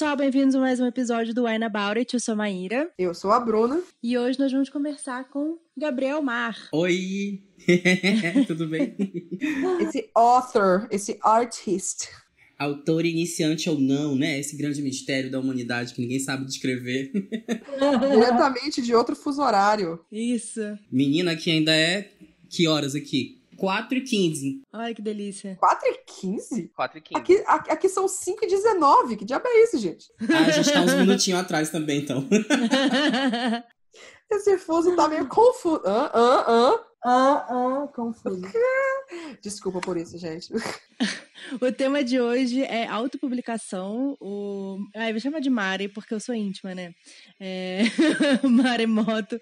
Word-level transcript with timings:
Pessoal, 0.00 0.16
bem-vindos 0.16 0.54
a 0.54 0.60
mais 0.60 0.80
um 0.80 0.86
episódio 0.86 1.34
do 1.34 1.44
Wine 1.44 1.62
About 1.62 1.98
It. 1.98 2.14
Eu 2.14 2.20
sou 2.20 2.32
a 2.32 2.36
Maíra. 2.36 2.90
Eu 2.98 3.12
sou 3.12 3.30
a 3.32 3.38
Bruna. 3.38 3.82
E 4.02 4.16
hoje 4.16 4.38
nós 4.38 4.50
vamos 4.50 4.70
conversar 4.70 5.28
com 5.28 5.58
Gabriel 5.76 6.22
Mar. 6.22 6.56
Oi! 6.72 7.42
Tudo 8.46 8.66
bem? 8.66 8.96
Esse 9.78 10.08
author, 10.14 10.88
esse 10.90 11.18
artist. 11.22 12.08
Autor 12.58 13.04
iniciante 13.04 13.68
ou 13.68 13.78
não, 13.78 14.16
né? 14.16 14.40
Esse 14.40 14.56
grande 14.56 14.80
mistério 14.80 15.30
da 15.30 15.38
humanidade 15.38 15.92
que 15.92 16.00
ninguém 16.00 16.18
sabe 16.18 16.46
descrever. 16.46 17.12
Diretamente 18.10 18.80
de 18.80 18.94
outro 18.94 19.14
fuso 19.14 19.42
horário. 19.42 20.00
Isso. 20.10 20.62
Menina, 20.90 21.36
que 21.36 21.50
ainda 21.50 21.76
é. 21.76 22.10
Que 22.48 22.66
horas 22.66 22.94
aqui? 22.94 23.39
4 23.60 23.98
e 23.98 24.00
15. 24.00 24.62
Ai, 24.72 24.94
que 24.94 25.02
delícia. 25.02 25.54
4 25.60 25.86
e 25.86 25.98
15? 26.06 26.68
4 26.74 26.98
e 26.98 27.02
15. 27.02 27.20
Aqui, 27.20 27.44
aqui, 27.46 27.70
aqui 27.70 27.88
são 27.90 28.08
5 28.08 28.42
e 28.42 28.48
19. 28.48 29.18
Que 29.18 29.24
diabo 29.26 29.46
é 29.46 29.64
isso, 29.64 29.76
gente? 29.76 30.10
Ah, 30.32 30.46
a 30.46 30.50
gente 30.50 30.72
tá 30.72 30.80
uns 30.80 30.94
minutinhos 30.94 31.40
atrás 31.40 31.68
também, 31.68 32.00
então. 32.00 32.26
Esse 34.32 34.56
fuso 34.56 34.96
tá 34.96 35.06
meio 35.08 35.28
confuso. 35.28 35.82
Hã? 35.84 36.10
Hã? 36.14 36.44
Hã? 36.48 36.78
Ah, 37.02 37.46
ah, 37.48 37.88
confuso. 37.94 38.42
Desculpa 39.42 39.80
por 39.80 39.96
isso, 39.96 40.18
gente. 40.18 40.52
o 41.60 41.72
tema 41.72 42.04
de 42.04 42.20
hoje 42.20 42.62
é 42.62 42.86
autopublicação. 42.86 44.16
O... 44.20 44.78
Ah, 44.94 45.08
eu 45.08 45.14
vou 45.14 45.20
chamar 45.20 45.40
de 45.40 45.48
Mari, 45.48 45.88
porque 45.88 46.12
eu 46.12 46.20
sou 46.20 46.34
íntima, 46.34 46.74
né? 46.74 46.94
É... 47.38 47.84
Maremoto 48.46 49.38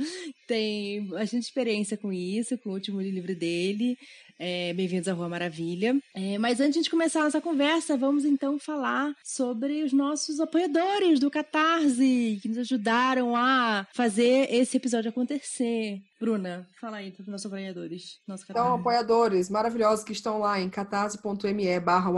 tem 0.46 1.06
bastante 1.08 1.44
experiência 1.44 1.96
com 1.96 2.12
isso, 2.12 2.56
com 2.58 2.70
o 2.70 2.74
último 2.74 3.00
livro 3.00 3.34
dele. 3.34 3.98
É, 4.40 4.72
Bem-vindos 4.72 5.08
à 5.08 5.12
Rua 5.12 5.28
Maravilha. 5.28 5.98
É, 6.14 6.38
mas 6.38 6.60
antes 6.60 6.84
de 6.84 6.90
começar 6.90 7.22
a 7.22 7.24
nossa 7.24 7.40
conversa, 7.40 7.96
vamos 7.96 8.24
então 8.24 8.56
falar 8.56 9.12
sobre 9.24 9.82
os 9.82 9.92
nossos 9.92 10.38
apoiadores 10.38 11.18
do 11.18 11.28
Catarse, 11.28 12.38
que 12.40 12.48
nos 12.48 12.58
ajudaram 12.58 13.34
a 13.34 13.84
fazer 13.92 14.46
esse 14.48 14.76
episódio 14.76 15.10
acontecer. 15.10 16.00
Bruna, 16.20 16.68
fala 16.80 16.98
aí 16.98 17.10
para 17.10 17.22
os 17.22 17.26
nossos 17.26 17.46
apoiadores. 17.46 18.20
Nosso 18.28 18.44
então, 18.48 18.74
apoiadores 18.74 19.50
maravilhosos 19.50 20.04
que 20.04 20.12
estão 20.12 20.38
lá 20.38 20.60
em 20.60 20.70
catarse.me 20.70 21.80
barra 21.80 22.12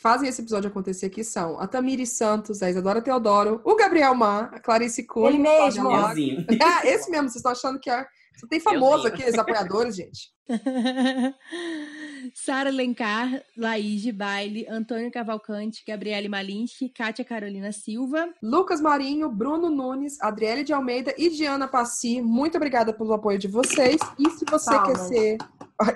fazem 0.00 0.28
esse 0.28 0.42
episódio 0.42 0.68
acontecer 0.68 1.06
aqui 1.06 1.24
são 1.24 1.58
a 1.58 1.66
Tamiri 1.66 2.06
Santos, 2.06 2.62
a 2.62 2.68
Isadora 2.68 3.00
Teodoro, 3.00 3.60
o 3.64 3.74
Gabriel 3.74 4.14
Mar, 4.14 4.50
a 4.52 4.60
Clarice 4.60 5.06
Cunha. 5.06 5.30
Ele 5.30 5.38
mesmo. 5.38 5.88
Ah, 5.90 6.12
esse 6.84 7.10
mesmo, 7.10 7.28
vocês 7.28 7.36
estão 7.36 7.52
achando 7.52 7.80
que 7.80 7.88
é... 7.88 8.06
Só 8.38 8.46
tem 8.46 8.60
famoso 8.60 9.06
aqui, 9.06 9.24
os 9.24 9.38
apoiadores, 9.38 9.96
gente. 9.96 10.31
Sara 12.34 12.70
Lencar, 12.70 13.42
Laís 13.56 14.02
de 14.02 14.12
Baile, 14.12 14.66
Antônio 14.68 15.10
Cavalcante, 15.10 15.84
Gabriele 15.86 16.28
Malinsky, 16.28 16.88
Kátia 16.88 17.24
Carolina 17.24 17.72
Silva, 17.72 18.32
Lucas 18.42 18.80
Marinho, 18.80 19.28
Bruno 19.30 19.68
Nunes, 19.70 20.20
Adriele 20.20 20.64
de 20.64 20.72
Almeida 20.72 21.14
e 21.18 21.30
Diana 21.30 21.66
Passi. 21.66 22.20
Muito 22.22 22.56
obrigada 22.56 22.92
pelo 22.92 23.12
apoio 23.12 23.38
de 23.38 23.48
vocês. 23.48 24.00
E 24.18 24.30
se 24.30 24.44
você 24.44 24.70
palmas. 24.70 24.88
quer 24.88 24.98
ser. 24.98 25.38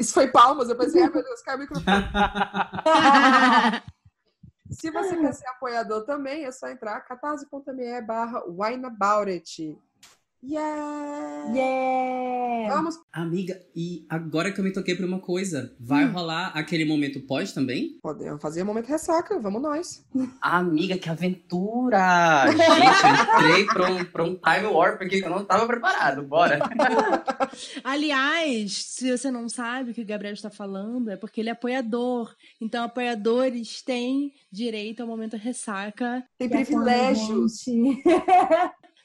Isso 0.00 0.14
foi 0.14 0.28
palmas, 0.28 0.68
eu 0.68 0.76
pensei, 0.76 1.02
ai 1.02 1.10
meu 1.10 1.22
Deus, 1.22 1.42
caiu 1.42 1.58
o 1.58 1.60
microfone. 1.60 1.86
se 4.70 4.90
você 4.90 5.16
quer 5.16 5.32
ser 5.32 5.46
apoiador 5.48 6.04
também, 6.04 6.44
é 6.44 6.50
só 6.50 6.68
entrar 6.68 7.00
catarse.me 7.02 8.00
barra. 8.02 8.42
Yeah! 10.42 11.52
Yeah! 11.54 12.74
Vamos. 12.74 12.96
Amiga, 13.12 13.58
e 13.74 14.04
agora 14.08 14.52
que 14.52 14.60
eu 14.60 14.64
me 14.64 14.72
toquei 14.72 14.94
por 14.94 15.04
uma 15.04 15.18
coisa, 15.20 15.74
vai 15.80 16.04
Hum. 16.04 16.12
rolar 16.12 16.48
aquele 16.54 16.84
momento 16.84 17.20
pós 17.20 17.52
também? 17.52 17.98
Podemos 18.02 18.40
fazer 18.42 18.62
momento 18.62 18.86
ressaca, 18.86 19.38
vamos 19.40 19.62
nós. 19.62 20.04
Amiga, 20.40 20.98
que 20.98 21.08
aventura! 21.08 22.46
Gente, 22.52 23.42
eu 23.42 23.58
entrei 23.62 23.66
pra 23.66 23.90
um, 23.90 24.04
pra 24.04 24.24
um 24.24 24.34
time 24.36 24.66
warp 24.66 25.02
aqui 25.02 25.20
que 25.20 25.26
eu 25.26 25.30
não 25.30 25.44
tava 25.44 25.66
preparado. 25.66 26.22
Bora! 26.22 26.58
Aliás, 27.82 28.84
se 28.84 29.16
você 29.16 29.30
não 29.30 29.48
sabe 29.48 29.90
o 29.90 29.94
que 29.94 30.02
o 30.02 30.06
Gabriel 30.06 30.34
está 30.34 30.50
falando, 30.50 31.10
é 31.10 31.16
porque 31.16 31.40
ele 31.40 31.48
é 31.48 31.52
apoiador. 31.52 32.34
Então, 32.60 32.84
apoiadores 32.84 33.82
têm 33.82 34.32
direito 34.52 35.00
ao 35.00 35.08
momento 35.08 35.36
ressaca, 35.36 36.22
Tem 36.38 36.48
privilégios. 36.48 37.64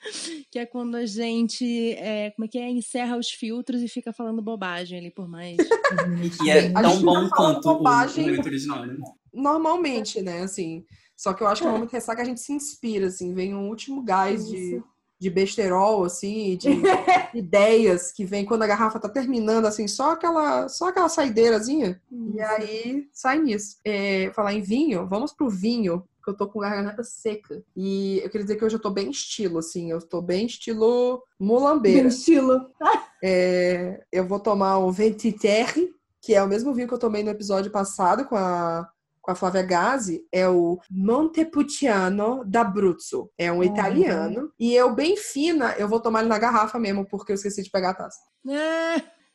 que 0.51 0.59
é 0.59 0.65
quando 0.65 0.95
a 0.95 1.05
gente, 1.05 1.93
é, 1.93 2.31
como 2.31 2.45
é 2.45 2.47
que 2.47 2.57
é, 2.57 2.69
encerra 2.69 3.17
os 3.17 3.29
filtros 3.29 3.81
e 3.81 3.87
fica 3.87 4.11
falando 4.11 4.41
bobagem 4.41 4.99
ali 4.99 5.11
por 5.11 5.27
mais. 5.27 5.57
Que 6.41 6.49
é 6.49 6.69
tão 6.71 6.91
gente 6.91 7.03
bom 7.03 7.29
tá 7.29 7.35
quanto 7.35 7.69
o- 7.69 7.73
bobagem. 7.77 8.31
o 8.31 8.41
original, 8.41 8.85
né? 8.85 8.97
Normalmente, 9.33 10.21
né? 10.21 10.41
Assim. 10.41 10.85
Só 11.15 11.33
que 11.33 11.43
eu 11.43 11.47
acho 11.47 11.61
que 11.61 11.67
no 11.67 11.73
momento 11.73 11.91
ressaca 11.91 12.21
a 12.21 12.25
gente 12.25 12.39
se 12.41 12.51
inspira, 12.51 13.07
assim, 13.07 13.33
vem 13.33 13.53
um 13.53 13.69
último 13.69 14.01
gás 14.01 14.49
de, 14.49 14.81
de 15.19 15.29
besterol, 15.29 16.03
assim, 16.03 16.57
de 16.57 16.69
ideias 17.37 18.11
que 18.11 18.25
vem 18.25 18.43
quando 18.43 18.63
a 18.63 18.67
garrafa 18.67 18.99
tá 18.99 19.07
terminando, 19.07 19.65
assim, 19.67 19.87
só 19.87 20.13
aquela, 20.13 20.67
só 20.67 20.87
aquela 20.89 21.09
saideirazinha. 21.09 22.01
E 22.33 22.41
aí 22.41 23.07
sai 23.13 23.37
nisso. 23.39 23.77
É, 23.85 24.31
falar 24.33 24.53
em 24.53 24.61
vinho, 24.61 25.05
vamos 25.07 25.31
pro 25.31 25.47
vinho, 25.49 26.03
que 26.23 26.29
eu 26.29 26.35
tô 26.37 26.47
com 26.47 26.59
garganta 26.59 27.03
seca. 27.03 27.63
E 27.75 28.19
eu 28.23 28.29
queria 28.29 28.43
dizer 28.45 28.55
que 28.57 28.65
hoje 28.65 28.75
eu 28.75 28.81
tô 28.81 28.89
bem 28.89 29.09
estilo, 29.09 29.59
assim, 29.59 29.91
eu 29.91 29.99
tô 30.01 30.21
bem 30.21 30.45
estilo 30.45 31.23
Bem 31.39 31.47
mulambeira. 31.47 32.07
estilo. 32.07 32.69
É, 33.23 34.03
eu 34.11 34.25
vou 34.27 34.39
tomar 34.39 34.79
o 34.79 34.91
Ventiterre, 34.91 35.93
que 36.19 36.33
é 36.33 36.41
o 36.41 36.47
mesmo 36.47 36.73
vinho 36.73 36.87
que 36.87 36.93
eu 36.95 36.97
tomei 36.97 37.21
no 37.21 37.29
episódio 37.29 37.69
passado 37.69 38.25
com 38.25 38.35
a, 38.35 38.89
com 39.21 39.29
a 39.29 39.35
Flávia 39.35 39.61
Gazi. 39.61 40.25
É 40.31 40.49
o 40.49 40.79
Montepulciano 40.89 42.43
d'Abruzzo. 42.45 43.29
É 43.37 43.51
um 43.51 43.57
Uhum. 43.57 43.63
italiano. 43.63 44.51
E 44.59 44.73
eu, 44.73 44.93
bem 44.95 45.15
fina, 45.17 45.75
eu 45.77 45.87
vou 45.87 45.99
tomar 45.99 46.21
ele 46.21 46.29
na 46.29 46.39
garrafa 46.39 46.79
mesmo, 46.79 47.05
porque 47.07 47.31
eu 47.31 47.35
esqueci 47.35 47.61
de 47.63 47.69
pegar 47.69 47.91
a 47.91 47.93
taça. 47.93 48.19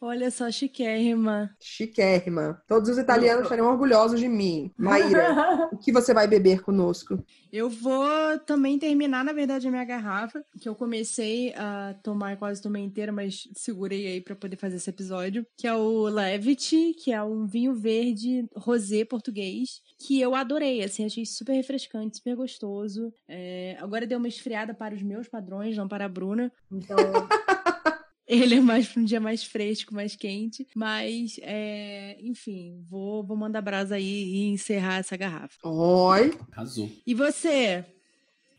Olha 0.06 0.30
só, 0.30 0.48
chiquérrima. 0.52 1.50
Chiquérrima. 1.60 2.62
Todos 2.68 2.88
os 2.88 2.96
italianos 2.96 3.42
estariam 3.42 3.66
orgulhosos 3.66 4.20
de 4.20 4.28
mim. 4.28 4.70
Maíra, 4.78 5.68
o 5.72 5.76
que 5.76 5.90
você 5.90 6.14
vai 6.14 6.28
beber 6.28 6.62
conosco? 6.62 7.18
Eu 7.52 7.68
vou 7.68 8.38
também 8.46 8.78
terminar, 8.78 9.24
na 9.24 9.32
verdade, 9.32 9.66
a 9.66 9.70
minha 9.70 9.84
garrafa, 9.84 10.44
que 10.60 10.68
eu 10.68 10.76
comecei 10.76 11.52
a 11.56 11.96
tomar, 12.04 12.36
quase 12.36 12.62
tomei 12.62 12.84
inteira, 12.84 13.10
mas 13.10 13.48
segurei 13.56 14.06
aí 14.06 14.20
pra 14.20 14.36
poder 14.36 14.56
fazer 14.56 14.76
esse 14.76 14.88
episódio, 14.88 15.44
que 15.56 15.66
é 15.66 15.74
o 15.74 16.04
Levity, 16.04 16.94
que 16.94 17.12
é 17.12 17.20
um 17.20 17.44
vinho 17.44 17.74
verde 17.74 18.48
rosé 18.54 19.04
português, 19.04 19.80
que 19.98 20.20
eu 20.20 20.36
adorei, 20.36 20.84
assim, 20.84 21.04
achei 21.04 21.26
super 21.26 21.54
refrescante, 21.54 22.18
super 22.18 22.36
gostoso. 22.36 23.12
É, 23.26 23.76
agora 23.80 24.06
deu 24.06 24.18
uma 24.18 24.28
esfriada 24.28 24.72
para 24.72 24.94
os 24.94 25.02
meus 25.02 25.26
padrões, 25.26 25.76
não 25.76 25.88
para 25.88 26.04
a 26.04 26.08
Bruna. 26.08 26.52
Então, 26.70 26.96
Ele 28.26 28.56
é 28.56 28.60
mais 28.60 28.88
para 28.88 29.00
um 29.00 29.04
dia 29.04 29.20
mais 29.20 29.44
fresco, 29.44 29.94
mais 29.94 30.16
quente, 30.16 30.66
mas, 30.74 31.38
é, 31.42 32.16
enfim, 32.20 32.82
vou, 32.88 33.22
vou 33.22 33.36
mandar 33.36 33.60
brasa 33.62 33.94
aí 33.94 34.04
e 34.04 34.46
encerrar 34.48 34.98
essa 34.98 35.16
garrafa. 35.16 35.56
Oi. 35.62 36.36
Arrasou. 36.50 36.90
E 37.06 37.14
você? 37.14 37.84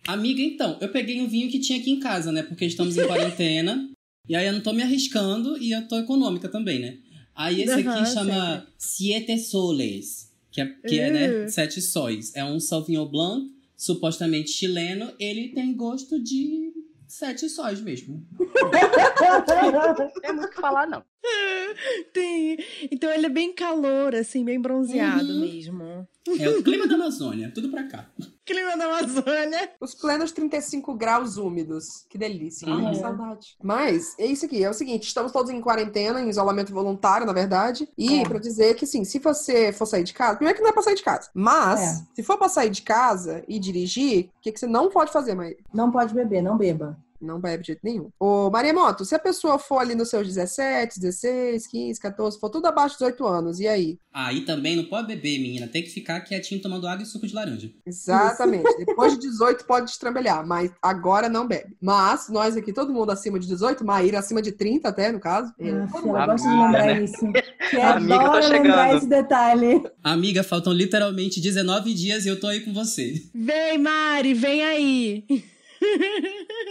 Amiga, 0.08 0.42
então, 0.42 0.78
eu 0.80 0.88
peguei 0.88 1.20
um 1.22 1.28
vinho 1.28 1.50
que 1.50 1.60
tinha 1.60 1.80
aqui 1.80 1.92
em 1.92 2.00
casa, 2.00 2.32
né? 2.32 2.44
Porque 2.44 2.64
estamos 2.64 2.98
em 2.98 3.06
quarentena. 3.06 3.90
e 4.28 4.36
aí 4.36 4.48
eu 4.48 4.54
não 4.54 4.62
tô 4.62 4.72
me 4.72 4.82
arriscando 4.82 5.58
e 5.58 5.74
eu 5.74 5.86
tô 5.86 6.00
econômica 6.00 6.48
também, 6.48 6.80
né? 6.80 6.98
Aí 7.36 7.62
esse 7.62 7.74
aqui 7.74 7.88
Aham, 7.88 8.06
chama 8.06 8.68
Siete 8.78 9.38
Soles, 9.38 10.32
que 10.50 10.62
é, 10.62 10.66
que 10.66 11.00
é 11.00 11.12
né, 11.12 11.46
Uh. 11.46 11.50
sete 11.50 11.82
sóis. 11.82 12.34
É 12.34 12.44
um 12.44 12.60
Sauvignon 12.60 13.06
Blanc, 13.06 13.52
supostamente 13.76 14.50
chileno. 14.50 15.12
Ele 15.20 15.50
tem 15.50 15.76
gosto 15.76 16.20
de 16.24 16.72
sete 17.08 17.50
sóis 17.50 17.80
mesmo. 17.82 18.26
Não 18.40 20.12
tem 20.22 20.34
muito 20.34 20.46
o 20.48 20.50
que 20.50 20.62
falar, 20.62 20.88
não. 20.88 21.04
Tem. 22.14 22.58
Então 22.92 23.10
ele 23.12 23.26
é 23.26 23.30
bem 23.30 23.54
calor, 23.54 24.16
assim, 24.16 24.44
bem 24.44 24.60
bronzeado 24.60 25.28
Uhum. 25.32 25.40
mesmo. 25.40 26.08
É 26.40 26.50
o 26.50 26.64
clima 26.64 26.88
da 26.88 26.96
Amazônia, 26.96 27.52
tudo 27.54 27.70
pra 27.70 27.84
cá. 27.88 28.10
Clima 28.48 28.78
da 28.78 28.86
Amazônia. 28.86 29.72
Os 29.82 29.94
plenos 29.94 30.32
35 30.32 30.94
graus 30.96 31.36
úmidos. 31.38 32.06
Que 32.10 32.18
delícia. 32.18 32.66
Uhum. 32.68 32.88
Ai, 32.88 32.94
que 32.94 33.00
saudade. 33.02 33.58
Mas 33.62 34.16
é 34.18 34.26
isso 34.26 34.46
aqui. 34.46 34.64
É 34.64 34.70
o 34.70 34.74
seguinte: 34.74 35.04
estamos 35.08 35.34
todos 35.34 35.52
em 35.52 35.60
quarentena, 35.60 36.22
em 36.22 36.30
isolamento 36.30 36.74
voluntário, 36.74 37.28
na 37.28 37.34
verdade. 37.34 37.90
E 37.98 38.22
É. 38.22 38.24
pra 38.24 38.40
dizer 38.40 38.76
que, 38.76 38.86
sim, 38.88 39.04
se 39.04 39.20
você 39.20 39.74
for 39.74 39.86
sair 39.86 40.04
de 40.06 40.14
casa, 40.14 40.38
primeiro 40.38 40.58
que 40.58 40.64
não 40.64 40.70
é 40.70 40.74
pra 40.74 40.82
sair 40.82 40.96
de 40.96 41.04
casa. 41.04 41.30
Mas, 41.34 41.82
É. 41.82 42.04
se 42.16 42.24
for 42.24 42.38
pra 42.38 42.48
sair 42.48 42.70
de 42.70 42.82
casa 42.82 43.44
e 43.50 43.60
dirigir, 43.60 44.30
o 44.38 44.42
que, 44.42 44.52
que 44.54 44.60
você 44.60 44.68
não 44.68 44.90
pode 44.90 45.12
fazer, 45.12 45.36
Maíra? 45.36 45.58
não 45.74 45.92
pode 45.92 46.14
beber, 46.14 46.42
não 46.42 46.58
beba. 46.58 46.98
Não 47.22 47.40
bebe 47.40 47.64
de 47.64 47.68
jeito 47.68 47.82
nenhum. 47.84 48.10
Ô, 48.20 48.50
Maremoto, 48.50 49.04
se 49.06 49.16
a 49.16 49.20
pessoa 49.20 49.58
for 49.60 49.80
ali 49.80 49.96
nos 49.96 50.10
seus 50.10 50.28
17, 50.28 51.00
16, 51.00 51.68
15, 51.68 52.00
14, 52.00 52.40
for 52.40 52.50
tudo 52.50 52.66
abaixo 52.68 52.96
de 52.98 53.06
18 53.06 53.26
anos, 53.26 53.60
e 53.60 53.68
aí? 53.68 53.98
Aí 54.14 54.42
também 54.46 54.76
não 54.76 54.86
pode 54.86 55.08
beber, 55.08 55.40
menina. 55.40 55.68
Tem 55.68 55.84
que 55.84 55.90
ficar 55.90 56.22
quietinho 56.22 56.62
tomando 56.62 56.88
água 56.88 57.04
e 57.04 57.06
suco 57.06 57.28
de 57.28 57.34
laranja. 57.36 57.70
Exatamente. 57.86 58.76
Depois 58.78 59.14
de 59.14 59.20
18 59.20 59.66
pode 59.66 59.86
destrambelhar, 59.88 60.46
mas 60.46 60.72
agora 60.82 61.30
não 61.30 61.48
bebe. 61.48 61.76
Mas 61.82 62.28
nós 62.30 62.58
aqui, 62.58 62.74
todo 62.74 62.94
mundo 62.94 63.12
acima 63.12 63.40
de 63.40 63.48
18, 63.48 63.86
Maíra 63.86 64.20
acima 64.20 64.42
de 64.42 64.52
30 64.52 64.90
até, 64.90 65.12
no 65.12 65.20
caso. 65.20 65.52
Ah, 65.60 65.88
todo 65.92 66.02
filha, 66.02 66.02
mundo- 66.14 66.18
eu 66.20 66.26
gosto 66.26 66.44
de 66.44 66.50
Amiga, 66.50 66.66
lembrar 66.66 66.86
né? 66.96 67.04
isso. 67.04 67.26
Que 67.70 67.78
Amiga, 67.82 68.16
tô 68.20 68.26
adora 68.28 68.48
lembrar 68.48 68.84
chegando. 68.86 68.98
esse 68.98 69.08
detalhe. 69.08 69.84
Amiga, 70.02 70.42
faltam 70.44 70.72
literalmente 70.72 71.42
19 71.42 71.94
dias 71.94 72.26
e 72.26 72.30
eu 72.30 72.40
tô 72.40 72.48
aí 72.48 72.62
com 72.62 72.74
você. 72.74 73.14
Vem, 73.36 73.78
Mari, 73.78 74.34
vem 74.34 74.64
aí. 74.64 75.26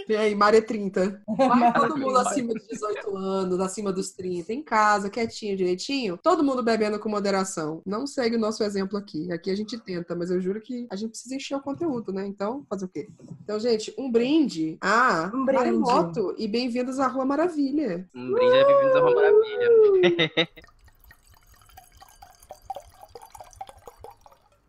Vem 0.06 0.16
aí, 0.16 0.34
Mari 0.34 0.58
é 0.58 0.60
30. 0.60 1.22
Vai 1.26 1.72
todo 1.74 1.96
mundo 1.96 2.16
acima 2.18 2.54
de 2.54 2.66
18 2.68 3.16
anos, 3.16 3.60
acima 3.60 3.92
dos 3.92 4.10
30, 4.10 4.52
em 4.52 4.62
casa, 4.62 5.10
quietinho, 5.10 5.56
direitinho. 5.56 6.18
Todo 6.22 6.44
mundo 6.44 6.62
bebendo 6.62 6.98
com 6.98 7.08
moderação. 7.08 7.82
Não 7.84 8.06
segue 8.06 8.36
o 8.36 8.38
nosso 8.38 8.62
exemplo 8.62 8.96
aqui. 8.96 9.32
Aqui 9.32 9.50
a 9.50 9.56
gente 9.56 9.78
tenta, 9.78 10.14
mas 10.14 10.30
eu 10.30 10.40
juro 10.40 10.60
que 10.60 10.86
a 10.90 10.96
gente 10.96 11.10
precisa 11.10 11.34
encher 11.34 11.56
o 11.56 11.60
conteúdo, 11.60 12.12
né? 12.12 12.26
Então, 12.26 12.64
fazer 12.68 12.84
o 12.84 12.88
quê? 12.88 13.08
Então, 13.42 13.58
gente, 13.58 13.92
um 13.98 14.10
brinde 14.10 14.78
a 14.80 15.30
Um 15.34 15.44
brinde. 15.44 15.58
Maremoto 15.58 16.34
e 16.38 16.46
bem-vindos 16.46 17.00
à 17.00 17.08
Rua 17.08 17.24
Maravilha. 17.24 18.08
Um 18.14 18.32
brinde 18.32 18.56
é 18.56 18.64
bem-vindos 18.64 18.96
a 18.96 19.00
uma 19.00 19.14
maravilha. 19.14 20.30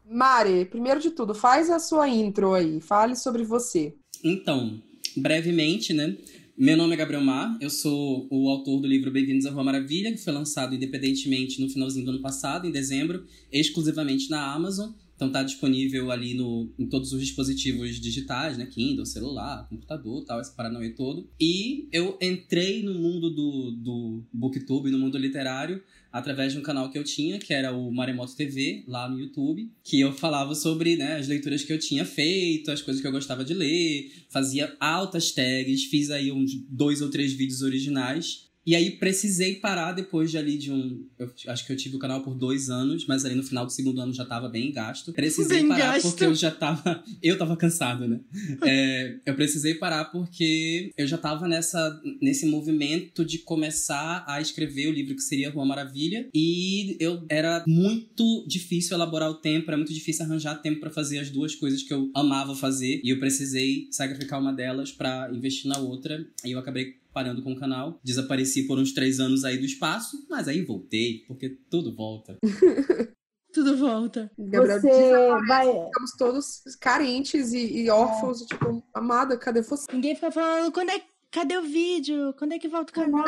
Mari, 0.10 0.64
primeiro 0.66 1.02
de 1.02 1.12
tudo, 1.12 1.36
faz 1.36 1.70
a 1.70 1.80
sua 1.80 2.08
intro 2.08 2.54
aí. 2.54 2.80
Fale 2.80 3.16
sobre 3.16 3.44
você. 3.44 3.94
Então, 4.24 4.82
brevemente, 5.16 5.94
né? 5.94 6.18
Meu 6.58 6.76
nome 6.76 6.96
é 6.96 6.98
Gabriel 6.98 7.22
Mar, 7.22 7.56
eu 7.62 7.70
sou 7.70 8.28
o 8.32 8.50
autor 8.50 8.82
do 8.82 8.88
livro 8.88 9.12
Bem-vindos 9.12 9.46
à 9.46 9.52
Rua 9.52 9.64
Maravilha, 9.64 10.12
que 10.12 10.18
foi 10.18 10.34
lançado 10.34 10.74
independentemente 10.74 11.62
no 11.62 11.70
finalzinho 11.70 12.04
do 12.04 12.12
ano 12.12 12.22
passado, 12.22 12.66
em 12.66 12.72
dezembro, 12.72 13.26
exclusivamente 13.52 14.30
na 14.30 14.54
Amazon. 14.54 14.90
Então 15.16 15.32
tá 15.32 15.44
disponível 15.44 16.12
ali 16.12 16.34
no, 16.34 16.72
em 16.80 16.88
todos 16.88 17.12
os 17.12 17.20
dispositivos 17.20 18.00
digitais, 18.00 18.58
né? 18.58 18.66
Kindle, 18.66 19.06
celular, 19.06 19.68
computador, 19.70 20.24
tal, 20.26 20.42
esse 20.42 20.56
paranauê 20.56 20.92
todo. 20.92 21.30
E 21.40 21.88
eu 21.92 22.18
entrei 22.22 22.82
no 22.84 22.96
mundo 22.96 23.30
do, 23.30 23.72
do 23.72 24.24
Booktube, 24.34 24.90
no 24.90 25.00
mundo 25.00 25.18
literário, 25.18 25.82
através 26.12 26.54
de 26.54 26.60
um 26.60 26.62
canal 26.62 26.90
que 26.90 26.98
eu 26.98 27.04
tinha, 27.04 27.40
que 27.40 27.54
era 27.54 27.72
o 27.72 27.92
Maremoto 27.92 28.36
TV, 28.36 28.84
lá 28.88 29.10
no 29.10 29.20
YouTube, 29.20 29.70
que 29.84 30.00
eu 30.00 30.12
falava 30.14 30.56
sobre 30.56 30.96
né, 30.96 31.18
as 31.18 31.28
leituras 31.28 31.64
que 31.64 31.72
eu 31.72 31.80
tinha 31.80 32.06
feito, 32.06 32.72
as 32.72 32.82
coisas 32.82 33.02
que 33.02 33.08
eu 33.08 33.12
gostava 33.12 33.44
de 33.44 33.54
ler, 33.54 34.12
fazia 34.30 34.76
altas 34.80 35.32
tags, 35.32 35.84
fiz 35.86 36.10
aí 36.10 36.32
uns 36.32 36.54
dois 36.70 37.02
ou 37.02 37.10
três 37.10 37.34
vídeos 37.34 37.62
originais. 37.62 38.47
E 38.68 38.76
aí 38.76 38.92
precisei 38.92 39.56
parar 39.56 39.94
depois 39.94 40.30
de 40.30 40.38
ali 40.38 40.58
de 40.58 40.70
um. 40.74 41.06
Eu 41.18 41.32
acho 41.48 41.66
que 41.66 41.72
eu 41.72 41.78
tive 41.78 41.96
o 41.96 42.00
canal 42.00 42.22
por 42.22 42.36
dois 42.36 42.70
anos, 42.70 43.06
mas 43.08 43.24
ali 43.24 43.34
no 43.34 43.42
final 43.42 43.66
do 43.66 43.72
segundo 43.72 44.02
ano 44.02 44.14
já 44.14 44.26
tava 44.26 44.50
bem 44.50 44.74
gasto. 44.74 45.14
Precisei 45.14 45.60
Bem 45.60 45.70
parar 45.70 45.94
gasto. 45.94 46.10
porque 46.10 46.26
eu 46.26 46.36
já 46.36 46.52
tava. 46.52 47.02
Eu 47.24 47.38
tava 47.38 47.56
cansado, 47.56 48.08
né? 48.08 48.20
É, 48.64 49.16
eu 49.26 49.36
precisei 49.36 49.76
parar 49.76 50.06
porque 50.06 50.92
eu 50.98 51.08
já 51.08 51.18
tava 51.18 51.48
nessa, 51.48 52.00
nesse 52.22 52.46
movimento 52.46 53.24
de 53.24 53.38
começar 53.40 54.24
a 54.28 54.42
escrever 54.42 54.88
o 54.88 54.92
livro 54.92 55.16
que 55.16 55.22
seria 55.22 55.50
Rua 55.50 55.66
Maravilha. 55.66 56.28
E 56.34 56.98
eu 57.00 57.24
era 57.30 57.64
muito 57.68 58.46
difícil 58.48 58.96
elaborar 58.96 59.30
o 59.30 59.36
tempo, 59.36 59.70
era 59.70 59.78
muito 59.78 59.94
difícil 59.94 60.26
arranjar 60.26 60.56
tempo 60.62 60.80
pra 60.80 60.90
fazer 60.90 61.20
as 61.20 61.30
duas 61.30 61.56
coisas 61.56 61.82
que 61.84 61.94
eu 61.94 62.12
amava 62.14 62.56
fazer. 62.56 63.00
E 63.04 63.10
eu 63.10 63.20
precisei 63.20 63.88
sacrificar 63.92 64.40
uma 64.42 64.52
delas 64.52 64.92
pra 64.92 65.30
investir 65.34 65.70
na 65.70 65.78
outra. 65.80 66.26
E 66.44 66.52
eu 66.52 66.60
acabei 66.60 66.96
parando 67.18 67.42
com 67.42 67.54
o 67.54 67.60
canal. 67.60 68.00
Desapareci 68.04 68.68
por 68.68 68.78
uns 68.78 68.94
três 68.94 69.20
anos 69.20 69.44
aí 69.44 69.58
do 69.58 69.66
espaço, 69.66 70.24
mas 70.30 70.48
aí 70.48 70.62
voltei, 70.62 71.24
porque 71.28 71.50
tudo 71.68 71.96
volta. 71.96 72.38
Tudo 73.54 73.76
volta. 73.78 74.30
Gabriel, 74.38 74.82
Você 74.82 75.48
vai. 75.48 75.66
ficamos 75.66 76.12
todos 76.16 76.62
carentes 76.80 77.54
e, 77.54 77.80
e 77.80 77.90
órfãos, 77.90 78.42
tipo, 78.42 78.84
amada, 78.94 79.36
cadê 79.36 79.64
você? 79.64 79.86
Ninguém 79.92 80.14
fica 80.14 80.30
falando, 80.30 80.72
quando 80.72 80.90
é... 80.92 81.02
cadê 81.32 81.58
o 81.58 81.64
vídeo? 81.64 82.34
Quando 82.38 82.54
é 82.54 82.60
que 82.60 82.68
volta 82.68 82.92
o 82.92 82.96
canal? 82.96 83.24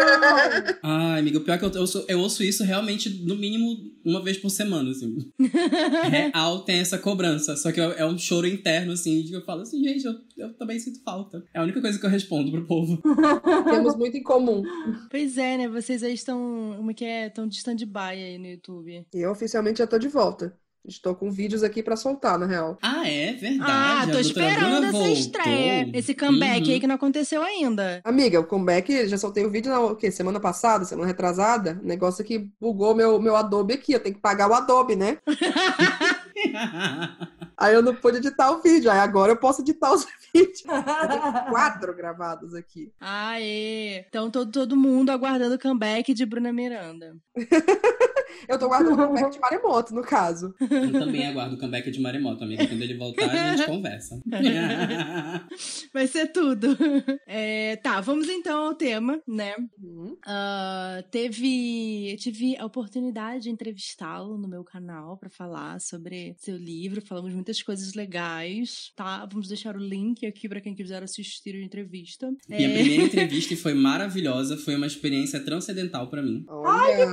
Ai, 0.83 1.19
amiga, 1.19 1.37
o 1.37 1.41
pior 1.43 1.55
é 1.55 1.57
que 1.57 1.65
eu, 1.65 1.71
eu, 1.71 1.87
sou- 1.87 2.05
eu 2.07 2.19
ouço 2.19 2.43
isso 2.43 2.63
realmente, 2.63 3.23
no 3.25 3.35
mínimo, 3.35 3.75
uma 4.05 4.23
vez 4.23 4.37
por 4.37 4.49
semana, 4.49 4.89
assim. 4.91 5.15
Real 6.09 6.59
tem 6.63 6.79
essa 6.79 6.97
cobrança. 6.97 7.55
Só 7.55 7.71
que 7.71 7.79
é 7.81 7.99
é 7.99 8.05
um 8.05 8.17
choro 8.17 8.47
interno, 8.47 8.93
assim, 8.93 9.21
de 9.21 9.29
que 9.29 9.35
eu 9.35 9.45
falo 9.45 9.61
assim, 9.61 9.83
gente, 9.83 10.05
eu, 10.05 10.13
eu 10.37 10.53
também 10.57 10.79
sinto 10.79 11.01
falta. 11.03 11.43
É 11.53 11.59
a 11.59 11.63
única 11.63 11.81
coisa 11.81 11.99
que 11.99 12.05
eu 12.05 12.09
respondo 12.09 12.51
pro 12.51 12.65
povo. 12.65 13.01
Temos 13.69 13.95
muito 13.97 14.15
em 14.17 14.23
comum. 14.23 14.61
Pois 15.09 15.37
é, 15.37 15.57
né? 15.57 15.67
Vocês 15.67 16.03
aí 16.03 16.13
estão, 16.13 16.73
como 16.77 16.91
é 16.91 16.93
que 16.93 17.05
é? 17.05 17.27
Estão 17.27 17.47
de 17.47 17.55
stand-by 17.57 17.99
aí 18.23 18.37
no 18.37 18.47
YouTube. 18.47 19.05
E 19.13 19.19
eu 19.19 19.31
oficialmente 19.31 19.79
já 19.79 19.87
tô 19.87 19.97
de 19.97 20.07
volta. 20.07 20.57
Estou 20.85 21.13
com 21.13 21.29
vídeos 21.29 21.61
aqui 21.61 21.83
pra 21.83 21.95
soltar, 21.95 22.39
na 22.39 22.45
real. 22.45 22.77
Ah, 22.81 23.07
é 23.07 23.33
verdade. 23.33 23.71
Ah, 23.71 24.07
tô 24.11 24.17
esperando 24.17 24.85
essa 24.85 24.91
voltou. 24.91 25.11
estreia. 25.11 25.89
Esse 25.93 26.15
comeback 26.15 26.65
Uhum. 26.65 26.73
aí 26.73 26.79
que 26.79 26.87
não 26.87 26.95
aconteceu 26.95 27.43
ainda. 27.43 28.01
Amiga, 28.03 28.39
o 28.39 28.45
comeback, 28.45 29.07
já 29.07 29.17
soltei 29.17 29.45
o 29.45 29.51
vídeo 29.51 29.69
na 29.71 29.79
o 29.79 29.95
quê? 29.95 30.09
semana 30.09 30.39
passada, 30.39 30.85
semana 30.85 31.07
retrasada. 31.07 31.79
O 31.83 31.85
negócio 31.85 32.23
que 32.23 32.49
bugou 32.59 32.95
meu, 32.95 33.19
meu 33.21 33.35
Adobe 33.35 33.73
aqui. 33.73 33.93
Eu 33.93 33.99
tenho 33.99 34.15
que 34.15 34.21
pagar 34.21 34.49
o 34.49 34.53
Adobe, 34.53 34.95
né? 34.95 35.17
Aí 37.57 37.73
eu 37.73 37.81
não 37.81 37.93
pude 37.93 38.17
editar 38.17 38.49
o 38.51 38.61
vídeo. 38.61 38.89
Aí 38.89 38.99
agora 38.99 39.33
eu 39.33 39.37
posso 39.37 39.61
editar 39.61 39.91
os 39.93 40.05
vídeos. 40.33 40.63
Eu 40.65 41.07
tenho 41.09 41.45
quatro 41.49 41.93
gravados 41.93 42.53
aqui. 42.55 42.91
Aê! 42.99 44.05
Então 44.07 44.31
todo, 44.31 44.49
todo 44.51 44.77
mundo 44.77 45.09
aguardando 45.11 45.55
o 45.55 45.59
comeback 45.59 46.13
de 46.13 46.25
Bruna 46.25 46.53
Miranda. 46.53 47.15
Eu 48.47 48.57
tô 48.59 48.67
guardando 48.67 48.93
o 48.93 49.07
comeback 49.07 49.31
de 49.31 49.39
maremoto, 49.41 49.93
no 49.95 50.01
caso. 50.01 50.53
Eu 50.59 50.91
também 50.91 51.27
aguardo 51.27 51.55
o 51.55 51.57
comeback 51.57 51.89
de 51.91 51.99
Maremoto, 51.99 52.43
amiga. 52.43 52.67
Quando 52.67 52.81
ele 52.81 52.97
voltar, 52.97 53.29
a 53.29 53.55
gente 53.55 53.67
conversa. 53.67 54.19
Vai 55.93 56.07
ser 56.07 56.27
tudo. 56.31 56.77
É, 57.27 57.75
tá, 57.77 58.01
vamos 58.01 58.27
então 58.29 58.67
ao 58.67 58.75
tema, 58.75 59.19
né? 59.27 59.55
Uhum. 59.81 60.17
Ah, 60.25 61.03
teve, 61.11 62.11
eu 62.11 62.17
tive 62.17 62.57
a 62.57 62.65
oportunidade 62.65 63.43
de 63.43 63.49
entrevistá-lo 63.49 64.37
no 64.37 64.47
meu 64.47 64.63
canal 64.63 65.17
pra 65.17 65.29
falar 65.29 65.79
sobre 65.81 66.35
seu 66.39 66.57
livro. 66.57 67.01
Falamos 67.05 67.33
muitas 67.33 67.61
coisas 67.61 67.93
legais, 67.93 68.91
tá? 68.95 69.25
Vamos 69.31 69.47
deixar 69.47 69.75
o 69.75 69.79
link 69.79 70.25
aqui 70.25 70.47
pra 70.47 70.61
quem 70.61 70.75
quiser 70.75 71.03
assistir 71.03 71.55
a 71.55 71.63
entrevista. 71.63 72.31
Minha 72.47 72.69
É, 72.69 72.73
primeira 72.73 73.03
entrevista 73.03 73.55
foi 73.57 73.73
maravilhosa, 73.73 74.57
foi 74.57 74.75
uma 74.75 74.87
experiência 74.87 75.39
transcendental 75.39 76.07
pra 76.09 76.21
mim. 76.21 76.43
Olha. 76.47 77.07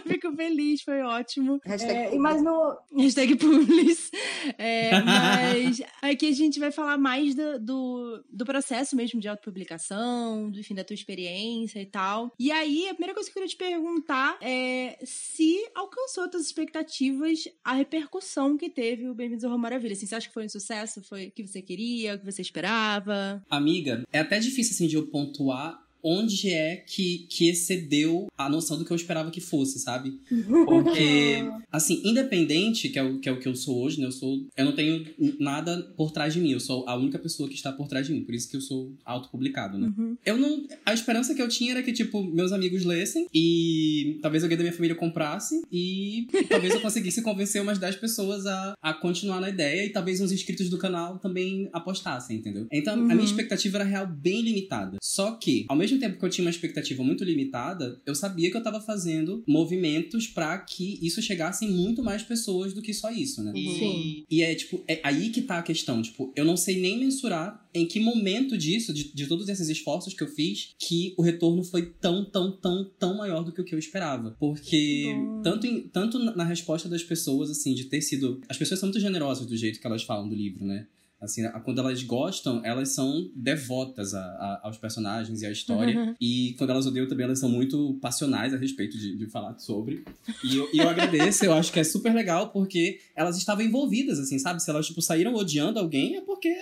Fico 0.06 0.34
feliz, 0.34 0.82
foi 0.82 1.00
ótimo. 1.02 1.60
Hashtag 1.64 2.14
É, 2.14 2.18
mas 2.18 2.42
no, 2.42 2.76
Hashtag 2.96 3.36
Publis. 3.36 4.10
É, 4.56 5.00
mas 5.00 5.80
aqui 6.02 6.28
a 6.28 6.32
gente 6.32 6.58
vai 6.58 6.70
falar 6.70 6.98
mais 6.98 7.34
do, 7.34 7.58
do, 7.58 8.24
do 8.30 8.44
processo 8.44 8.96
mesmo 8.96 9.20
de 9.20 9.28
autopublicação, 9.28 10.50
do 10.50 10.60
enfim, 10.60 10.74
da 10.74 10.84
tua 10.84 10.94
experiência 10.94 11.80
e 11.80 11.86
tal. 11.86 12.32
E 12.38 12.50
aí, 12.50 12.88
a 12.88 12.94
primeira 12.94 13.14
coisa 13.14 13.30
que 13.30 13.38
eu 13.38 13.42
queria 13.42 13.48
te 13.48 13.56
perguntar 13.56 14.38
é 14.40 14.98
se 15.04 15.56
alcançou 15.74 16.24
as 16.24 16.30
tuas 16.30 16.46
expectativas 16.46 17.44
a 17.64 17.74
repercussão 17.74 18.56
que 18.56 18.68
teve 18.68 19.08
o 19.08 19.14
Bem-vindos 19.14 19.44
ao 19.44 19.50
Rua 19.50 19.60
Maravilha. 19.60 19.92
Assim, 19.92 20.06
você 20.06 20.14
acha 20.14 20.28
que 20.28 20.34
foi 20.34 20.46
um 20.46 20.48
sucesso? 20.48 21.02
Foi 21.02 21.26
o 21.26 21.30
que 21.30 21.46
você 21.46 21.62
queria, 21.62 22.14
o 22.14 22.18
que 22.18 22.24
você 22.24 22.42
esperava? 22.42 23.42
Amiga, 23.50 24.02
é 24.12 24.20
até 24.20 24.38
difícil 24.38 24.72
assim 24.72 24.86
de 24.86 24.96
eu 24.96 25.06
pontuar 25.06 25.87
onde 26.02 26.50
é 26.50 26.76
que, 26.76 27.26
que 27.28 27.48
excedeu 27.48 28.26
a 28.36 28.48
noção 28.48 28.78
do 28.78 28.84
que 28.84 28.90
eu 28.90 28.96
esperava 28.96 29.30
que 29.30 29.40
fosse, 29.40 29.78
sabe? 29.78 30.18
Porque, 30.66 31.44
assim, 31.72 32.00
independente, 32.04 32.88
que 32.88 32.98
é 32.98 33.02
o 33.02 33.18
que, 33.18 33.28
é 33.28 33.32
o 33.32 33.38
que 33.40 33.48
eu 33.48 33.54
sou 33.54 33.82
hoje, 33.82 34.00
né? 34.00 34.06
Eu 34.06 34.12
sou. 34.12 34.46
Eu 34.56 34.64
não 34.64 34.74
tenho 34.74 35.04
nada 35.38 35.82
por 35.96 36.10
trás 36.10 36.34
de 36.34 36.40
mim. 36.40 36.52
Eu 36.52 36.60
sou 36.60 36.88
a 36.88 36.96
única 36.96 37.18
pessoa 37.18 37.48
que 37.48 37.54
está 37.54 37.72
por 37.72 37.88
trás 37.88 38.06
de 38.06 38.12
mim. 38.12 38.22
Por 38.22 38.34
isso 38.34 38.48
que 38.50 38.56
eu 38.56 38.60
sou 38.60 38.92
autopublicado, 39.04 39.78
né? 39.78 39.92
Uhum. 39.96 40.16
Eu 40.24 40.36
não. 40.36 40.66
A 40.84 40.92
esperança 40.94 41.34
que 41.34 41.42
eu 41.42 41.48
tinha 41.48 41.72
era 41.72 41.82
que, 41.82 41.92
tipo, 41.92 42.22
meus 42.22 42.52
amigos 42.52 42.84
lessem 42.84 43.26
e 43.34 44.18
talvez 44.22 44.42
alguém 44.42 44.56
da 44.58 44.62
minha 44.64 44.72
família 44.74 44.94
comprasse 44.96 45.60
e 45.72 46.26
talvez 46.48 46.74
eu 46.74 46.80
conseguisse 46.80 47.22
convencer 47.22 47.60
umas 47.62 47.78
10 47.78 47.96
pessoas 47.96 48.46
a, 48.46 48.74
a 48.80 48.94
continuar 48.94 49.40
na 49.40 49.48
ideia 49.48 49.84
e 49.84 49.90
talvez 49.90 50.20
uns 50.20 50.32
inscritos 50.32 50.68
do 50.68 50.78
canal 50.78 51.18
também 51.18 51.68
apostassem, 51.72 52.36
entendeu? 52.36 52.66
Então 52.72 52.94
a 52.94 52.98
Uhum. 52.98 53.06
minha 53.06 53.24
expectativa 53.24 53.78
era 53.78 53.84
real 53.84 54.06
bem 54.06 54.42
limitada. 54.42 54.98
Só 55.02 55.32
que, 55.32 55.64
ao 55.68 55.76
mesmo 55.76 55.87
tempo 55.96 56.18
que 56.18 56.24
eu 56.24 56.28
tinha 56.28 56.44
uma 56.44 56.50
expectativa 56.50 57.02
muito 57.04 57.22
limitada, 57.24 58.00
eu 58.04 58.14
sabia 58.14 58.50
que 58.50 58.56
eu 58.56 58.62
tava 58.62 58.80
fazendo 58.80 59.42
movimentos 59.46 60.26
pra 60.26 60.58
que 60.58 60.98
isso 61.00 61.22
chegasse 61.22 61.64
em 61.64 61.70
muito 61.70 62.02
mais 62.02 62.22
pessoas 62.22 62.74
do 62.74 62.82
que 62.82 62.92
só 62.92 63.10
isso, 63.10 63.42
né? 63.42 63.52
E 63.54 63.68
Sim. 63.78 64.24
E 64.30 64.42
é, 64.42 64.54
tipo, 64.54 64.82
é 64.88 65.00
aí 65.04 65.30
que 65.30 65.42
tá 65.42 65.58
a 65.58 65.62
questão. 65.62 66.02
Tipo, 66.02 66.32
eu 66.34 66.44
não 66.44 66.56
sei 66.56 66.80
nem 66.80 66.98
mensurar 66.98 67.66
em 67.72 67.86
que 67.86 68.00
momento 68.00 68.56
disso, 68.58 68.92
de, 68.92 69.12
de 69.14 69.26
todos 69.26 69.48
esses 69.48 69.68
esforços 69.68 70.12
que 70.14 70.22
eu 70.22 70.28
fiz, 70.28 70.74
que 70.78 71.14
o 71.16 71.22
retorno 71.22 71.62
foi 71.62 71.86
tão, 72.00 72.24
tão, 72.24 72.50
tão, 72.50 72.90
tão 72.98 73.16
maior 73.16 73.44
do 73.44 73.52
que 73.52 73.60
o 73.60 73.64
que 73.64 73.74
eu 73.74 73.78
esperava. 73.78 74.34
Porque, 74.40 75.04
Bom. 75.14 75.42
tanto, 75.42 75.66
em- 75.66 75.82
tanto 75.82 76.18
na 76.18 76.34
na 76.34 76.44
resposta 76.44 76.88
das 76.88 77.02
pessoas, 77.02 77.50
assim, 77.50 77.74
de 77.74 77.84
ter 77.84 78.00
sido. 78.00 78.40
As 78.48 78.56
pessoas 78.56 78.80
são 78.80 78.88
muito 78.88 79.00
generosas 79.00 79.46
do 79.46 79.56
jeito 79.56 79.80
que 79.80 79.86
elas 79.86 80.02
falam 80.02 80.28
do 80.28 80.34
livro, 80.34 80.64
né? 80.64 80.86
Assim, 81.20 81.42
quando 81.64 81.80
elas 81.80 82.00
gostam, 82.04 82.64
elas 82.64 82.90
são 82.90 83.28
devotas 83.34 84.14
a- 84.14 84.20
a- 84.20 84.60
aos 84.64 84.78
personagens 84.78 85.42
e 85.42 85.46
à 85.46 85.50
história. 85.50 85.98
Uhum. 85.98 86.14
E 86.20 86.54
quando 86.56 86.70
elas 86.70 86.86
odeiam 86.86 87.08
também, 87.08 87.24
elas 87.24 87.40
são 87.40 87.48
muito 87.48 87.98
passionais 88.00 88.54
a 88.54 88.56
respeito 88.56 88.96
de, 88.96 89.16
de 89.16 89.26
falar 89.26 89.58
sobre. 89.58 90.04
E 90.44 90.56
eu, 90.56 90.68
eu 90.72 90.88
agradeço, 90.88 91.44
eu 91.44 91.52
acho 91.52 91.72
que 91.72 91.80
é 91.80 91.84
super 91.84 92.14
legal, 92.14 92.50
porque 92.50 93.00
elas 93.16 93.36
estavam 93.36 93.64
envolvidas, 93.64 94.18
assim, 94.20 94.38
sabe? 94.38 94.62
Se 94.62 94.70
elas, 94.70 94.86
tipo, 94.86 95.02
saíram 95.02 95.34
odiando 95.34 95.80
alguém, 95.80 96.16
é 96.16 96.20
porque, 96.20 96.54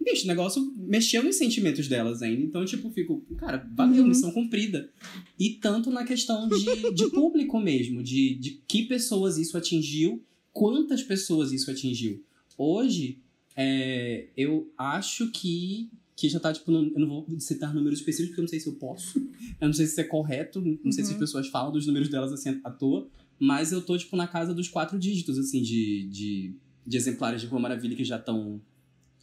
bicho, 0.00 0.22
o 0.24 0.28
negócio 0.28 0.72
mexeu 0.76 1.24
nos 1.24 1.34
sentimentos 1.36 1.88
delas 1.88 2.22
ainda. 2.22 2.42
Então, 2.42 2.64
tipo, 2.64 2.88
fico, 2.92 3.24
cara, 3.38 3.68
valeu, 3.74 4.02
Uhum. 4.02 4.08
missão 4.10 4.30
cumprida. 4.30 4.88
E 5.36 5.50
tanto 5.50 5.90
na 5.90 6.04
questão 6.04 6.48
de, 6.48 6.92
de 6.94 7.10
público 7.10 7.58
mesmo, 7.58 8.04
de, 8.04 8.36
de 8.36 8.62
que 8.68 8.84
pessoas 8.84 9.36
isso 9.36 9.58
atingiu, 9.58 10.22
quantas 10.52 11.02
pessoas 11.02 11.50
isso 11.50 11.68
atingiu. 11.72 12.22
Hoje, 12.56 13.18
é, 13.56 14.26
eu 14.36 14.70
acho 14.76 15.30
que, 15.32 15.88
que 16.14 16.28
já 16.28 16.38
tá, 16.38 16.52
tipo, 16.52 16.70
num- 16.70 16.92
eu 16.94 17.00
não 17.00 17.08
vou 17.08 17.26
citar 17.40 17.74
números 17.74 17.98
específicos, 18.00 18.30
porque 18.30 18.40
eu 18.40 18.44
não 18.44 18.48
sei 18.48 18.60
se 18.60 18.66
eu 18.68 18.74
posso. 18.74 19.18
Eu 19.60 19.68
não 19.68 19.72
sei 19.72 19.86
se 19.86 19.92
isso 19.92 20.00
é 20.00 20.04
correto, 20.04 20.60
não 20.60 20.92
sei 20.92 21.02
se 21.04 21.10
as 21.10 21.14
Uhum. 21.14 21.18
pessoas 21.20 21.48
falam 21.48 21.72
dos 21.72 21.86
números 21.86 22.08
delas 22.10 22.30
assim 22.32 22.60
à 22.62 22.70
toa. 22.70 23.08
Mas 23.38 23.72
eu 23.72 23.80
tô, 23.80 23.96
tipo, 23.96 24.14
na 24.16 24.26
casa 24.26 24.52
dos 24.52 24.68
quatro 24.68 24.98
dígitos, 24.98 25.38
assim, 25.38 25.62
de, 25.62 26.06
de, 26.08 26.54
de 26.86 26.96
exemplares 26.96 27.40
de 27.40 27.46
Rua 27.46 27.60
Maravilha 27.60 27.96
que 27.96 28.04
já 28.04 28.16
estão 28.16 28.60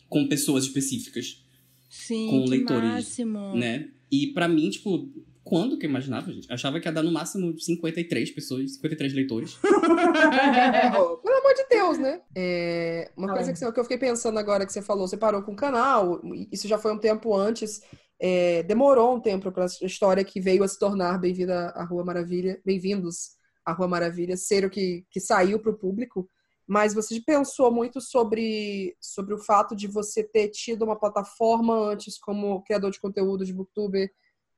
com 0.10 0.28
pessoas 0.28 0.64
específicas, 0.66 1.44
Sim, 1.90 2.28
Com 2.30 2.46
leitores, 2.46 2.90
máximo. 2.90 3.56
né? 3.56 3.90
E 4.12 4.28
pra 4.28 4.48
mim, 4.48 4.70
tipo, 4.72 5.08
quando 5.44 5.78
que 5.78 5.86
eu 5.86 5.90
imaginava, 5.90 6.32
gente? 6.32 6.52
Achava 6.52 6.80
que 6.80 6.88
ia 6.88 6.92
dar 6.92 7.04
no 7.04 7.12
máximo 7.12 7.58
53 7.60 8.32
pessoas, 8.32 8.76
53 8.76 9.14
leitores. 9.14 9.56
Pelo 9.62 11.38
amor 11.38 11.54
de 11.56 11.66
Deus, 11.70 11.98
né? 11.98 12.22
É, 12.36 13.12
uma 13.16 13.32
Ah, 13.32 13.36
coisa 13.36 13.52
é. 13.52 13.54
que 13.72 13.80
eu 13.80 13.84
fiquei 13.84 13.98
pensando 13.98 14.38
agora 14.40 14.66
que 14.66 14.72
você 14.74 14.82
falou, 14.82 15.08
você 15.08 15.18
parou 15.18 15.42
com 15.44 15.54
o 15.54 15.56
canal, 15.56 16.22
isso 16.52 16.68
já 16.68 16.78
foi 16.78 16.94
um 16.94 16.98
tempo 16.98 17.36
antes, 17.36 17.82
é, 18.20 18.64
demorou 18.64 19.16
um 19.16 19.20
tempo 19.20 19.52
para 19.52 19.66
a 19.66 19.86
história 19.86 20.24
que 20.24 20.40
veio 20.40 20.64
a 20.64 20.68
se 20.68 20.80
tornar 20.80 21.18
Bem-vinda 21.20 21.70
à 21.70 21.84
Rua 21.84 22.06
Maravilha, 22.06 22.62
Bem-vindos 22.66 23.32
à 23.66 23.74
Rua 23.74 23.88
Maravilha, 23.88 24.38
ser 24.38 24.66
o 24.66 24.70
que, 24.70 25.06
que 25.12 25.20
saiu 25.20 25.60
para 25.60 25.72
o 25.72 25.78
público, 25.78 26.30
mas 26.66 26.94
você 26.94 27.20
pensou 27.20 27.70
muito 27.72 28.00
sobre, 28.00 28.96
sobre 29.00 29.34
o 29.34 29.38
fato 29.38 29.76
de 29.76 29.88
você 29.88 30.24
ter 30.24 30.48
tido 30.50 30.84
uma 30.84 30.98
plataforma 30.98 31.76
antes 31.76 32.18
como 32.18 32.64
criador 32.64 32.92
de 32.92 33.00
conteúdo 33.02 33.44
de 33.46 33.54
booktuber, 33.54 34.10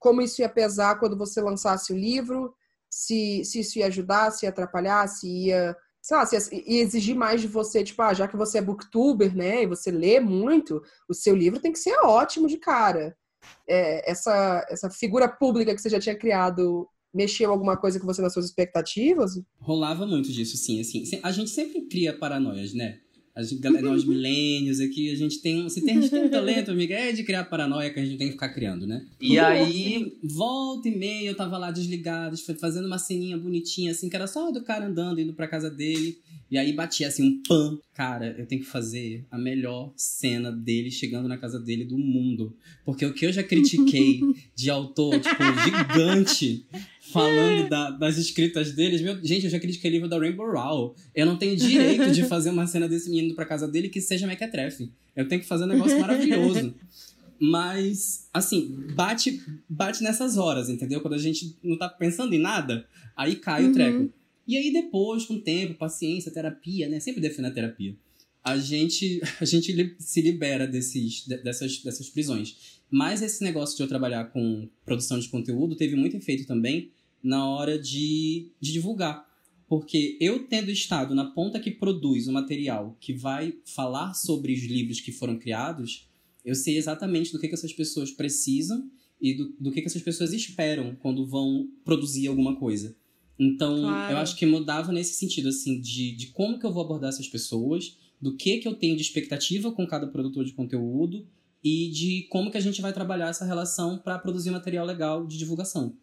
como 0.05 0.21
isso 0.21 0.39
ia 0.39 0.47
pesar 0.47 0.99
quando 0.99 1.17
você 1.17 1.41
lançasse 1.41 1.91
o 1.91 1.97
livro, 1.97 2.53
se, 2.87 3.43
se 3.43 3.61
isso 3.61 3.79
ia 3.79 3.87
ajudar, 3.87 4.29
se 4.29 4.45
ia 4.45 4.51
atrapalhar, 4.51 5.07
se 5.07 5.27
ia, 5.47 5.75
sei 5.99 6.15
lá, 6.15 6.23
se 6.27 6.35
ia, 6.35 6.63
ia 6.67 6.83
exigir 6.83 7.15
mais 7.15 7.41
de 7.41 7.47
você, 7.47 7.83
tipo, 7.83 7.99
ah, 8.03 8.13
já 8.13 8.27
que 8.27 8.37
você 8.37 8.59
é 8.59 8.61
booktuber, 8.61 9.35
né, 9.35 9.63
e 9.63 9.65
você 9.65 9.89
lê 9.89 10.19
muito, 10.19 10.79
o 11.09 11.13
seu 11.15 11.35
livro 11.35 11.59
tem 11.59 11.71
que 11.71 11.79
ser 11.79 11.97
ótimo 12.03 12.47
de 12.47 12.57
cara. 12.57 13.17
É, 13.67 14.11
essa, 14.11 14.63
essa 14.69 14.91
figura 14.91 15.27
pública 15.27 15.73
que 15.73 15.81
você 15.81 15.89
já 15.89 15.99
tinha 15.99 16.15
criado 16.15 16.87
mexeu 17.11 17.49
alguma 17.49 17.75
coisa 17.75 17.99
com 17.99 18.05
você 18.05 18.21
nas 18.21 18.33
suas 18.33 18.45
expectativas? 18.45 19.41
Rolava 19.57 20.05
muito 20.05 20.31
disso, 20.31 20.55
sim, 20.55 20.81
assim. 20.81 21.03
A 21.23 21.31
gente 21.31 21.49
sempre 21.49 21.87
cria 21.87 22.15
paranoias, 22.15 22.75
né? 22.75 22.99
A 23.35 23.43
gente, 23.43 23.59
galera, 23.59 23.89
nós 23.89 24.05
milênios 24.05 24.79
aqui, 24.79 25.11
a 25.11 25.15
gente 25.15 25.41
tem 25.41 25.61
um. 25.61 25.67
Se 25.67 25.83
tem, 25.83 25.97
a 25.97 26.01
gente 26.01 26.09
tem 26.09 26.23
um 26.23 26.29
talento, 26.29 26.71
amiga, 26.71 26.95
é 26.95 27.11
de 27.11 27.21
criar 27.21 27.43
paranoia 27.43 27.89
que 27.89 27.99
a 27.99 28.05
gente 28.05 28.17
tem 28.17 28.27
que 28.27 28.33
ficar 28.33 28.47
criando, 28.47 28.87
né? 28.87 29.05
E 29.19 29.37
aí, 29.37 30.17
volta 30.23 30.87
e 30.87 30.97
meia, 30.97 31.27
eu 31.27 31.35
tava 31.35 31.57
lá 31.57 31.69
desligado, 31.69 32.37
fazendo 32.57 32.85
uma 32.85 32.97
ceninha 32.97 33.37
bonitinha, 33.37 33.91
assim, 33.91 34.07
que 34.07 34.15
era 34.15 34.25
só 34.25 34.51
do 34.51 34.63
cara 34.63 34.87
andando, 34.87 35.19
indo 35.19 35.33
pra 35.33 35.49
casa 35.49 35.69
dele. 35.69 36.17
E 36.49 36.57
aí 36.57 36.71
batia 36.71 37.07
assim 37.07 37.23
um 37.23 37.43
pam. 37.45 37.79
Cara, 37.93 38.35
eu 38.37 38.45
tenho 38.45 38.61
que 38.61 38.67
fazer 38.67 39.25
a 39.31 39.37
melhor 39.37 39.91
cena 39.97 40.51
dele 40.51 40.91
chegando 40.91 41.27
na 41.27 41.37
casa 41.37 41.59
dele 41.59 41.83
do 41.83 41.97
mundo. 41.97 42.55
Porque 42.85 43.05
o 43.05 43.13
que 43.13 43.25
eu 43.25 43.33
já 43.33 43.43
critiquei 43.43 44.21
de 44.55 44.69
autor, 44.69 45.19
tipo, 45.19 45.43
gigante, 45.63 46.65
falando 47.15 47.69
da- 47.69 47.89
das 47.91 48.17
escritas 48.17 48.71
deles, 48.73 49.01
meu, 49.01 49.15
gente, 49.23 49.45
eu 49.45 49.49
já 49.49 49.59
critiquei 49.59 49.89
livro 49.89 50.07
da 50.07 50.19
Rainbow 50.19 50.45
Rowell. 50.51 50.95
Eu 51.15 51.25
não 51.25 51.37
tenho 51.37 51.55
direito 51.55 52.11
de 52.11 52.23
fazer 52.25 52.49
uma 52.51 52.67
cena 52.67 52.87
desse 52.87 53.09
menino 53.09 53.33
pra 53.35 53.45
casa 53.45 53.67
dele 53.67 53.89
que 53.89 53.99
seja 54.01 54.27
mequetrefe. 54.27 54.91
Eu 55.15 55.27
tenho 55.27 55.41
que 55.41 55.47
fazer 55.47 55.63
um 55.63 55.67
negócio 55.67 55.99
maravilhoso. 55.99 56.73
Mas, 57.39 58.29
assim, 58.33 58.75
bate, 58.95 59.41
bate 59.69 60.01
nessas 60.03 60.37
horas, 60.37 60.69
entendeu? 60.69 61.01
Quando 61.01 61.15
a 61.15 61.19
gente 61.19 61.55
não 61.63 61.77
tá 61.77 61.89
pensando 61.89 62.33
em 62.33 62.39
nada, 62.39 62.85
aí 63.15 63.35
cai 63.35 63.63
Uhum. 63.63 63.69
o 63.69 63.73
treco. 63.73 64.13
E 64.47 64.55
aí 64.57 64.71
depois, 64.71 65.25
com 65.25 65.33
o 65.35 65.41
tempo, 65.41 65.73
paciência, 65.73 66.31
terapia, 66.31 66.87
né? 66.87 66.99
Sempre 66.99 67.19
defendo 67.21 67.45
a 67.45 67.51
terapia. 67.51 67.95
A 68.43 68.57
gente, 68.57 69.19
a 69.41 69.45
gente 69.45 69.95
se 69.99 70.21
libera 70.21 70.67
desses, 70.67 71.25
de- 71.27 71.37
dessas, 71.37 71.79
dessas 71.83 72.09
prisões. 72.09 72.75
Mas 72.89 73.21
esse 73.21 73.43
negócio 73.43 73.75
de 73.75 73.83
eu 73.83 73.87
trabalhar 73.87 74.25
com 74.25 74.69
produção 74.85 75.19
de 75.19 75.27
conteúdo 75.27 75.75
teve 75.75 75.95
muito 75.95 76.15
efeito 76.15 76.45
também 76.45 76.91
na 77.25 77.47
hora 77.49 77.77
de, 77.77 78.51
de 78.59 78.71
divulgar. 78.71 79.25
Porque 79.67 80.17
eu 80.21 80.47
tendo 80.47 80.69
estado 80.69 81.15
na 81.15 81.25
ponta 81.25 81.59
que 81.59 81.71
produz 81.71 82.27
o 82.27 82.31
material 82.31 82.95
que 82.99 83.13
vai 83.13 83.55
falar 83.65 84.13
sobre 84.13 84.53
os 84.53 84.63
livros 84.63 85.01
que 85.01 85.11
foram 85.11 85.39
criados, 85.39 86.07
eu 86.43 86.53
sei 86.53 86.77
exatamente 86.77 87.31
do 87.31 87.39
que, 87.39 87.47
que 87.47 87.55
essas 87.55 87.73
pessoas 87.73 88.11
precisam 88.11 88.89
e 89.19 89.33
do, 89.33 89.49
do 89.59 89.71
que, 89.71 89.81
que 89.81 89.87
essas 89.87 90.03
pessoas 90.03 90.33
esperam 90.33 90.95
quando 91.01 91.25
vão 91.25 91.67
produzir 91.83 92.27
alguma 92.27 92.55
coisa. 92.55 92.95
Então, 93.39 93.81
Claro. 93.81 94.13
eu 94.13 94.17
acho 94.19 94.35
que 94.37 94.45
mudava 94.45 94.91
nesse 94.91 95.15
sentido, 95.15 95.49
assim, 95.49 95.81
de, 95.81 96.15
de 96.15 96.27
como 96.27 96.59
que 96.59 96.65
eu 96.65 96.71
vou 96.71 96.83
abordar 96.83 97.09
essas 97.09 97.27
pessoas, 97.27 97.97
do 98.21 98.35
que 98.37 98.59
que 98.59 98.67
eu 98.67 98.75
tenho 98.75 98.95
de 98.95 99.01
expectativa 99.01 99.71
com 99.71 99.85
cada 99.87 100.07
produtor 100.07 100.45
de 100.45 100.53
conteúdo 100.53 101.27
e 101.63 101.89
de 101.89 102.27
como 102.29 102.51
que 102.51 102.57
a 102.57 102.61
gente 102.61 102.81
vai 102.81 102.93
trabalhar 102.93 103.29
essa 103.29 103.43
relação 103.45 103.97
para 103.97 104.19
produzir 104.19 104.51
material 104.51 104.85
legal 104.85 105.25
de 105.25 105.37
divulgação. 105.37 105.97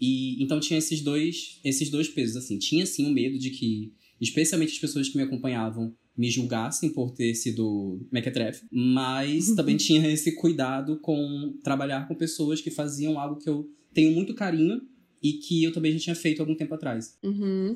E 0.00 0.42
então 0.42 0.58
tinha 0.58 0.78
esses 0.78 1.00
dois, 1.00 1.60
esses 1.64 1.90
dois 1.90 2.08
pesos 2.08 2.36
assim. 2.36 2.58
Tinha 2.58 2.86
sim 2.86 3.06
o 3.06 3.12
medo 3.12 3.38
de 3.38 3.50
que, 3.50 3.92
especialmente 4.20 4.72
as 4.72 4.78
pessoas 4.78 5.08
que 5.08 5.16
me 5.16 5.22
acompanhavam, 5.22 5.94
me 6.16 6.30
julgassem 6.30 6.90
por 6.92 7.12
ter 7.12 7.34
sido 7.34 8.06
mequetrefe, 8.10 8.66
mas 8.70 9.54
também 9.54 9.76
tinha 9.76 10.10
esse 10.10 10.34
cuidado 10.34 10.98
com 11.00 11.54
trabalhar 11.62 12.06
com 12.08 12.14
pessoas 12.14 12.60
que 12.60 12.70
faziam 12.70 13.18
algo 13.18 13.40
que 13.40 13.48
eu 13.48 13.68
tenho 13.92 14.12
muito 14.12 14.34
carinho 14.34 14.82
e 15.22 15.34
que 15.34 15.62
eu 15.64 15.72
também 15.72 15.92
já 15.92 15.98
tinha 15.98 16.14
feito 16.14 16.40
algum 16.40 16.54
tempo 16.54 16.74
atrás. 16.74 17.18
Uhum. 17.22 17.74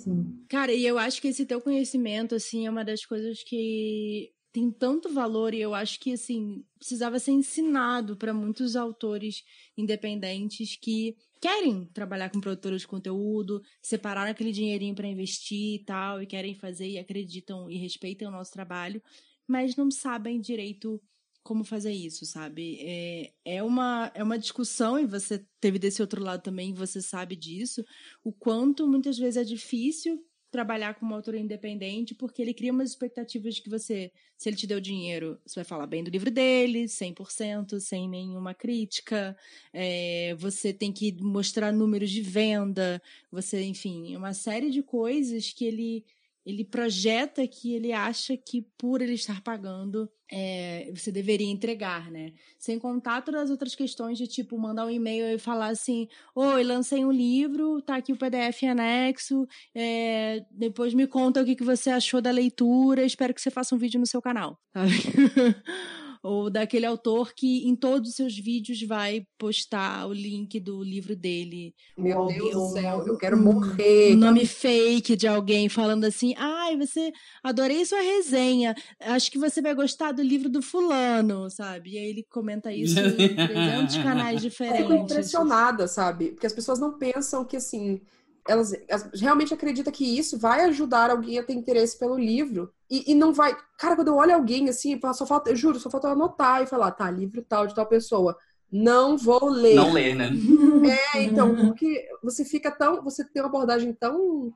Cara, 0.48 0.72
e 0.72 0.84
eu 0.84 0.98
acho 0.98 1.20
que 1.20 1.28
esse 1.28 1.44
teu 1.44 1.60
conhecimento, 1.60 2.34
assim, 2.34 2.66
é 2.66 2.70
uma 2.70 2.84
das 2.84 3.04
coisas 3.04 3.42
que 3.42 4.30
tem 4.52 4.70
tanto 4.70 5.12
valor 5.12 5.52
e 5.52 5.60
eu 5.60 5.74
acho 5.74 5.98
que, 6.00 6.12
assim, 6.12 6.64
precisava 6.78 7.18
ser 7.18 7.32
ensinado 7.32 8.16
para 8.16 8.32
muitos 8.32 8.76
autores 8.76 9.42
independentes 9.76 10.76
que 10.76 11.16
querem 11.44 11.84
trabalhar 11.92 12.30
com 12.30 12.40
produtores 12.40 12.80
de 12.80 12.88
conteúdo, 12.88 13.60
separaram 13.82 14.30
aquele 14.30 14.50
dinheirinho 14.50 14.94
para 14.94 15.06
investir 15.06 15.74
e 15.74 15.84
tal, 15.84 16.22
e 16.22 16.26
querem 16.26 16.54
fazer 16.54 16.88
e 16.88 16.98
acreditam 16.98 17.70
e 17.70 17.76
respeitam 17.76 18.28
o 18.28 18.32
nosso 18.32 18.50
trabalho, 18.50 19.02
mas 19.46 19.76
não 19.76 19.90
sabem 19.90 20.40
direito 20.40 20.98
como 21.42 21.62
fazer 21.62 21.92
isso, 21.92 22.24
sabe? 22.24 22.78
É, 22.80 23.34
é, 23.44 23.62
uma, 23.62 24.10
é 24.14 24.22
uma 24.22 24.38
discussão, 24.38 24.98
e 24.98 25.04
você 25.04 25.46
teve 25.60 25.78
desse 25.78 26.00
outro 26.00 26.24
lado 26.24 26.42
também, 26.42 26.72
você 26.72 27.02
sabe 27.02 27.36
disso, 27.36 27.84
o 28.24 28.32
quanto 28.32 28.88
muitas 28.88 29.18
vezes 29.18 29.36
é 29.36 29.44
difícil 29.44 30.24
trabalhar 30.54 30.94
com 30.94 31.04
uma 31.04 31.16
autora 31.16 31.36
independente, 31.36 32.14
porque 32.14 32.40
ele 32.40 32.54
cria 32.54 32.72
umas 32.72 32.90
expectativas 32.90 33.56
de 33.56 33.62
que 33.62 33.68
você, 33.68 34.12
se 34.38 34.48
ele 34.48 34.56
te 34.56 34.68
deu 34.68 34.78
dinheiro, 34.78 35.36
você 35.44 35.56
vai 35.56 35.64
falar 35.64 35.84
bem 35.88 36.04
do 36.04 36.10
livro 36.10 36.30
dele, 36.30 36.84
100%, 36.84 37.80
sem 37.80 38.08
nenhuma 38.08 38.54
crítica, 38.54 39.36
é, 39.72 40.32
você 40.38 40.72
tem 40.72 40.92
que 40.92 41.12
mostrar 41.20 41.72
números 41.72 42.08
de 42.08 42.22
venda, 42.22 43.02
você, 43.32 43.64
enfim, 43.64 44.14
uma 44.14 44.32
série 44.32 44.70
de 44.70 44.80
coisas 44.80 45.52
que 45.52 45.64
ele 45.64 46.04
ele 46.44 46.64
projeta 46.64 47.46
que 47.46 47.74
ele 47.74 47.92
acha 47.92 48.36
que 48.36 48.66
por 48.76 49.00
ele 49.00 49.14
estar 49.14 49.42
pagando 49.42 50.08
é, 50.30 50.90
você 50.94 51.12
deveria 51.12 51.50
entregar, 51.50 52.10
né? 52.10 52.32
Sem 52.58 52.78
contar 52.78 53.22
todas 53.22 53.42
as 53.42 53.50
outras 53.50 53.74
questões 53.74 54.18
de 54.18 54.26
tipo 54.26 54.58
mandar 54.58 54.86
um 54.86 54.90
e-mail 54.90 55.26
e 55.26 55.38
falar 55.38 55.68
assim, 55.68 56.08
oi, 56.34 56.64
lancei 56.64 57.04
um 57.04 57.12
livro, 57.12 57.80
tá 57.82 57.96
aqui 57.96 58.12
o 58.12 58.16
PDF 58.16 58.64
anexo, 58.64 59.46
é, 59.74 60.44
depois 60.50 60.92
me 60.92 61.06
conta 61.06 61.40
o 61.40 61.44
que, 61.44 61.54
que 61.54 61.64
você 61.64 61.90
achou 61.90 62.20
da 62.20 62.30
leitura, 62.30 63.04
espero 63.04 63.32
que 63.32 63.40
você 63.40 63.50
faça 63.50 63.74
um 63.74 63.78
vídeo 63.78 64.00
no 64.00 64.06
seu 64.06 64.20
canal, 64.20 64.58
sabe? 64.72 64.90
Ou 66.24 66.50
daquele 66.50 66.86
autor 66.86 67.34
que 67.34 67.68
em 67.68 67.76
todos 67.76 68.10
os 68.10 68.16
seus 68.16 68.36
vídeos 68.38 68.82
vai 68.82 69.26
postar 69.38 70.06
o 70.08 70.12
link 70.14 70.58
do 70.60 70.82
livro 70.82 71.14
dele 71.14 71.74
Meu 71.96 72.18
Ou 72.20 72.28
Deus 72.28 72.52
do 72.52 72.60
céu, 72.60 73.04
eu 73.06 73.16
quero 73.18 73.36
morrer. 73.36 74.14
um 74.14 74.16
nome 74.16 74.46
fake 74.46 75.16
de 75.16 75.26
alguém 75.28 75.68
falando 75.68 76.04
assim: 76.04 76.34
ai, 76.36 76.76
você 76.76 77.12
adorei 77.42 77.84
sua 77.84 78.00
resenha, 78.00 78.74
acho 79.00 79.30
que 79.30 79.38
você 79.38 79.60
vai 79.62 79.74
gostar 79.74 80.12
do 80.12 80.22
livro 80.22 80.48
do 80.48 80.62
fulano, 80.62 81.50
sabe? 81.50 81.92
E 81.92 81.98
aí 81.98 82.06
ele 82.10 82.24
comenta 82.30 82.72
isso 82.72 83.00
em 83.04 83.34
300 83.40 83.98
canais 83.98 84.42
Eu 84.66 84.72
fico 84.72 84.94
diferentes. 84.94 84.94
impressionada, 84.94 85.86
sabe? 85.88 86.30
Porque 86.32 86.46
as 86.46 86.52
pessoas 86.52 86.78
não 86.80 86.98
pensam 86.98 87.44
que, 87.44 87.56
assim, 87.56 88.00
elas, 88.46 88.72
elas 88.88 89.20
realmente 89.20 89.54
acreditam 89.54 89.92
que 89.92 90.18
isso 90.18 90.38
vai 90.38 90.62
ajudar 90.66 91.10
alguém 91.10 91.38
a 91.38 91.42
ter 91.42 91.54
interesse 91.54 91.98
pelo 91.98 92.18
livro. 92.18 92.70
E, 92.90 93.12
e 93.12 93.14
não 93.14 93.32
vai. 93.32 93.56
Cara, 93.78 93.96
quando 93.96 94.08
eu 94.08 94.16
olho 94.16 94.34
alguém 94.34 94.68
assim, 94.68 95.00
só 95.14 95.26
falta, 95.26 95.50
eu 95.50 95.56
juro, 95.56 95.80
só 95.80 95.90
falta 95.90 96.08
eu 96.08 96.12
anotar 96.12 96.62
e 96.62 96.66
falar, 96.66 96.90
tá, 96.90 97.10
livro 97.10 97.42
tal 97.42 97.66
de 97.66 97.74
tal 97.74 97.86
pessoa. 97.86 98.36
Não 98.70 99.16
vou 99.16 99.48
ler. 99.48 99.74
Não 99.76 99.92
ler, 99.92 100.14
né? 100.14 100.30
É, 101.14 101.22
então, 101.22 101.54
porque 101.56 102.06
você 102.22 102.44
fica 102.44 102.70
tão. 102.70 103.02
Você 103.04 103.24
tem 103.24 103.40
uma 103.40 103.48
abordagem 103.48 103.92
tão 103.94 104.52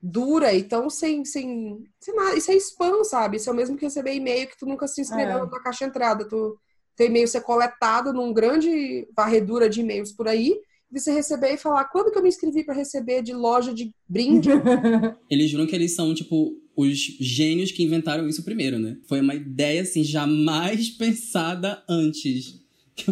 dura 0.00 0.52
e 0.52 0.62
tão 0.62 0.88
sem, 0.90 1.24
sem, 1.24 1.82
sem 1.98 2.14
nada. 2.14 2.36
Isso 2.36 2.50
é 2.50 2.54
spam, 2.54 3.02
sabe? 3.02 3.36
Isso 3.36 3.48
é 3.48 3.52
o 3.52 3.56
mesmo 3.56 3.76
que 3.76 3.84
receber 3.84 4.14
e-mail 4.14 4.46
que 4.48 4.58
tu 4.58 4.66
nunca 4.66 4.86
se 4.86 5.00
inscreveu 5.00 5.38
É. 5.38 5.40
na 5.40 5.46
tua 5.46 5.60
caixa 5.60 5.84
de 5.84 5.90
entrada. 5.90 6.24
Tu, 6.24 6.58
teu 6.94 7.06
e-mail 7.06 7.26
ser 7.26 7.40
coletado 7.40 8.12
num 8.12 8.32
grande 8.32 9.08
varredura 9.16 9.68
de 9.68 9.80
e-mails 9.80 10.12
por 10.12 10.28
aí, 10.28 10.60
você 11.00 11.12
receber 11.12 11.54
e 11.54 11.58
falar, 11.58 11.84
quando 11.86 12.10
que 12.10 12.18
eu 12.18 12.22
me 12.22 12.28
inscrevi 12.28 12.64
para 12.64 12.74
receber 12.74 13.22
de 13.22 13.32
loja 13.32 13.72
de 13.72 13.94
brinde? 14.08 14.50
Eles 15.30 15.50
juram 15.50 15.66
que 15.66 15.74
eles 15.74 15.94
são, 15.94 16.14
tipo, 16.14 16.56
os 16.76 16.98
gênios 16.98 17.72
que 17.72 17.82
inventaram 17.82 18.28
isso 18.28 18.44
primeiro, 18.44 18.78
né? 18.78 18.96
Foi 19.08 19.20
uma 19.20 19.34
ideia, 19.34 19.82
assim, 19.82 20.02
jamais 20.02 20.90
pensada 20.90 21.82
antes. 21.88 22.60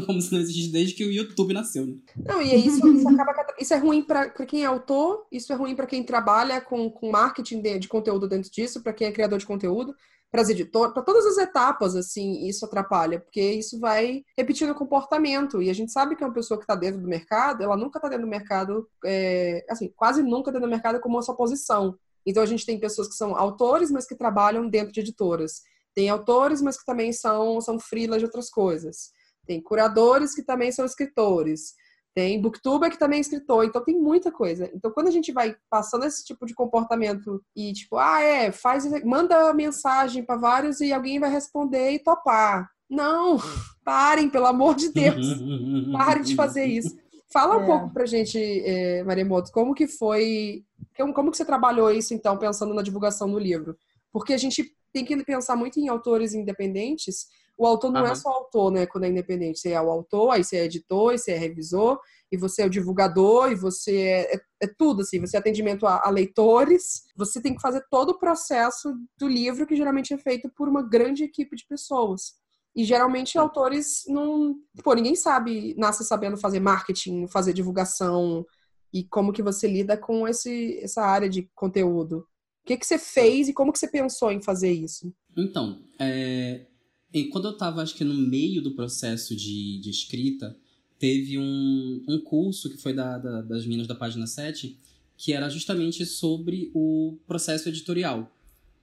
Como 0.06 0.20
se 0.20 0.32
não 0.32 0.40
existisse 0.40 0.70
desde 0.70 0.94
que 0.94 1.04
o 1.04 1.10
YouTube 1.10 1.54
nasceu, 1.54 1.86
né? 1.86 1.94
Não, 2.26 2.40
e 2.42 2.50
é 2.50 2.56
isso, 2.56 2.86
isso 2.86 3.08
acaba 3.08 3.32
isso 3.58 3.74
é 3.74 3.76
ruim 3.78 4.02
para 4.02 4.30
quem 4.46 4.62
é 4.62 4.66
autor, 4.66 5.26
isso 5.30 5.52
é 5.52 5.56
ruim 5.56 5.74
para 5.74 5.86
quem 5.86 6.02
trabalha 6.02 6.60
com, 6.60 6.90
com 6.90 7.10
marketing 7.10 7.60
de, 7.60 7.78
de 7.78 7.88
conteúdo 7.88 8.26
dentro 8.28 8.50
disso, 8.50 8.82
para 8.82 8.92
quem 8.92 9.06
é 9.06 9.12
criador 9.12 9.38
de 9.38 9.46
conteúdo, 9.46 9.94
para 10.30 10.42
as 10.42 10.48
editoras, 10.48 10.94
para 10.94 11.02
todas 11.02 11.26
as 11.26 11.38
etapas, 11.38 11.96
assim, 11.96 12.46
isso 12.46 12.64
atrapalha, 12.64 13.18
porque 13.18 13.40
isso 13.40 13.80
vai 13.80 14.22
repetindo 14.38 14.70
o 14.70 14.74
comportamento. 14.74 15.60
E 15.60 15.68
a 15.68 15.72
gente 15.72 15.90
sabe 15.90 16.14
que 16.14 16.24
uma 16.24 16.32
pessoa 16.32 16.56
que 16.56 16.64
está 16.64 16.76
dentro 16.76 17.00
do 17.00 17.08
mercado, 17.08 17.62
ela 17.62 17.76
nunca 17.76 17.98
está 17.98 18.08
dentro 18.08 18.26
do 18.26 18.30
mercado, 18.30 18.88
é, 19.04 19.64
assim, 19.68 19.92
quase 19.96 20.22
nunca 20.22 20.52
dentro 20.52 20.68
do 20.68 20.70
mercado 20.70 21.00
como 21.00 21.16
uma 21.16 21.22
sua 21.22 21.36
posição. 21.36 21.98
Então 22.24 22.42
a 22.42 22.46
gente 22.46 22.64
tem 22.64 22.78
pessoas 22.78 23.08
que 23.08 23.14
são 23.14 23.36
autores, 23.36 23.90
mas 23.90 24.06
que 24.06 24.14
trabalham 24.14 24.68
dentro 24.68 24.92
de 24.92 25.00
editoras. 25.00 25.62
Tem 25.94 26.08
autores, 26.08 26.62
mas 26.62 26.78
que 26.78 26.84
também 26.84 27.12
são, 27.12 27.60
são 27.60 27.78
freelas 27.80 28.18
de 28.18 28.24
outras 28.24 28.48
coisas. 28.48 29.10
Tem 29.46 29.60
curadores 29.60 30.34
que 30.34 30.44
também 30.44 30.70
são 30.70 30.84
escritores. 30.84 31.74
Tem 32.14 32.40
booktuber 32.40 32.90
que 32.90 32.98
também 32.98 33.18
é 33.18 33.20
escritor. 33.20 33.64
Então 33.64 33.82
tem 33.84 33.96
muita 33.98 34.32
coisa. 34.32 34.70
Então 34.74 34.90
quando 34.90 35.08
a 35.08 35.12
gente 35.12 35.32
vai 35.32 35.54
passando 35.70 36.04
esse 36.04 36.24
tipo 36.24 36.44
de 36.44 36.54
comportamento 36.54 37.42
e 37.54 37.72
tipo, 37.72 37.96
ah, 37.96 38.20
é, 38.20 38.50
faz, 38.50 38.84
manda 39.04 39.52
mensagem 39.54 40.24
para 40.24 40.36
vários 40.36 40.80
e 40.80 40.92
alguém 40.92 41.20
vai 41.20 41.30
responder 41.30 41.92
e 41.92 41.98
topar. 41.98 42.68
Não, 42.88 43.38
parem, 43.84 44.28
pelo 44.28 44.46
amor 44.46 44.74
de 44.74 44.92
Deus. 44.92 45.26
Parem 45.92 46.24
de 46.24 46.34
fazer 46.34 46.64
isso. 46.64 46.98
Fala 47.32 47.58
um 47.58 47.62
É. 47.62 47.66
pouco 47.66 47.90
pra 47.92 48.04
gente, 48.06 48.36
é, 48.38 49.04
Maremoto, 49.04 49.52
como 49.52 49.72
que 49.72 49.86
foi, 49.86 50.64
como, 50.96 51.14
como 51.14 51.30
que 51.30 51.36
você 51.36 51.44
trabalhou 51.44 51.88
isso, 51.92 52.12
então, 52.12 52.36
pensando 52.36 52.74
na 52.74 52.82
divulgação 52.82 53.30
do 53.30 53.38
livro? 53.38 53.76
Porque 54.12 54.32
a 54.32 54.36
gente 54.36 54.74
tem 54.92 55.04
que 55.04 55.24
pensar 55.24 55.54
muito 55.54 55.78
em 55.78 55.88
autores 55.88 56.34
independentes. 56.34 57.28
O 57.60 57.66
autor 57.66 57.92
não 57.92 58.06
é 58.06 58.12
Aham. 58.12 58.14
só 58.14 58.30
autor, 58.30 58.72
né, 58.72 58.86
quando 58.86 59.04
é 59.04 59.10
independente. 59.10 59.60
Você 59.60 59.72
é 59.72 59.82
o 59.82 59.90
autor, 59.90 60.30
aí 60.30 60.42
você 60.42 60.56
é 60.56 60.64
editor, 60.64 61.10
aí 61.10 61.18
você 61.18 61.32
é 61.32 61.36
revisor, 61.36 62.00
e 62.32 62.36
você 62.38 62.62
é 62.62 62.66
o 62.66 62.70
divulgador, 62.70 63.52
e 63.52 63.54
você 63.54 63.98
é, 63.98 64.34
é, 64.34 64.40
é 64.62 64.66
tudo, 64.78 65.02
assim. 65.02 65.20
Você 65.20 65.36
é 65.36 65.40
atendimento 65.40 65.86
a, 65.86 66.00
a 66.02 66.08
leitores. 66.08 67.02
Você 67.14 67.38
tem 67.38 67.54
que 67.54 67.60
fazer 67.60 67.84
todo 67.90 68.12
o 68.12 68.18
processo 68.18 68.94
do 69.18 69.28
livro, 69.28 69.66
que 69.66 69.76
geralmente 69.76 70.14
é 70.14 70.16
feito 70.16 70.50
por 70.56 70.70
uma 70.70 70.82
grande 70.82 71.22
equipe 71.22 71.54
de 71.54 71.66
pessoas. 71.66 72.32
E 72.74 72.82
geralmente 72.82 73.36
autores 73.36 74.04
não. 74.08 74.54
Pô, 74.82 74.94
ninguém 74.94 75.14
sabe, 75.14 75.74
nasce 75.76 76.02
sabendo 76.02 76.38
fazer 76.38 76.60
marketing, 76.60 77.28
fazer 77.28 77.52
divulgação 77.52 78.46
e 78.90 79.04
como 79.04 79.34
que 79.34 79.42
você 79.42 79.68
lida 79.68 79.98
com 79.98 80.26
esse, 80.26 80.78
essa 80.82 81.02
área 81.02 81.28
de 81.28 81.46
conteúdo. 81.54 82.20
O 82.64 82.66
que, 82.66 82.78
que 82.78 82.86
você 82.86 82.98
fez 82.98 83.48
e 83.48 83.52
como 83.52 83.70
que 83.70 83.78
você 83.78 83.88
pensou 83.88 84.32
em 84.32 84.40
fazer 84.40 84.72
isso? 84.72 85.12
Então, 85.36 85.82
é, 85.98 86.66
e 87.12 87.24
quando 87.24 87.46
eu 87.48 87.56
tava, 87.56 87.82
acho 87.82 87.94
que 87.94 88.04
no 88.04 88.14
meio 88.14 88.62
do 88.62 88.72
processo 88.72 89.34
de, 89.34 89.78
de 89.78 89.90
escrita, 89.90 90.56
teve 90.98 91.38
um, 91.38 92.02
um 92.08 92.18
curso 92.20 92.68
que 92.70 92.76
foi 92.76 92.92
da, 92.92 93.18
da- 93.18 93.42
das 93.42 93.64
meninas 93.64 93.86
da 93.86 93.94
página 93.94 94.26
7, 94.26 94.76
que 95.16 95.32
era 95.32 95.48
justamente 95.48 96.04
sobre 96.06 96.70
o 96.74 97.16
processo 97.26 97.68
editorial. 97.68 98.34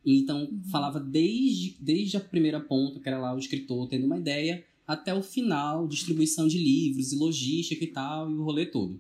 Então, 0.06 0.50
falava 0.72 1.00
desde, 1.00 1.76
desde 1.80 2.18
a 2.18 2.20
primeira 2.20 2.60
ponta, 2.60 3.00
que 3.00 3.08
era 3.08 3.20
lá 3.20 3.36
o 3.36 3.40
escritor 3.40 3.88
tendo 3.88 4.06
uma 4.06 4.18
ideia, 4.18 4.64
até 4.86 5.14
o 5.14 5.22
final, 5.22 5.88
distribuição 5.88 6.48
de 6.48 6.58
livros 6.58 7.12
e 7.12 7.16
logística 7.18 7.84
e 7.84 7.88
tal, 7.88 8.30
e 8.32 8.34
o 8.34 8.44
rolê 8.44 8.66
todo. 8.66 9.00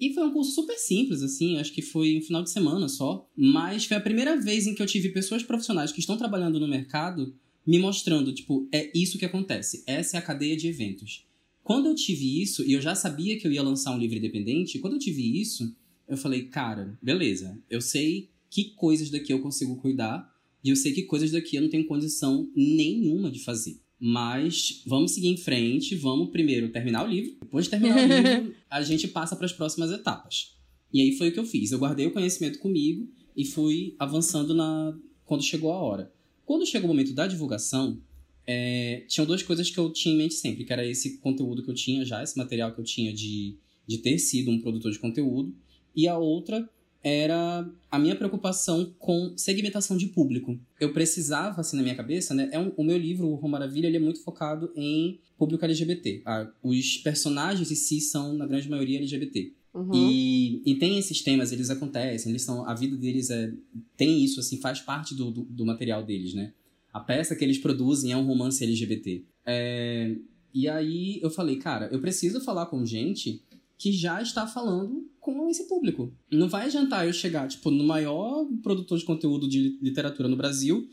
E 0.00 0.14
foi 0.14 0.24
um 0.24 0.32
curso 0.32 0.52
super 0.52 0.76
simples, 0.78 1.22
assim, 1.22 1.58
acho 1.58 1.72
que 1.72 1.82
foi 1.82 2.16
um 2.18 2.22
final 2.22 2.42
de 2.42 2.50
semana 2.50 2.88
só. 2.88 3.28
Mas 3.36 3.84
foi 3.84 3.96
a 3.96 4.00
primeira 4.00 4.40
vez 4.40 4.66
em 4.66 4.74
que 4.74 4.80
eu 4.82 4.86
tive 4.86 5.08
pessoas 5.10 5.42
profissionais 5.42 5.90
que 5.92 6.00
estão 6.00 6.16
trabalhando 6.16 6.58
no 6.60 6.68
mercado 6.68 7.34
me 7.68 7.78
mostrando, 7.78 8.32
tipo, 8.32 8.66
é 8.72 8.90
isso 8.94 9.18
que 9.18 9.26
acontece. 9.26 9.84
Essa 9.86 10.16
é 10.16 10.18
a 10.18 10.22
cadeia 10.22 10.56
de 10.56 10.66
eventos. 10.66 11.26
Quando 11.62 11.84
eu 11.84 11.94
tive 11.94 12.40
isso, 12.40 12.64
e 12.66 12.72
eu 12.72 12.80
já 12.80 12.94
sabia 12.94 13.38
que 13.38 13.46
eu 13.46 13.52
ia 13.52 13.62
lançar 13.62 13.94
um 13.94 13.98
livro 13.98 14.16
independente, 14.16 14.78
quando 14.78 14.94
eu 14.94 14.98
tive 14.98 15.38
isso, 15.38 15.76
eu 16.08 16.16
falei, 16.16 16.44
cara, 16.44 16.98
beleza, 17.02 17.58
eu 17.68 17.82
sei 17.82 18.30
que 18.48 18.70
coisas 18.70 19.10
daqui 19.10 19.34
eu 19.34 19.42
consigo 19.42 19.76
cuidar, 19.76 20.34
e 20.64 20.70
eu 20.70 20.76
sei 20.76 20.94
que 20.94 21.02
coisas 21.02 21.30
daqui 21.30 21.56
eu 21.56 21.62
não 21.62 21.68
tenho 21.68 21.86
condição 21.86 22.50
nenhuma 22.56 23.30
de 23.30 23.40
fazer. 23.40 23.78
Mas 24.00 24.82
vamos 24.86 25.12
seguir 25.12 25.28
em 25.28 25.36
frente, 25.36 25.94
vamos 25.94 26.30
primeiro 26.30 26.70
terminar 26.70 27.04
o 27.04 27.10
livro. 27.10 27.36
Depois 27.38 27.66
de 27.66 27.70
terminar 27.72 27.98
o 27.98 28.06
livro, 28.08 28.54
a 28.70 28.80
gente 28.80 29.06
passa 29.08 29.36
para 29.36 29.44
as 29.44 29.52
próximas 29.52 29.90
etapas. 29.90 30.56
E 30.90 31.02
aí 31.02 31.12
foi 31.18 31.28
o 31.28 31.32
que 31.32 31.38
eu 31.38 31.44
fiz. 31.44 31.70
Eu 31.70 31.78
guardei 31.78 32.06
o 32.06 32.12
conhecimento 32.12 32.60
comigo 32.60 33.06
e 33.36 33.44
fui 33.44 33.94
avançando 33.98 34.54
na 34.54 34.98
quando 35.26 35.44
chegou 35.44 35.70
a 35.70 35.76
hora. 35.76 36.17
Quando 36.48 36.64
chegou 36.64 36.88
o 36.88 36.94
momento 36.94 37.12
da 37.12 37.26
divulgação, 37.26 38.00
é, 38.46 39.04
tinham 39.06 39.26
duas 39.26 39.42
coisas 39.42 39.68
que 39.68 39.76
eu 39.76 39.92
tinha 39.92 40.14
em 40.14 40.16
mente 40.16 40.32
sempre, 40.32 40.64
que 40.64 40.72
era 40.72 40.82
esse 40.82 41.18
conteúdo 41.18 41.62
que 41.62 41.68
eu 41.68 41.74
tinha 41.74 42.06
já, 42.06 42.22
esse 42.22 42.38
material 42.38 42.72
que 42.72 42.80
eu 42.80 42.84
tinha 42.84 43.12
de, 43.12 43.58
de 43.86 43.98
ter 43.98 44.18
sido 44.18 44.50
um 44.50 44.58
produtor 44.58 44.90
de 44.90 44.98
conteúdo, 44.98 45.54
e 45.94 46.08
a 46.08 46.16
outra 46.16 46.66
era 47.02 47.70
a 47.90 47.98
minha 47.98 48.16
preocupação 48.16 48.94
com 48.98 49.34
segmentação 49.36 49.94
de 49.94 50.06
público. 50.06 50.58
Eu 50.80 50.90
precisava, 50.94 51.60
assim, 51.60 51.76
na 51.76 51.82
minha 51.82 51.94
cabeça, 51.94 52.32
né? 52.32 52.48
É 52.50 52.58
um, 52.58 52.72
o 52.78 52.82
meu 52.82 52.96
livro, 52.96 53.28
o 53.28 53.34
Rô 53.34 53.46
Maravilha, 53.46 53.86
ele 53.86 53.98
é 53.98 54.00
muito 54.00 54.22
focado 54.22 54.72
em 54.74 55.20
público 55.36 55.66
LGBT. 55.66 56.22
Os 56.62 56.96
personagens 56.96 57.70
em 57.70 57.74
si 57.74 58.00
são, 58.00 58.32
na 58.32 58.46
grande 58.46 58.70
maioria, 58.70 58.96
LGBT. 58.96 59.52
Uhum. 59.78 59.94
E, 59.94 60.62
e 60.66 60.74
tem 60.76 60.98
esses 60.98 61.22
temas, 61.22 61.52
eles 61.52 61.70
acontecem, 61.70 62.30
eles 62.30 62.42
são, 62.42 62.68
a 62.68 62.74
vida 62.74 62.96
deles 62.96 63.30
é, 63.30 63.52
tem 63.96 64.24
isso, 64.24 64.40
assim, 64.40 64.58
faz 64.60 64.80
parte 64.80 65.14
do, 65.14 65.30
do, 65.30 65.42
do 65.44 65.64
material 65.64 66.02
deles, 66.04 66.34
né? 66.34 66.52
A 66.92 67.00
peça 67.00 67.36
que 67.36 67.44
eles 67.44 67.58
produzem 67.58 68.12
é 68.12 68.16
um 68.16 68.26
romance 68.26 68.62
LGBT. 68.64 69.24
É, 69.46 70.16
e 70.52 70.68
aí 70.68 71.20
eu 71.22 71.30
falei, 71.30 71.56
cara, 71.56 71.88
eu 71.92 72.00
preciso 72.00 72.40
falar 72.40 72.66
com 72.66 72.84
gente 72.84 73.42
que 73.76 73.92
já 73.92 74.20
está 74.20 74.46
falando 74.46 75.08
com 75.20 75.48
esse 75.48 75.68
público. 75.68 76.12
Não 76.32 76.48
vai 76.48 76.66
adiantar 76.66 77.06
eu 77.06 77.12
chegar, 77.12 77.46
tipo, 77.46 77.70
no 77.70 77.84
maior 77.84 78.46
produtor 78.62 78.98
de 78.98 79.04
conteúdo 79.04 79.48
de 79.48 79.60
li- 79.60 79.78
literatura 79.80 80.28
no 80.28 80.36
Brasil 80.36 80.88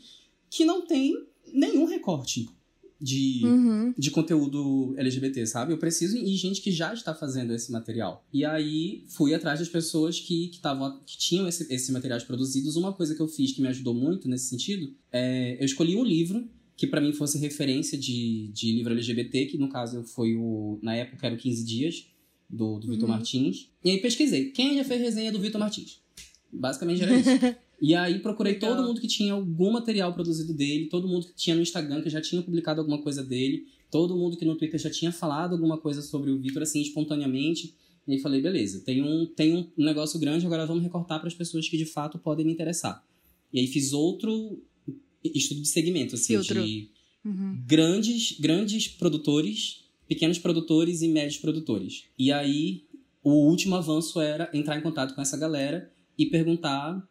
que 0.48 0.64
não 0.64 0.86
tem 0.86 1.16
nenhum 1.52 1.86
recorte 1.86 2.48
de, 3.00 3.42
Uhum. 3.44 3.94
de 3.96 4.10
conteúdo 4.10 4.94
LGBT, 4.96 5.46
sabe? 5.46 5.72
Eu 5.72 5.78
preciso 5.78 6.16
ir 6.16 6.36
gente 6.36 6.60
que 6.60 6.70
já 6.72 6.92
está 6.94 7.14
fazendo 7.14 7.52
esse 7.52 7.70
material. 7.70 8.24
E 8.32 8.44
aí 8.44 9.04
fui 9.08 9.34
atrás 9.34 9.58
das 9.60 9.68
pessoas 9.68 10.18
que, 10.20 10.48
que, 10.48 10.60
tavam, 10.60 10.98
que 11.04 11.16
tinham 11.18 11.46
esse, 11.48 11.72
esses 11.72 11.90
materiais 11.90 12.24
produzidos. 12.24 12.76
Uma 12.76 12.92
coisa 12.92 13.14
que 13.14 13.20
eu 13.20 13.28
fiz 13.28 13.52
que 13.52 13.60
me 13.60 13.68
ajudou 13.68 13.94
muito 13.94 14.28
nesse 14.28 14.46
sentido 14.48 14.94
é 15.12 15.56
eu 15.60 15.64
escolhi 15.66 15.96
um 15.96 16.04
livro 16.04 16.48
que 16.76 16.86
para 16.86 17.00
mim 17.00 17.12
fosse 17.12 17.38
referência 17.38 17.96
de, 17.96 18.48
de 18.52 18.72
livro 18.72 18.92
LGBT, 18.92 19.46
que 19.46 19.56
no 19.58 19.68
caso 19.68 20.02
foi 20.02 20.34
o. 20.36 20.78
Na 20.82 20.94
época 20.94 21.26
era 21.26 21.34
o 21.34 21.38
15 21.38 21.64
Dias, 21.64 22.06
do, 22.48 22.78
do 22.78 22.88
Vitor 22.88 23.08
Uhum. 23.08 23.14
Martins. 23.14 23.70
E 23.84 23.90
aí 23.90 23.98
pesquisei. 23.98 24.50
Quem 24.50 24.74
já 24.76 24.84
fez 24.84 25.00
resenha 25.00 25.32
do 25.32 25.40
Vitor 25.40 25.58
Martins? 25.58 26.00
Basicamente 26.52 27.02
era 27.02 27.14
isso. 27.18 27.30
E 27.80 27.94
aí 27.94 28.18
procurei 28.20 28.54
Legal. 28.54 28.74
todo 28.74 28.86
mundo 28.86 29.00
que 29.00 29.06
tinha 29.06 29.32
algum 29.32 29.72
material 29.72 30.12
produzido 30.14 30.54
dele, 30.54 30.86
todo 30.86 31.06
mundo 31.06 31.26
que 31.26 31.34
tinha 31.34 31.54
no 31.54 31.62
Instagram 31.62 32.02
que 32.02 32.08
já 32.10 32.20
tinha 32.20 32.42
publicado 32.42 32.80
alguma 32.80 33.02
coisa 33.02 33.22
dele, 33.22 33.66
todo 33.90 34.16
mundo 34.16 34.36
que 34.36 34.44
no 34.44 34.56
Twitter 34.56 34.80
já 34.80 34.90
tinha 34.90 35.12
falado 35.12 35.52
alguma 35.52 35.78
coisa 35.78 36.00
sobre 36.02 36.30
o 36.30 36.38
Vitor, 36.38 36.62
assim, 36.62 36.80
espontaneamente. 36.80 37.74
E 38.08 38.12
aí 38.12 38.18
falei, 38.20 38.40
beleza, 38.40 38.80
tem 38.80 39.02
um, 39.02 39.26
tem 39.26 39.54
um 39.76 39.84
negócio 39.84 40.18
grande, 40.18 40.46
agora 40.46 40.64
vamos 40.64 40.82
recortar 40.82 41.18
para 41.18 41.28
as 41.28 41.34
pessoas 41.34 41.68
que 41.68 41.76
de 41.76 41.86
fato 41.86 42.18
podem 42.18 42.46
me 42.46 42.52
interessar. 42.52 43.04
E 43.52 43.60
aí 43.60 43.66
fiz 43.66 43.92
outro 43.92 44.58
estudo 45.22 45.60
de 45.60 45.68
segmento, 45.68 46.14
assim, 46.14 46.34
Filtro. 46.34 46.64
de 46.64 46.88
Uhum. 47.24 47.60
grandes, 47.66 48.38
grandes 48.38 48.86
produtores, 48.86 49.84
pequenos 50.06 50.38
produtores 50.38 51.02
e 51.02 51.08
médios 51.08 51.38
produtores. 51.38 52.04
E 52.16 52.30
aí, 52.30 52.84
o 53.22 53.48
último 53.48 53.74
avanço 53.74 54.20
era 54.20 54.48
entrar 54.54 54.78
em 54.78 54.80
contato 54.80 55.12
com 55.12 55.20
essa 55.20 55.36
galera 55.36 55.90
e 56.16 56.26
perguntar 56.26 57.02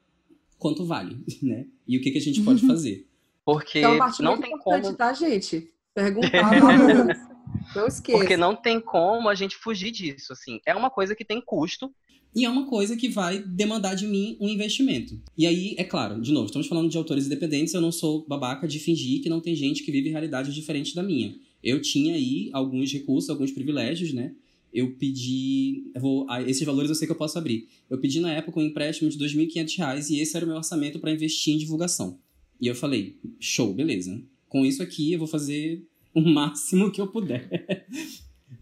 quanto 0.57 0.85
vale, 0.85 1.17
né? 1.41 1.65
E 1.87 1.97
o 1.97 2.01
que, 2.01 2.11
que 2.11 2.17
a 2.17 2.21
gente 2.21 2.41
pode 2.41 2.65
fazer. 2.65 3.07
Porque 3.45 3.79
Então, 3.79 3.91
é 3.91 3.95
uma 3.95 4.05
parte 4.05 4.21
não 4.21 4.31
muito 4.31 4.43
tem 4.43 4.53
importante, 4.55 4.83
como. 4.83 4.97
tá, 4.97 5.13
gente? 5.13 5.71
Perguntar. 5.93 6.51
Não 7.75 7.87
esqueça. 7.87 8.17
Porque 8.19 8.37
não 8.37 8.55
tem 8.55 8.79
como 8.79 9.29
a 9.29 9.35
gente 9.35 9.55
fugir 9.55 9.91
disso, 9.91 10.33
assim. 10.33 10.59
É 10.65 10.75
uma 10.75 10.89
coisa 10.89 11.15
que 11.15 11.23
tem 11.25 11.41
custo. 11.41 11.91
E 12.35 12.43
é 12.43 12.49
uma 12.49 12.67
coisa 12.67 12.97
que 12.97 13.07
vai 13.07 13.39
demandar 13.39 13.95
de 13.95 14.05
mim 14.05 14.37
um 14.41 14.49
investimento. 14.49 15.19
E 15.37 15.47
aí, 15.47 15.73
é 15.77 15.83
claro, 15.83 16.21
de 16.21 16.31
novo, 16.33 16.47
estamos 16.47 16.67
falando 16.67 16.89
de 16.89 16.97
autores 16.97 17.25
independentes, 17.25 17.73
eu 17.73 17.81
não 17.81 17.91
sou 17.91 18.25
babaca 18.27 18.67
de 18.67 18.77
fingir 18.77 19.21
que 19.23 19.29
não 19.29 19.39
tem 19.39 19.55
gente 19.55 19.83
que 19.83 19.91
vive 19.91 20.09
realidades 20.09 20.53
diferentes 20.53 20.93
da 20.93 21.01
minha. 21.01 21.33
Eu 21.63 21.81
tinha 21.81 22.15
aí 22.15 22.49
alguns 22.51 22.91
recursos, 22.91 23.29
alguns 23.29 23.51
privilégios, 23.51 24.13
né? 24.13 24.33
Eu 24.75 24.91
pedi. 24.95 25.89
Eu 25.95 26.01
vou, 26.01 26.25
ah, 26.29 26.41
esses 26.41 26.63
valores 26.65 26.89
eu 26.89 26.95
sei 26.95 27.07
que 27.07 27.11
eu 27.11 27.17
posso 27.17 27.37
abrir. 27.37 27.67
Eu 27.89 27.97
pedi 27.97 28.19
na 28.19 28.31
época 28.33 28.59
um 28.59 28.63
empréstimo 28.63 29.09
de 29.09 29.17
R$ 29.17 29.25
2.500 29.25 30.09
e 30.09 30.19
esse 30.19 30.35
era 30.35 30.45
o 30.45 30.49
meu 30.49 30.57
orçamento 30.57 30.99
para 30.99 31.11
investir 31.11 31.53
em 31.53 31.57
divulgação. 31.57 32.19
E 32.59 32.67
eu 32.67 32.75
falei, 32.75 33.17
show, 33.39 33.73
beleza. 33.73 34.21
Com 34.49 34.65
isso 34.65 34.83
aqui 34.83 35.13
eu 35.13 35.19
vou 35.19 35.27
fazer 35.27 35.87
o 36.13 36.19
máximo 36.29 36.91
que 36.91 36.99
eu 36.99 37.07
puder. 37.07 37.87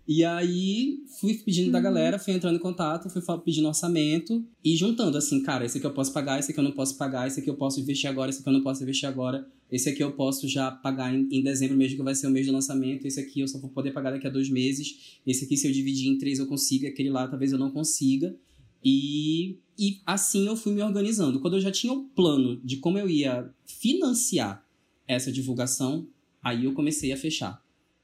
E 0.06 0.24
aí 0.26 0.98
fui 1.20 1.34
pedindo 1.36 1.72
da 1.72 1.80
galera, 1.80 2.20
fui 2.20 2.34
entrando 2.34 2.58
em 2.58 2.60
contato, 2.60 3.10
fui 3.10 3.22
pedindo 3.44 3.70
orçamento 3.70 4.46
e 4.64 4.76
juntando 4.76 5.18
assim, 5.18 5.42
cara, 5.42 5.66
esse 5.66 5.78
aqui 5.78 5.88
eu 5.88 5.94
posso 5.94 6.12
pagar, 6.12 6.40
esse 6.40 6.52
aqui 6.52 6.60
eu 6.60 6.64
não 6.64 6.74
posso 6.74 6.98
pagar, 6.98 7.26
esse 7.26 7.40
aqui 7.40 7.50
eu 7.50 7.56
posso 7.56 7.80
investir 7.80 8.10
agora, 8.10 8.30
esse 8.30 8.42
aqui 8.42 8.50
eu 8.50 8.54
não 8.54 8.62
posso 8.62 8.84
investir 8.84 9.08
agora, 9.08 9.48
esse 9.72 9.88
aqui 9.88 10.04
eu 10.04 10.12
posso 10.12 10.46
já 10.46 10.70
pagar 10.70 11.16
em, 11.16 11.26
em 11.32 11.42
dezembro 11.42 11.78
mesmo, 11.78 11.96
que 11.96 12.04
vai 12.04 12.16
ser 12.16 12.28
o 12.28 12.32
mês 12.32 12.46
do 12.46 12.52
lançamento, 12.52 13.06
esse 13.06 13.18
aqui 13.18 13.40
eu 13.40 13.48
só 13.48 13.58
vou 13.60 13.70
poder 13.70 13.92
pagar 13.92 14.12
daqui 14.12 14.28
a 14.28 14.30
dois 14.30 14.50
meses, 14.50 15.20
esse 15.26 15.46
aqui 15.46 15.56
se 15.56 15.68
eu 15.68 15.72
dividir 15.72 16.10
em 16.10 16.18
três 16.18 16.38
eu 16.38 16.48
consigo, 16.48 16.86
aquele 16.86 17.10
lá 17.10 17.26
talvez 17.26 17.54
eu 17.54 17.58
não 17.58 17.72
consiga. 17.72 18.36
E, 18.84 19.58
e 19.80 20.02
assim 20.06 20.46
eu 20.46 20.58
fui 20.58 20.74
me 20.74 20.82
organizando. 20.82 21.40
Quando 21.40 21.54
eu 21.54 21.62
já 21.62 21.72
tinha 21.72 21.94
o 21.94 22.04
plano 22.10 22.60
de 22.62 22.76
como 22.78 23.00
eu 23.00 23.10
ia 23.10 23.50
financiar 23.66 24.68
essa 25.08 25.32
divulgação, 25.32 26.06
aí 26.44 26.66
eu 26.66 26.74
comecei 26.74 27.14
a 27.14 27.18
fechar 27.18 27.63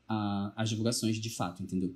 a, 0.09 0.51
as 0.55 0.69
divulgações 0.69 1.15
de 1.17 1.29
fato, 1.29 1.61
entendeu? 1.63 1.95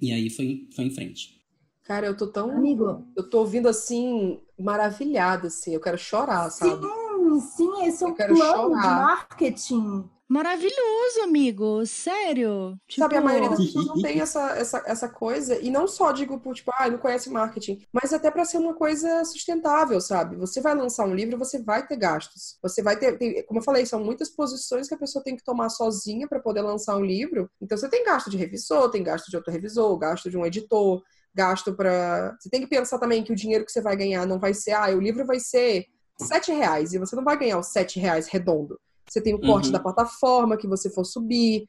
E 0.00 0.12
aí 0.12 0.28
foi, 0.28 0.68
foi 0.74 0.84
em 0.84 0.90
frente. 0.90 1.42
Cara, 1.82 2.06
eu 2.06 2.16
tô 2.16 2.26
tão. 2.26 2.50
Amigo. 2.50 3.06
Eu 3.16 3.28
tô 3.28 3.40
ouvindo 3.40 3.68
assim, 3.68 4.40
maravilhada, 4.58 5.48
assim. 5.48 5.72
Eu 5.74 5.80
quero 5.80 5.98
chorar, 5.98 6.50
sabe? 6.50 6.86
Sim, 6.86 7.40
sim, 7.40 7.84
esse 7.86 8.04
é 8.04 8.06
Eu 8.06 8.10
um 8.10 8.14
quero 8.14 8.34
plano 8.34 8.52
de 8.76 8.82
chorar. 8.82 9.02
marketing. 9.02 10.10
Maravilhoso, 10.28 11.20
amigo. 11.22 11.84
Sério. 11.86 12.78
Sabe, 12.96 13.14
a 13.16 13.18
Tipo, 13.18 13.24
maioria 13.26 13.50
das 13.50 13.60
pessoas 13.60 13.86
não 13.86 14.00
tem 14.00 14.20
essa, 14.20 14.40
essa, 14.56 14.82
essa 14.86 15.08
coisa, 15.08 15.58
e 15.60 15.70
não 15.70 15.86
só 15.86 16.12
digo 16.12 16.40
por, 16.40 16.54
tipo, 16.54 16.70
ah, 16.78 16.88
não 16.88 16.98
conhece 16.98 17.28
marketing, 17.30 17.78
mas 17.92 18.12
até 18.12 18.30
para 18.30 18.44
ser 18.44 18.58
uma 18.58 18.74
coisa 18.74 19.24
sustentável, 19.24 20.00
sabe? 20.00 20.36
Você 20.36 20.60
vai 20.60 20.74
lançar 20.74 21.06
um 21.06 21.14
livro, 21.14 21.38
você 21.38 21.62
vai 21.62 21.86
ter 21.86 21.96
gastos. 21.96 22.56
Você 22.62 22.82
vai 22.82 22.96
ter, 22.98 23.18
tem- 23.18 23.44
como 23.46 23.60
eu 23.60 23.64
falei, 23.64 23.84
são 23.84 24.02
muitas 24.02 24.30
posições 24.30 24.88
que 24.88 24.94
a 24.94 24.98
pessoa 24.98 25.22
tem 25.22 25.36
que 25.36 25.44
tomar 25.44 25.68
sozinha 25.68 26.26
para 26.28 26.40
poder 26.40 26.62
lançar 26.62 26.96
um 26.96 27.04
livro. 27.04 27.50
Então 27.60 27.76
você 27.76 27.88
tem 27.88 28.04
gasto 28.04 28.30
de 28.30 28.36
revisor, 28.36 28.90
tem 28.90 29.02
gasto 29.02 29.28
de 29.30 29.36
outro 29.36 29.52
revisor, 29.52 29.96
gasto 29.98 30.30
de 30.30 30.38
um 30.38 30.46
editor, 30.46 31.02
gasto 31.34 31.74
para. 31.74 32.34
Você 32.40 32.48
tem 32.48 32.60
que 32.60 32.66
pensar 32.68 32.98
também 32.98 33.22
que 33.22 33.32
o 33.32 33.36
dinheiro 33.36 33.64
que 33.64 33.72
você 33.72 33.82
vai 33.82 33.96
ganhar 33.96 34.26
não 34.26 34.38
vai 34.38 34.54
ser, 34.54 34.72
ah, 34.72 34.88
o 34.96 35.00
livro 35.00 35.26
vai 35.26 35.38
ser 35.40 35.84
sete 36.20 36.52
reais, 36.52 36.92
e 36.92 36.98
você 36.98 37.16
não 37.16 37.24
vai 37.24 37.36
ganhar 37.36 37.58
os 37.58 37.68
sete 37.72 37.98
reais 37.98 38.28
redondo. 38.28 38.78
Você 39.08 39.20
tem 39.20 39.34
o 39.34 39.40
corte 39.40 39.66
Uhum. 39.66 39.72
da 39.72 39.80
plataforma 39.80 40.56
que 40.56 40.66
você 40.66 40.90
for 40.90 41.04
subir. 41.04 41.66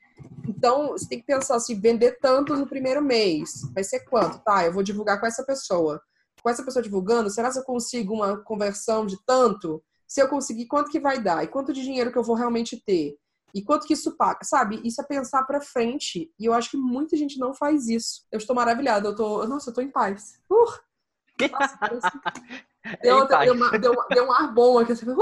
Então, 0.47 0.89
você 0.91 1.07
tem 1.07 1.19
que 1.19 1.25
pensar 1.25 1.55
assim, 1.55 1.79
vender 1.79 2.17
tanto 2.21 2.55
no 2.55 2.67
primeiro 2.67 3.01
mês. 3.01 3.61
Vai 3.73 3.83
ser 3.83 3.99
quanto? 4.01 4.39
Tá, 4.43 4.65
eu 4.65 4.73
vou 4.73 4.81
divulgar 4.83 5.19
com 5.19 5.25
essa 5.27 5.43
pessoa. 5.43 6.01
Com 6.41 6.49
essa 6.49 6.63
pessoa 6.63 6.81
divulgando, 6.81 7.29
será 7.29 7.51
que 7.51 7.59
eu 7.59 7.63
consigo 7.63 8.13
uma 8.13 8.37
conversão 8.37 9.05
de 9.05 9.17
tanto? 9.25 9.83
Se 10.07 10.21
eu 10.21 10.27
conseguir, 10.29 10.67
quanto 10.67 10.91
que 10.91 10.99
vai 10.99 11.21
dar? 11.21 11.43
E 11.43 11.47
quanto 11.47 11.73
de 11.73 11.81
dinheiro 11.81 12.11
que 12.11 12.17
eu 12.17 12.23
vou 12.23 12.35
realmente 12.35 12.81
ter? 12.85 13.15
E 13.53 13.63
quanto 13.63 13.87
que 13.87 13.93
isso 13.93 14.15
paga? 14.15 14.39
Sabe? 14.43 14.81
Isso 14.83 15.01
é 15.01 15.03
pensar 15.03 15.43
pra 15.43 15.61
frente. 15.61 16.31
E 16.39 16.45
eu 16.45 16.53
acho 16.53 16.69
que 16.71 16.77
muita 16.77 17.15
gente 17.17 17.39
não 17.39 17.53
faz 17.53 17.87
isso. 17.87 18.25
Eu 18.31 18.37
estou 18.37 18.55
maravilhada. 18.55 19.07
Eu 19.09 19.15
tô... 19.15 19.45
Nossa, 19.47 19.69
eu 19.69 19.73
tô 19.73 19.81
em 19.81 19.89
paz. 19.89 20.39
Uh! 20.49 20.65
Nossa, 21.51 22.11
deu, 23.01 23.27
paz. 23.27 23.45
deu, 23.45 23.53
uma- 23.55 23.77
deu 23.77 23.91
uma- 23.91 24.07
deu 24.09 24.25
um 24.25 24.31
ar 24.31 24.53
bom 24.53 24.77
aqui. 24.79 24.91
Assim, 24.91 25.05
uh! 25.09 25.15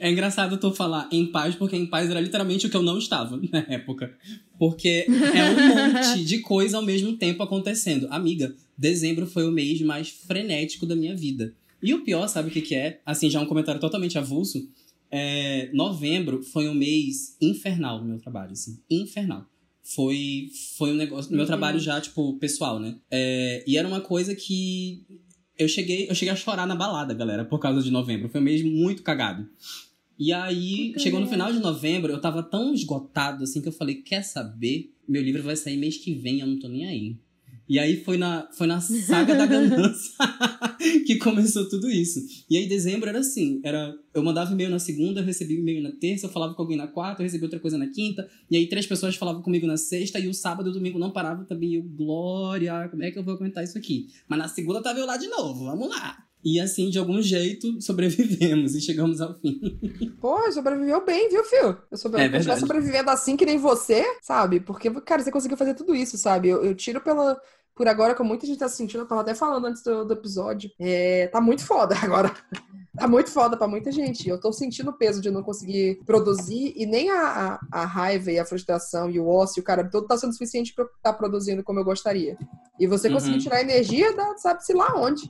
É 0.00 0.10
engraçado 0.10 0.56
tu 0.58 0.72
falar 0.72 1.08
em 1.12 1.26
paz, 1.30 1.54
porque 1.54 1.76
em 1.76 1.84
paz 1.86 2.08
era 2.10 2.18
literalmente 2.20 2.66
o 2.66 2.70
que 2.70 2.76
eu 2.76 2.82
não 2.82 2.96
estava 2.98 3.36
na 3.52 3.58
época. 3.68 4.16
Porque 4.58 5.06
é 5.08 5.12
um 5.50 5.54
monte 6.16 6.24
de 6.24 6.38
coisa 6.40 6.78
ao 6.78 6.82
mesmo 6.82 7.16
tempo 7.18 7.42
acontecendo. 7.42 8.06
Amiga, 8.10 8.54
dezembro 8.78 9.26
foi 9.26 9.46
o 9.46 9.52
mês 9.52 9.80
mais 9.82 10.08
frenético 10.08 10.86
da 10.86 10.96
minha 10.96 11.14
vida. 11.14 11.54
E 11.82 11.92
o 11.92 12.02
pior, 12.02 12.26
sabe 12.28 12.48
o 12.48 12.50
que, 12.52 12.62
que 12.62 12.74
é? 12.74 13.00
Assim, 13.04 13.28
já 13.28 13.38
um 13.40 13.46
comentário 13.46 13.78
totalmente 13.80 14.16
avulso. 14.16 14.66
É, 15.10 15.68
novembro 15.74 16.42
foi 16.42 16.66
um 16.66 16.74
mês 16.74 17.36
infernal 17.40 18.00
no 18.00 18.06
meu 18.08 18.18
trabalho, 18.18 18.52
assim. 18.52 18.78
Infernal. 18.90 19.44
Foi, 19.82 20.48
foi 20.78 20.92
um 20.92 20.96
negócio. 20.96 21.30
No 21.30 21.36
meu 21.36 21.44
trabalho 21.46 21.78
já, 21.78 22.00
tipo, 22.00 22.38
pessoal, 22.38 22.80
né? 22.80 22.96
É, 23.10 23.62
e 23.66 23.76
era 23.76 23.86
uma 23.86 24.00
coisa 24.00 24.34
que. 24.34 25.04
Eu 25.58 25.68
cheguei, 25.68 26.08
eu 26.08 26.14
cheguei 26.14 26.32
a 26.32 26.36
chorar 26.36 26.66
na 26.66 26.74
balada, 26.74 27.14
galera, 27.14 27.44
por 27.44 27.58
causa 27.58 27.82
de 27.82 27.90
novembro. 27.90 28.28
Foi 28.28 28.40
um 28.40 28.44
mês 28.44 28.62
muito 28.62 29.02
cagado. 29.02 29.48
E 30.18 30.32
aí, 30.32 30.88
Puta 30.88 31.00
chegou 31.00 31.20
no 31.20 31.26
final 31.26 31.52
de 31.52 31.58
novembro, 31.58 32.12
eu 32.12 32.20
tava 32.20 32.42
tão 32.42 32.72
esgotado 32.72 33.44
assim 33.44 33.60
que 33.60 33.68
eu 33.68 33.72
falei: 33.72 33.96
quer 33.96 34.22
saber? 34.22 34.92
Meu 35.06 35.22
livro 35.22 35.42
vai 35.42 35.56
sair 35.56 35.76
mês 35.76 35.96
que 35.96 36.14
vem, 36.14 36.40
eu 36.40 36.46
não 36.46 36.58
tô 36.58 36.68
nem 36.68 36.86
aí. 36.86 37.16
E 37.68 37.78
aí 37.78 38.04
foi 38.04 38.18
na, 38.18 38.48
foi 38.52 38.66
na 38.66 38.80
saga 38.82 39.34
da 39.34 39.46
ganância 39.46 40.12
que 41.06 41.16
começou 41.16 41.68
tudo 41.68 41.90
isso. 41.90 42.20
E 42.48 42.56
aí, 42.56 42.66
dezembro 42.66 43.08
era 43.08 43.20
assim: 43.20 43.60
era, 43.64 43.94
eu 44.12 44.22
mandava 44.22 44.52
e-mail 44.52 44.70
na 44.70 44.78
segunda, 44.78 45.20
eu 45.20 45.24
recebia 45.24 45.58
e-mail 45.58 45.82
na 45.82 45.92
terça, 45.92 46.26
eu 46.26 46.30
falava 46.30 46.54
com 46.54 46.62
alguém 46.62 46.76
na 46.76 46.86
quarta, 46.86 47.22
eu 47.22 47.24
recebia 47.24 47.46
outra 47.46 47.60
coisa 47.60 47.78
na 47.78 47.86
quinta, 47.86 48.28
e 48.50 48.56
aí 48.56 48.68
três 48.68 48.86
pessoas 48.86 49.16
falavam 49.16 49.42
comigo 49.42 49.66
na 49.66 49.76
sexta, 49.76 50.18
e 50.18 50.28
o 50.28 50.34
sábado 50.34 50.68
e 50.68 50.70
o 50.70 50.74
domingo 50.74 50.98
não 50.98 51.10
parava 51.10 51.44
também. 51.44 51.70
E 51.70 51.74
eu, 51.76 51.82
glória, 51.82 52.88
como 52.90 53.02
é 53.02 53.10
que 53.10 53.18
eu 53.18 53.24
vou 53.24 53.34
aguentar 53.34 53.64
isso 53.64 53.78
aqui? 53.78 54.08
Mas 54.28 54.38
na 54.38 54.48
segunda 54.48 54.82
tava 54.82 54.98
eu 54.98 55.06
lá 55.06 55.16
de 55.16 55.28
novo, 55.28 55.64
vamos 55.64 55.88
lá. 55.88 56.23
E 56.44 56.60
assim, 56.60 56.90
de 56.90 56.98
algum 56.98 57.22
jeito, 57.22 57.66
sobrevivemos 57.80 58.74
e 58.74 58.80
chegamos 58.80 59.20
ao 59.20 59.38
fim. 59.40 59.58
Pô, 60.20 60.50
sobreviveu 60.52 61.04
bem, 61.04 61.28
viu, 61.30 61.42
Fio? 61.44 61.78
Eu 61.90 61.96
sobre... 61.96 62.20
É 62.20 62.36
eu 62.36 62.58
sobrevivendo 62.58 63.10
assim 63.10 63.36
que 63.36 63.46
nem 63.46 63.56
você, 63.58 64.04
sabe? 64.20 64.60
Porque, 64.60 64.90
cara, 65.00 65.22
você 65.22 65.30
conseguiu 65.30 65.56
fazer 65.56 65.74
tudo 65.74 65.94
isso, 65.94 66.18
sabe? 66.18 66.48
Eu, 66.48 66.62
eu 66.64 66.74
tiro 66.74 67.00
pela. 67.00 67.40
Por 67.74 67.88
agora, 67.88 68.14
como 68.14 68.28
muita 68.28 68.46
gente 68.46 68.58
tá 68.60 68.68
sentindo, 68.68 69.00
eu 69.02 69.08
tava 69.08 69.22
até 69.22 69.34
falando 69.34 69.64
antes 69.66 69.82
do, 69.82 70.04
do 70.04 70.12
episódio. 70.12 70.70
É, 70.78 71.26
tá 71.28 71.40
muito 71.40 71.64
foda 71.64 71.96
agora. 72.02 72.32
Tá 72.96 73.08
muito 73.08 73.28
foda 73.28 73.56
pra 73.56 73.66
muita 73.66 73.90
gente. 73.90 74.28
Eu 74.28 74.38
tô 74.38 74.52
sentindo 74.52 74.90
o 74.90 74.96
peso 74.96 75.20
de 75.20 75.28
não 75.28 75.42
conseguir 75.42 76.00
produzir 76.06 76.72
e 76.76 76.86
nem 76.86 77.10
a, 77.10 77.58
a, 77.72 77.80
a 77.82 77.84
raiva 77.84 78.30
e 78.30 78.38
a 78.38 78.44
frustração 78.44 79.10
e 79.10 79.18
o 79.18 79.26
ócio, 79.26 79.60
cara, 79.64 79.82
todo 79.90 80.06
tá 80.06 80.16
sendo 80.16 80.30
suficiente 80.32 80.72
pra 80.72 80.84
eu 80.84 80.88
estar 80.96 81.12
produzindo 81.14 81.64
como 81.64 81.80
eu 81.80 81.84
gostaria. 81.84 82.38
E 82.78 82.86
você 82.86 83.08
Uhum. 83.08 83.14
conseguir 83.14 83.38
tirar 83.38 83.60
energia 83.62 84.14
da 84.14 84.36
sabe-se 84.38 84.72
lá 84.72 84.94
onde 84.96 85.28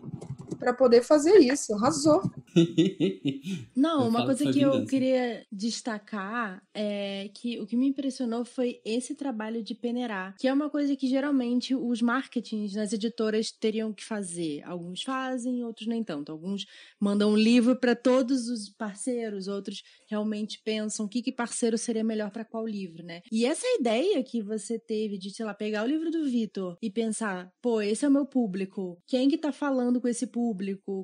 pra 0.59 0.73
poder 0.73 1.03
fazer 1.03 1.38
isso. 1.38 1.75
Arrasou. 1.75 2.23
Não, 3.77 4.09
uma 4.09 4.25
coisa 4.25 4.51
que 4.51 4.61
eu 4.61 4.85
queria 4.87 5.45
destacar 5.51 6.62
é 6.75 7.31
que 7.35 7.61
o 7.61 7.67
que 7.67 7.77
me 7.77 7.88
impressionou 7.88 8.45
foi 8.45 8.81
esse 8.85 9.14
trabalho 9.14 9.62
de 9.62 9.75
peneirar, 9.75 10.37
que 10.38 10.49
é 10.49 10.53
uma 10.53 10.71
coisa 10.71 10.97
que 10.97 11.09
geralmente 11.09 11.75
os 11.75 12.01
marketings 12.01 12.75
nas 12.75 12.93
editoras 12.93 13.51
teriam 13.51 13.93
que 13.93 14.05
fazer. 14.05 14.62
Alguns 14.64 15.03
fazem, 15.03 15.64
outros 15.64 15.87
nem 15.87 16.03
tanto. 16.03 16.33
Alguns 16.33 16.67
mandam 16.99 17.33
um 17.33 17.37
livro 17.37 17.77
para 17.77 17.95
todos 17.95 18.49
os 18.49 18.69
parceiros, 18.69 19.49
outros 19.49 19.83
realmente 20.09 20.61
pensam 20.64 21.07
o 21.07 21.09
que, 21.09 21.23
que 21.23 21.33
parceiro 21.33 21.77
seria 21.77 22.05
melhor 22.05 22.31
para 22.31 22.45
qual 22.45 22.67
livro, 22.67 23.03
né? 23.03 23.23
E 23.31 23.45
essa 23.45 23.67
ideia 23.79 24.23
que 24.23 24.43
você 24.43 24.79
teve 24.79 25.19
de, 25.19 25.31
sei 25.31 25.45
lá, 25.45 25.55
pegar 25.55 25.85
o 25.85 25.88
livro 25.88 26.11
do 26.11 26.25
Vitor 26.25 26.77
e 26.81 26.90
pensar, 26.90 27.51
pô, 27.61 27.81
esse 27.81 28.05
é 28.05 28.09
o 28.09 28.11
meu 28.11 28.27
público, 28.27 28.99
quem 29.07 29.29
que 29.29 29.38
tá 29.38 29.53
falando 29.53 30.01
com 30.01 30.09
esse 30.09 30.27
público, 30.27 30.43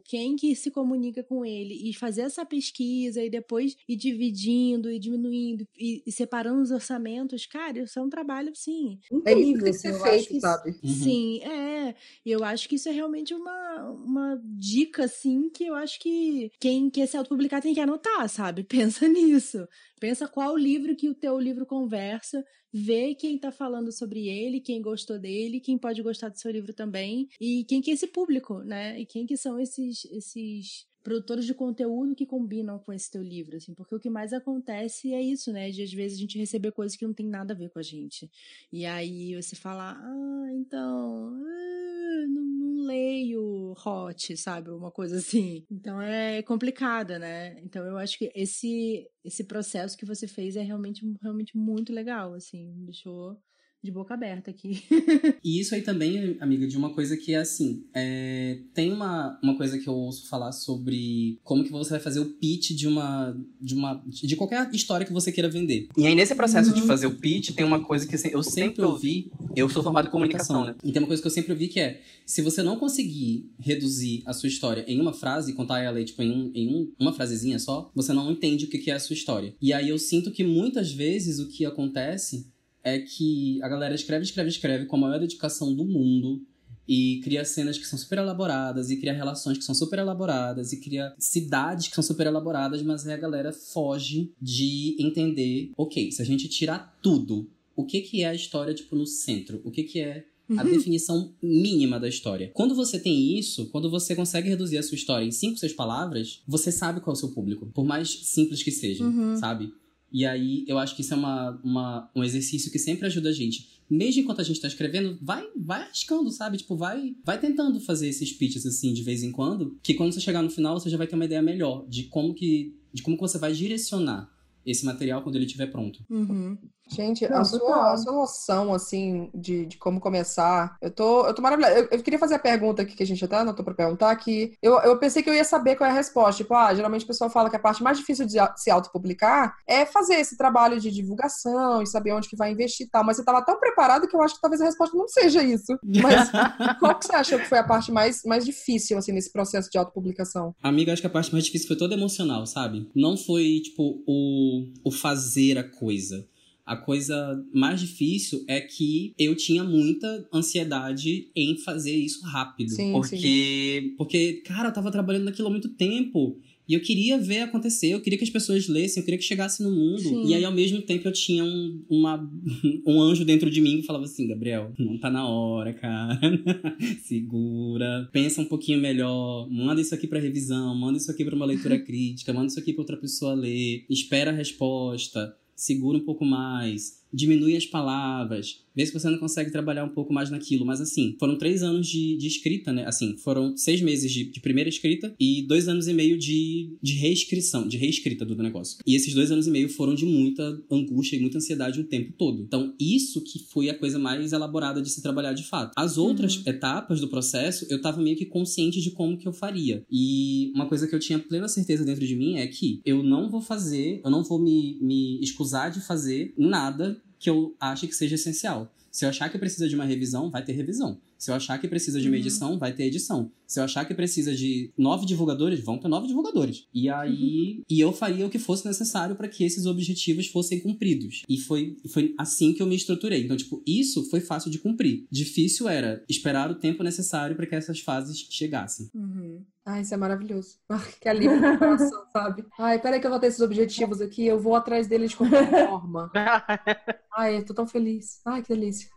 quem 0.04 0.36
que 0.36 0.54
se 0.56 0.70
comunica 0.70 1.22
com 1.22 1.44
ele, 1.44 1.74
e 1.88 1.94
fazer 1.94 2.22
essa 2.22 2.44
pesquisa 2.44 3.22
e 3.22 3.30
depois 3.30 3.76
ir 3.88 3.96
dividindo 3.96 4.90
e 4.90 4.98
diminuindo 4.98 5.66
e, 5.78 6.02
e 6.06 6.12
separando 6.12 6.62
os 6.62 6.70
orçamentos, 6.70 7.46
cara, 7.46 7.80
isso 7.80 7.98
é 7.98 8.02
um 8.02 8.08
trabalho, 8.10 8.52
sim, 8.54 8.98
É 9.24 9.32
isso 9.34 9.52
que 9.54 9.60
Incrível, 9.60 9.64
tem 9.64 9.72
que 9.72 9.78
ser 9.78 9.94
eu 9.94 10.04
acho 10.04 10.28
feito, 10.28 10.36
isso- 10.36 10.40
sabe? 10.40 10.70
Uhum. 10.82 10.86
Sim, 10.86 11.40
é. 11.42 11.94
Eu 12.24 12.44
acho 12.44 12.68
que 12.68 12.74
isso 12.76 12.88
é 12.88 12.92
realmente 12.92 13.34
uma, 13.34 13.90
uma 13.90 14.40
dica, 14.44 15.04
assim, 15.04 15.48
que 15.50 15.64
eu 15.64 15.74
acho 15.74 15.98
que 16.00 16.50
quem 16.60 16.90
quer 16.90 17.06
se 17.06 17.16
autopublicar 17.16 17.60
tem 17.62 17.74
que 17.74 17.80
anotar, 17.80 18.28
sabe? 18.28 18.64
Pensa 18.68 19.08
nisso. 19.08 19.66
Pensa 20.00 20.26
qual 20.28 20.56
livro 20.56 20.96
que 20.96 21.08
o 21.08 21.14
teu 21.14 21.38
livro 21.38 21.66
conversa, 21.66 22.44
vê 22.72 23.14
quem 23.14 23.38
tá 23.38 23.50
falando 23.50 23.90
sobre 23.92 24.28
ele, 24.28 24.60
quem 24.60 24.80
gostou 24.80 25.18
dele, 25.18 25.60
quem 25.60 25.76
pode 25.78 26.02
gostar 26.02 26.28
do 26.28 26.38
seu 26.38 26.50
livro 26.50 26.72
também, 26.72 27.28
e 27.40 27.64
quem 27.64 27.80
que 27.80 27.90
é 27.90 27.94
esse 27.94 28.06
público, 28.06 28.60
né? 28.60 29.00
E 29.00 29.06
quem 29.06 29.26
que 29.26 29.36
são 29.36 29.58
esses, 29.58 30.04
esses 30.06 30.86
produtores 31.02 31.44
de 31.44 31.54
conteúdo 31.54 32.14
que 32.14 32.26
combinam 32.26 32.78
com 32.78 32.92
esse 32.92 33.10
teu 33.10 33.22
livro, 33.22 33.56
assim, 33.56 33.74
porque 33.74 33.94
o 33.94 34.00
que 34.00 34.10
mais 34.10 34.32
acontece 34.32 35.12
é 35.12 35.22
isso, 35.22 35.52
né? 35.52 35.70
De 35.70 35.82
às 35.82 35.92
vezes 35.92 36.18
a 36.18 36.20
gente 36.20 36.38
receber 36.38 36.72
coisas 36.72 36.96
que 36.96 37.06
não 37.06 37.14
tem 37.14 37.26
nada 37.26 37.54
a 37.54 37.56
ver 37.56 37.70
com 37.70 37.78
a 37.78 37.82
gente. 37.82 38.30
E 38.72 38.84
aí 38.86 39.34
você 39.34 39.56
fala, 39.56 39.96
ah, 39.98 40.48
então, 40.54 41.32
ah, 41.34 42.26
não, 42.28 42.44
não 42.44 42.86
leio 42.86 43.74
hot, 43.84 44.36
sabe? 44.36 44.70
Uma 44.70 44.90
coisa 44.90 45.16
assim. 45.18 45.64
Então 45.70 46.00
é 46.00 46.42
complicado, 46.42 47.18
né? 47.18 47.58
Então 47.62 47.84
eu 47.84 47.96
acho 47.98 48.18
que 48.18 48.30
esse 48.34 49.08
esse 49.24 49.44
processo 49.44 49.96
que 49.98 50.06
você 50.06 50.26
fez 50.26 50.56
é 50.56 50.62
realmente 50.62 51.04
realmente 51.22 51.56
muito 51.56 51.92
legal, 51.92 52.34
assim, 52.34 52.72
deixou 52.84 53.38
de 53.82 53.90
boca 53.90 54.14
aberta 54.14 54.50
aqui. 54.50 54.82
E 55.42 55.58
isso 55.58 55.74
aí 55.74 55.82
também, 55.82 56.36
amiga, 56.40 56.66
de 56.66 56.76
uma 56.76 56.92
coisa 56.92 57.16
que 57.16 57.32
é 57.32 57.38
assim, 57.38 57.84
é, 57.94 58.58
tem 58.74 58.92
uma, 58.92 59.38
uma 59.42 59.56
coisa 59.56 59.78
que 59.78 59.88
eu 59.88 59.94
ouço 59.94 60.28
falar 60.28 60.52
sobre 60.52 61.38
como 61.42 61.64
que 61.64 61.70
você 61.70 61.90
vai 61.90 62.00
fazer 62.00 62.20
o 62.20 62.26
pitch 62.26 62.72
de 62.72 62.86
uma, 62.86 63.36
de 63.60 63.74
uma, 63.74 64.02
de 64.06 64.36
qualquer 64.36 64.68
história 64.74 65.06
que 65.06 65.12
você 65.12 65.32
queira 65.32 65.48
vender. 65.48 65.88
E 65.96 66.06
aí, 66.06 66.14
nesse 66.14 66.34
processo 66.34 66.74
de 66.74 66.82
fazer 66.82 67.06
o 67.06 67.16
pitch, 67.16 67.52
tem 67.52 67.64
uma 67.64 67.80
coisa 67.82 68.06
que 68.06 68.16
eu 68.34 68.42
sempre 68.42 68.84
ouvi. 68.84 69.30
Eu 69.56 69.68
sou 69.68 69.82
formado 69.82 70.08
em 70.08 70.10
comunicação, 70.10 70.64
né? 70.64 70.74
E 70.84 70.92
tem 70.92 71.00
uma 71.00 71.08
coisa 71.08 71.22
que 71.22 71.26
eu 71.26 71.32
sempre 71.32 71.52
ouvi 71.52 71.68
que 71.68 71.80
é, 71.80 72.02
se 72.26 72.42
você 72.42 72.62
não 72.62 72.76
conseguir 72.76 73.50
reduzir 73.58 74.22
a 74.26 74.32
sua 74.32 74.48
história 74.48 74.84
em 74.86 75.00
uma 75.00 75.12
frase, 75.12 75.54
contar 75.54 75.80
ela 75.80 76.02
tipo, 76.04 76.22
em, 76.22 76.30
um, 76.30 76.52
em 76.54 76.68
um, 76.68 76.92
uma 76.98 77.12
frasezinha 77.12 77.58
só, 77.58 77.90
você 77.94 78.12
não 78.12 78.30
entende 78.30 78.66
o 78.66 78.68
que 78.68 78.90
é 78.90 78.94
a 78.94 79.00
sua 79.00 79.14
história. 79.14 79.54
E 79.60 79.72
aí 79.72 79.88
eu 79.88 79.98
sinto 79.98 80.30
que 80.30 80.44
muitas 80.44 80.92
vezes 80.92 81.38
o 81.38 81.48
que 81.48 81.64
acontece 81.64 82.46
é 82.82 82.98
que 82.98 83.62
a 83.62 83.68
galera 83.68 83.94
escreve, 83.94 84.24
escreve, 84.24 84.48
escreve 84.48 84.86
com 84.86 84.96
a 84.96 85.00
maior 85.00 85.18
dedicação 85.20 85.74
do 85.74 85.84
mundo 85.84 86.42
e 86.88 87.20
cria 87.22 87.44
cenas 87.44 87.78
que 87.78 87.86
são 87.86 87.98
super 87.98 88.18
elaboradas 88.18 88.90
e 88.90 88.96
cria 88.96 89.12
relações 89.12 89.58
que 89.58 89.64
são 89.64 89.74
super 89.74 89.98
elaboradas 89.98 90.72
e 90.72 90.80
cria 90.80 91.14
cidades 91.18 91.88
que 91.88 91.94
são 91.94 92.02
super 92.02 92.26
elaboradas, 92.26 92.82
mas 92.82 93.06
aí 93.06 93.14
a 93.14 93.18
galera 93.18 93.52
foge 93.52 94.32
de 94.40 94.96
entender, 94.98 95.70
ok, 95.76 96.10
se 96.10 96.20
a 96.20 96.24
gente 96.24 96.48
tirar 96.48 96.98
tudo, 97.00 97.48
o 97.76 97.84
que 97.84 98.00
que 98.00 98.22
é 98.22 98.28
a 98.28 98.34
história 98.34 98.74
tipo 98.74 98.96
no 98.96 99.06
centro? 99.06 99.60
O 99.64 99.70
que 99.70 99.84
que 99.84 100.00
é 100.00 100.24
a 100.58 100.64
definição 100.64 101.32
mínima 101.40 102.00
da 102.00 102.08
história. 102.08 102.50
Quando 102.52 102.74
você 102.74 102.98
tem 102.98 103.38
isso, 103.38 103.66
quando 103.66 103.88
você 103.88 104.16
consegue 104.16 104.48
reduzir 104.48 104.78
a 104.78 104.82
sua 104.82 104.96
história 104.96 105.24
em 105.24 105.30
cinco, 105.30 105.58
seis 105.58 105.72
palavras, 105.72 106.42
você 106.46 106.72
sabe 106.72 107.00
qual 107.00 107.14
é 107.14 107.16
o 107.16 107.20
seu 107.20 107.28
público. 107.28 107.66
Por 107.72 107.84
mais 107.84 108.08
simples 108.24 108.62
que 108.62 108.72
seja, 108.72 109.04
sabe? 109.38 109.72
E 110.12 110.26
aí, 110.26 110.64
eu 110.66 110.78
acho 110.78 110.94
que 110.96 111.02
isso 111.02 111.14
é 111.14 111.16
uma, 111.16 111.60
uma, 111.62 112.10
um 112.14 112.24
exercício 112.24 112.70
que 112.70 112.78
sempre 112.78 113.06
ajuda 113.06 113.28
a 113.28 113.32
gente. 113.32 113.80
Mesmo 113.88 114.22
enquanto 114.22 114.40
a 114.40 114.44
gente 114.44 114.60
tá 114.60 114.68
escrevendo, 114.68 115.18
vai, 115.20 115.44
vai 115.56 115.82
arriscando, 115.82 116.30
sabe? 116.30 116.58
Tipo, 116.58 116.76
vai, 116.76 117.14
vai 117.24 117.40
tentando 117.40 117.80
fazer 117.80 118.08
esses 118.08 118.32
pitches 118.32 118.64
assim 118.64 118.92
de 118.92 119.02
vez 119.02 119.22
em 119.22 119.32
quando, 119.32 119.78
que 119.82 119.94
quando 119.94 120.12
você 120.12 120.20
chegar 120.20 120.42
no 120.42 120.50
final, 120.50 120.78
você 120.78 120.88
já 120.88 120.96
vai 120.96 121.06
ter 121.06 121.16
uma 121.16 121.24
ideia 121.24 121.42
melhor 121.42 121.86
de 121.88 122.04
como 122.04 122.32
que, 122.32 122.76
de 122.92 123.02
como 123.02 123.16
que 123.16 123.22
você 123.22 123.38
vai 123.38 123.52
direcionar 123.52 124.30
esse 124.64 124.84
material 124.84 125.22
quando 125.22 125.36
ele 125.36 125.46
estiver 125.46 125.66
pronto. 125.66 126.04
Uhum. 126.08 126.56
Gente, 126.92 127.28
Não, 127.28 127.38
a 127.38 127.44
sua, 127.44 127.92
a 127.92 127.96
sua 127.96 128.12
noção, 128.12 128.74
assim, 128.74 129.30
de, 129.34 129.66
de 129.66 129.78
como 129.78 130.00
começar, 130.00 130.76
eu 130.82 130.90
tô, 130.90 131.26
eu 131.26 131.34
tô 131.34 131.40
maravilhada. 131.40 131.78
Eu, 131.78 131.88
eu 131.90 132.02
queria 132.02 132.18
fazer 132.18 132.34
a 132.34 132.38
pergunta 132.38 132.82
aqui 132.82 132.96
que 132.96 133.02
a 133.02 133.06
gente 133.06 133.24
até 133.24 133.36
anotou 133.36 133.64
pra 133.64 133.74
perguntar, 133.74 134.14
que 134.16 134.54
eu, 134.60 134.78
eu 134.80 134.98
pensei 134.98 135.22
que 135.22 135.30
eu 135.30 135.34
ia 135.34 135.44
saber 135.44 135.76
qual 135.76 135.88
é 135.88 135.92
a 135.92 135.96
resposta. 135.96 136.42
Tipo, 136.42 136.54
ah, 136.54 136.74
geralmente 136.74 137.04
o 137.04 137.06
pessoal 137.06 137.30
fala 137.30 137.48
que 137.48 137.56
a 137.56 137.60
parte 137.60 137.82
mais 137.82 137.98
difícil 137.98 138.26
de 138.26 138.38
se 138.56 138.70
autopublicar 138.70 139.56
é 139.66 139.86
fazer 139.86 140.14
esse 140.14 140.36
trabalho 140.36 140.80
de 140.80 140.90
divulgação 140.90 141.82
e 141.82 141.86
saber 141.86 142.12
onde 142.12 142.28
que 142.28 142.36
vai 142.36 142.50
investir 142.50 142.86
e 142.86 142.90
tal. 142.90 143.04
Mas 143.04 143.16
você 143.16 143.24
tava 143.24 143.44
tão 143.44 143.58
preparado 143.58 144.08
que 144.08 144.16
eu 144.16 144.22
acho 144.22 144.34
que 144.34 144.40
talvez 144.40 144.60
a 144.60 144.64
resposta 144.64 144.96
não 144.96 145.08
seja 145.08 145.42
isso. 145.42 145.78
Mas 145.84 146.30
qual 146.80 146.98
que 146.98 147.06
você 147.06 147.14
achou 147.14 147.38
que 147.38 147.48
foi 147.48 147.58
a 147.58 147.64
parte 147.64 147.92
mais, 147.92 148.22
mais 148.24 148.44
difícil, 148.44 148.98
assim, 148.98 149.12
nesse 149.12 149.32
processo 149.32 149.70
de 149.70 149.78
autopublicação? 149.78 150.54
Amiga, 150.62 150.92
acho 150.92 151.02
que 151.02 151.06
a 151.06 151.10
parte 151.10 151.32
mais 151.32 151.44
difícil 151.44 151.68
foi 151.68 151.76
toda 151.76 151.94
emocional, 151.94 152.46
sabe? 152.46 152.90
Não 152.94 153.16
foi, 153.16 153.60
tipo, 153.62 154.02
o, 154.06 154.72
o 154.84 154.90
fazer 154.90 155.58
a 155.58 155.64
coisa. 155.64 156.26
A 156.64 156.76
coisa 156.76 157.42
mais 157.52 157.80
difícil 157.80 158.44
é 158.46 158.60
que 158.60 159.14
eu 159.18 159.34
tinha 159.34 159.64
muita 159.64 160.28
ansiedade 160.32 161.28
em 161.34 161.56
fazer 161.58 161.96
isso 161.96 162.24
rápido. 162.24 162.70
Sim, 162.70 162.86
sim. 162.86 162.92
porque, 162.92 163.94
porque, 163.96 164.32
cara, 164.44 164.68
eu 164.68 164.72
tava 164.72 164.90
trabalhando 164.90 165.24
naquilo 165.24 165.48
há 165.48 165.50
muito 165.50 165.70
tempo. 165.70 166.38
E 166.70 166.74
eu 166.74 166.80
queria 166.80 167.18
ver 167.18 167.40
acontecer, 167.40 167.88
eu 167.88 168.00
queria 168.00 168.16
que 168.16 168.22
as 168.22 168.30
pessoas 168.30 168.68
lessem, 168.68 169.00
eu 169.00 169.04
queria 169.04 169.18
que 169.18 169.24
chegasse 169.24 169.60
no 169.60 169.72
mundo. 169.72 169.98
Sim. 169.98 170.28
E 170.28 170.34
aí, 170.36 170.44
ao 170.44 170.52
mesmo 170.52 170.80
tempo, 170.80 171.08
eu 171.08 171.12
tinha 171.12 171.42
um, 171.42 171.82
uma, 171.90 172.30
um 172.86 173.00
anjo 173.00 173.24
dentro 173.24 173.50
de 173.50 173.60
mim 173.60 173.80
que 173.80 173.86
falava 173.88 174.04
assim: 174.04 174.28
Gabriel, 174.28 174.72
não 174.78 174.96
tá 174.96 175.10
na 175.10 175.28
hora, 175.28 175.72
cara. 175.72 176.16
Segura, 177.02 178.08
pensa 178.12 178.40
um 178.40 178.44
pouquinho 178.44 178.78
melhor, 178.78 179.48
manda 179.50 179.80
isso 179.80 179.92
aqui 179.92 180.06
pra 180.06 180.20
revisão, 180.20 180.72
manda 180.76 180.96
isso 180.96 181.10
aqui 181.10 181.24
pra 181.24 181.34
uma 181.34 181.44
leitura 181.44 181.76
crítica, 181.82 182.32
manda 182.32 182.46
isso 182.46 182.60
aqui 182.60 182.72
pra 182.72 182.82
outra 182.82 182.96
pessoa 182.96 183.34
ler, 183.34 183.84
espera 183.90 184.30
a 184.30 184.34
resposta, 184.34 185.34
segura 185.60 185.98
um 185.98 186.04
pouco 186.04 186.24
mais, 186.24 187.04
diminui 187.12 187.54
as 187.54 187.66
palavras, 187.66 188.64
vê 188.74 188.84
se 188.86 188.92
você 188.92 189.08
não 189.08 189.18
consegue 189.18 189.50
trabalhar 189.50 189.84
um 189.84 189.88
pouco 189.90 190.12
mais 190.12 190.30
naquilo. 190.30 190.64
Mas 190.64 190.80
assim, 190.80 191.16
foram 191.18 191.36
três 191.36 191.62
anos 191.62 191.86
de, 191.86 192.16
de 192.16 192.26
escrita, 192.26 192.72
né? 192.72 192.84
Assim, 192.86 193.16
foram 193.16 193.56
seis 193.56 193.80
meses 193.80 194.10
de, 194.10 194.24
de 194.24 194.40
primeira 194.40 194.68
escrita 194.68 195.14
e 195.18 195.42
dois 195.42 195.68
anos 195.68 195.88
e 195.88 195.92
meio 195.92 196.18
de, 196.18 196.76
de 196.82 196.94
reescrição, 196.94 197.66
de 197.66 197.76
reescrita 197.76 198.24
do 198.24 198.36
negócio. 198.36 198.78
E 198.86 198.94
esses 198.94 199.14
dois 199.14 199.30
anos 199.30 199.46
e 199.46 199.50
meio 199.50 199.68
foram 199.68 199.94
de 199.94 200.06
muita 200.06 200.60
angústia 200.70 201.16
e 201.16 201.20
muita 201.20 201.38
ansiedade 201.38 201.80
o 201.80 201.84
tempo 201.84 202.12
todo. 202.16 202.42
Então, 202.42 202.74
isso 202.78 203.22
que 203.22 203.38
foi 203.38 203.68
a 203.68 203.78
coisa 203.78 203.98
mais 203.98 204.32
elaborada 204.32 204.80
de 204.80 204.90
se 204.90 205.02
trabalhar 205.02 205.32
de 205.32 205.44
fato. 205.44 205.72
As 205.76 205.98
outras 205.98 206.42
etapas 206.46 207.00
do 207.00 207.08
processo, 207.08 207.66
eu 207.70 207.80
tava 207.80 208.00
meio 208.00 208.16
que 208.16 208.26
consciente 208.26 208.80
de 208.80 208.90
como 208.90 209.16
que 209.16 209.26
eu 209.26 209.32
faria. 209.32 209.84
E 209.90 210.52
uma 210.54 210.66
coisa 210.66 210.86
que 210.86 210.94
eu 210.94 210.98
tinha 210.98 211.18
plena 211.18 211.48
certeza 211.48 211.84
dentro 211.84 212.06
de 212.06 212.16
mim 212.16 212.38
é 212.38 212.46
que 212.46 212.80
eu 212.84 213.02
não 213.02 213.30
vou 213.30 213.40
fazer, 213.40 214.00
eu 214.04 214.10
não 214.10 214.22
vou 214.22 214.38
me, 214.38 214.78
me 214.80 215.20
escusar 215.20 215.70
de 215.70 215.80
fazer 215.80 216.32
nada 216.36 217.00
que 217.20 217.30
eu 217.30 217.54
ache 217.60 217.86
que 217.86 217.94
seja 217.94 218.16
essencial. 218.16 218.72
Se 218.90 219.04
eu 219.04 219.08
achar 219.08 219.30
que 219.30 219.38
precisa 219.38 219.68
de 219.68 219.76
uma 219.76 219.84
revisão, 219.84 220.30
vai 220.30 220.42
ter 220.42 220.52
revisão. 220.52 221.00
Se 221.16 221.30
eu 221.30 221.34
achar 221.34 221.58
que 221.60 221.68
precisa 221.68 222.00
de 222.00 222.08
uma 222.08 222.16
edição, 222.16 222.58
vai 222.58 222.72
ter 222.72 222.84
edição. 222.84 223.30
Se 223.46 223.60
eu 223.60 223.64
achar 223.64 223.84
que 223.84 223.94
precisa 223.94 224.34
de 224.34 224.72
nove 224.76 225.04
divulgadores, 225.04 225.60
vão 225.60 225.78
ter 225.78 225.86
nove 225.86 226.06
divulgadores. 226.06 226.66
E 226.72 226.88
aí, 226.88 227.62
e 227.68 227.78
eu 227.78 227.92
faria 227.92 228.26
o 228.26 228.30
que 228.30 228.38
fosse 228.38 228.66
necessário 228.66 229.14
para 229.14 229.28
que 229.28 229.44
esses 229.44 229.66
objetivos 229.66 230.28
fossem 230.28 230.60
cumpridos. 230.60 231.22
E 231.28 231.36
foi, 231.36 231.76
foi 231.92 232.14
assim 232.18 232.54
que 232.54 232.62
eu 232.62 232.66
me 232.66 232.74
estruturei. 232.74 233.22
Então, 233.22 233.36
tipo, 233.36 233.62
isso 233.66 234.08
foi 234.08 234.20
fácil 234.20 234.50
de 234.50 234.58
cumprir. 234.58 235.06
Difícil 235.10 235.68
era 235.68 236.02
esperar 236.08 236.50
o 236.50 236.54
tempo 236.54 236.82
necessário 236.82 237.36
para 237.36 237.46
que 237.46 237.54
essas 237.54 237.80
fases 237.80 238.18
chegassem. 238.30 238.88
Uhum. 238.94 239.44
Ai, 239.66 239.82
isso 239.82 239.94
é 239.94 239.96
maravilhoso. 239.96 240.56
Que 241.00 241.08
alívio 241.08 241.40
no 241.40 241.58
coração, 241.58 242.02
sabe? 242.12 242.44
Ai, 242.58 242.80
peraí 242.80 242.98
que 242.98 243.06
eu 243.06 243.10
vou 243.10 243.20
ter 243.20 243.28
esses 243.28 243.40
objetivos 243.40 244.00
aqui, 244.00 244.26
eu 244.26 244.40
vou 244.40 244.54
atrás 244.54 244.86
deles 244.86 245.10
de 245.10 245.16
qualquer 245.16 245.48
forma. 245.68 246.10
Ai, 247.16 247.38
eu 247.38 247.44
tô 247.44 247.52
tão 247.52 247.66
feliz. 247.66 248.20
Ai, 248.24 248.42
que 248.42 248.48
delícia. 248.48 248.88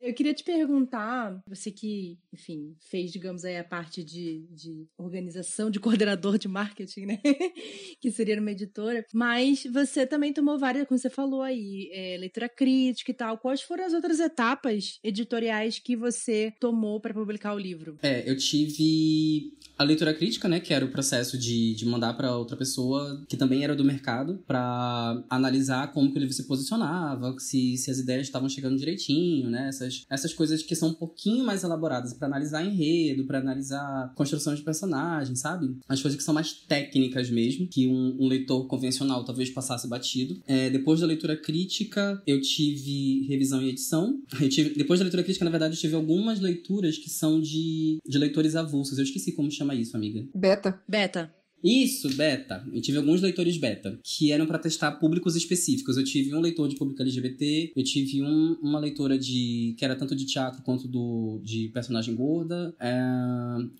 Eu 0.00 0.12
queria 0.14 0.34
te 0.34 0.42
perguntar, 0.42 1.40
você 1.46 1.70
que, 1.70 2.18
enfim, 2.32 2.74
fez, 2.80 3.12
digamos 3.12 3.44
aí, 3.44 3.56
a 3.56 3.64
parte 3.64 4.02
de, 4.02 4.46
de 4.50 4.86
organização, 4.98 5.70
de 5.70 5.78
coordenador 5.78 6.38
de 6.38 6.48
marketing, 6.48 7.06
né? 7.06 7.20
que 8.00 8.10
seria 8.10 8.36
numa 8.36 8.50
editora, 8.50 9.04
mas 9.14 9.64
você 9.72 10.06
também 10.06 10.32
tomou 10.32 10.58
várias, 10.58 10.86
como 10.86 10.98
você 10.98 11.08
falou 11.08 11.42
aí, 11.42 11.88
é, 11.92 12.16
leitura 12.18 12.48
crítica 12.48 13.10
e 13.10 13.14
tal. 13.14 13.38
Quais 13.38 13.62
foram 13.62 13.84
as 13.84 13.92
outras 13.92 14.18
etapas 14.18 14.98
editoriais 15.04 15.78
que 15.78 15.94
você 15.96 16.52
tomou 16.58 17.00
para 17.00 17.14
publicar 17.14 17.54
o 17.54 17.58
livro? 17.58 17.96
É, 18.02 18.28
eu 18.28 18.36
tive 18.36 19.52
a 19.78 19.84
leitura 19.84 20.14
crítica, 20.14 20.48
né, 20.48 20.60
que 20.60 20.72
era 20.72 20.84
o 20.84 20.90
processo 20.90 21.38
de, 21.38 21.74
de 21.74 21.86
mandar 21.86 22.14
para 22.14 22.36
outra 22.36 22.56
pessoa 22.56 23.24
que 23.28 23.36
também 23.36 23.64
era 23.64 23.74
do 23.74 23.84
mercado 23.84 24.42
para 24.46 25.22
analisar 25.28 25.92
como 25.92 26.10
que 26.10 26.18
o 26.18 26.20
livro 26.20 26.34
se 26.34 26.46
posicionava, 26.46 27.34
se, 27.38 27.51
se 27.76 27.90
as 27.90 27.98
ideias 27.98 28.22
estavam 28.22 28.48
chegando 28.48 28.76
direitinho, 28.76 29.50
né, 29.50 29.68
essas, 29.68 30.04
essas 30.08 30.32
coisas 30.32 30.62
que 30.62 30.74
são 30.74 30.90
um 30.90 30.94
pouquinho 30.94 31.44
mais 31.44 31.62
elaboradas 31.62 32.12
para 32.12 32.26
analisar 32.28 32.64
enredo, 32.64 33.24
para 33.24 33.38
analisar 33.38 34.12
construção 34.14 34.54
de 34.54 34.62
personagem, 34.62 35.34
sabe? 35.34 35.76
As 35.88 36.00
coisas 36.00 36.16
que 36.16 36.24
são 36.24 36.34
mais 36.34 36.52
técnicas 36.52 37.30
mesmo, 37.30 37.66
que 37.66 37.88
um, 37.88 38.16
um 38.20 38.28
leitor 38.28 38.66
convencional 38.66 39.24
talvez 39.24 39.50
passasse 39.50 39.88
batido. 39.88 40.40
É, 40.46 40.70
depois 40.70 41.00
da 41.00 41.06
leitura 41.06 41.36
crítica, 41.36 42.22
eu 42.26 42.40
tive 42.40 43.26
revisão 43.28 43.62
e 43.62 43.68
edição. 43.68 44.20
Eu 44.42 44.48
tive, 44.48 44.74
depois 44.74 44.98
da 44.98 45.04
leitura 45.04 45.22
crítica, 45.22 45.44
na 45.44 45.50
verdade, 45.50 45.74
eu 45.74 45.80
tive 45.80 45.94
algumas 45.94 46.40
leituras 46.40 46.98
que 46.98 47.08
são 47.08 47.40
de, 47.40 47.98
de 48.04 48.18
leitores 48.18 48.56
avulsos. 48.56 48.98
Eu 48.98 49.04
esqueci 49.04 49.32
como 49.32 49.50
chama 49.50 49.74
isso, 49.74 49.96
amiga. 49.96 50.26
Beta. 50.34 50.80
Beta. 50.88 51.32
Isso, 51.62 52.08
beta. 52.16 52.64
Eu 52.72 52.80
tive 52.80 52.98
alguns 52.98 53.20
leitores 53.20 53.56
beta, 53.56 53.98
que 54.02 54.32
eram 54.32 54.46
pra 54.46 54.58
testar 54.58 54.92
públicos 54.92 55.36
específicos. 55.36 55.96
Eu 55.96 56.04
tive 56.04 56.34
um 56.34 56.40
leitor 56.40 56.68
de 56.68 56.76
público 56.76 57.00
LGBT, 57.02 57.72
eu 57.76 57.84
tive 57.84 58.22
um- 58.22 58.56
uma 58.62 58.78
leitora 58.78 59.18
de 59.18 59.74
que 59.78 59.84
era 59.84 59.94
tanto 59.96 60.14
de 60.16 60.26
teatro 60.26 60.62
quanto 60.62 60.88
do 60.88 61.40
de 61.44 61.68
personagem 61.68 62.14
gorda. 62.14 62.74
É, 62.80 63.00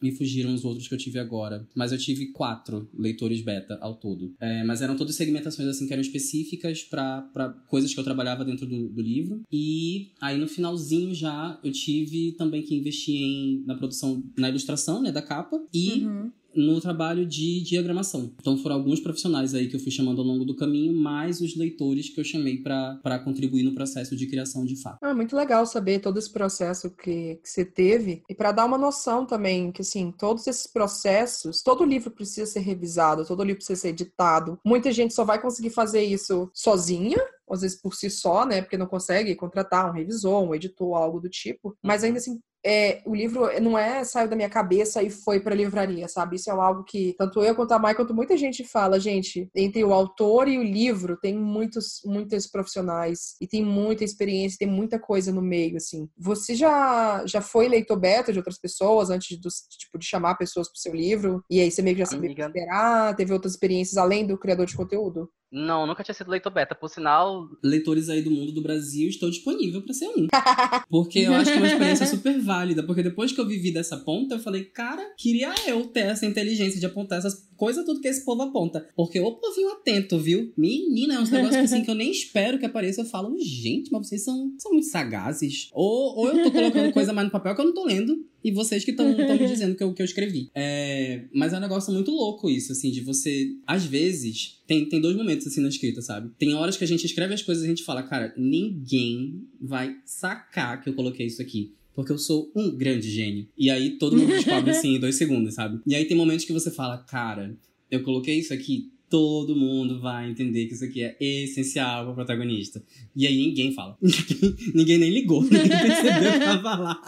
me 0.02 0.12
fugiram 0.12 0.54
os 0.54 0.64
outros 0.64 0.86
que 0.88 0.94
eu 0.94 0.98
tive 0.98 1.18
agora. 1.18 1.66
Mas 1.74 1.92
eu 1.92 1.98
tive 1.98 2.26
quatro 2.26 2.88
leitores 2.96 3.40
beta 3.42 3.78
ao 3.80 3.94
todo. 3.96 4.34
É, 4.40 4.62
mas 4.64 4.80
eram 4.82 4.96
todas 4.96 5.14
segmentações 5.14 5.68
assim 5.68 5.86
que 5.86 5.92
eram 5.92 6.02
específicas 6.02 6.82
pra 6.82 7.28
coisas 7.68 7.92
que 7.92 7.98
eu 8.00 8.04
trabalhava 8.04 8.44
dentro 8.44 8.66
do, 8.66 8.88
do 8.88 9.00
livro. 9.02 9.42
E 9.50 10.10
aí 10.20 10.38
no 10.38 10.46
finalzinho 10.48 11.14
já 11.14 11.58
eu 11.64 11.72
tive 11.72 12.32
também 12.32 12.62
que 12.62 12.74
investir 12.74 13.16
em, 13.16 13.62
na 13.66 13.74
produção, 13.74 14.22
na 14.36 14.48
ilustração, 14.48 15.02
né, 15.02 15.10
da 15.12 15.22
capa. 15.22 15.60
E 15.72 16.02
Uhum. 16.04 16.30
No 16.54 16.80
trabalho 16.80 17.26
de 17.26 17.62
diagramação. 17.62 18.34
Então 18.40 18.56
foram 18.58 18.76
alguns 18.76 19.00
profissionais 19.00 19.54
aí 19.54 19.68
que 19.68 19.76
eu 19.76 19.80
fui 19.80 19.90
chamando 19.90 20.20
ao 20.20 20.26
longo 20.26 20.44
do 20.44 20.56
caminho, 20.56 20.94
mais 20.94 21.40
os 21.40 21.56
leitores 21.56 22.08
que 22.08 22.20
eu 22.20 22.24
chamei 22.24 22.58
para 22.58 23.18
contribuir 23.24 23.62
no 23.62 23.74
processo 23.74 24.16
de 24.16 24.26
criação 24.26 24.64
de 24.64 24.80
fato. 24.80 24.98
Ah, 25.02 25.14
muito 25.14 25.36
legal 25.36 25.64
saber 25.66 26.00
todo 26.00 26.18
esse 26.18 26.32
processo 26.32 26.90
que, 26.90 27.36
que 27.36 27.48
você 27.48 27.64
teve 27.64 28.22
e 28.28 28.34
para 28.34 28.52
dar 28.52 28.64
uma 28.64 28.78
noção 28.78 29.26
também 29.26 29.72
que 29.72 29.82
assim 29.82 30.12
todos 30.12 30.46
esses 30.46 30.66
processos, 30.66 31.62
todo 31.62 31.84
livro 31.84 32.10
precisa 32.10 32.46
ser 32.46 32.60
revisado, 32.60 33.26
todo 33.26 33.42
livro 33.42 33.58
precisa 33.58 33.80
ser 33.80 33.88
editado. 33.88 34.58
Muita 34.64 34.92
gente 34.92 35.14
só 35.14 35.24
vai 35.24 35.40
conseguir 35.40 35.70
fazer 35.70 36.02
isso 36.02 36.50
sozinha 36.54 37.18
às 37.50 37.60
vezes 37.60 37.80
por 37.80 37.94
si 37.94 38.08
só, 38.08 38.46
né? 38.46 38.62
Porque 38.62 38.78
não 38.78 38.86
consegue 38.86 39.34
contratar 39.34 39.88
um 39.88 39.92
revisor, 39.92 40.42
um 40.42 40.54
editor, 40.54 40.96
algo 40.96 41.20
do 41.20 41.28
tipo. 41.28 41.76
Mas 41.82 42.02
ainda 42.02 42.18
assim, 42.18 42.40
é, 42.64 43.02
o 43.04 43.14
livro 43.14 43.48
não 43.60 43.76
é 43.76 44.04
saiu 44.04 44.28
da 44.28 44.36
minha 44.36 44.48
cabeça 44.48 45.02
e 45.02 45.10
foi 45.10 45.40
pra 45.40 45.54
livraria, 45.54 46.08
sabe? 46.08 46.36
Isso 46.36 46.50
é 46.50 46.52
algo 46.52 46.84
que 46.84 47.14
tanto 47.18 47.42
eu 47.42 47.54
quanto 47.54 47.72
a 47.72 47.78
Mai, 47.78 47.94
quanto 47.94 48.14
muita 48.14 48.36
gente 48.36 48.64
fala, 48.64 49.00
gente, 49.00 49.48
entre 49.54 49.82
o 49.84 49.92
autor 49.92 50.48
e 50.48 50.58
o 50.58 50.62
livro 50.62 51.18
tem 51.20 51.36
muitos, 51.36 52.00
muitos 52.04 52.46
profissionais 52.46 53.34
e 53.40 53.46
tem 53.46 53.64
muita 53.64 54.04
experiência, 54.04 54.58
tem 54.58 54.68
muita 54.68 54.98
coisa 54.98 55.32
no 55.32 55.42
meio, 55.42 55.76
assim. 55.76 56.08
Você 56.16 56.54
já, 56.54 57.24
já 57.26 57.40
foi 57.40 57.68
leitor 57.68 57.98
beta 57.98 58.32
de 58.32 58.38
outras 58.38 58.58
pessoas 58.58 59.10
antes 59.10 59.38
do, 59.38 59.48
tipo, 59.78 59.98
de 59.98 60.06
chamar 60.06 60.36
pessoas 60.36 60.68
pro 60.68 60.78
seu 60.78 60.94
livro? 60.94 61.44
E 61.50 61.60
aí 61.60 61.70
você 61.70 61.82
meio 61.82 61.96
que 61.96 62.02
já 62.02 62.06
sabia 62.06 62.26
Amiga. 62.30 62.46
esperar? 62.46 63.16
Teve 63.16 63.32
outras 63.32 63.54
experiências 63.54 63.96
além 63.96 64.26
do 64.26 64.38
criador 64.38 64.66
de 64.66 64.76
conteúdo? 64.76 65.28
Não, 65.52 65.86
nunca 65.86 66.02
tinha 66.02 66.14
sido 66.14 66.30
leitor 66.30 66.50
beta. 66.50 66.74
Por 66.74 66.88
sinal, 66.88 67.46
Leitores 67.62 68.08
aí 68.08 68.22
do 68.22 68.30
mundo 68.30 68.52
do 68.52 68.62
Brasil, 68.62 69.08
estou 69.08 69.28
disponível 69.28 69.82
pra 69.82 69.92
ser 69.92 70.08
um. 70.08 70.26
Porque 70.88 71.18
eu 71.18 71.34
acho 71.34 71.52
que 71.52 71.58
é 71.58 71.60
uma 71.60 71.66
experiência 71.66 72.06
super 72.06 72.40
válida. 72.40 72.51
Porque 72.82 73.02
depois 73.02 73.32
que 73.32 73.40
eu 73.40 73.46
vivi 73.46 73.72
dessa 73.72 73.96
ponta, 73.96 74.34
eu 74.34 74.38
falei, 74.38 74.64
cara, 74.64 75.12
queria 75.16 75.52
eu 75.66 75.86
ter 75.86 76.06
essa 76.06 76.26
inteligência 76.26 76.78
de 76.78 76.86
apontar 76.86 77.18
essas 77.18 77.48
coisas 77.56 77.84
tudo 77.84 78.00
que 78.00 78.08
esse 78.08 78.24
povo 78.24 78.42
aponta. 78.42 78.88
Porque 78.96 79.20
o 79.20 79.32
povinho 79.32 79.70
atento, 79.70 80.18
viu? 80.18 80.52
Menina, 80.56 81.14
é 81.14 81.20
uns 81.20 81.30
negócios 81.30 81.56
que, 81.56 81.62
assim, 81.62 81.84
que 81.84 81.90
eu 81.90 81.94
nem 81.94 82.10
espero 82.10 82.58
que 82.58 82.66
apareça. 82.66 83.02
Eu 83.02 83.06
falo, 83.06 83.36
gente, 83.38 83.90
mas 83.92 84.08
vocês 84.08 84.24
são, 84.24 84.52
são 84.58 84.72
muito 84.72 84.88
sagazes. 84.88 85.68
Ou, 85.72 86.18
ou 86.18 86.28
eu 86.28 86.44
tô 86.44 86.50
colocando 86.50 86.92
coisa 86.92 87.12
mais 87.12 87.26
no 87.26 87.32
papel 87.32 87.54
que 87.54 87.60
eu 87.60 87.66
não 87.66 87.74
tô 87.74 87.84
lendo. 87.84 88.26
E 88.44 88.50
vocês 88.50 88.84
que 88.84 88.90
estão 88.90 89.06
me 89.06 89.46
dizendo 89.46 89.76
que 89.76 89.82
eu, 89.84 89.94
que 89.94 90.02
eu 90.02 90.06
escrevi. 90.06 90.50
É, 90.54 91.24
mas 91.32 91.52
é 91.52 91.58
um 91.58 91.60
negócio 91.60 91.92
muito 91.92 92.10
louco 92.10 92.50
isso, 92.50 92.72
assim, 92.72 92.90
de 92.90 93.00
você. 93.00 93.52
Às 93.64 93.84
vezes, 93.84 94.60
tem, 94.66 94.88
tem 94.88 95.00
dois 95.00 95.16
momentos 95.16 95.46
assim 95.46 95.60
na 95.60 95.68
escrita, 95.68 96.02
sabe? 96.02 96.30
Tem 96.38 96.54
horas 96.54 96.76
que 96.76 96.82
a 96.82 96.88
gente 96.88 97.06
escreve 97.06 97.34
as 97.34 97.42
coisas 97.42 97.62
e 97.62 97.66
a 97.66 97.70
gente 97.70 97.84
fala, 97.84 98.02
cara, 98.02 98.34
ninguém 98.36 99.46
vai 99.60 99.96
sacar 100.04 100.82
que 100.82 100.88
eu 100.88 100.94
coloquei 100.94 101.26
isso 101.26 101.40
aqui. 101.40 101.74
Porque 101.94 102.12
eu 102.12 102.18
sou 102.18 102.50
um 102.54 102.70
grande 102.70 103.10
gênio. 103.10 103.46
E 103.56 103.70
aí 103.70 103.98
todo 103.98 104.16
mundo 104.16 104.28
descobre 104.28 104.70
assim 104.72 104.96
em 104.96 105.00
dois 105.00 105.16
segundos, 105.16 105.54
sabe? 105.54 105.80
E 105.86 105.94
aí 105.94 106.04
tem 106.04 106.16
momentos 106.16 106.44
que 106.44 106.52
você 106.52 106.70
fala, 106.70 106.98
cara, 106.98 107.54
eu 107.90 108.02
coloquei 108.02 108.38
isso 108.38 108.54
aqui, 108.54 108.90
todo 109.10 109.54
mundo 109.54 110.00
vai 110.00 110.30
entender 110.30 110.64
que 110.64 110.72
isso 110.72 110.84
aqui 110.84 111.02
é 111.02 111.16
essencial 111.20 112.06
pro 112.06 112.14
protagonista. 112.14 112.82
E 113.14 113.26
aí 113.26 113.36
ninguém 113.36 113.72
fala. 113.72 113.98
ninguém 114.74 114.96
nem 114.96 115.10
ligou, 115.10 115.42
ninguém 115.42 115.68
percebeu 115.68 116.32
que 116.32 116.38
tava 116.38 116.76
lá. 116.76 117.02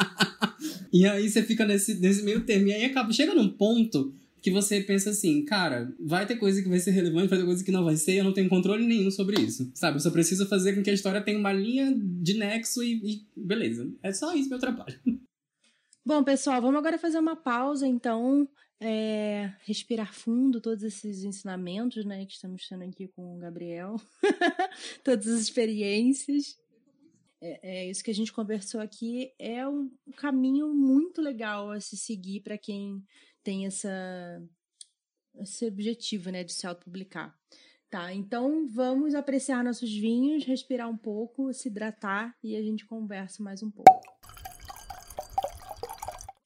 e 0.93 1.07
aí 1.07 1.29
você 1.29 1.43
fica 1.43 1.65
nesse, 1.65 1.95
nesse 1.95 2.23
meio 2.23 2.43
termo. 2.43 2.69
E 2.69 2.75
aí 2.75 2.85
acaba, 2.85 3.11
chega 3.11 3.35
num 3.35 3.49
ponto 3.49 4.13
que 4.45 4.51
você 4.51 4.83
pensa 4.83 5.09
assim, 5.09 5.43
cara, 5.43 5.91
vai 5.99 6.27
ter 6.27 6.37
coisa 6.37 6.63
que 6.63 6.69
vai 6.69 6.79
ser 6.79 6.91
relevante, 6.91 7.29
vai 7.29 7.39
ter 7.39 7.47
coisa 7.47 7.65
que 7.65 7.73
não 7.73 7.83
vai 7.83 7.97
ser, 7.97 8.17
eu 8.17 8.25
não 8.25 8.35
tenho 8.35 8.47
controle 8.47 8.87
nenhum 8.87 9.11
sobre 9.11 9.41
isso. 9.41 9.73
Sabe? 9.75 9.97
Eu 9.97 10.01
só 10.01 10.11
preciso 10.11 10.47
fazer 10.47 10.75
com 10.75 10.83
que 10.83 10.91
a 10.91 10.93
história 10.93 11.25
tenha 11.25 11.39
uma 11.39 11.51
linha 11.51 11.91
de 11.97 12.35
nexo 12.35 12.83
e, 12.83 13.01
e 13.03 13.27
beleza. 13.35 13.91
É 14.03 14.13
só 14.13 14.35
isso 14.35 14.51
meu 14.51 14.59
trabalho. 14.59 15.01
Bom, 16.05 16.23
pessoal, 16.23 16.61
vamos 16.61 16.77
agora 16.77 16.99
fazer 16.99 17.19
uma 17.19 17.35
pausa, 17.35 17.89
então. 17.89 18.47
é, 18.79 19.51
respirar 19.65 20.13
fundo 20.13 20.61
todos 20.61 20.85
esses 20.85 21.25
ensinamentos, 21.25 22.05
né, 22.05 22.27
que 22.27 22.35
estamos 22.35 22.69
tendo 22.69 22.85
aqui 22.85 23.09
com 23.09 23.37
o 23.37 23.39
Gabriel. 23.39 23.97
Todas 25.03 25.27
as 25.27 25.41
experiências. 25.41 26.59
É, 27.41 27.87
é 27.87 27.91
isso 27.91 28.05
que 28.05 28.11
a 28.11 28.15
gente 28.15 28.31
conversou 28.31 28.79
aqui. 28.79 29.33
É 29.39 29.67
um 29.67 29.91
caminho 30.17 30.75
muito 30.75 31.23
legal 31.23 31.71
a 31.71 31.81
se 31.81 31.97
seguir 31.97 32.41
para 32.41 32.59
quem 32.59 33.03
tem 33.45 33.67
essa, 33.67 34.43
esse 35.37 35.67
objetivo, 35.67 36.31
né, 36.31 36.43
de 36.43 36.53
se 36.53 36.67
autopublicar. 36.67 37.39
Tá, 37.91 38.13
então 38.13 38.67
vamos 38.67 39.15
apreciar 39.15 39.63
nossos 39.63 39.93
vinhos, 39.93 40.45
respirar 40.45 40.91
um 40.91 40.97
pouco, 40.97 41.53
se 41.53 41.69
hidratar 41.69 42.37
e 42.43 42.57
a 42.57 42.63
gente 42.63 42.85
conversa 42.85 43.41
mais 43.41 43.63
um 43.63 43.71
pouco. 43.71 44.03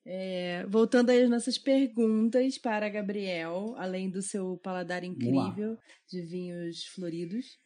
É, 0.05 0.67
voltando 0.67 1.11
aí 1.11 1.23
às 1.23 1.31
nossas 1.31 1.57
perguntas 1.57 2.59
para 2.59 2.89
Gabriel, 2.89 3.75
além 3.79 4.11
do 4.11 4.21
seu 4.21 4.59
paladar 4.59 5.05
incrível 5.05 5.79
de 6.07 6.21
vinhos 6.21 6.85
floridos. 6.87 7.59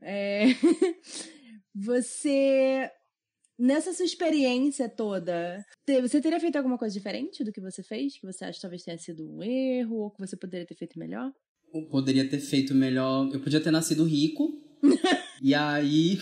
É, 0.00 0.44
você, 1.74 2.90
nessa 3.62 3.92
sua 3.92 4.04
experiência 4.04 4.88
toda, 4.88 5.64
você 6.02 6.20
teria 6.20 6.40
feito 6.40 6.56
alguma 6.56 6.76
coisa 6.76 6.92
diferente 6.92 7.44
do 7.44 7.52
que 7.52 7.60
você 7.60 7.82
fez? 7.82 8.18
Que 8.18 8.26
você 8.26 8.44
acha 8.44 8.54
que 8.54 8.62
talvez 8.62 8.82
tenha 8.82 8.98
sido 8.98 9.24
um 9.24 9.42
erro 9.42 9.96
ou 9.96 10.10
que 10.10 10.18
você 10.18 10.36
poderia 10.36 10.66
ter 10.66 10.74
feito 10.74 10.98
melhor? 10.98 11.32
Eu 11.72 11.82
poderia 11.82 12.28
ter 12.28 12.40
feito 12.40 12.74
melhor. 12.74 13.30
Eu 13.32 13.40
podia 13.40 13.60
ter 13.60 13.70
nascido 13.70 14.04
rico. 14.04 14.60
e 15.40 15.54
aí. 15.54 16.18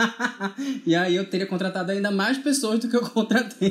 e 0.86 0.94
aí 0.94 1.16
eu 1.16 1.28
teria 1.28 1.46
contratado 1.46 1.90
ainda 1.90 2.10
mais 2.10 2.36
pessoas 2.36 2.78
do 2.78 2.88
que 2.88 2.96
eu 2.96 3.00
contratei 3.00 3.70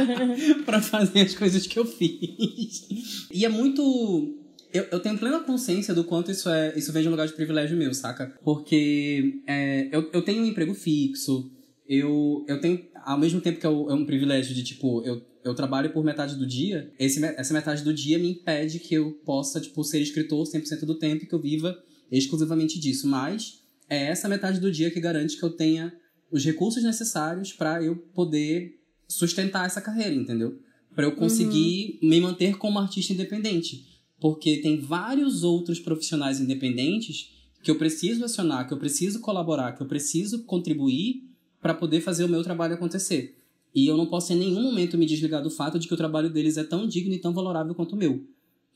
pra 0.64 0.80
fazer 0.80 1.20
as 1.20 1.34
coisas 1.34 1.66
que 1.66 1.78
eu 1.78 1.84
fiz. 1.84 3.28
E 3.30 3.44
é 3.44 3.48
muito. 3.48 4.36
Eu, 4.72 4.84
eu 4.90 5.00
tenho 5.00 5.18
plena 5.18 5.40
consciência 5.40 5.92
do 5.92 6.04
quanto 6.04 6.30
isso 6.30 6.48
é 6.48 6.76
isso 6.78 6.92
vem 6.92 7.02
de 7.02 7.08
um 7.08 7.10
lugar 7.10 7.26
de 7.26 7.34
privilégio 7.34 7.76
meu, 7.76 7.92
saca? 7.92 8.32
Porque 8.42 9.42
é, 9.46 9.88
eu, 9.92 10.08
eu 10.12 10.22
tenho 10.22 10.42
um 10.42 10.46
emprego 10.46 10.74
fixo, 10.74 11.50
eu, 11.90 12.44
eu 12.46 12.60
tenho, 12.60 12.86
ao 13.04 13.18
mesmo 13.18 13.40
tempo 13.40 13.58
que 13.58 13.66
é 13.66 13.68
um 13.68 13.90
é 13.90 13.94
um 13.94 14.06
privilégio 14.06 14.54
de, 14.54 14.62
tipo, 14.62 15.02
eu, 15.04 15.20
eu 15.42 15.52
trabalho 15.56 15.92
por 15.92 16.04
metade 16.04 16.36
do 16.36 16.46
dia, 16.46 16.92
esse, 16.96 17.22
essa 17.24 17.52
metade 17.52 17.82
do 17.82 17.92
dia 17.92 18.16
me 18.16 18.30
impede 18.30 18.78
que 18.78 18.94
eu 18.94 19.10
possa, 19.24 19.60
tipo, 19.60 19.82
ser 19.82 20.00
escritor 20.00 20.46
100% 20.46 20.84
do 20.84 20.94
tempo 20.94 21.24
e 21.24 21.26
que 21.26 21.34
eu 21.34 21.40
viva 21.40 21.76
exclusivamente 22.12 22.78
disso. 22.78 23.08
Mas 23.08 23.64
é 23.88 24.06
essa 24.06 24.28
metade 24.28 24.60
do 24.60 24.70
dia 24.70 24.88
que 24.88 25.00
garante 25.00 25.36
que 25.36 25.42
eu 25.42 25.50
tenha 25.50 25.92
os 26.30 26.44
recursos 26.44 26.80
necessários 26.84 27.52
para 27.52 27.82
eu 27.82 27.96
poder 27.96 28.78
sustentar 29.08 29.66
essa 29.66 29.80
carreira, 29.80 30.14
entendeu? 30.14 30.60
Para 30.94 31.06
eu 31.06 31.16
conseguir 31.16 31.98
me 32.00 32.20
manter 32.20 32.56
como 32.56 32.78
artista 32.78 33.12
independente. 33.12 33.84
Porque 34.20 34.58
tem 34.58 34.78
vários 34.78 35.42
outros 35.42 35.80
profissionais 35.80 36.38
independentes 36.38 37.32
que 37.64 37.70
eu 37.70 37.74
preciso 37.74 38.24
acionar, 38.24 38.68
que 38.68 38.72
eu 38.72 38.78
preciso 38.78 39.18
colaborar, 39.18 39.72
que 39.72 39.82
eu 39.82 39.88
preciso 39.88 40.44
contribuir 40.44 41.29
para 41.60 41.74
poder 41.74 42.00
fazer 42.00 42.24
o 42.24 42.28
meu 42.28 42.42
trabalho 42.42 42.74
acontecer. 42.74 43.36
E 43.74 43.86
eu 43.86 43.96
não 43.96 44.06
posso 44.06 44.32
em 44.32 44.36
nenhum 44.36 44.62
momento 44.62 44.98
me 44.98 45.06
desligar 45.06 45.42
do 45.42 45.50
fato 45.50 45.78
de 45.78 45.86
que 45.86 45.94
o 45.94 45.96
trabalho 45.96 46.30
deles 46.30 46.56
é 46.56 46.64
tão 46.64 46.86
digno 46.86 47.14
e 47.14 47.18
tão 47.18 47.32
valorável 47.32 47.74
quanto 47.74 47.94
o 47.94 47.98
meu. 47.98 48.24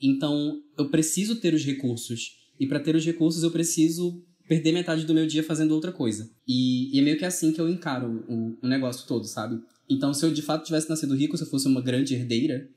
Então, 0.01 0.61
eu 0.77 0.89
preciso 0.89 1.37
ter 1.37 1.53
os 1.53 1.65
recursos. 1.65 2.37
E 2.59 2.67
para 2.67 2.79
ter 2.79 2.95
os 2.95 3.05
recursos, 3.05 3.43
eu 3.43 3.51
preciso 3.51 4.21
perder 4.47 4.71
metade 4.71 5.05
do 5.05 5.13
meu 5.13 5.25
dia 5.25 5.43
fazendo 5.43 5.73
outra 5.73 5.91
coisa. 5.91 6.29
E, 6.47 6.95
e 6.95 6.99
é 6.99 7.01
meio 7.01 7.17
que 7.17 7.25
assim 7.25 7.51
que 7.51 7.59
eu 7.59 7.67
encaro 7.67 8.23
o, 8.29 8.57
o 8.61 8.67
negócio 8.67 9.07
todo, 9.07 9.25
sabe? 9.25 9.59
Então, 9.89 10.13
se 10.13 10.25
eu 10.25 10.31
de 10.31 10.41
fato 10.41 10.65
tivesse 10.65 10.89
nascido 10.89 11.15
rico, 11.15 11.37
se 11.37 11.43
eu 11.43 11.47
fosse 11.47 11.67
uma 11.67 11.81
grande 11.81 12.13
herdeira, 12.13 12.69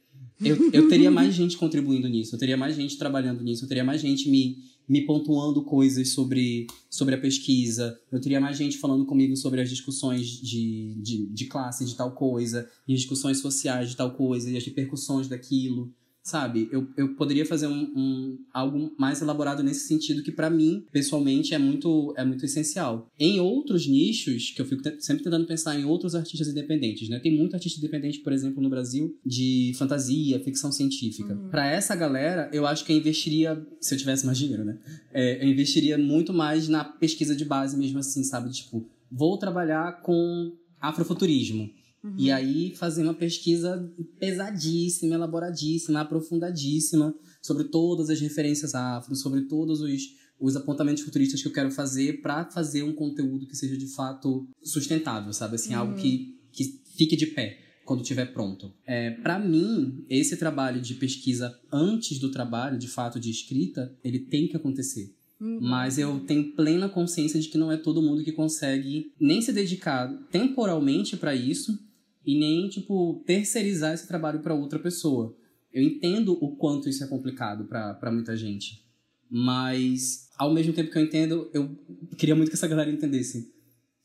eu, 0.45 0.71
eu 0.73 0.89
teria 0.89 1.11
mais 1.11 1.35
gente 1.35 1.57
contribuindo 1.57 2.09
nisso, 2.09 2.35
eu 2.35 2.39
teria 2.39 2.57
mais 2.57 2.77
gente 2.77 2.97
trabalhando 2.97 3.43
nisso, 3.43 3.65
eu 3.65 3.69
teria 3.69 3.85
mais 3.85 4.01
gente 4.01 4.31
me, 4.31 4.59
me 4.89 5.05
pontuando 5.05 5.63
coisas 5.63 6.11
sobre, 6.11 6.67
sobre 6.89 7.15
a 7.15 7.21
pesquisa, 7.21 8.01
eu 8.11 8.21
teria 8.21 8.41
mais 8.41 8.57
gente 8.57 8.79
falando 8.79 9.05
comigo 9.05 9.37
sobre 9.37 9.61
as 9.61 9.69
discussões 9.69 10.27
de, 10.27 10.95
de, 11.03 11.27
de 11.27 11.45
classe 11.47 11.85
de 11.85 11.95
tal 11.95 12.13
coisa, 12.13 12.69
e 12.87 12.95
as 12.95 13.01
discussões 13.01 13.39
sociais 13.39 13.91
de 13.91 13.97
tal 13.97 14.13
coisa, 14.13 14.51
e 14.51 14.57
as 14.57 14.65
repercussões 14.65 15.29
daquilo. 15.29 15.93
Sabe, 16.29 16.69
eu, 16.71 16.87
eu 16.95 17.15
poderia 17.15 17.47
fazer 17.47 17.67
um, 17.69 17.91
um- 17.97 18.39
algo 18.53 18.93
mais 18.99 19.23
elaborado 19.23 19.63
nesse 19.63 19.87
sentido 19.89 20.23
que 20.23 20.31
pra 20.31 20.51
mim, 20.51 20.85
pessoalmente, 20.93 21.55
é 21.55 21.59
muito, 21.59 22.13
é 22.19 22.23
muito 22.25 22.45
essencial. 22.45 23.09
Em 23.19 23.41
outros 23.41 23.87
nichos, 23.87 24.51
que 24.51 24.61
eu 24.61 24.67
fico 24.67 24.83
sempre 25.01 25.25
tentando 25.25 25.47
pensar 25.47 25.79
em 25.81 25.87
outros 25.87 26.15
artistas 26.15 26.49
independentes, 26.49 27.09
né? 27.09 27.19
Tem 27.19 27.35
muito 27.35 27.55
artista 27.55 27.79
independente, 27.79 28.19
por 28.21 28.31
exemplo, 28.35 28.63
no 28.63 28.69
Brasil, 28.69 29.17
de 29.25 29.73
fantasia, 29.79 30.39
ficção 30.41 30.71
científica. 30.71 31.35
Pra 31.51 31.67
essa 31.67 31.97
galera, 31.97 32.51
eu 32.53 32.67
acho 32.67 32.85
que 32.85 32.93
eu 32.93 32.97
investiria, 32.99 33.59
se 33.81 33.95
eu 33.95 33.99
tivesse 33.99 34.27
mais 34.27 34.37
dinheiro, 34.37 34.67
né? 34.67 34.77
É, 35.15 35.43
eu 35.43 35.49
investiria 35.49 35.97
muito 35.97 36.35
mais 36.35 36.69
na 36.69 36.85
pesquisa 36.85 37.35
de 37.35 37.47
base 37.47 37.75
mesmo 37.75 38.01
assim, 38.01 38.23
sabe? 38.23 38.51
Tipo, 38.53 38.87
vou 39.11 39.39
trabalhar 39.39 40.03
com 40.03 40.53
afrofuturismo. 40.81 41.71
E 42.17 42.31
aí 42.31 42.75
fazer 42.77 43.03
uma 43.03 43.15
pesquisa 43.15 43.93
pesadíssima, 44.19 45.15
elaboradíssima, 45.15 46.01
aprofundadíssima 46.01 47.15
sobre 47.43 47.65
todas 47.65 48.09
as 48.09 48.21
referências 48.21 48.75
afro, 48.75 49.17
sobre 49.17 49.43
todos 49.43 49.81
os, 49.81 50.03
os 50.39 50.57
apontamentos 50.57 51.03
futuristas 51.03 51.43
que 51.43 51.49
eu 51.49 51.53
quero 51.53 51.71
fazer 51.71 52.21
para 52.23 52.45
fazer 52.51 52.83
um 52.85 52.93
conteúdo 52.93 53.47
que 53.47 53.57
seja 53.57 53.77
de 53.77 53.89
fato 53.89 54.49
sustentável, 54.63 55.33
sabe? 55.33 55.57
Assim, 55.57 55.75
algo 55.75 55.97
que, 55.97 56.39
que 56.53 56.81
fique 56.97 57.17
de 57.17 57.27
pé 57.27 57.59
quando 57.85 58.03
estiver 58.03 58.33
pronto. 58.33 58.73
É, 58.87 59.11
para 59.11 59.39
mim, 59.39 60.05
esse 60.09 60.37
trabalho 60.37 60.81
de 60.81 60.95
pesquisa 60.95 61.59
antes 61.73 62.19
do 62.19 62.31
trabalho, 62.31 62.79
de 62.79 62.87
fato, 62.87 63.19
de 63.19 63.31
escrita, 63.31 63.97
ele 64.05 64.21
tem 64.21 64.47
que 64.47 64.57
acontecer. 64.57 65.15
Mas 65.41 65.99
eu 65.99 66.19
tenho 66.21 66.53
plena 66.57 66.89
consciência 66.89 67.39
de 67.39 67.49
que 67.49 67.57
não 67.57 67.71
é 67.71 67.77
todo 67.77 68.03
mundo 68.03 68.25
que 68.25 68.33
consegue 68.33 69.13
nem 69.21 69.41
se 69.41 69.53
dedicar 69.53 70.13
temporalmente 70.33 71.17
para 71.17 71.35
isso 71.35 71.79
e 72.25 72.39
nem, 72.39 72.69
tipo, 72.69 73.23
terceirizar 73.27 73.95
esse 73.95 74.07
trabalho 74.07 74.41
para 74.41 74.55
outra 74.55 74.79
pessoa. 74.79 75.37
Eu 75.73 75.83
entendo 75.83 76.33
o 76.41 76.57
quanto 76.57 76.89
isso 76.89 77.05
é 77.05 77.07
complicado 77.07 77.65
para 77.65 78.13
muita 78.13 78.37
gente. 78.37 78.85
Mas, 79.31 80.29
ao 80.37 80.53
mesmo 80.53 80.73
tempo 80.73 80.91
que 80.91 80.99
eu 80.99 81.05
entendo, 81.05 81.51
eu 81.53 81.77
queria 82.17 82.35
muito 82.35 82.49
que 82.49 82.57
essa 82.57 82.69
galera 82.69 82.91
entendesse. 82.91 83.53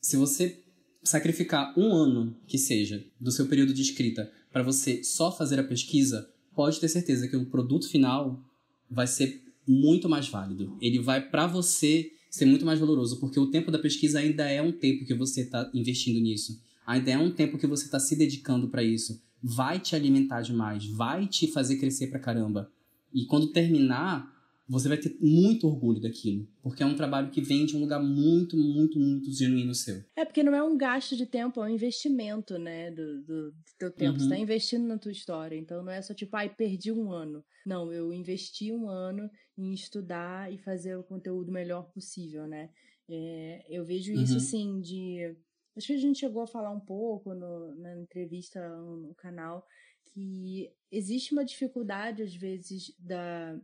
Se 0.00 0.16
você 0.16 0.62
sacrificar 1.02 1.78
um 1.78 1.92
ano, 1.92 2.36
que 2.46 2.58
seja, 2.58 3.04
do 3.20 3.30
seu 3.30 3.46
período 3.46 3.74
de 3.74 3.82
escrita 3.82 4.30
para 4.52 4.62
você 4.62 5.02
só 5.02 5.30
fazer 5.30 5.58
a 5.58 5.64
pesquisa, 5.64 6.28
pode 6.54 6.80
ter 6.80 6.88
certeza 6.88 7.28
que 7.28 7.36
o 7.36 7.46
produto 7.46 7.88
final 7.88 8.42
vai 8.90 9.06
ser 9.06 9.42
muito 9.66 10.08
mais 10.08 10.28
válido. 10.28 10.76
Ele 10.80 10.98
vai 10.98 11.28
para 11.28 11.46
você 11.46 12.10
ser 12.30 12.46
muito 12.46 12.66
mais 12.66 12.80
valoroso, 12.80 13.20
porque 13.20 13.38
o 13.38 13.50
tempo 13.50 13.70
da 13.70 13.78
pesquisa 13.78 14.18
ainda 14.18 14.48
é 14.48 14.60
um 14.60 14.72
tempo 14.72 15.04
que 15.04 15.14
você 15.14 15.42
está 15.42 15.70
investindo 15.72 16.20
nisso. 16.20 16.60
Ainda 16.86 17.10
é 17.10 17.18
um 17.18 17.32
tempo 17.32 17.58
que 17.58 17.66
você 17.66 17.84
está 17.84 17.98
se 17.98 18.16
dedicando 18.16 18.68
para 18.68 18.82
isso. 18.82 19.22
Vai 19.42 19.78
te 19.78 19.94
alimentar 19.94 20.42
demais, 20.42 20.86
vai 20.86 21.26
te 21.26 21.50
fazer 21.52 21.76
crescer 21.76 22.08
pra 22.08 22.18
caramba. 22.18 22.70
E 23.12 23.26
quando 23.26 23.52
terminar, 23.52 24.32
você 24.66 24.88
vai 24.88 24.96
ter 24.96 25.16
muito 25.20 25.66
orgulho 25.66 26.00
daquilo, 26.00 26.48
porque 26.62 26.82
é 26.82 26.86
um 26.86 26.96
trabalho 26.96 27.30
que 27.30 27.42
vem 27.42 27.66
de 27.66 27.76
um 27.76 27.80
lugar 27.80 28.02
muito, 28.02 28.56
muito, 28.56 28.98
muito 28.98 29.30
genuíno 29.30 29.74
seu. 29.74 30.02
É 30.16 30.24
porque 30.24 30.42
não 30.42 30.54
é 30.54 30.62
um 30.62 30.76
gasto 30.76 31.14
de 31.14 31.26
tempo, 31.26 31.60
é 31.60 31.66
um 31.66 31.74
investimento, 31.74 32.58
né, 32.58 32.90
do, 32.90 33.22
do, 33.22 33.50
do 33.50 33.54
teu 33.78 33.90
tempo. 33.90 34.14
Uhum. 34.14 34.24
Você 34.24 34.28
tá 34.30 34.38
investindo 34.38 34.86
na 34.86 34.98
tua 34.98 35.12
história, 35.12 35.56
então 35.56 35.82
não 35.82 35.92
é 35.92 36.00
só 36.00 36.14
tipo, 36.14 36.34
ai, 36.36 36.48
perdi 36.48 36.90
um 36.90 37.12
ano. 37.12 37.44
Não, 37.66 37.92
eu 37.92 38.12
investi 38.12 38.72
um 38.72 38.88
ano 38.88 39.28
em 39.56 39.72
estudar 39.72 40.52
e 40.52 40.58
fazer 40.58 40.96
o 40.96 41.04
conteúdo 41.04 41.52
melhor 41.52 41.90
possível, 41.92 42.46
né. 42.46 42.70
É, 43.08 43.66
eu 43.68 43.84
vejo 43.84 44.12
isso, 44.14 44.32
uhum. 44.32 44.38
assim, 44.38 44.80
de... 44.80 45.36
Acho 45.76 45.88
que 45.88 45.92
a 45.94 45.98
gente 45.98 46.20
chegou 46.20 46.42
a 46.42 46.46
falar 46.46 46.70
um 46.70 46.80
pouco 46.80 47.34
no, 47.34 47.74
na 47.74 47.96
entrevista 47.96 48.68
no 48.68 49.14
canal, 49.14 49.66
que 50.04 50.72
existe 50.90 51.32
uma 51.32 51.44
dificuldade, 51.44 52.22
às 52.22 52.34
vezes, 52.34 52.94
da, 52.98 53.58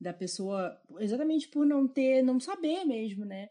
da 0.00 0.12
pessoa, 0.12 0.80
exatamente 1.00 1.48
por 1.48 1.66
não 1.66 1.88
ter, 1.88 2.22
não 2.22 2.38
saber 2.38 2.84
mesmo, 2.84 3.24
né? 3.24 3.48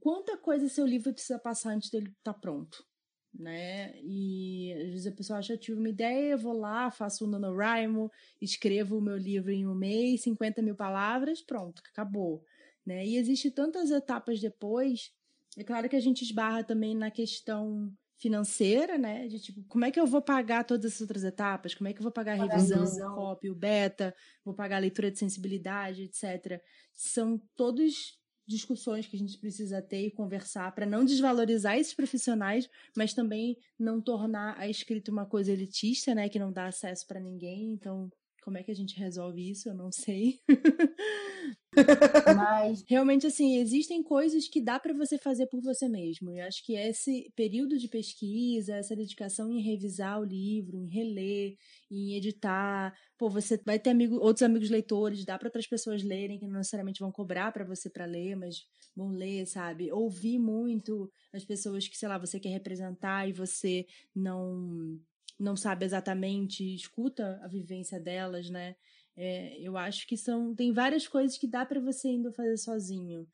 Quanta 0.00 0.36
coisa 0.36 0.68
seu 0.68 0.86
livro 0.86 1.12
precisa 1.12 1.38
passar 1.38 1.70
antes 1.70 1.90
dele 1.90 2.08
estar 2.08 2.32
tá 2.32 2.38
pronto, 2.38 2.84
né? 3.32 3.94
E 4.02 4.72
às 4.72 4.88
vezes 4.88 5.06
a 5.06 5.12
pessoa 5.12 5.38
acha, 5.38 5.52
eu 5.52 5.58
tive 5.58 5.78
uma 5.78 5.88
ideia, 5.88 6.36
vou 6.36 6.58
lá, 6.58 6.90
faço 6.90 7.24
um 7.24 7.28
NaNoWriMo, 7.28 8.10
escrevo 8.40 8.98
o 8.98 9.02
meu 9.02 9.16
livro 9.16 9.52
em 9.52 9.66
um 9.66 9.74
mês, 9.74 10.22
50 10.22 10.62
mil 10.62 10.74
palavras, 10.74 11.40
pronto, 11.42 11.82
acabou, 11.92 12.44
né? 12.84 13.06
E 13.06 13.16
existe 13.16 13.50
tantas 13.50 13.90
etapas 13.90 14.40
depois, 14.40 15.12
é 15.56 15.64
claro 15.64 15.88
que 15.88 15.96
a 15.96 16.00
gente 16.00 16.22
esbarra 16.22 16.62
também 16.62 16.94
na 16.94 17.10
questão 17.10 17.92
financeira, 18.18 18.98
né? 18.98 19.28
De 19.28 19.40
tipo, 19.40 19.62
como 19.68 19.84
é 19.84 19.90
que 19.90 19.98
eu 19.98 20.06
vou 20.06 20.20
pagar 20.20 20.64
todas 20.64 20.94
as 20.94 21.00
outras 21.00 21.24
etapas? 21.24 21.74
Como 21.74 21.88
é 21.88 21.92
que 21.92 22.00
eu 22.00 22.02
vou 22.02 22.12
pagar 22.12 22.32
a 22.38 22.44
revisão, 22.44 22.84
o 22.84 23.14
copy, 23.14 23.50
o 23.50 23.54
beta, 23.54 24.14
vou 24.44 24.54
pagar 24.54 24.76
a 24.76 24.80
leitura 24.80 25.10
de 25.10 25.18
sensibilidade, 25.18 26.02
etc. 26.02 26.60
São 26.92 27.40
todas 27.56 28.18
discussões 28.46 29.06
que 29.06 29.14
a 29.14 29.18
gente 29.18 29.38
precisa 29.38 29.82
ter 29.82 30.06
e 30.06 30.10
conversar 30.10 30.74
para 30.74 30.86
não 30.86 31.04
desvalorizar 31.04 31.76
esses 31.78 31.94
profissionais, 31.94 32.68
mas 32.96 33.12
também 33.12 33.56
não 33.78 34.00
tornar 34.00 34.58
a 34.58 34.66
escrita 34.66 35.12
uma 35.12 35.26
coisa 35.26 35.52
elitista, 35.52 36.14
né, 36.14 36.30
que 36.30 36.38
não 36.38 36.50
dá 36.50 36.66
acesso 36.66 37.06
para 37.06 37.20
ninguém. 37.20 37.72
Então, 37.72 38.10
como 38.48 38.56
é 38.56 38.62
que 38.62 38.70
a 38.70 38.74
gente 38.74 38.98
resolve 38.98 39.50
isso? 39.50 39.68
Eu 39.68 39.74
não 39.74 39.92
sei. 39.92 40.40
Mas 42.34 42.82
realmente 42.88 43.26
assim, 43.26 43.58
existem 43.58 44.02
coisas 44.02 44.48
que 44.48 44.58
dá 44.58 44.80
para 44.80 44.94
você 44.94 45.18
fazer 45.18 45.46
por 45.48 45.60
você 45.60 45.86
mesmo. 45.86 46.32
E 46.32 46.40
acho 46.40 46.64
que 46.64 46.74
esse 46.74 47.30
período 47.36 47.76
de 47.76 47.88
pesquisa, 47.88 48.76
essa 48.76 48.96
dedicação 48.96 49.52
em 49.52 49.60
revisar 49.60 50.18
o 50.18 50.24
livro, 50.24 50.78
em 50.78 50.88
reler, 50.88 51.58
em 51.90 52.14
editar, 52.16 52.96
pô, 53.18 53.28
você 53.28 53.60
vai 53.66 53.78
ter 53.78 53.90
amigo, 53.90 54.14
outros 54.16 54.42
amigos 54.42 54.70
leitores, 54.70 55.26
dá 55.26 55.38
para 55.38 55.48
outras 55.48 55.66
pessoas 55.66 56.02
lerem 56.02 56.38
que 56.38 56.46
não 56.46 56.56
necessariamente 56.56 57.00
vão 57.00 57.12
cobrar 57.12 57.52
para 57.52 57.66
você 57.66 57.90
para 57.90 58.06
ler, 58.06 58.34
mas 58.34 58.64
vão 58.96 59.10
ler, 59.10 59.44
sabe? 59.44 59.92
Ouvir 59.92 60.38
muito 60.38 61.12
as 61.34 61.44
pessoas 61.44 61.86
que, 61.86 61.98
sei 61.98 62.08
lá, 62.08 62.16
você 62.16 62.40
quer 62.40 62.48
representar 62.48 63.28
e 63.28 63.32
você 63.34 63.84
não 64.16 64.98
não 65.38 65.56
sabe 65.56 65.84
exatamente, 65.84 66.74
escuta 66.74 67.40
a 67.42 67.48
vivência 67.48 68.00
delas, 68.00 68.50
né? 68.50 68.74
É, 69.16 69.58
eu 69.60 69.76
acho 69.76 70.06
que 70.06 70.16
são 70.16 70.54
tem 70.54 70.72
várias 70.72 71.06
coisas 71.08 71.36
que 71.36 71.46
dá 71.46 71.66
para 71.66 71.80
você 71.80 72.08
ainda 72.08 72.32
fazer 72.32 72.56
sozinho, 72.56 73.26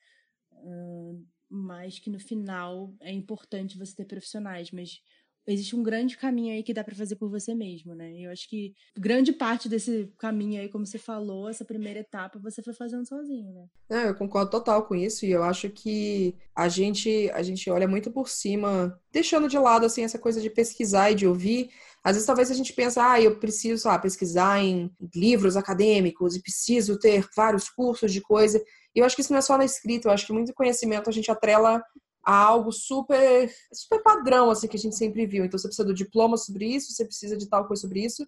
uh, 0.52 1.26
mas 1.48 1.98
que 1.98 2.10
no 2.10 2.18
final 2.18 2.94
é 3.00 3.12
importante 3.12 3.78
você 3.78 3.94
ter 3.94 4.06
profissionais. 4.06 4.70
Mas 4.70 5.00
existe 5.46 5.76
um 5.76 5.82
grande 5.82 6.16
caminho 6.16 6.54
aí 6.54 6.62
que 6.62 6.72
dá 6.72 6.82
para 6.82 6.94
fazer 6.94 7.16
por 7.16 7.28
você 7.28 7.54
mesmo, 7.54 7.94
né? 7.94 8.12
Eu 8.18 8.30
acho 8.30 8.48
que 8.48 8.74
grande 8.96 9.32
parte 9.32 9.68
desse 9.68 10.10
caminho 10.18 10.60
aí, 10.60 10.68
como 10.68 10.86
você 10.86 10.98
falou, 10.98 11.48
essa 11.48 11.64
primeira 11.64 12.00
etapa 12.00 12.38
você 12.38 12.62
foi 12.62 12.72
fazendo 12.72 13.06
sozinho, 13.06 13.52
né? 13.52 13.66
É, 13.90 14.08
eu 14.08 14.14
concordo 14.14 14.50
total 14.50 14.86
com 14.86 14.94
isso 14.94 15.26
e 15.26 15.30
eu 15.30 15.42
acho 15.42 15.68
que 15.68 16.34
a 16.54 16.68
gente 16.68 17.30
a 17.34 17.42
gente 17.42 17.68
olha 17.70 17.86
muito 17.86 18.10
por 18.10 18.28
cima, 18.28 18.98
deixando 19.12 19.48
de 19.48 19.58
lado 19.58 19.84
assim 19.84 20.02
essa 20.02 20.18
coisa 20.18 20.40
de 20.40 20.48
pesquisar 20.48 21.10
e 21.10 21.14
de 21.14 21.26
ouvir. 21.26 21.70
Às 22.04 22.16
vezes 22.16 22.26
talvez 22.26 22.50
a 22.50 22.54
gente 22.54 22.74
pense, 22.74 23.00
ah, 23.00 23.18
eu 23.18 23.38
preciso 23.38 23.88
ah, 23.88 23.98
pesquisar 23.98 24.62
em 24.62 24.94
livros 25.14 25.56
acadêmicos 25.56 26.36
e 26.36 26.42
preciso 26.42 26.98
ter 26.98 27.26
vários 27.34 27.70
cursos 27.70 28.12
de 28.12 28.20
coisa. 28.20 28.62
E 28.94 28.98
eu 28.98 29.06
acho 29.06 29.16
que 29.16 29.22
isso 29.22 29.32
não 29.32 29.38
é 29.38 29.42
só 29.42 29.56
na 29.56 29.64
escrita, 29.64 30.08
eu 30.08 30.12
acho 30.12 30.26
que 30.26 30.32
muito 30.32 30.52
conhecimento 30.52 31.08
a 31.08 31.12
gente 31.12 31.30
atrela 31.30 31.82
a 32.22 32.36
algo 32.36 32.70
super, 32.72 33.50
super 33.72 34.02
padrão, 34.02 34.50
assim, 34.50 34.68
que 34.68 34.76
a 34.76 34.80
gente 34.80 34.96
sempre 34.96 35.26
viu. 35.26 35.44
Então, 35.44 35.58
você 35.58 35.66
precisa 35.66 35.86
do 35.86 35.94
diploma 35.94 36.36
sobre 36.36 36.66
isso, 36.66 36.92
você 36.92 37.04
precisa 37.04 37.36
de 37.36 37.48
tal 37.48 37.66
coisa 37.66 37.82
sobre 37.82 38.04
isso. 38.04 38.26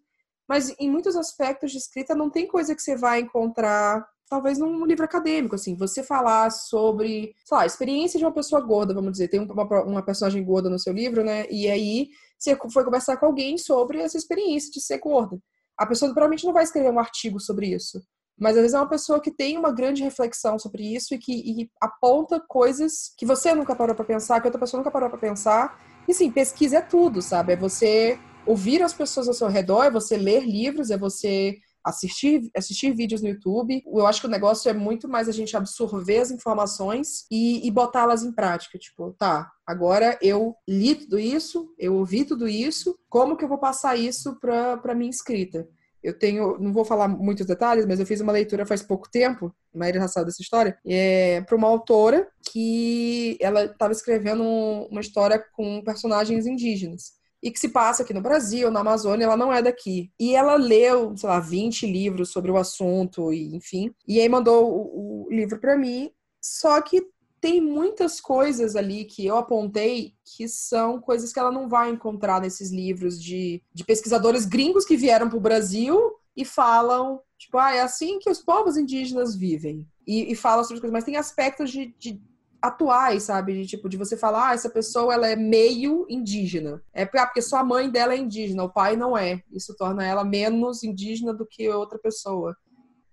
Mas 0.49 0.75
em 0.79 0.91
muitos 0.91 1.17
aspectos 1.17 1.73
de 1.73 1.79
escrita 1.79 2.15
não 2.15 2.31
tem 2.31 2.47
coisa 2.47 2.75
que 2.75 2.83
você 2.83 2.97
vai 2.97 3.21
encontrar, 3.21 4.07
talvez 4.29 4.59
num 4.59 4.85
livro 4.85 5.05
acadêmico, 5.05 5.55
assim. 5.55 5.77
Você 5.77 6.03
falar 6.03 6.51
sobre, 6.51 7.35
sei 7.45 7.57
lá, 7.57 7.63
a 7.63 7.67
experiência 7.67 8.19
de 8.19 8.25
uma 8.25 8.33
pessoa 8.33 8.61
gorda, 8.61 8.95
vamos 8.95 9.13
dizer. 9.13 9.29
Tem 9.29 9.41
uma, 9.41 9.83
uma 9.83 10.03
personagem 10.03 10.45
gorda 10.45 10.71
no 10.71 10.79
seu 10.79 10.93
livro, 10.93 11.25
né? 11.25 11.47
E 11.51 11.69
aí 11.69 12.09
você 12.39 12.57
foi 12.73 12.85
conversar 12.85 13.17
com 13.17 13.27
alguém 13.27 13.57
sobre 13.59 14.01
essa 14.01 14.17
experiência 14.17 14.71
de 14.71 14.81
ser 14.81 14.99
gorda. 14.99 15.39
A 15.79 15.87
pessoa 15.87 16.11
provavelmente 16.11 16.45
não 16.45 16.53
vai 16.53 16.65
escrever 16.65 16.91
um 16.91 16.99
artigo 16.99 17.39
sobre 17.41 17.69
isso. 17.69 18.03
Mas 18.39 18.57
às 18.57 18.63
vezes 18.63 18.75
é 18.75 18.79
uma 18.79 18.89
pessoa 18.89 19.21
que 19.21 19.31
tem 19.31 19.57
uma 19.57 19.73
grande 19.73 20.03
reflexão 20.03 20.59
sobre 20.59 20.95
isso 20.95 21.15
e 21.15 21.19
que 21.19 21.33
e 21.33 21.71
aponta 21.81 22.39
coisas 22.39 23.13
que 23.17 23.25
você 23.25 23.55
nunca 23.55 23.75
parou 23.75 23.95
para 23.95 24.05
pensar, 24.05 24.41
que 24.41 24.47
outra 24.47 24.61
pessoa 24.61 24.79
nunca 24.79 24.91
parou 24.91 25.09
para 25.09 25.19
pensar. 25.19 25.81
E 26.07 26.13
sim, 26.13 26.31
pesquisa 26.31 26.79
é 26.79 26.83
tudo, 26.83 27.23
sabe? 27.23 27.55
É 27.55 27.57
você 27.57 28.19
ouvir 28.47 28.83
as 28.83 28.93
pessoas 28.93 29.27
ao 29.27 29.35
seu 29.35 29.49
redor, 29.49 29.85
é 29.85 29.91
você 29.91 30.17
ler 30.17 30.45
livros, 30.45 30.91
é 30.91 30.99
você 30.99 31.57
assistir, 31.87 32.51
assistir 32.55 32.93
vídeos 32.93 33.23
no 33.23 33.29
YouTube. 33.29 33.83
Eu 33.87 34.07
acho 34.07 34.21
que 34.21 34.27
o 34.27 34.31
negócio 34.31 34.69
é 34.69 34.75
muito 34.75 35.09
mais 35.09 35.29
a 35.29 35.33
gente 35.33 35.57
absorver 35.57 36.19
as 36.19 36.31
informações 36.33 37.25
e, 37.31 37.67
e 37.67 37.71
botá-las 37.71 38.25
em 38.25 38.33
prática. 38.33 38.77
Tipo, 38.77 39.15
tá, 39.17 39.51
agora 39.65 40.19
eu 40.21 40.57
li 40.69 40.97
tudo 40.97 41.19
isso, 41.19 41.73
eu 41.79 41.95
ouvi 41.95 42.25
tudo 42.25 42.49
isso, 42.49 42.99
como 43.09 43.37
que 43.37 43.45
eu 43.45 43.49
vou 43.49 43.59
passar 43.59 43.97
isso 43.97 44.37
para 44.41 44.95
minha 44.95 45.11
escrita? 45.11 45.69
Eu 46.03 46.17
tenho, 46.17 46.59
não 46.59 46.73
vou 46.73 46.85
falar 46.85 47.09
muitos 47.09 47.47
detalhes, 47.47 47.87
mas 47.87 47.99
eu 47.99 48.07
fiz 48.07 48.21
uma 48.21 48.33
leitura 48.33 48.67
faz 48.67 48.83
pouco 48.83 49.11
tempo, 49.11 49.53
a 49.75 49.79
maioria 49.79 50.03
já 50.03 50.09
sabe 50.09 50.27
dessa 50.27 50.43
história, 50.43 50.79
é, 50.87 51.41
para 51.41 51.57
uma 51.57 51.67
autora 51.67 52.29
que 52.53 53.37
ela 53.41 53.65
estava 53.65 53.93
escrevendo 53.93 54.45
uma 54.91 55.01
história 55.01 55.43
com 55.53 55.83
personagens 55.83 56.47
indígenas 56.47 57.17
e 57.43 57.51
que 57.51 57.61
se 57.61 57.69
passa 57.69 58.03
aqui 58.03 58.15
no 58.15 58.21
Brasil, 58.21 58.71
na 58.71 58.81
Amazônia, 58.81 59.25
ela 59.25 59.37
não 59.37 59.53
é 59.53 59.63
daqui. 59.63 60.11
E 60.19 60.35
ela 60.35 60.57
leu, 60.57 61.17
sei 61.17 61.29
lá, 61.29 61.39
20 61.39 61.87
livros 61.87 62.31
sobre 62.31 62.51
o 62.51 62.57
assunto, 62.57 63.33
e 63.33 63.55
enfim. 63.55 63.95
E 64.07 64.21
aí 64.21 64.29
mandou 64.29 64.69
o, 64.69 65.27
o 65.27 65.31
livro 65.31 65.61
para 65.61 65.77
mim, 65.77 66.11
só 66.41 66.81
que 66.81 67.03
tem 67.41 67.61
muitas 67.61 68.21
coisas 68.21 68.75
ali 68.75 69.05
que 69.05 69.25
eu 69.25 69.37
apontei 69.37 70.15
que 70.25 70.49
são 70.49 71.01
coisas 71.01 71.33
que 71.33 71.39
ela 71.39 71.53
não 71.53 71.69
vai 71.69 71.91
encontrar 71.91 72.41
nesses 72.41 72.73
livros 72.73 73.23
de, 73.23 73.63
de 73.73 73.85
pesquisadores 73.85 74.45
gringos 74.45 74.85
que 74.85 74.97
vieram 74.97 75.29
para 75.29 75.39
o 75.39 75.41
Brasil 75.41 76.15
e 76.37 76.45
falam, 76.45 77.21
tipo, 77.39 77.59
ah, 77.59 77.75
é 77.75 77.81
assim 77.81 78.19
que 78.19 78.31
os 78.31 78.43
povos 78.43 78.77
indígenas 78.77 79.37
vivem. 79.37 79.87
E, 80.07 80.33
e 80.33 80.35
falam 80.35 80.65
sobre 80.65 80.81
coisas, 80.81 80.93
mas 80.93 81.05
tem 81.05 81.17
aspectos 81.17 81.71
de, 81.71 81.95
de 81.99 82.21
atuais, 82.67 83.25
sabe? 83.25 83.55
De 83.55 83.67
tipo, 83.67 83.89
de 83.89 83.97
você 83.97 84.17
falar, 84.17 84.51
ah, 84.51 84.55
essa 84.55 84.71
pessoa 84.71 85.15
ela 85.15 85.29
é 85.29 85.37
meio 85.37 86.07
indígena. 86.09 86.83
É 86.93 87.05
porque 87.05 87.43
só 87.43 87.59
a 87.59 87.65
mãe 87.65 87.91
dela 87.91 88.15
é 88.15 88.19
indígena, 88.19 88.65
o 88.65 88.73
pai 88.73 88.97
não 88.97 89.17
é. 89.17 89.43
Isso 89.51 89.75
torna 89.77 90.05
ela 90.07 90.25
menos 90.25 90.83
indígena 90.83 91.33
do 91.33 91.47
que 91.47 91.69
outra 91.69 91.99
pessoa. 91.99 92.57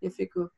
Eu 0.01 0.11
fico, 0.11 0.49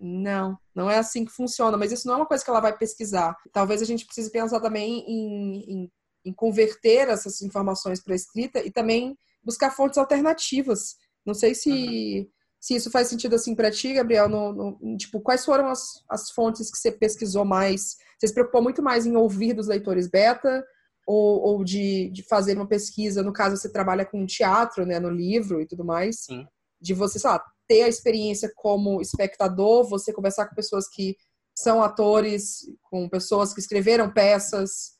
não, 0.00 0.56
não 0.74 0.90
é 0.90 0.98
assim 0.98 1.24
que 1.24 1.32
funciona, 1.32 1.76
mas 1.76 1.92
isso 1.92 2.06
não 2.06 2.14
é 2.14 2.16
uma 2.18 2.26
coisa 2.26 2.44
que 2.44 2.50
ela 2.50 2.60
vai 2.60 2.76
pesquisar. 2.76 3.36
Talvez 3.52 3.82
a 3.82 3.84
gente 3.84 4.06
precise 4.06 4.30
pensar 4.30 4.60
também 4.60 5.04
em, 5.06 5.72
em, 5.72 5.92
em 6.24 6.32
converter 6.32 7.08
essas 7.08 7.42
informações 7.42 8.02
para 8.02 8.14
escrita 8.14 8.60
e 8.60 8.70
também 8.70 9.16
buscar 9.42 9.70
fontes 9.70 9.98
alternativas. 9.98 10.96
Não 11.24 11.34
sei 11.34 11.54
se, 11.54 11.70
uhum. 11.70 12.26
se 12.60 12.74
isso 12.76 12.90
faz 12.90 13.08
sentido 13.08 13.34
assim 13.34 13.54
para 13.54 13.70
ti, 13.70 13.92
Gabriel. 13.92 14.28
No, 14.28 14.52
no, 14.52 14.96
tipo, 14.96 15.20
quais 15.20 15.44
foram 15.44 15.68
as, 15.68 16.02
as 16.08 16.30
fontes 16.30 16.70
que 16.70 16.78
você 16.78 16.92
pesquisou 16.92 17.44
mais? 17.44 17.96
Você 18.18 18.28
se 18.28 18.34
preocupou 18.34 18.62
muito 18.62 18.82
mais 18.82 19.06
em 19.06 19.16
ouvir 19.16 19.52
dos 19.52 19.68
leitores 19.68 20.08
beta 20.08 20.64
ou, 21.06 21.40
ou 21.40 21.64
de, 21.64 22.10
de 22.10 22.22
fazer 22.22 22.56
uma 22.56 22.66
pesquisa? 22.66 23.22
No 23.22 23.32
caso, 23.32 23.56
você 23.56 23.70
trabalha 23.70 24.04
com 24.04 24.26
teatro, 24.26 24.84
né, 24.84 24.98
no 24.98 25.10
livro 25.10 25.60
e 25.60 25.66
tudo 25.66 25.84
mais. 25.84 26.24
Sim. 26.24 26.46
De 26.80 26.94
você, 26.94 27.18
sei 27.18 27.30
lá, 27.30 27.42
ter 27.66 27.82
a 27.82 27.88
experiência 27.88 28.50
como 28.56 29.00
espectador, 29.00 29.88
você 29.88 30.12
conversar 30.12 30.46
com 30.46 30.54
pessoas 30.54 30.88
que 30.88 31.16
são 31.54 31.82
atores, 31.82 32.66
com 32.82 33.08
pessoas 33.08 33.52
que 33.52 33.60
escreveram 33.60 34.12
peças, 34.12 34.96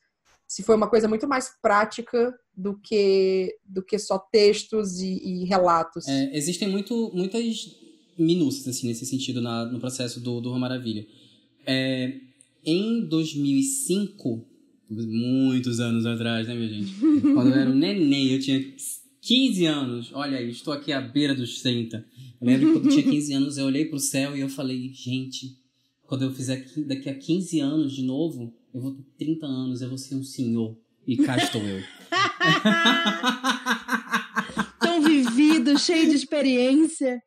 se 0.49 0.63
foi 0.63 0.75
uma 0.75 0.89
coisa 0.89 1.07
muito 1.07 1.27
mais 1.27 1.51
prática 1.61 2.33
do 2.55 2.77
que 2.79 3.55
do 3.63 3.83
que 3.83 3.97
só 3.99 4.17
textos 4.17 4.99
e, 4.99 5.13
e 5.23 5.45
relatos. 5.45 6.07
É, 6.07 6.35
existem 6.35 6.67
muito, 6.67 7.11
muitas 7.13 7.45
minúcias 8.17 8.67
assim, 8.67 8.87
nesse 8.87 9.05
sentido 9.05 9.41
na, 9.41 9.65
no 9.65 9.79
processo 9.79 10.19
do, 10.19 10.41
do 10.41 10.57
Maravilha. 10.57 11.05
É, 11.65 12.13
em 12.65 13.07
2005, 13.07 14.45
muitos 14.89 15.79
anos 15.79 16.05
atrás, 16.05 16.47
né, 16.47 16.55
minha 16.55 16.69
gente? 16.69 16.93
Quando 17.33 17.49
eu 17.49 17.55
era 17.55 17.69
um 17.69 17.75
neném, 17.75 18.31
eu 18.31 18.39
tinha 18.39 18.59
15 19.21 19.65
anos. 19.65 20.11
Olha 20.13 20.37
aí, 20.37 20.49
estou 20.49 20.73
aqui 20.73 20.91
à 20.91 21.01
beira 21.01 21.35
dos 21.35 21.61
30. 21.61 22.05
Eu 22.41 22.47
lembro 22.47 22.67
que 22.67 22.73
quando 22.73 22.85
eu 22.85 22.91
tinha 22.91 23.11
15 23.11 23.33
anos, 23.33 23.57
eu 23.57 23.65
olhei 23.65 23.85
pro 23.85 23.99
céu 23.99 24.35
e 24.35 24.39
eu 24.39 24.49
falei, 24.49 24.91
gente, 24.93 25.57
quando 26.03 26.23
eu 26.23 26.33
fizer 26.33 26.65
daqui 26.87 27.09
a 27.09 27.15
15 27.15 27.59
anos 27.59 27.93
de 27.93 28.03
novo, 28.03 28.53
eu 28.73 28.81
vou 28.81 28.93
ter 28.93 29.25
30 29.25 29.45
anos, 29.45 29.81
eu 29.81 29.89
vou 29.89 29.97
ser 29.97 30.15
um 30.15 30.23
senhor. 30.23 30.77
E 31.05 31.17
cá 31.17 31.37
estou 31.37 31.61
eu. 31.61 31.81
Tão 34.79 35.01
vivido, 35.01 35.77
cheio 35.77 36.09
de 36.09 36.15
experiência. 36.15 37.21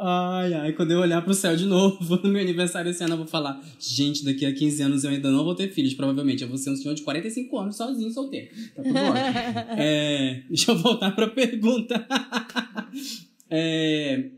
Ai, 0.00 0.54
ai, 0.54 0.72
quando 0.74 0.92
eu 0.92 1.00
olhar 1.00 1.20
pro 1.22 1.34
céu 1.34 1.56
de 1.56 1.66
novo, 1.66 2.16
no 2.22 2.30
meu 2.30 2.40
aniversário 2.40 2.88
esse 2.88 3.02
ano, 3.02 3.14
eu 3.14 3.18
vou 3.18 3.26
falar: 3.26 3.60
gente, 3.80 4.24
daqui 4.24 4.46
a 4.46 4.54
15 4.54 4.82
anos 4.82 5.02
eu 5.02 5.10
ainda 5.10 5.28
não 5.28 5.42
vou 5.42 5.56
ter 5.56 5.72
filhos, 5.72 5.92
provavelmente. 5.92 6.40
Eu 6.40 6.48
vou 6.48 6.56
ser 6.56 6.70
um 6.70 6.76
senhor 6.76 6.94
de 6.94 7.02
45 7.02 7.58
anos, 7.58 7.76
sozinho, 7.76 8.08
solteiro. 8.12 8.48
Tá 8.76 8.82
tudo 8.84 8.96
ótimo. 8.96 9.18
é, 9.76 10.42
deixa 10.48 10.70
eu 10.70 10.78
voltar 10.78 11.10
pra 11.10 11.26
pergunta. 11.26 12.06
é, 13.50 14.30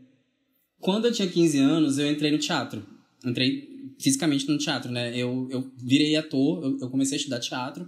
quando 0.79 1.05
eu 1.05 1.11
tinha 1.11 1.27
15 1.27 1.59
anos, 1.59 1.99
eu 1.99 2.11
entrei 2.11 2.31
no 2.31 2.39
teatro. 2.39 2.83
Entrei 3.23 3.69
fisicamente 3.99 4.47
no 4.47 4.57
teatro, 4.57 4.91
né? 4.91 5.15
Eu, 5.15 5.47
eu 5.51 5.71
virei 5.77 6.15
ator, 6.15 6.63
eu, 6.63 6.79
eu 6.81 6.89
comecei 6.89 7.17
a 7.17 7.19
estudar 7.19 7.39
teatro. 7.39 7.87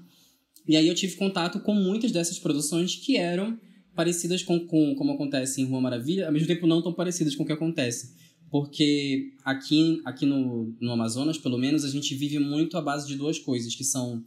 E 0.67 0.77
aí 0.77 0.87
eu 0.87 0.93
tive 0.93 1.15
contato 1.15 1.59
com 1.59 1.73
muitas 1.73 2.11
dessas 2.11 2.37
produções 2.37 2.95
que 2.95 3.17
eram 3.17 3.57
parecidas 3.95 4.43
com, 4.43 4.59
com 4.65 4.95
como 4.95 5.13
acontece 5.13 5.61
em 5.61 5.65
Rua 5.65 5.81
Maravilha, 5.81 6.27
ao 6.27 6.31
mesmo 6.31 6.47
tempo 6.47 6.67
não 6.67 6.81
tão 6.81 6.93
parecidas 6.93 7.35
com 7.35 7.43
o 7.43 7.45
que 7.45 7.53
acontece. 7.53 8.13
Porque 8.49 9.31
aqui, 9.43 9.99
aqui 10.05 10.25
no, 10.25 10.75
no 10.79 10.91
Amazonas, 10.91 11.37
pelo 11.37 11.57
menos, 11.57 11.83
a 11.83 11.89
gente 11.89 12.13
vive 12.13 12.37
muito 12.37 12.77
à 12.77 12.81
base 12.81 13.07
de 13.07 13.15
duas 13.15 13.39
coisas, 13.39 13.75
que 13.75 13.83
são 13.83 14.23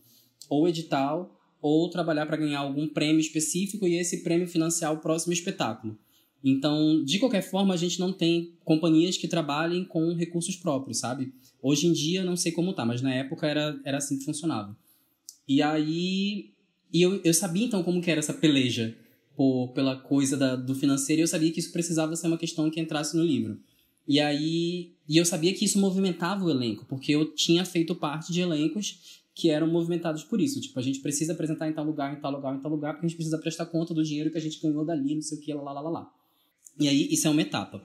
ou 0.48 0.68
edital 0.68 1.32
ou 1.60 1.88
trabalhar 1.90 2.26
para 2.26 2.36
ganhar 2.36 2.60
algum 2.60 2.88
prêmio 2.88 3.20
específico 3.20 3.86
e 3.86 3.94
esse 3.94 4.22
prêmio 4.22 4.46
financiar 4.46 4.92
o 4.92 4.98
próximo 4.98 5.32
espetáculo. 5.32 5.98
Então, 6.44 7.02
de 7.04 7.18
qualquer 7.18 7.42
forma, 7.42 7.74
a 7.74 7.76
gente 7.76 7.98
não 7.98 8.12
tem 8.12 8.52
companhias 8.64 9.16
que 9.16 9.26
trabalhem 9.26 9.84
com 9.84 10.14
recursos 10.14 10.54
próprios, 10.54 10.98
sabe? 10.98 11.32
Hoje 11.60 11.86
em 11.86 11.92
dia, 11.92 12.24
não 12.24 12.36
sei 12.36 12.52
como 12.52 12.72
tá, 12.72 12.84
mas 12.84 13.02
na 13.02 13.12
época 13.12 13.46
era, 13.46 13.80
era 13.84 13.98
assim 13.98 14.18
que 14.18 14.24
funcionava. 14.24 14.76
E 15.48 15.62
aí, 15.62 16.50
e 16.92 17.02
eu, 17.02 17.20
eu 17.24 17.34
sabia 17.34 17.64
então 17.64 17.82
como 17.82 18.00
que 18.00 18.10
era 18.10 18.20
essa 18.20 18.34
peleja 18.34 18.96
por, 19.36 19.68
pela 19.72 19.96
coisa 19.96 20.36
da, 20.36 20.56
do 20.56 20.74
financeiro 20.74 21.20
e 21.20 21.22
eu 21.22 21.28
sabia 21.28 21.52
que 21.52 21.60
isso 21.60 21.70
precisava 21.70 22.16
ser 22.16 22.26
uma 22.26 22.38
questão 22.38 22.70
que 22.70 22.80
entrasse 22.80 23.16
no 23.16 23.22
livro. 23.22 23.58
E 24.08 24.18
aí, 24.20 24.92
e 25.08 25.16
eu 25.16 25.24
sabia 25.24 25.52
que 25.52 25.64
isso 25.64 25.78
movimentava 25.78 26.44
o 26.44 26.50
elenco, 26.50 26.86
porque 26.88 27.12
eu 27.12 27.34
tinha 27.34 27.64
feito 27.64 27.94
parte 27.94 28.32
de 28.32 28.40
elencos 28.40 29.20
que 29.34 29.50
eram 29.50 29.66
movimentados 29.66 30.24
por 30.24 30.40
isso. 30.40 30.60
Tipo, 30.60 30.78
a 30.78 30.82
gente 30.82 31.00
precisa 31.00 31.34
apresentar 31.34 31.68
em 31.68 31.72
tal 31.72 31.84
lugar, 31.84 32.16
em 32.16 32.20
tal 32.20 32.32
lugar, 32.32 32.56
em 32.56 32.60
tal 32.60 32.70
lugar, 32.70 32.94
porque 32.94 33.06
a 33.06 33.08
gente 33.08 33.16
precisa 33.16 33.36
prestar 33.38 33.66
conta 33.66 33.92
do 33.92 34.02
dinheiro 34.02 34.30
que 34.30 34.38
a 34.38 34.40
gente 34.40 34.60
ganhou 34.60 34.84
dali, 34.84 35.14
não 35.14 35.22
sei 35.22 35.38
o 35.38 35.40
que, 35.40 35.52
lá, 35.52 35.72
lá, 35.72 35.80
lá, 35.80 35.90
lá. 35.90 36.12
E 36.78 36.88
aí, 36.88 37.08
isso 37.10 37.26
é 37.26 37.30
uma 37.30 37.42
etapa. 37.42 37.82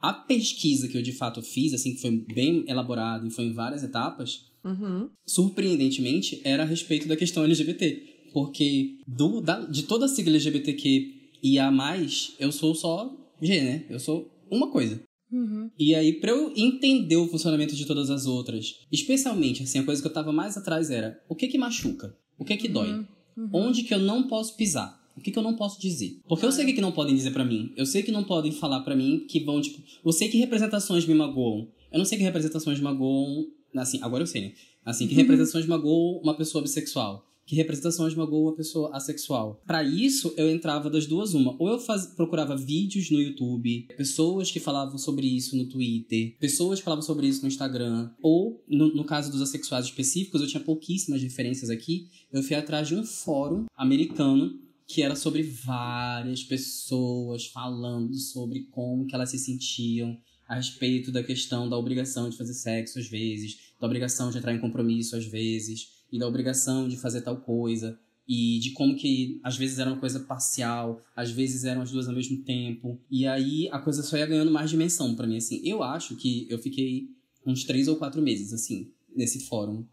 A 0.00 0.12
pesquisa 0.12 0.88
que 0.88 0.96
eu 0.96 1.02
de 1.02 1.12
fato 1.12 1.42
fiz, 1.42 1.74
assim, 1.74 1.94
que 1.94 2.00
foi 2.00 2.10
bem 2.34 2.64
elaborada 2.66 3.26
e 3.26 3.30
foi 3.30 3.44
em 3.44 3.52
várias 3.52 3.84
etapas, 3.84 4.46
Uhum. 4.62 5.08
surpreendentemente, 5.24 6.40
era 6.44 6.64
a 6.64 6.66
respeito 6.66 7.08
da 7.08 7.16
questão 7.16 7.44
LGBT. 7.44 8.09
Porque 8.32 8.98
do, 9.06 9.40
da, 9.40 9.60
de 9.60 9.84
toda 9.84 10.06
a 10.06 10.08
sigla 10.08 10.30
LGBTQ 10.30 11.14
e 11.42 11.58
a 11.58 11.70
mais, 11.70 12.34
eu 12.38 12.52
sou 12.52 12.74
só 12.74 13.14
G, 13.40 13.60
né? 13.60 13.84
Eu 13.88 13.98
sou 13.98 14.30
uma 14.50 14.70
coisa. 14.70 15.02
Uhum. 15.32 15.70
E 15.78 15.94
aí, 15.94 16.14
pra 16.14 16.30
eu 16.32 16.52
entender 16.56 17.16
o 17.16 17.28
funcionamento 17.28 17.74
de 17.74 17.86
todas 17.86 18.10
as 18.10 18.26
outras, 18.26 18.80
especialmente, 18.90 19.62
assim, 19.62 19.78
a 19.78 19.84
coisa 19.84 20.02
que 20.02 20.08
eu 20.08 20.12
tava 20.12 20.32
mais 20.32 20.56
atrás 20.56 20.90
era 20.90 21.20
o 21.28 21.34
que 21.34 21.48
que 21.48 21.58
machuca? 21.58 22.16
O 22.38 22.44
que 22.44 22.56
que 22.56 22.68
dói? 22.68 23.04
Onde 23.52 23.84
que 23.84 23.94
eu 23.94 23.98
não 23.98 24.26
posso 24.26 24.56
pisar? 24.56 25.00
O 25.16 25.20
que 25.20 25.30
que 25.30 25.38
eu 25.38 25.42
não 25.42 25.54
posso 25.54 25.80
dizer? 25.80 26.20
Porque 26.28 26.44
eu 26.44 26.52
sei 26.52 26.64
o 26.64 26.66
que 26.66 26.74
que 26.74 26.80
não 26.80 26.92
podem 26.92 27.14
dizer 27.14 27.30
pra 27.32 27.44
mim. 27.44 27.72
Eu 27.76 27.86
sei 27.86 28.02
que 28.02 28.10
não 28.10 28.24
podem 28.24 28.52
falar 28.52 28.80
pra 28.80 28.96
mim 28.96 29.26
que 29.28 29.40
vão, 29.40 29.60
tipo... 29.60 29.82
Eu 30.04 30.12
sei 30.12 30.28
que 30.28 30.38
representações 30.38 31.06
me 31.06 31.14
magoam. 31.14 31.68
Eu 31.92 31.98
não 31.98 32.04
sei 32.04 32.18
que 32.18 32.24
representações 32.24 32.80
magoam... 32.80 33.46
Assim, 33.76 33.98
agora 34.02 34.22
eu 34.22 34.26
sei, 34.26 34.42
né? 34.42 34.52
Assim, 34.84 35.06
que 35.06 35.14
representações 35.14 35.66
magoam 35.66 36.20
uma 36.22 36.34
pessoa 36.34 36.62
bissexual. 36.62 37.29
Que 37.50 37.56
representações 37.56 38.14
magoam 38.14 38.44
uma 38.44 38.54
pessoa 38.54 38.96
assexual. 38.96 39.60
Pra 39.66 39.82
isso, 39.82 40.32
eu 40.36 40.48
entrava 40.48 40.88
das 40.88 41.04
duas 41.04 41.34
uma. 41.34 41.56
Ou 41.58 41.68
eu 41.68 41.80
faz... 41.80 42.06
procurava 42.06 42.56
vídeos 42.56 43.10
no 43.10 43.20
YouTube, 43.20 43.88
pessoas 43.96 44.52
que 44.52 44.60
falavam 44.60 44.96
sobre 44.96 45.26
isso 45.26 45.56
no 45.56 45.68
Twitter, 45.68 46.36
pessoas 46.38 46.78
que 46.78 46.84
falavam 46.84 47.02
sobre 47.02 47.26
isso 47.26 47.42
no 47.42 47.48
Instagram. 47.48 48.08
Ou, 48.22 48.62
no, 48.68 48.94
no 48.94 49.04
caso 49.04 49.32
dos 49.32 49.42
assexuais 49.42 49.86
específicos, 49.86 50.40
eu 50.40 50.46
tinha 50.46 50.62
pouquíssimas 50.62 51.20
referências 51.20 51.70
aqui. 51.70 52.06
Eu 52.32 52.40
fui 52.44 52.54
atrás 52.54 52.86
de 52.86 52.94
um 52.94 53.02
fórum 53.02 53.64
americano 53.76 54.56
que 54.86 55.02
era 55.02 55.16
sobre 55.16 55.42
várias 55.42 56.44
pessoas 56.44 57.46
falando 57.46 58.14
sobre 58.14 58.68
como 58.70 59.06
que 59.08 59.14
elas 59.16 59.28
se 59.28 59.38
sentiam 59.40 60.16
a 60.46 60.54
respeito 60.54 61.10
da 61.10 61.24
questão 61.24 61.68
da 61.68 61.76
obrigação 61.76 62.30
de 62.30 62.36
fazer 62.36 62.54
sexo 62.54 63.00
às 63.00 63.08
vezes, 63.08 63.58
da 63.80 63.88
obrigação 63.88 64.30
de 64.30 64.38
entrar 64.38 64.54
em 64.54 64.60
compromisso 64.60 65.16
às 65.16 65.24
vezes, 65.24 65.99
e 66.12 66.18
da 66.18 66.26
obrigação 66.28 66.88
de 66.88 66.96
fazer 66.96 67.20
tal 67.22 67.36
coisa, 67.38 67.98
e 68.28 68.58
de 68.60 68.70
como 68.72 68.94
que 68.94 69.40
às 69.42 69.56
vezes 69.56 69.78
era 69.78 69.90
uma 69.90 69.98
coisa 69.98 70.20
parcial, 70.20 71.02
às 71.16 71.30
vezes 71.30 71.64
eram 71.64 71.82
as 71.82 71.90
duas 71.90 72.08
ao 72.08 72.14
mesmo 72.14 72.38
tempo, 72.44 73.00
e 73.10 73.26
aí 73.26 73.68
a 73.72 73.78
coisa 73.78 74.02
só 74.02 74.16
ia 74.16 74.26
ganhando 74.26 74.50
mais 74.52 74.70
dimensão 74.70 75.14
para 75.16 75.26
mim, 75.26 75.36
assim. 75.36 75.60
Eu 75.64 75.82
acho 75.82 76.14
que 76.16 76.46
eu 76.48 76.58
fiquei 76.58 77.08
uns 77.46 77.64
três 77.64 77.88
ou 77.88 77.96
quatro 77.96 78.22
meses, 78.22 78.52
assim, 78.52 78.88
nesse 79.16 79.40
fórum, 79.46 79.84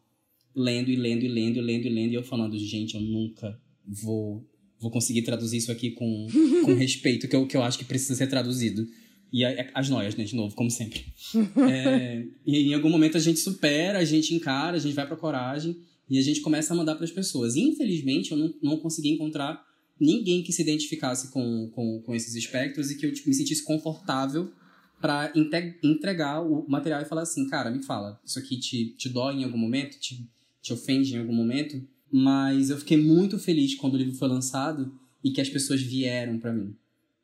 lendo 0.56 0.90
e 0.92 0.96
lendo 0.96 1.24
e 1.24 1.28
lendo 1.28 1.58
e 1.58 1.62
lendo 1.62 1.86
e 1.86 1.90
lendo, 1.90 2.12
e 2.12 2.16
eu 2.16 2.24
falando, 2.24 2.58
gente, 2.58 2.96
eu 2.96 3.02
nunca 3.02 3.60
vou 3.86 4.46
vou 4.80 4.92
conseguir 4.92 5.24
traduzir 5.24 5.58
isso 5.58 5.72
aqui 5.72 5.90
com, 5.90 6.28
com 6.64 6.74
respeito, 6.76 7.28
que 7.28 7.36
eu, 7.36 7.48
que 7.48 7.58
eu 7.58 7.64
acho 7.64 7.80
que 7.80 7.86
precisa 7.86 8.14
ser 8.14 8.28
traduzido. 8.28 8.86
E 9.34 9.44
a- 9.44 9.72
as 9.74 9.90
noias, 9.90 10.16
né, 10.16 10.24
de 10.24 10.36
novo, 10.36 10.54
como 10.56 10.70
sempre. 10.70 11.04
É, 11.72 12.24
e 12.46 12.58
em 12.70 12.74
algum 12.76 12.90
momento 12.90 13.18
a 13.18 13.20
gente 13.20 13.40
supera, 13.40 13.98
a 13.98 14.06
gente 14.06 14.36
encara, 14.36 14.78
a 14.78 14.80
gente 14.80 14.94
vai 14.94 15.08
pra 15.08 15.16
coragem 15.18 15.76
e 16.10 16.18
a 16.18 16.22
gente 16.22 16.42
começa 16.42 16.74
a 16.74 16.78
mandar 16.78 16.96
para 16.96 17.06
as 17.06 17.12
pessoas. 17.12 17.56
E, 17.56 17.62
infelizmente, 17.62 18.32
eu 18.32 18.38
não, 18.38 18.54
não 18.62 18.78
consegui 18.78 19.10
encontrar 19.10 19.66
ninguém 20.00 20.44
que 20.44 20.54
se 20.54 20.62
identificasse 20.62 21.32
com, 21.32 21.70
com, 21.74 22.02
com 22.02 22.16
esses 22.16 22.36
espectros 22.36 22.92
e 22.92 22.98
que 22.98 23.06
eu 23.06 23.14
tipo, 23.14 23.30
me 23.30 23.36
sentisse 23.36 23.64
confortável 23.64 24.52
para 25.02 25.32
entregar 25.84 26.42
o 26.42 26.68
material 26.68 27.02
e 27.02 27.06
falar 27.06 27.22
assim, 27.22 27.48
cara, 27.48 27.70
me 27.70 27.84
fala, 27.84 28.20
isso 28.26 28.40
aqui 28.40 28.58
te, 28.58 28.96
te 28.98 29.10
dói 29.10 29.36
em 29.36 29.44
algum 29.44 29.58
momento, 29.58 30.00
te, 30.00 30.28
te 30.62 30.74
ofende 30.74 31.14
em 31.14 31.20
algum 31.20 31.34
momento? 31.34 31.82
Mas 32.12 32.70
eu 32.70 32.78
fiquei 32.78 32.98
muito 32.98 33.38
feliz 33.38 33.76
quando 33.76 33.94
o 33.94 33.98
livro 33.98 34.16
foi 34.16 34.28
lançado 34.28 34.92
e 35.24 35.32
que 35.32 35.42
as 35.42 35.50
pessoas 35.50 35.82
vieram 35.82 36.40
para 36.40 36.54
mim. 36.54 36.76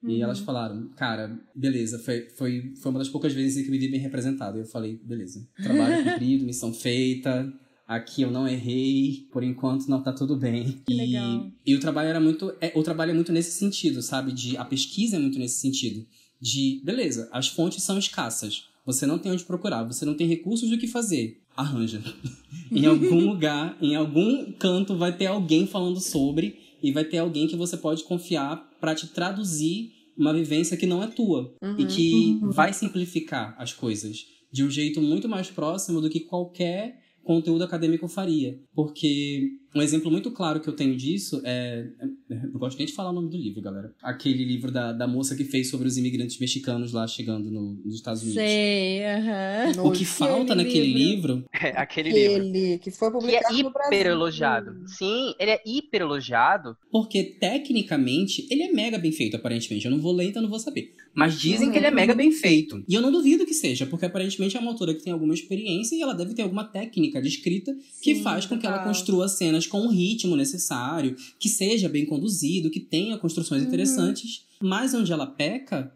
E 0.06 0.22
elas 0.22 0.40
falaram, 0.40 0.90
cara, 0.98 1.40
beleza, 1.56 1.98
foi, 1.98 2.28
foi, 2.36 2.74
foi 2.76 2.92
uma 2.92 3.00
das 3.00 3.08
poucas 3.08 3.32
vezes 3.32 3.58
em 3.58 3.62
que 3.62 3.70
eu 3.70 3.72
me 3.72 3.80
vi 3.80 3.88
bem 3.88 4.02
representado. 4.02 4.58
E 4.58 4.62
eu 4.62 4.66
falei, 4.66 5.00
beleza, 5.02 5.48
trabalho 5.56 6.04
cumprido, 6.04 6.46
missão 6.46 6.74
feita, 6.74 7.52
aqui 7.88 8.22
eu 8.22 8.32
não 8.32 8.48
errei, 8.48 9.28
por 9.32 9.44
enquanto 9.44 9.88
não 9.88 10.02
tá 10.02 10.12
tudo 10.14 10.36
bem. 10.36 10.82
Que 10.86 10.94
e, 10.94 10.98
legal. 10.98 11.52
e 11.66 11.76
o 11.76 11.80
trabalho 11.80 12.10
era 12.10 12.20
muito. 12.20 12.54
É, 12.60 12.72
o 12.76 12.84
trabalho 12.84 13.12
é 13.12 13.14
muito 13.14 13.32
nesse 13.32 13.52
sentido, 13.52 14.02
sabe? 14.02 14.32
De, 14.32 14.58
a 14.58 14.66
pesquisa 14.66 15.16
é 15.16 15.20
muito 15.20 15.40
nesse 15.40 15.60
sentido. 15.60 16.06
De, 16.42 16.82
beleza, 16.84 17.30
as 17.32 17.48
fontes 17.48 17.84
são 17.84 17.98
escassas. 17.98 18.66
Você 18.86 19.06
não 19.06 19.18
tem 19.18 19.32
onde 19.32 19.46
procurar, 19.46 19.84
você 19.84 20.06
não 20.06 20.14
tem 20.14 20.28
recursos 20.28 20.70
do 20.70 20.78
que 20.78 20.88
fazer. 20.88 21.42
Arranja. 21.56 22.04
em 22.72 22.86
algum 22.86 23.20
lugar, 23.30 23.78
em 23.82 23.96
algum 23.96 24.52
canto, 24.54 24.98
vai 24.98 25.16
ter 25.16 25.28
alguém 25.28 25.66
falando 25.66 26.02
sobre 26.02 26.60
e 26.82 26.92
vai 26.92 27.06
ter 27.06 27.20
alguém 27.20 27.48
que 27.48 27.56
você 27.56 27.78
pode 27.78 28.04
confiar 28.04 28.70
para 28.82 28.94
te 28.94 29.08
traduzir 29.08 29.94
uma 30.18 30.34
vivência 30.34 30.78
que 30.78 30.86
não 30.86 31.02
é 31.02 31.08
tua 31.08 31.56
e 31.78 31.86
que 31.86 32.40
vai 32.44 32.72
simplificar 32.74 33.56
as 33.58 33.74
coisas 33.74 34.26
de 34.52 34.64
um 34.64 34.70
jeito 34.70 35.02
muito 35.02 35.28
mais 35.28 35.50
próximo 35.50 36.00
do 36.00 36.10
que 36.10 36.20
qualquer 36.20 37.02
conteúdo 37.24 37.64
acadêmico 37.64 38.08
faria. 38.08 38.60
Porque 38.74 39.50
Um 39.76 39.82
exemplo 39.82 40.12
muito 40.12 40.30
claro 40.32 40.60
que 40.60 40.68
eu 40.68 40.74
tenho 40.76 40.96
disso 40.96 41.42
é. 41.44 41.88
é- 42.30 42.36
Não 42.48 42.60
gosto 42.60 42.78
nem 42.78 42.86
de 42.88 42.94
falar 42.94 43.10
o 43.10 43.14
nome 43.14 43.30
do 43.30 43.38
livro, 43.38 43.62
galera. 43.62 43.94
Aquele 44.02 44.44
livro 44.46 44.72
da, 44.72 44.92
da 44.94 45.08
moça 45.08 45.36
que 45.36 45.44
fez 45.44 45.70
sobre 45.70 45.88
os 45.88 45.98
imigrantes 45.98 46.38
mexicanos 46.40 46.92
lá 46.92 47.08
chegando 47.08 47.50
no- 47.50 47.74
nos 47.84 47.96
Estados 47.96 48.22
Unidos. 48.22 48.42
Sei, 48.42 49.04
aham. 49.06 49.84
O 49.86 49.92
que 49.92 50.06
falta 50.06 50.54
Aquele 50.54 50.64
naquele 50.64 50.86
livro. 50.94 51.34
livro 51.36 51.46
É, 51.54 51.70
aquele 51.80 52.10
livro. 52.12 52.48
Aquele 52.48 52.78
que 52.80 52.92
foi 52.92 53.10
Que 53.10 53.16
é 53.16 53.20
publicado 53.20 53.58
no 53.64 53.70
Brasil. 53.72 53.88
hiper 53.98 54.08
elogiado. 54.08 54.76
Sim, 54.88 55.34
ele 55.40 55.52
é 55.52 55.62
hiper 55.66 56.02
elogiado. 56.02 56.78
Porque, 56.92 57.24
tecnicamente, 57.24 58.46
ele 58.52 58.64
é 58.64 58.72
mega 58.72 58.98
bem 58.98 59.12
feito, 59.12 59.36
aparentemente. 59.36 59.86
Eu 59.86 59.92
não 59.92 60.00
vou 60.00 60.12
ler, 60.14 60.26
então 60.26 60.42
não 60.42 60.50
vou 60.50 60.60
saber. 60.60 60.94
Mas 61.16 61.40
dizem 61.40 61.72
que 61.72 61.78
ele 61.78 61.86
é 61.86 61.92
mega 61.92 62.16
bem 62.16 62.32
feito. 62.32 62.84
E 62.88 62.94
eu 62.96 63.02
não 63.02 63.12
duvido 63.12 63.46
que 63.46 63.54
seja, 63.54 63.86
porque 63.86 64.06
aparentemente 64.06 64.58
é 64.58 64.60
uma 64.60 64.72
autora 64.72 64.94
que 64.96 65.04
tem 65.04 65.14
alguma 65.14 65.34
experiência 65.34 65.96
e 65.96 66.02
ela 66.02 66.14
deve 66.14 66.34
ter 66.34 66.42
alguma 66.42 66.64
técnica 66.64 67.22
de 67.22 67.28
escrita 67.28 67.76
que 68.02 68.16
Sim, 68.16 68.24
faz 68.24 68.46
com 68.46 68.58
que 68.58 68.66
ela 68.66 68.78
total. 68.80 68.90
construa 68.92 69.28
cenas 69.28 69.63
com 69.68 69.82
o 69.86 69.90
ritmo 69.92 70.36
necessário, 70.36 71.16
que 71.40 71.50
seja 71.50 71.88
bem 71.90 72.06
conduzido, 72.06 72.70
que 72.70 72.80
tenha 72.80 73.18
construções 73.18 73.62
Uhum. 73.62 73.68
interessantes. 73.68 74.46
Mas 74.62 74.94
onde 74.94 75.12
ela 75.12 75.26
peca 75.28 75.92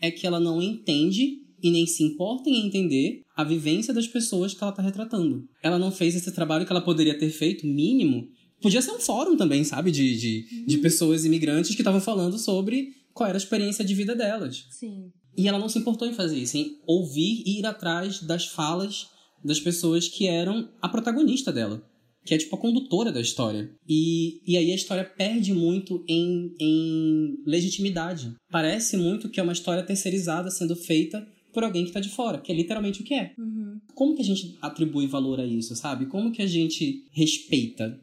é 0.00 0.10
que 0.10 0.26
ela 0.26 0.40
não 0.40 0.60
entende 0.62 1.38
e 1.62 1.70
nem 1.70 1.86
se 1.86 2.02
importa 2.02 2.48
em 2.48 2.66
entender 2.66 3.22
a 3.36 3.44
vivência 3.44 3.92
das 3.92 4.06
pessoas 4.06 4.54
que 4.54 4.62
ela 4.62 4.70
está 4.72 4.82
retratando. 4.82 5.46
Ela 5.62 5.78
não 5.78 5.90
fez 5.92 6.14
esse 6.14 6.32
trabalho 6.32 6.64
que 6.66 6.72
ela 6.72 6.80
poderia 6.80 7.18
ter 7.18 7.30
feito, 7.30 7.66
mínimo. 7.66 8.28
Podia 8.62 8.80
ser 8.82 8.92
um 8.92 8.98
fórum 9.00 9.36
também, 9.36 9.62
sabe? 9.64 9.90
De, 9.90 10.16
de, 10.16 10.64
de 10.66 10.76
Uhum. 10.76 10.82
pessoas 10.82 11.24
imigrantes 11.24 11.74
que 11.74 11.80
estavam 11.82 12.00
falando 12.00 12.38
sobre 12.38 12.88
qual 13.12 13.28
era 13.28 13.36
a 13.36 13.40
experiência 13.42 13.84
de 13.84 13.94
vida 13.94 14.14
delas. 14.14 14.66
Sim. 14.70 15.10
E 15.36 15.46
ela 15.48 15.58
não 15.58 15.68
se 15.68 15.78
importou 15.78 16.06
em 16.08 16.12
fazer 16.12 16.38
isso, 16.38 16.56
em 16.56 16.76
ouvir 16.86 17.42
e 17.46 17.58
ir 17.60 17.66
atrás 17.66 18.20
das 18.22 18.46
falas 18.46 19.06
das 19.44 19.58
pessoas 19.60 20.08
que 20.08 20.26
eram 20.26 20.68
a 20.82 20.88
protagonista 20.88 21.50
dela. 21.52 21.82
Que 22.24 22.34
é 22.34 22.38
tipo 22.38 22.54
a 22.54 22.58
condutora 22.58 23.10
da 23.10 23.20
história. 23.20 23.70
E, 23.88 24.40
e 24.46 24.56
aí 24.56 24.72
a 24.72 24.74
história 24.74 25.04
perde 25.04 25.52
muito 25.54 26.04
em, 26.08 26.54
em 26.60 27.42
legitimidade. 27.46 28.34
Parece 28.50 28.96
muito 28.96 29.28
que 29.28 29.40
é 29.40 29.42
uma 29.42 29.52
história 29.52 29.82
terceirizada 29.82 30.50
sendo 30.50 30.76
feita 30.76 31.26
por 31.52 31.64
alguém 31.64 31.84
que 31.84 31.92
tá 31.92 32.00
de 32.00 32.10
fora, 32.10 32.38
que 32.38 32.52
é 32.52 32.54
literalmente 32.54 33.00
o 33.00 33.04
que 33.04 33.14
é. 33.14 33.32
Uhum. 33.38 33.80
Como 33.94 34.14
que 34.14 34.22
a 34.22 34.24
gente 34.24 34.56
atribui 34.60 35.06
valor 35.06 35.40
a 35.40 35.46
isso, 35.46 35.74
sabe? 35.74 36.06
Como 36.06 36.30
que 36.30 36.42
a 36.42 36.46
gente 36.46 37.04
respeita 37.12 37.98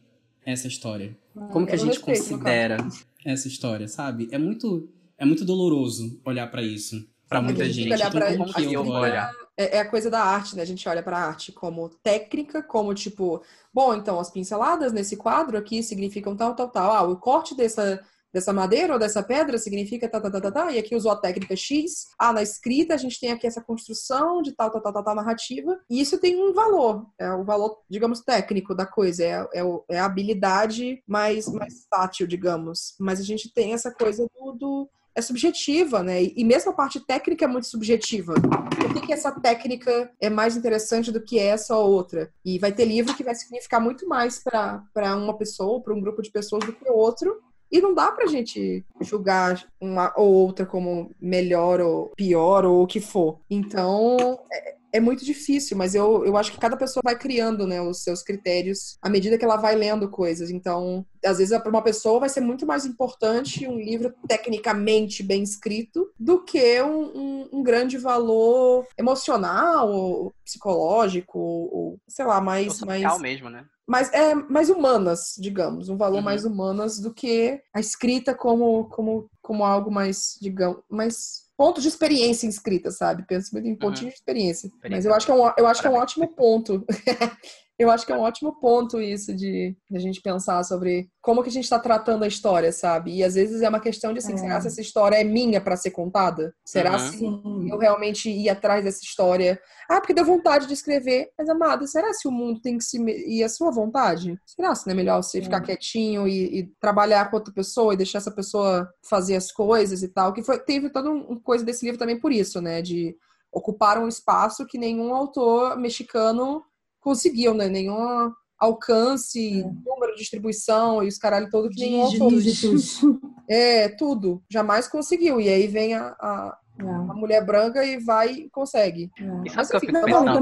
essa 0.46 0.68
história? 0.68 1.18
Como 1.52 1.66
que 1.66 1.74
a 1.74 1.78
gente 1.78 1.98
respeito, 1.98 2.20
considera? 2.20 2.78
Essa 3.26 3.48
história, 3.48 3.88
sabe? 3.88 4.28
É 4.32 4.38
muito, 4.38 4.90
é 5.18 5.26
muito 5.26 5.46
doloroso 5.46 6.20
olhar 6.26 6.50
pra 6.50 6.64
isso. 6.64 7.06
Que 7.30 7.40
muita 7.42 7.64
a 7.64 7.66
gente 7.66 7.76
gente. 7.76 7.94
olhar 7.94 8.12
pra- 8.12 8.38
como 8.38 8.54
que 8.54 8.74
eu 8.74 8.86
olhar? 8.86 9.32
É, 9.58 9.78
é 9.78 9.80
a 9.80 9.90
coisa 9.90 10.10
da 10.10 10.22
arte, 10.24 10.56
né? 10.56 10.62
A 10.62 10.66
gente 10.66 10.88
olha 10.88 11.04
pra 11.04 11.18
arte 11.18 11.52
como 11.52 11.90
técnica, 11.90 12.62
como 12.64 12.94
tipo, 12.94 13.42
bom, 13.74 13.94
então 13.96 14.20
as 14.20 14.30
pinceladas 14.30 14.94
nesse 14.94 15.18
quadro 15.18 15.58
aqui 15.58 15.82
significam 15.84 16.36
tal, 16.36 16.56
tal, 16.56 16.70
tal. 16.70 16.92
Ah, 16.92 17.02
o 17.04 17.18
corte 17.18 17.56
dessa, 17.56 18.00
dessa 18.32 18.54
madeira 18.54 18.94
ou 18.94 19.00
dessa 19.00 19.24
pedra 19.24 19.58
significa 19.58 20.08
tal, 20.08 20.22
tal, 20.22 20.32
tal, 20.32 20.42
tal, 20.42 20.52
tal. 20.52 20.72
E 20.72 20.78
aqui 20.78 20.96
usou 20.96 21.12
a 21.12 21.16
técnica 21.18 21.56
X. 21.56 22.06
Ah, 22.20 22.32
na 22.32 22.42
escrita 22.44 22.94
a 22.94 22.98
gente 22.98 23.20
tem 23.20 23.32
aqui 23.32 23.48
essa 23.48 23.62
construção 23.62 24.42
de 24.44 24.54
tal, 24.56 24.70
tal, 24.72 24.82
tal, 24.82 24.94
tal, 24.94 25.04
tal 25.04 25.16
narrativa. 25.16 25.78
E 25.90 26.00
isso 26.00 26.20
tem 26.20 26.40
um 26.42 26.54
valor. 26.54 27.08
É 27.20 27.32
o 27.34 27.44
valor, 27.44 27.80
digamos, 27.90 28.22
técnico 28.22 28.76
da 28.76 28.86
coisa. 28.86 29.24
É, 29.24 29.48
é, 29.56 29.62
é 29.90 30.00
a 30.00 30.06
habilidade 30.06 31.02
mais, 31.08 31.48
mais 31.52 31.86
tátil, 31.90 32.28
digamos. 32.28 32.96
Mas 33.00 33.20
a 33.20 33.24
gente 33.24 33.52
tem 33.52 33.74
essa 33.74 33.92
coisa 33.92 34.26
do. 34.40 34.52
do 34.54 34.90
é 35.18 35.22
subjetiva, 35.22 36.04
né? 36.04 36.22
E 36.24 36.44
mesmo 36.46 36.70
a 36.70 36.76
parte 36.76 37.00
técnica 37.00 37.46
é 37.46 37.48
muito 37.48 37.66
subjetiva. 37.66 38.36
Por 38.36 38.94
que, 38.94 39.08
que 39.08 39.12
essa 39.12 39.32
técnica 39.32 40.12
é 40.22 40.30
mais 40.30 40.56
interessante 40.56 41.12
do 41.12 41.20
que 41.20 41.40
essa 41.40 41.76
ou 41.76 41.92
outra? 41.92 42.32
E 42.46 42.60
vai 42.60 42.72
ter 42.72 42.86
livro 42.86 43.16
que 43.16 43.24
vai 43.24 43.34
significar 43.34 43.82
muito 43.82 44.08
mais 44.08 44.44
para 44.44 45.16
uma 45.16 45.36
pessoa, 45.36 45.82
para 45.82 45.96
um 45.96 46.00
grupo 46.00 46.22
de 46.22 46.30
pessoas 46.30 46.64
do 46.64 46.72
que 46.72 46.88
outro. 46.88 47.36
E 47.72 47.82
não 47.82 47.96
dá 47.96 48.12
pra 48.12 48.28
gente 48.28 48.86
julgar 49.02 49.68
uma 49.82 50.14
ou 50.16 50.32
outra 50.32 50.68
como 50.68 51.12
melhor 51.20 51.82
ou 51.82 52.12
pior 52.16 52.64
ou 52.64 52.84
o 52.84 52.88
que 52.88 53.02
for. 53.02 53.40
Então, 53.50 54.40
é, 54.54 54.77
é 54.94 55.00
muito 55.00 55.26
difícil, 55.26 55.76
mas 55.78 55.94
eu, 55.96 56.26
eu 56.26 56.38
acho 56.38 56.52
que 56.52 56.60
cada 56.60 56.78
pessoa 56.78 57.02
vai 57.04 57.18
criando 57.18 57.68
né, 57.68 57.82
os 57.82 58.04
seus 58.04 58.24
critérios 58.24 58.98
à 59.02 59.10
medida 59.10 59.38
que 59.38 59.44
ela 59.46 59.58
vai 59.58 59.76
lendo 59.76 60.10
coisas. 60.10 60.50
Então, 60.50 61.06
às 61.26 61.38
vezes, 61.40 61.58
para 61.60 61.70
uma 61.70 61.82
pessoa 61.84 62.20
vai 62.22 62.30
ser 62.30 62.40
muito 62.42 62.66
mais 62.66 62.86
importante 62.86 63.68
um 63.68 63.78
livro 63.78 64.14
tecnicamente 64.28 65.22
bem 65.24 65.44
escrito 65.44 66.10
do 66.18 66.44
que 66.44 66.82
um, 66.82 67.18
um- 67.18 67.50
um 67.54 67.64
grande 67.64 67.98
valor 67.98 68.86
emocional, 68.98 69.92
ou 69.92 70.34
psicológico, 70.44 71.38
ou, 71.40 71.76
ou, 71.76 72.00
sei 72.08 72.26
lá, 72.26 72.40
mais, 72.42 72.80
mais, 72.82 73.20
mesmo, 73.20 73.50
né? 73.50 73.66
mais, 73.88 74.12
é, 74.14 74.34
mais 74.36 74.70
humanas, 74.70 75.34
digamos, 75.38 75.90
um 75.90 75.98
valor 75.98 76.18
Uhum. 76.18 76.24
mais 76.24 76.46
humanas 76.46 77.00
do 77.00 77.14
que 77.14 77.62
a 77.74 77.80
escrita 77.80 78.34
como, 78.36 78.86
como, 78.90 79.30
como 79.42 79.64
algo 79.66 79.92
mais, 79.92 80.38
digamos, 80.42 80.82
mais 80.90 81.47
ponto 81.58 81.82
de 81.82 81.88
experiência 81.88 82.46
em 82.46 82.50
escrita, 82.50 82.92
sabe? 82.92 83.26
Penso 83.28 83.50
muito 83.52 83.68
em 83.68 83.76
pontinho 83.76 84.10
de 84.10 84.16
experiência. 84.16 84.70
Mas 84.90 85.06
eu 85.06 85.14
acho 85.14 85.26
que 85.26 85.32
é 85.32 85.36
um, 85.36 85.52
eu 85.58 85.68
acho 85.68 85.82
que 85.82 85.88
é 85.88 85.90
um 85.90 85.96
ótimo 85.96 86.28
ponto. 86.28 86.86
Eu 87.80 87.92
acho 87.92 88.06
que 88.08 88.12
é 88.12 88.16
um 88.16 88.22
ótimo 88.22 88.60
ponto 88.60 89.00
isso 89.00 89.36
de, 89.36 89.78
de 89.90 89.98
a 89.98 90.00
gente 90.00 90.20
pensar 90.20 90.64
sobre 90.64 91.10
como 91.22 91.44
que 91.44 91.50
a 91.50 91.52
gente 91.52 91.66
está 91.66 91.78
tratando 91.78 92.24
a 92.24 92.28
história, 92.28 92.72
sabe? 92.72 93.16
E 93.16 93.24
às 93.24 93.36
vezes 93.36 93.62
é 93.62 93.70
uma 93.70 93.80
questão 93.80 94.12
de 94.12 94.18
assim, 94.20 94.34
É. 94.34 94.38
será 94.38 94.60
se 94.62 94.68
essa 94.68 94.82
história 94.82 95.16
é 95.18 95.24
minha 95.24 95.62
para 95.62 95.76
ser 95.78 95.92
contada? 95.92 96.54
Será 96.66 96.94
Uhum. 96.94 97.00
se 97.00 97.18
Sim. 97.20 97.68
eu 97.70 97.78
realmente 97.78 98.30
ir 98.32 98.50
atrás 98.50 98.84
dessa 98.84 99.04
história? 99.04 99.60
Ah, 99.90 100.00
porque 100.02 100.14
deu 100.14 100.26
vontade 100.26 100.66
de 100.66 100.74
escrever. 100.74 101.30
Mas, 101.38 101.48
amada, 101.50 101.86
será 101.86 102.12
se 102.14 102.28
o 102.28 102.32
mundo 102.32 102.60
tem 102.62 102.78
que 102.80 102.84
se... 102.84 102.98
ir 103.00 103.44
a 103.44 103.50
sua 103.50 103.70
vontade? 103.72 104.36
Será 104.46 104.74
se 104.74 104.88
não 104.88 104.94
é 104.94 104.96
melhor 104.96 105.22
você 105.22 105.40
ficar 105.42 105.62
quietinho 105.62 106.28
e, 106.28 106.60
e 106.62 106.72
trabalhar 106.82 107.30
com 107.30 107.38
outra 107.38 107.54
pessoa 107.54 107.94
e 107.94 107.98
deixar 107.98 108.18
essa 108.18 108.32
pessoa 108.32 108.90
fazer 109.08 109.36
as 109.36 109.52
coisas 109.52 110.02
e 110.02 110.08
tal? 110.08 110.34
Que 110.34 110.42
foi, 110.42 110.58
teve 110.58 110.90
toda 110.90 111.12
um- 111.12 111.28
uma 111.28 111.40
coisa 111.42 111.64
desse 111.64 111.86
livro 111.86 112.00
também 112.00 112.20
por 112.20 112.32
isso, 112.32 112.60
né? 112.60 112.82
De 112.82 113.16
ocupar 113.54 113.98
um 114.00 114.08
espaço 114.08 114.66
que 114.66 114.78
nenhum 114.80 115.14
autor 115.14 115.78
mexicano 115.78 116.64
conseguiu, 117.08 117.54
né? 117.54 117.70
Nenhum 117.70 118.32
alcance, 118.60 119.64
número 119.86 120.14
de 120.14 120.20
distribuição 120.20 121.02
e 121.04 121.08
os 121.08 121.18
caralho 121.18 121.50
todo 121.50 121.70
que 121.70 121.80
nenhum. 121.80 122.28
Dígitos. 122.30 123.02
É, 123.50 123.88
tudo. 123.88 124.44
Jamais 124.52 124.90
conseguiu. 124.90 125.40
E 125.40 125.48
aí 125.48 125.68
vem 125.68 125.94
a, 125.94 126.08
a, 126.20 126.58
É, 126.78 126.84
a 126.84 127.14
mulher 127.14 127.46
branca 127.46 127.86
e 127.86 127.98
vai 127.98 128.34
e 128.34 128.50
consegue. 128.50 129.10
é. 129.18 129.48
E 129.48 129.50
sabe 129.50 129.70
que 129.70 129.76
eu 129.78 129.80
fico 129.80 129.94
pensando? 129.94 130.42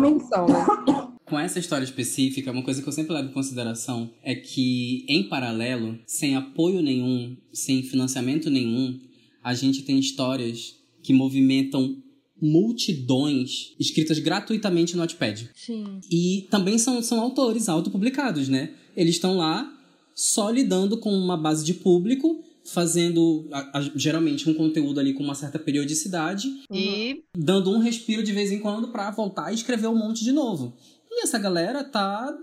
né? 0.52 0.66
Com 1.30 1.38
essa 1.40 1.60
história 1.60 1.84
específica, 1.86 2.52
uma 2.52 2.64
coisa 2.64 2.82
que 2.82 2.88
eu 2.90 2.92
sempre 2.92 3.14
levo 3.14 3.30
em 3.30 3.34
consideração 3.34 4.10
é 4.24 4.34
que, 4.34 5.06
em 5.08 5.30
paralelo, 5.30 6.00
sem 6.08 6.36
apoio 6.36 6.82
nenhum, 6.82 7.38
sem 7.54 7.84
financiamento 7.84 8.50
nenhum, 8.50 9.00
a 9.44 9.54
gente 9.54 9.84
tem 9.84 10.00
histórias 10.00 10.76
que 11.04 11.14
movimentam 11.14 11.96
multidões 12.46 13.74
escritas 13.80 14.20
gratuitamente 14.20 14.96
no 14.96 15.02
Wattpad. 15.02 15.50
Sim. 15.56 16.00
E 16.12 16.48
também 16.50 16.78
são, 16.78 17.02
são 17.02 17.20
autores 17.20 17.68
autopublicados, 17.70 18.48
né? 18.48 18.72
Eles 18.96 19.16
estão 19.16 19.38
lá 19.38 19.72
só 20.14 20.50
lidando 20.50 20.98
com 20.98 21.12
uma 21.12 21.36
base 21.38 21.66
de 21.66 21.74
público, 21.74 22.42
fazendo 22.64 23.48
a- 23.52 23.78
a- 23.80 23.92
geralmente 23.96 24.50
um 24.50 24.54
conteúdo 24.54 25.00
ali 25.00 25.14
com 25.14 25.24
uma 25.24 25.36
certa 25.36 25.60
periodicidade 25.60 26.48
E 26.72 27.22
dando 27.38 27.70
um 27.72 27.78
respiro 27.80 28.24
de 28.24 28.32
vez 28.32 28.52
em 28.52 28.60
quando 28.60 28.88
pra 28.88 29.12
voltar 29.12 29.52
e 29.52 29.56
escrever 29.56 29.88
um 29.88 29.96
monte 29.98 30.24
de 30.24 30.32
novo. 30.32 30.74
E 31.18 31.22
essa 31.24 31.38
galera 31.38 31.82
tá, 31.84 32.36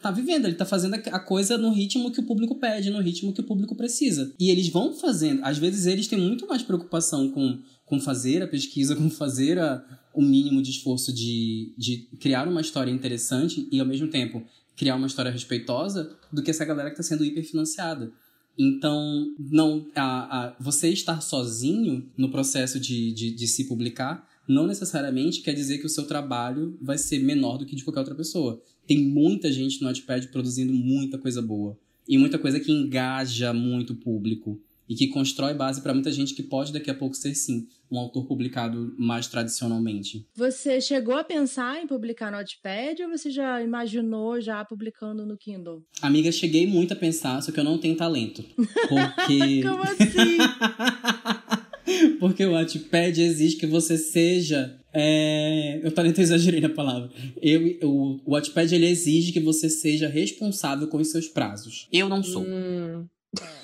tá 0.00 0.10
vivendo, 0.12 0.44
ele 0.44 0.54
tá 0.54 0.64
fazendo 0.64 0.94
a 0.94 1.18
coisa 1.18 1.56
no 1.58 1.70
ritmo 1.72 2.12
que 2.12 2.20
o 2.20 2.22
público 2.24 2.54
pede, 2.56 2.88
no 2.90 3.00
ritmo 3.00 3.32
que 3.32 3.40
o 3.40 3.44
público 3.44 3.74
precisa. 3.74 4.32
E 4.38 4.50
eles 4.50 4.68
vão 4.68 4.92
fazendo, 4.92 5.40
às 5.42 5.58
vezes 5.58 5.86
eles 5.86 6.06
têm 6.06 6.18
muito 6.20 6.46
mais 6.46 6.62
preocupação 6.62 7.28
com, 7.30 7.58
com 7.86 7.98
fazer 7.98 8.42
a 8.42 8.48
pesquisa, 8.48 8.94
com 8.96 9.08
fazer 9.08 9.58
a, 9.58 9.82
o 10.12 10.20
mínimo 10.20 10.60
de 10.60 10.70
esforço 10.70 11.12
de, 11.12 11.72
de 11.78 12.08
criar 12.20 12.46
uma 12.46 12.60
história 12.60 12.90
interessante 12.90 13.66
e 13.72 13.80
ao 13.80 13.86
mesmo 13.86 14.08
tempo 14.08 14.42
criar 14.76 14.96
uma 14.96 15.06
história 15.06 15.30
respeitosa 15.30 16.14
do 16.30 16.42
que 16.42 16.50
essa 16.50 16.64
galera 16.64 16.90
que 16.90 16.96
tá 16.96 17.02
sendo 17.02 17.24
hiperfinanciada. 17.24 18.12
Então, 18.58 19.34
não, 19.38 19.86
a, 19.94 20.46
a, 20.46 20.56
você 20.58 20.88
estar 20.90 21.20
sozinho 21.22 22.10
no 22.16 22.30
processo 22.30 22.78
de, 22.80 23.12
de, 23.12 23.30
de 23.30 23.46
se 23.46 23.64
publicar 23.64 24.28
não 24.48 24.66
necessariamente 24.66 25.40
quer 25.40 25.52
dizer 25.52 25.78
que 25.78 25.86
o 25.86 25.90
seu 25.90 26.06
trabalho 26.06 26.78
vai 26.80 26.96
ser 26.96 27.18
menor 27.18 27.58
do 27.58 27.66
que 27.66 27.74
de 27.74 27.84
qualquer 27.84 28.00
outra 28.00 28.14
pessoa. 28.14 28.62
Tem 28.86 28.98
muita 28.98 29.50
gente 29.50 29.80
no 29.80 29.88
Notepad 29.88 30.28
produzindo 30.28 30.72
muita 30.72 31.18
coisa 31.18 31.42
boa. 31.42 31.76
E 32.08 32.16
muita 32.16 32.38
coisa 32.38 32.60
que 32.60 32.70
engaja 32.70 33.52
muito 33.52 33.92
o 33.92 33.96
público. 33.96 34.60
E 34.88 34.94
que 34.94 35.08
constrói 35.08 35.52
base 35.54 35.80
para 35.80 35.92
muita 35.92 36.12
gente 36.12 36.34
que 36.34 36.42
pode 36.42 36.72
daqui 36.72 36.90
a 36.90 36.94
pouco 36.94 37.14
ser, 37.16 37.34
sim, 37.34 37.66
um 37.90 37.98
autor 37.98 38.26
publicado 38.26 38.94
mais 38.98 39.26
tradicionalmente. 39.26 40.26
Você 40.36 40.80
chegou 40.80 41.14
a 41.16 41.24
pensar 41.24 41.82
em 41.82 41.86
publicar 41.86 42.30
no 42.30 42.38
Notepad 42.38 43.02
ou 43.02 43.10
você 43.10 43.30
já 43.30 43.60
imaginou 43.62 44.40
já 44.40 44.64
publicando 44.64 45.26
no 45.26 45.36
Kindle? 45.36 45.82
Amiga, 46.00 46.30
cheguei 46.30 46.66
muito 46.66 46.92
a 46.92 46.96
pensar, 46.96 47.40
só 47.42 47.50
que 47.50 47.58
eu 47.58 47.64
não 47.64 47.78
tenho 47.78 47.96
talento. 47.96 48.44
Porque. 48.88 49.62
Como 49.66 49.82
assim? 49.82 50.38
Porque 52.18 52.44
o 52.44 52.52
Wattpad 52.52 53.20
exige 53.22 53.56
que 53.56 53.66
você 53.66 53.96
seja 53.96 54.76
É, 54.92 55.80
eu 55.84 55.92
talento 55.92 56.20
exagerei 56.20 56.60
na 56.60 56.68
palavra. 56.68 57.10
Eu, 57.40 57.78
o, 57.82 58.20
o 58.24 58.32
Wattpad 58.32 58.74
ele 58.74 58.86
exige 58.86 59.30
que 59.32 59.40
você 59.40 59.68
seja 59.68 60.08
responsável 60.08 60.88
com 60.88 60.96
os 60.98 61.10
seus 61.10 61.28
prazos. 61.28 61.86
Eu 61.92 62.08
não 62.08 62.22
sou. 62.22 62.42
Hum, 62.42 63.06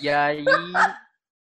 E 0.01 0.09
aí. 0.09 0.45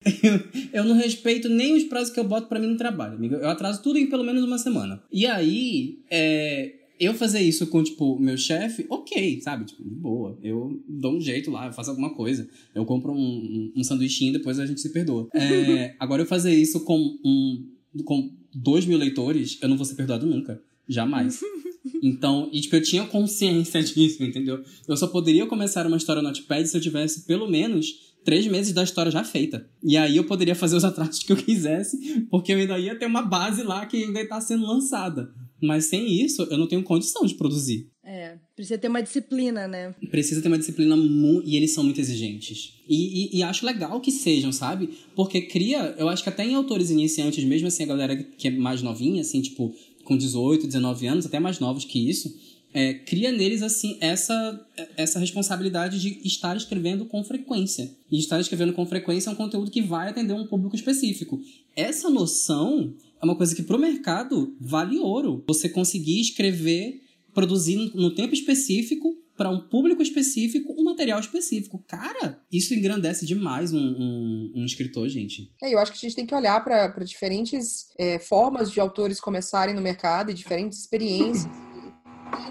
Eu 0.73 0.83
não 0.83 0.95
respeito 0.95 1.49
nem 1.49 1.75
os 1.75 1.83
prazos 1.83 2.13
que 2.13 2.19
eu 2.19 2.23
boto 2.23 2.47
pra 2.47 2.59
mim 2.59 2.67
no 2.67 2.77
trabalho, 2.77 3.15
amigo. 3.15 3.35
Eu 3.35 3.49
atraso 3.49 3.81
tudo 3.81 3.97
em 3.97 4.07
pelo 4.07 4.23
menos 4.23 4.43
uma 4.43 4.57
semana. 4.57 5.01
E 5.11 5.25
aí, 5.25 5.99
é, 6.09 6.73
eu 6.99 7.13
fazer 7.13 7.41
isso 7.41 7.67
com, 7.67 7.83
tipo, 7.83 8.17
meu 8.19 8.37
chefe, 8.37 8.85
ok, 8.89 9.41
sabe? 9.41 9.65
Tipo, 9.65 9.83
de 9.83 9.95
boa. 9.95 10.37
Eu 10.41 10.81
dou 10.87 11.15
um 11.15 11.21
jeito 11.21 11.51
lá, 11.51 11.67
eu 11.67 11.73
faço 11.73 11.89
alguma 11.89 12.13
coisa. 12.13 12.47
Eu 12.73 12.85
compro 12.85 13.11
um, 13.11 13.17
um, 13.17 13.73
um 13.77 13.83
sanduichinho 13.83 14.29
e 14.29 14.37
depois 14.37 14.59
a 14.59 14.65
gente 14.65 14.81
se 14.81 14.91
perdoa. 14.91 15.27
É, 15.33 15.95
agora, 15.99 16.21
eu 16.21 16.25
fazer 16.25 16.53
isso 16.53 16.83
com, 16.83 16.97
um, 17.23 17.65
com 18.03 18.31
dois 18.53 18.85
mil 18.85 18.97
leitores, 18.97 19.57
eu 19.61 19.69
não 19.69 19.77
vou 19.77 19.85
ser 19.85 19.95
perdoado 19.95 20.25
nunca. 20.25 20.61
Jamais. 20.87 21.39
Então, 22.03 22.49
e, 22.51 22.61
tipo, 22.61 22.75
eu 22.75 22.83
tinha 22.83 23.05
consciência 23.05 23.81
disso, 23.81 24.23
entendeu? 24.23 24.61
Eu 24.87 24.97
só 24.97 25.07
poderia 25.07 25.45
começar 25.45 25.87
uma 25.87 25.97
história 25.97 26.21
no 26.21 26.27
Notepad 26.27 26.67
se 26.67 26.75
eu 26.77 26.81
tivesse, 26.81 27.25
pelo 27.25 27.49
menos, 27.49 28.06
três 28.28 28.45
meses 28.45 28.73
da 28.73 28.84
história 28.84 29.09
já 29.09 29.23
feita. 29.23 29.65
E 29.82 29.95
aí 29.95 30.17
eu 30.17 30.25
poderia 30.25 30.53
fazer 30.53 30.75
os 30.75 30.84
atrasos 30.84 31.23
que 31.23 31.32
eu 31.32 31.38
quisesse, 31.38 32.25
porque 32.30 32.51
eu 32.51 32.57
ainda 32.57 32.78
ia 32.78 32.93
ter 32.93 33.05
uma 33.05 33.21
base 33.21 33.63
lá 33.63 33.86
que 33.86 34.03
ainda 34.03 34.19
está 34.19 34.41
sendo 34.41 34.65
lançada. 34.67 35.34
Mas 35.63 35.86
sem 35.86 36.11
isso, 36.11 36.41
eu 36.51 36.57
não 36.57 36.67
tenho 36.67 36.84
condição 36.84 37.25
de 37.25 37.36
produzir. 37.36 37.89
É, 38.03 38.38
precisa 38.53 38.78
ter 38.78 38.89
uma 38.89 39.01
disciplina, 39.01 39.65
né? 39.65 39.95
Precisa 40.11 40.41
ter 40.41 40.49
uma 40.49 40.57
disciplina 40.57 40.97
mu 40.97 41.41
e 41.45 41.55
eles 41.55 41.73
são 41.73 41.86
muito 41.86 42.01
exigentes. 42.01 42.73
E, 42.88 43.38
e, 43.38 43.39
e 43.39 43.43
acho 43.43 43.65
legal 43.65 44.01
que 44.01 44.11
sejam, 44.11 44.51
sabe? 44.51 44.89
Porque 45.15 45.41
cria, 45.43 45.95
eu 45.97 46.09
acho 46.09 46.21
que 46.21 46.30
até 46.30 46.45
em 46.45 46.53
autores 46.53 46.91
iniciantes, 46.91 47.45
mesmo 47.45 47.69
assim, 47.69 47.84
a 47.84 47.88
galera 47.88 48.15
que 48.17 48.49
é 48.49 48.51
mais 48.51 48.82
novinha, 48.82 49.21
assim, 49.21 49.41
tipo, 49.41 49.73
com 50.03 50.17
18, 50.17 50.67
19 50.67 51.07
anos, 51.07 51.25
até 51.25 51.39
mais 51.39 51.59
novos 51.59 51.86
que 51.86 52.09
isso, 52.09 52.34
é, 52.74 52.93
cria 52.93 53.32
neles 53.32 53.61
assim 53.61 53.97
essa, 54.01 54.68
essa 54.95 55.20
responsabilidade 55.20 55.99
de 55.99 56.28
estar 56.28 56.55
escrevendo 56.55 57.05
com 57.05 57.24
frequência. 57.24 57.91
E 58.11 58.20
estar 58.20 58.39
escrevendo 58.39 58.74
com 58.74 58.86
frequência 58.86 59.30
é 59.30 59.34
um 59.34 59.36
conteúdo 59.36 59.72
que 59.72 59.82
vai 59.82 60.09
atender 60.09 60.34
um 60.34 60.47
público 60.47 60.76
específico. 60.76 61.39
Essa 61.76 62.09
noção 62.09 62.93
é 63.22 63.26
uma 63.26 63.36
coisa 63.36 63.55
que 63.55 63.63
pro 63.63 63.80
mercado 63.80 64.55
vale 64.59 64.97
ouro. 64.99 65.43
Você 65.47 65.70
conseguir 65.70 66.22
escrever, 66.22 67.01
produzir 67.34 67.91
no 67.95 68.13
tempo 68.13 68.34
específico 68.34 69.15
para 69.38 69.49
um 69.51 69.59
público 69.59 70.01
específico, 70.01 70.74
um 70.78 70.84
material 70.86 71.20
específico. 71.20 71.84
Cara, 71.88 72.41
isso 72.51 72.74
engrandece 72.74 73.26
demais 73.26 73.72
um, 73.72 73.78
um, 73.78 74.53
um 74.55 74.65
escritor, 74.65 75.07
gente. 75.07 75.53
É, 75.61 75.72
eu 75.72 75.78
acho 75.78 75.91
que 75.91 75.97
a 75.97 76.01
gente 76.01 76.15
tem 76.15 76.26
que 76.26 76.34
olhar 76.34 76.63
para 76.63 77.03
diferentes 77.03 77.89
é, 77.99 78.18
formas 78.18 78.72
de 78.72 78.80
autores 78.80 79.20
começarem 79.20 79.76
no 79.76 79.82
mercado 79.82 80.32
e 80.32 80.34
diferentes 80.34 80.80
experiências. 80.80 81.47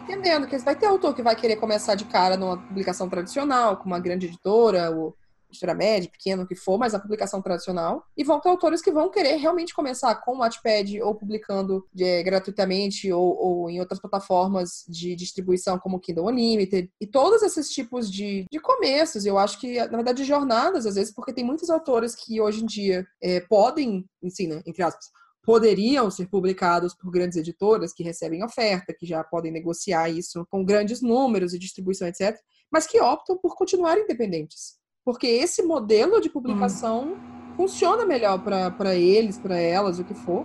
Entendendo 0.02 0.46
que 0.46 0.56
vai 0.58 0.76
ter 0.76 0.86
autor 0.86 1.14
que 1.14 1.22
vai 1.22 1.34
querer 1.34 1.56
começar 1.56 1.94
de 1.94 2.04
cara 2.04 2.36
numa 2.36 2.56
publicação 2.56 3.08
tradicional, 3.08 3.76
com 3.76 3.86
uma 3.86 3.98
grande 3.98 4.26
editora, 4.26 4.90
ou 4.90 5.16
editora 5.50 5.74
média, 5.74 6.10
pequena, 6.10 6.42
o 6.42 6.46
que 6.46 6.54
for, 6.54 6.78
mas 6.78 6.94
a 6.94 6.98
publicação 6.98 7.40
tradicional. 7.40 8.04
E 8.16 8.24
vão 8.24 8.40
ter 8.40 8.48
autores 8.48 8.82
que 8.82 8.90
vão 8.90 9.10
querer 9.10 9.36
realmente 9.36 9.74
começar 9.74 10.14
com 10.16 10.36
o 10.36 10.38
Wattpad 10.38 11.00
ou 11.02 11.14
publicando 11.14 11.84
é, 11.98 12.22
gratuitamente 12.22 13.10
ou, 13.12 13.36
ou, 13.36 13.70
em 13.70 13.80
outras 13.80 14.00
plataformas 14.00 14.84
de 14.88 15.14
distribuição 15.14 15.78
como 15.78 16.00
Kindle 16.00 16.26
Unlimited. 16.26 16.90
E 17.00 17.06
todos 17.06 17.42
esses 17.42 17.70
tipos 17.70 18.10
de, 18.10 18.44
de 18.50 18.60
começos, 18.60 19.24
eu 19.24 19.38
acho 19.38 19.58
que, 19.60 19.78
na 19.78 19.96
verdade, 19.96 20.22
de 20.22 20.28
jornadas, 20.28 20.86
às 20.86 20.94
vezes, 20.94 21.12
porque 21.12 21.32
tem 21.32 21.44
muitos 21.44 21.70
autores 21.70 22.14
que 22.14 22.40
hoje 22.40 22.62
em 22.62 22.66
dia 22.66 23.06
é, 23.22 23.40
podem, 23.40 24.04
ensina, 24.22 24.62
entre 24.66 24.82
aspas, 24.82 25.10
poderiam 25.46 26.10
ser 26.10 26.26
publicados 26.26 26.92
por 26.92 27.08
grandes 27.08 27.38
editoras 27.38 27.92
que 27.92 28.02
recebem 28.02 28.42
oferta, 28.42 28.92
que 28.92 29.06
já 29.06 29.22
podem 29.22 29.52
negociar 29.52 30.10
isso 30.10 30.44
com 30.50 30.64
grandes 30.64 31.00
números 31.00 31.54
e 31.54 31.58
distribuição, 31.58 32.08
etc., 32.08 32.36
mas 32.68 32.84
que 32.84 33.00
optam 33.00 33.38
por 33.38 33.54
continuar 33.54 33.96
independentes. 33.96 34.74
Porque 35.04 35.28
esse 35.28 35.62
modelo 35.62 36.20
de 36.20 36.28
publicação 36.28 37.12
hum. 37.12 37.56
funciona 37.56 38.04
melhor 38.04 38.42
para 38.42 38.96
eles, 38.96 39.38
para 39.38 39.56
elas, 39.56 40.00
o 40.00 40.04
que 40.04 40.14
for. 40.14 40.44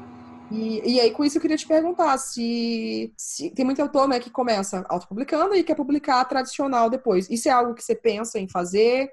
E, 0.52 0.82
e, 0.86 1.00
aí, 1.00 1.10
com 1.10 1.26
isso, 1.26 1.38
eu 1.38 1.42
queria 1.42 1.58
te 1.58 1.66
perguntar 1.66 2.16
se, 2.20 3.12
se 3.18 3.50
tem 3.50 3.66
muito 3.66 3.82
autor 3.82 4.08
né, 4.08 4.20
que 4.20 4.30
começa 4.30 4.86
autopublicando 4.88 5.56
e 5.56 5.64
quer 5.64 5.76
publicar 5.76 6.24
tradicional 6.26 6.92
depois. 6.92 7.28
Isso 7.28 7.48
é 7.48 7.52
algo 7.52 7.74
que 7.74 7.84
você 7.84 7.96
pensa 7.96 8.38
em 8.38 8.48
fazer? 8.48 9.10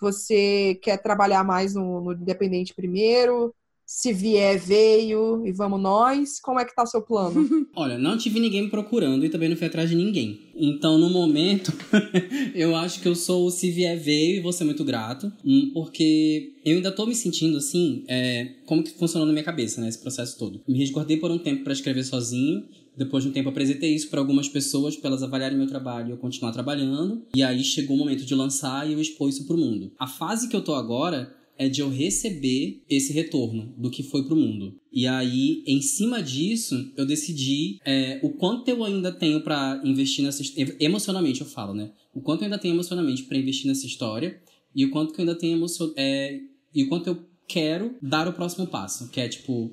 Você 0.00 0.78
quer 0.82 0.96
trabalhar 0.96 1.44
mais 1.44 1.74
no, 1.74 2.00
no 2.00 2.12
independente 2.12 2.72
primeiro? 2.72 3.54
Se 3.86 4.12
vier, 4.12 4.58
veio 4.58 5.46
e 5.46 5.52
vamos 5.52 5.80
nós. 5.80 6.40
Como 6.40 6.58
é 6.58 6.64
que 6.64 6.74
tá 6.74 6.82
o 6.82 6.86
seu 6.86 7.00
plano? 7.00 7.46
Olha, 7.76 7.96
não 7.96 8.18
tive 8.18 8.40
ninguém 8.40 8.62
me 8.62 8.68
procurando 8.70 9.24
e 9.24 9.28
também 9.28 9.48
não 9.48 9.56
fui 9.56 9.68
atrás 9.68 9.88
de 9.88 9.94
ninguém. 9.94 10.40
Então, 10.56 10.98
no 10.98 11.08
momento, 11.08 11.72
eu 12.52 12.74
acho 12.74 13.00
que 13.00 13.06
eu 13.06 13.14
sou 13.14 13.46
o 13.46 13.50
se 13.50 13.70
vier, 13.70 13.96
veio 13.96 14.38
e 14.38 14.40
vou 14.40 14.52
ser 14.52 14.64
muito 14.64 14.84
grato. 14.84 15.32
hum, 15.44 15.70
Porque 15.72 16.52
eu 16.64 16.76
ainda 16.76 16.90
tô 16.90 17.06
me 17.06 17.14
sentindo 17.14 17.58
assim, 17.58 18.02
é, 18.08 18.54
como 18.66 18.82
que 18.82 18.90
funcionou 18.90 19.24
na 19.24 19.32
minha 19.32 19.44
cabeça, 19.44 19.80
né? 19.80 19.88
Esse 19.88 20.00
processo 20.00 20.36
todo. 20.36 20.60
Me 20.66 20.78
resguardei 20.78 21.16
por 21.18 21.30
um 21.30 21.38
tempo 21.38 21.62
para 21.62 21.72
escrever 21.72 22.02
sozinho. 22.02 22.64
Depois 22.96 23.22
de 23.22 23.28
um 23.28 23.32
tempo, 23.32 23.50
apresentei 23.50 23.94
isso 23.94 24.08
para 24.08 24.18
algumas 24.20 24.48
pessoas, 24.48 24.96
para 24.96 25.08
elas 25.10 25.22
avaliarem 25.22 25.56
meu 25.58 25.66
trabalho 25.66 26.08
e 26.08 26.10
eu 26.12 26.16
continuar 26.16 26.50
trabalhando. 26.50 27.22
E 27.36 27.42
aí 27.42 27.62
chegou 27.62 27.94
o 27.94 27.98
momento 27.98 28.24
de 28.24 28.34
lançar 28.34 28.88
e 28.88 28.94
eu 28.94 29.00
expor 29.00 29.28
isso 29.28 29.46
pro 29.46 29.58
mundo. 29.58 29.92
A 29.98 30.06
fase 30.06 30.48
que 30.48 30.56
eu 30.56 30.62
tô 30.64 30.74
agora 30.74 31.35
é 31.58 31.68
de 31.68 31.80
eu 31.80 31.88
receber 31.88 32.82
esse 32.88 33.12
retorno 33.12 33.74
do 33.76 33.90
que 33.90 34.02
foi 34.02 34.24
pro 34.24 34.36
mundo. 34.36 34.78
E 34.92 35.06
aí, 35.06 35.62
em 35.66 35.80
cima 35.80 36.22
disso, 36.22 36.92
eu 36.96 37.06
decidi 37.06 37.78
é, 37.84 38.20
o 38.22 38.30
quanto 38.30 38.68
eu 38.68 38.84
ainda 38.84 39.12
tenho 39.12 39.40
para 39.42 39.80
investir 39.84 40.24
nessa 40.24 40.42
emocionalmente 40.80 41.40
eu 41.40 41.46
falo, 41.46 41.74
né? 41.74 41.90
O 42.14 42.20
quanto 42.20 42.42
eu 42.42 42.46
ainda 42.46 42.58
tenho 42.58 42.74
emocionalmente 42.74 43.24
para 43.24 43.38
investir 43.38 43.66
nessa 43.66 43.86
história 43.86 44.40
e 44.74 44.84
o 44.84 44.90
quanto 44.90 45.12
que 45.12 45.20
eu 45.20 45.22
ainda 45.22 45.38
tenho 45.38 45.56
emocio 45.56 45.92
é, 45.96 46.40
e 46.74 46.84
o 46.84 46.88
quanto 46.88 47.08
eu 47.08 47.18
quero 47.48 47.94
dar 48.02 48.28
o 48.28 48.32
próximo 48.32 48.66
passo, 48.66 49.08
que 49.10 49.20
é 49.20 49.28
tipo 49.28 49.72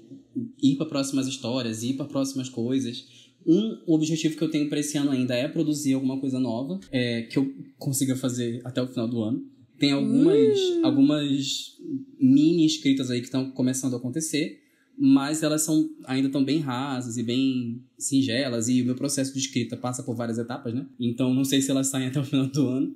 ir 0.61 0.75
para 0.75 0.85
próximas 0.85 1.27
histórias, 1.27 1.83
ir 1.83 1.93
para 1.93 2.05
próximas 2.05 2.49
coisas. 2.49 3.05
Um 3.45 3.81
objetivo 3.87 4.37
que 4.37 4.43
eu 4.43 4.49
tenho 4.49 4.69
para 4.69 4.79
esse 4.79 4.97
ano 4.97 5.11
ainda 5.11 5.35
é 5.35 5.47
produzir 5.47 5.93
alguma 5.93 6.19
coisa 6.19 6.39
nova, 6.39 6.79
é, 6.91 7.23
que 7.23 7.37
eu 7.37 7.53
consiga 7.77 8.15
fazer 8.15 8.61
até 8.63 8.81
o 8.81 8.87
final 8.87 9.07
do 9.07 9.21
ano. 9.21 9.43
Tem 9.83 9.91
algumas, 9.91 10.57
algumas 10.81 11.77
mini 12.17 12.65
escritas 12.65 13.11
aí 13.11 13.19
que 13.19 13.25
estão 13.25 13.51
começando 13.51 13.93
a 13.93 13.97
acontecer, 13.97 14.61
mas 14.97 15.43
elas 15.43 15.63
são 15.63 15.89
ainda 16.05 16.27
estão 16.27 16.41
bem 16.41 16.59
rasas 16.59 17.17
e 17.17 17.23
bem 17.23 17.83
singelas, 17.97 18.69
e 18.69 18.81
o 18.81 18.85
meu 18.85 18.95
processo 18.95 19.33
de 19.33 19.39
escrita 19.39 19.75
passa 19.75 20.01
por 20.01 20.15
várias 20.15 20.37
etapas, 20.37 20.73
né? 20.73 20.85
Então 20.97 21.33
não 21.33 21.43
sei 21.43 21.61
se 21.61 21.69
elas 21.69 21.87
saem 21.87 22.07
até 22.07 22.17
o 22.17 22.23
final 22.23 22.47
do 22.47 22.65
ano, 22.65 22.95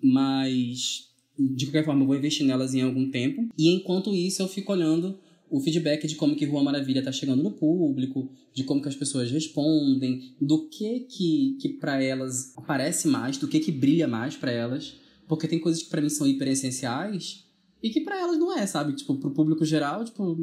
mas 0.00 1.08
de 1.36 1.66
qualquer 1.66 1.84
forma 1.84 2.02
eu 2.02 2.06
vou 2.06 2.14
investir 2.14 2.46
nelas 2.46 2.72
em 2.72 2.82
algum 2.82 3.10
tempo. 3.10 3.48
E 3.58 3.70
enquanto 3.70 4.14
isso 4.14 4.40
eu 4.40 4.46
fico 4.46 4.70
olhando 4.70 5.18
o 5.50 5.58
feedback 5.58 6.06
de 6.06 6.14
como 6.14 6.36
que 6.36 6.44
Rua 6.44 6.62
Maravilha 6.62 7.02
tá 7.02 7.10
chegando 7.10 7.42
no 7.42 7.50
público, 7.50 8.30
de 8.54 8.62
como 8.62 8.80
que 8.80 8.88
as 8.88 8.94
pessoas 8.94 9.28
respondem, 9.28 10.36
do 10.40 10.68
que 10.68 11.00
que, 11.00 11.56
que 11.60 11.68
para 11.70 12.00
elas 12.00 12.56
aparece 12.56 13.08
mais, 13.08 13.38
do 13.38 13.48
que 13.48 13.58
que 13.58 13.72
brilha 13.72 14.06
mais 14.06 14.36
para 14.36 14.52
elas. 14.52 15.07
Porque 15.28 15.46
tem 15.46 15.58
coisas 15.58 15.82
que 15.82 15.90
para 15.90 16.00
mim 16.00 16.08
são 16.08 16.26
hiper 16.26 16.48
essenciais 16.48 17.44
e 17.82 17.90
que 17.90 18.00
para 18.00 18.18
elas 18.18 18.38
não 18.38 18.56
é, 18.56 18.66
sabe? 18.66 18.94
Tipo, 18.94 19.16
pro 19.16 19.32
público 19.32 19.64
geral, 19.64 20.04
tipo, 20.04 20.36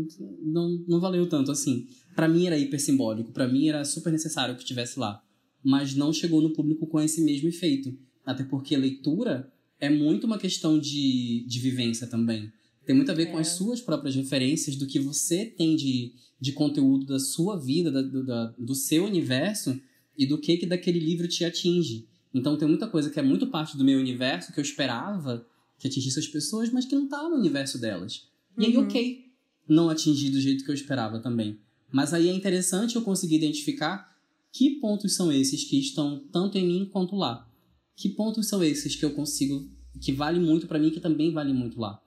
não, 0.43 0.69
não 0.87 0.99
valeu 0.99 1.27
tanto 1.27 1.51
assim. 1.51 1.87
para 2.15 2.29
mim 2.29 2.45
era 2.45 2.57
hiper 2.57 2.79
simbólico, 2.79 3.31
para 3.31 3.47
mim 3.47 3.67
era 3.67 3.83
super 3.83 4.11
necessário 4.11 4.55
que 4.55 4.61
estivesse 4.61 4.99
lá. 4.99 5.21
Mas 5.63 5.95
não 5.95 6.13
chegou 6.13 6.41
no 6.41 6.53
público 6.53 6.87
com 6.87 7.01
esse 7.01 7.21
mesmo 7.21 7.49
efeito. 7.49 7.97
Até 8.23 8.43
porque 8.43 8.77
leitura 8.77 9.51
é 9.79 9.89
muito 9.89 10.25
uma 10.25 10.37
questão 10.37 10.79
de, 10.79 11.45
de 11.47 11.59
vivência 11.59 12.07
também. 12.07 12.51
Tem 12.85 12.95
muito 12.95 13.11
a 13.11 13.15
ver 13.15 13.29
é. 13.29 13.31
com 13.31 13.37
as 13.37 13.49
suas 13.49 13.81
próprias 13.81 14.15
referências, 14.15 14.75
do 14.75 14.85
que 14.85 14.99
você 14.99 15.45
tem 15.45 15.75
de, 15.75 16.13
de 16.39 16.51
conteúdo 16.51 17.05
da 17.05 17.19
sua 17.19 17.59
vida, 17.59 17.91
da, 17.91 18.01
do, 18.01 18.23
da, 18.23 18.45
do 18.59 18.75
seu 18.75 19.05
universo, 19.05 19.79
e 20.17 20.25
do 20.25 20.37
que 20.37 20.57
que 20.57 20.65
daquele 20.65 20.99
livro 20.99 21.27
te 21.27 21.43
atinge. 21.43 22.07
Então 22.35 22.57
tem 22.57 22.67
muita 22.67 22.85
coisa 22.85 23.09
que 23.09 23.17
é 23.17 23.23
muito 23.23 23.47
parte 23.47 23.77
do 23.77 23.83
meu 23.85 23.97
universo 23.97 24.51
que 24.51 24.59
eu 24.59 24.61
esperava 24.61 25.47
que 25.79 25.87
atingisse 25.87 26.19
as 26.19 26.27
pessoas, 26.27 26.69
mas 26.69 26.85
que 26.85 26.93
não 26.93 27.07
tá 27.07 27.23
no 27.29 27.37
universo 27.37 27.79
delas. 27.79 28.27
E 28.57 28.65
aí, 28.65 28.77
uhum. 28.77 28.83
ok, 28.83 29.25
não 29.67 29.89
atingir 29.89 30.29
do 30.29 30.39
jeito 30.39 30.65
que 30.65 30.69
eu 30.69 30.75
esperava 30.75 31.19
também. 31.19 31.59
Mas 31.91 32.13
aí 32.13 32.27
é 32.27 32.33
interessante 32.33 32.95
eu 32.95 33.01
conseguir 33.01 33.35
identificar 33.35 34.13
que 34.51 34.79
pontos 34.81 35.15
são 35.15 35.31
esses 35.31 35.63
que 35.63 35.79
estão 35.79 36.27
tanto 36.31 36.57
em 36.57 36.67
mim 36.67 36.89
quanto 36.91 37.15
lá. 37.15 37.49
Que 37.95 38.09
pontos 38.09 38.47
são 38.47 38.61
esses 38.61 38.95
que 38.97 39.05
eu 39.05 39.13
consigo, 39.13 39.69
que 40.01 40.11
vale 40.11 40.39
muito 40.39 40.67
para 40.67 40.79
mim, 40.79 40.91
que 40.91 40.99
também 40.99 41.31
vale 41.31 41.53
muito 41.53 41.79
lá, 41.79 42.01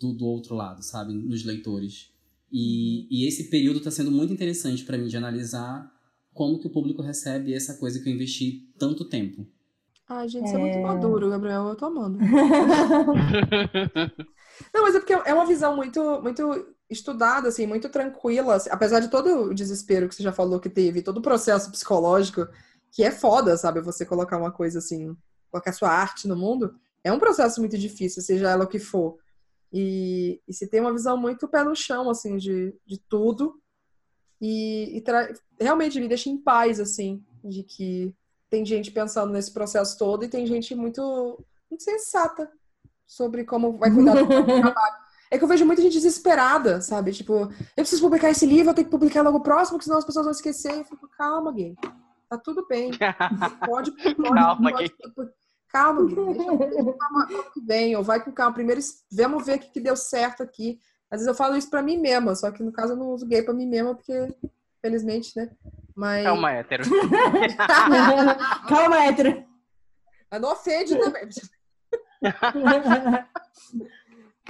do, 0.00 0.12
do 0.12 0.26
outro 0.26 0.56
lado, 0.56 0.82
sabe, 0.82 1.12
nos 1.12 1.44
leitores. 1.44 2.10
E, 2.50 3.06
e 3.10 3.26
esse 3.28 3.44
período 3.44 3.78
está 3.78 3.92
sendo 3.92 4.10
muito 4.10 4.32
interessante 4.32 4.84
para 4.84 4.98
mim 4.98 5.06
de 5.06 5.16
analisar 5.16 5.92
como 6.32 6.58
que 6.58 6.66
o 6.66 6.70
público 6.70 7.02
recebe 7.02 7.52
essa 7.52 7.74
coisa 7.74 8.00
que 8.00 8.08
eu 8.08 8.14
investi 8.14 8.72
tanto 8.78 9.04
tempo. 9.04 9.46
Ai, 10.08 10.26
gente, 10.28 10.46
isso 10.46 10.56
é 10.56 10.58
muito 10.58 10.78
maduro, 10.78 11.28
Gabriel. 11.28 11.68
Eu 11.68 11.76
tô 11.76 11.84
amando. 11.86 12.18
Não, 14.74 14.82
mas 14.82 14.94
é 14.94 15.00
porque 15.00 15.12
é 15.12 15.34
uma 15.34 15.44
visão 15.44 15.76
muito, 15.76 16.00
muito 16.22 16.74
estudada, 16.88 17.48
assim, 17.48 17.66
muito 17.66 17.90
tranquila. 17.90 18.54
assim, 18.54 18.70
apesar 18.72 19.00
de 19.00 19.08
todo 19.08 19.50
o 19.50 19.54
desespero 19.54 20.08
que 20.08 20.14
você 20.14 20.22
já 20.22 20.32
falou 20.32 20.58
que 20.58 20.70
teve, 20.70 21.02
todo 21.02 21.18
o 21.18 21.22
processo 21.22 21.70
psicológico, 21.70 22.48
que 22.90 23.04
é 23.04 23.10
foda, 23.10 23.56
sabe? 23.56 23.82
Você 23.82 24.06
colocar 24.06 24.38
uma 24.38 24.50
coisa 24.50 24.78
assim, 24.78 25.14
colocar 25.50 25.72
sua 25.72 25.90
arte 25.90 26.26
no 26.26 26.36
mundo, 26.36 26.74
é 27.04 27.12
um 27.12 27.18
processo 27.18 27.60
muito 27.60 27.76
difícil, 27.76 28.22
seja 28.22 28.48
ela 28.48 28.64
o 28.64 28.68
que 28.68 28.78
for. 28.78 29.18
E, 29.70 30.40
e 30.48 30.54
se 30.54 30.66
tem 30.66 30.80
uma 30.80 30.92
visão 30.92 31.18
muito 31.18 31.46
pé 31.46 31.62
no 31.62 31.76
chão, 31.76 32.08
assim, 32.08 32.38
de, 32.38 32.74
de 32.86 32.98
tudo. 33.08 33.60
E, 34.40 34.98
e 34.98 35.04
realmente 35.62 36.00
me 36.00 36.08
deixa 36.08 36.30
em 36.30 36.38
paz, 36.38 36.80
assim, 36.80 37.22
de 37.44 37.62
que 37.62 38.14
tem 38.50 38.64
gente 38.64 38.90
pensando 38.90 39.32
nesse 39.32 39.52
processo 39.52 39.98
todo 39.98 40.24
e 40.24 40.28
tem 40.28 40.46
gente 40.46 40.74
muito, 40.74 41.44
muito 41.70 41.82
sensata 41.82 42.50
sobre 43.06 43.44
como 43.44 43.76
vai 43.78 43.90
cuidar 43.90 44.14
do 44.14 44.26
trabalho. 44.44 45.08
É 45.30 45.36
que 45.36 45.44
eu 45.44 45.48
vejo 45.48 45.66
muita 45.66 45.82
gente 45.82 45.92
desesperada, 45.92 46.80
sabe? 46.80 47.12
Tipo, 47.12 47.34
eu 47.42 47.50
preciso 47.76 48.02
publicar 48.02 48.30
esse 48.30 48.46
livro, 48.46 48.70
eu 48.70 48.74
tenho 48.74 48.86
que 48.86 48.90
publicar 48.90 49.22
logo 49.22 49.40
próximo, 49.40 49.76
porque 49.76 49.84
senão 49.84 49.98
as 49.98 50.04
pessoas 50.04 50.24
vão 50.24 50.32
esquecer. 50.32 50.72
Eu 50.72 50.84
fico, 50.84 51.08
calma, 51.16 51.52
gay. 51.52 51.76
Tá 52.28 52.38
tudo 52.38 52.66
bem. 52.66 52.90
Pode, 53.66 53.90
pode, 53.92 54.14
Calma, 54.14 54.70
pode, 54.70 54.94
Calma, 55.68 56.04
Gui. 56.06 56.14
Deixa 56.14 57.32
eu 57.32 57.50
que 57.52 57.60
vem. 57.60 57.96
Ou 57.96 58.02
vai 58.02 58.22
com 58.22 58.32
calma. 58.32 58.54
Primeiro, 58.54 58.80
vamos 59.12 59.44
ver 59.44 59.56
o 59.56 59.58
que, 59.58 59.70
que 59.70 59.80
deu 59.80 59.96
certo 59.96 60.42
aqui. 60.42 60.78
Às 61.10 61.20
vezes 61.20 61.26
eu 61.26 61.34
falo 61.34 61.56
isso 61.56 61.70
pra 61.70 61.82
mim 61.82 61.98
mesma, 61.98 62.34
só 62.34 62.50
que 62.50 62.62
no 62.62 62.72
caso 62.72 62.92
eu 62.92 62.96
não 62.96 63.12
uso 63.12 63.26
gay 63.26 63.42
pra 63.42 63.54
mim 63.54 63.66
mesma, 63.66 63.94
porque, 63.94 64.12
felizmente, 64.80 65.36
né? 65.36 65.50
Mas, 65.94 66.24
Calma, 66.24 66.52
hétero. 66.52 66.84
Calma, 68.68 69.04
hétero. 69.04 69.44
mas 70.30 70.40
não 70.40 70.52
ofende 70.52 70.98
também. 70.98 71.28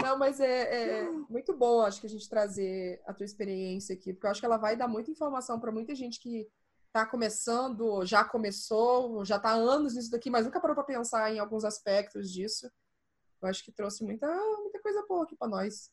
Não, 0.01 0.17
mas 0.17 0.39
é, 0.39 1.01
é 1.01 1.11
muito 1.29 1.53
bom, 1.53 1.81
acho 1.83 2.01
que 2.01 2.07
a 2.07 2.11
gente 2.11 2.29
trazer 2.29 3.03
a 3.05 3.13
tua 3.13 3.25
experiência 3.25 3.97
aqui, 3.97 4.13
porque 4.13 4.27
eu 4.27 4.31
acho 4.31 4.39
que 4.39 4.47
ela 4.47 4.57
vai 4.57 4.77
dar 4.77 4.87
muita 4.87 5.11
informação 5.11 5.59
para 5.59 5.73
muita 5.73 5.93
gente 5.93 6.21
que 6.21 6.49
está 6.87 7.05
começando, 7.05 8.05
já 8.05 8.25
começou, 8.25 9.15
ou 9.15 9.25
já 9.25 9.37
está 9.37 9.51
há 9.51 9.55
anos 9.55 9.95
nisso 9.95 10.11
daqui, 10.11 10.31
mas 10.31 10.45
nunca 10.47 10.61
parou 10.61 10.75
para 10.75 10.85
pensar 10.85 11.33
em 11.33 11.41
alguns 11.41 11.65
aspectos 11.65 12.31
disso. 12.31 12.71
Eu 13.43 13.49
acho 13.49 13.65
que 13.65 13.73
trouxe 13.73 14.05
muita, 14.05 14.27
muita 14.27 14.81
coisa 14.81 15.05
boa 15.09 15.25
aqui 15.25 15.37
para 15.37 15.49
nós. 15.49 15.91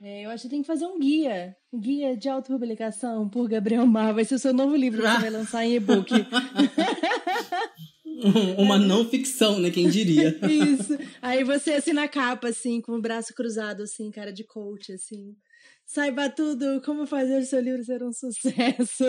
É, 0.00 0.24
eu 0.24 0.30
acho 0.30 0.44
que 0.44 0.48
tem 0.48 0.62
que 0.62 0.66
fazer 0.66 0.86
um 0.86 0.98
guia. 0.98 1.56
Um 1.72 1.80
guia 1.80 2.16
de 2.16 2.28
autopublicação 2.28 3.28
por 3.28 3.48
Gabriel 3.48 3.86
Mar. 3.86 4.14
Vai 4.14 4.24
ser 4.24 4.36
o 4.36 4.38
seu 4.38 4.54
novo 4.54 4.76
livro 4.76 5.02
que 5.02 5.08
você 5.08 5.20
vai 5.20 5.30
lançar 5.30 5.64
em 5.64 5.74
e-book. 5.74 6.12
Uma 8.58 8.78
não 8.78 9.04
ficção, 9.04 9.60
né? 9.60 9.70
Quem 9.70 9.88
diria? 9.88 10.38
Isso. 10.46 10.96
Aí 11.20 11.44
você 11.44 11.72
assim 11.72 11.92
na 11.92 12.08
capa, 12.08 12.48
assim, 12.48 12.80
com 12.80 12.92
o 12.92 13.00
braço 13.00 13.34
cruzado, 13.34 13.82
assim, 13.82 14.10
cara 14.10 14.32
de 14.32 14.44
coach, 14.44 14.92
assim. 14.92 15.36
Saiba 15.86 16.28
tudo, 16.28 16.82
como 16.84 17.06
fazer 17.06 17.38
o 17.38 17.46
seu 17.46 17.60
livro 17.60 17.84
ser 17.84 18.02
um 18.02 18.12
sucesso. 18.12 19.04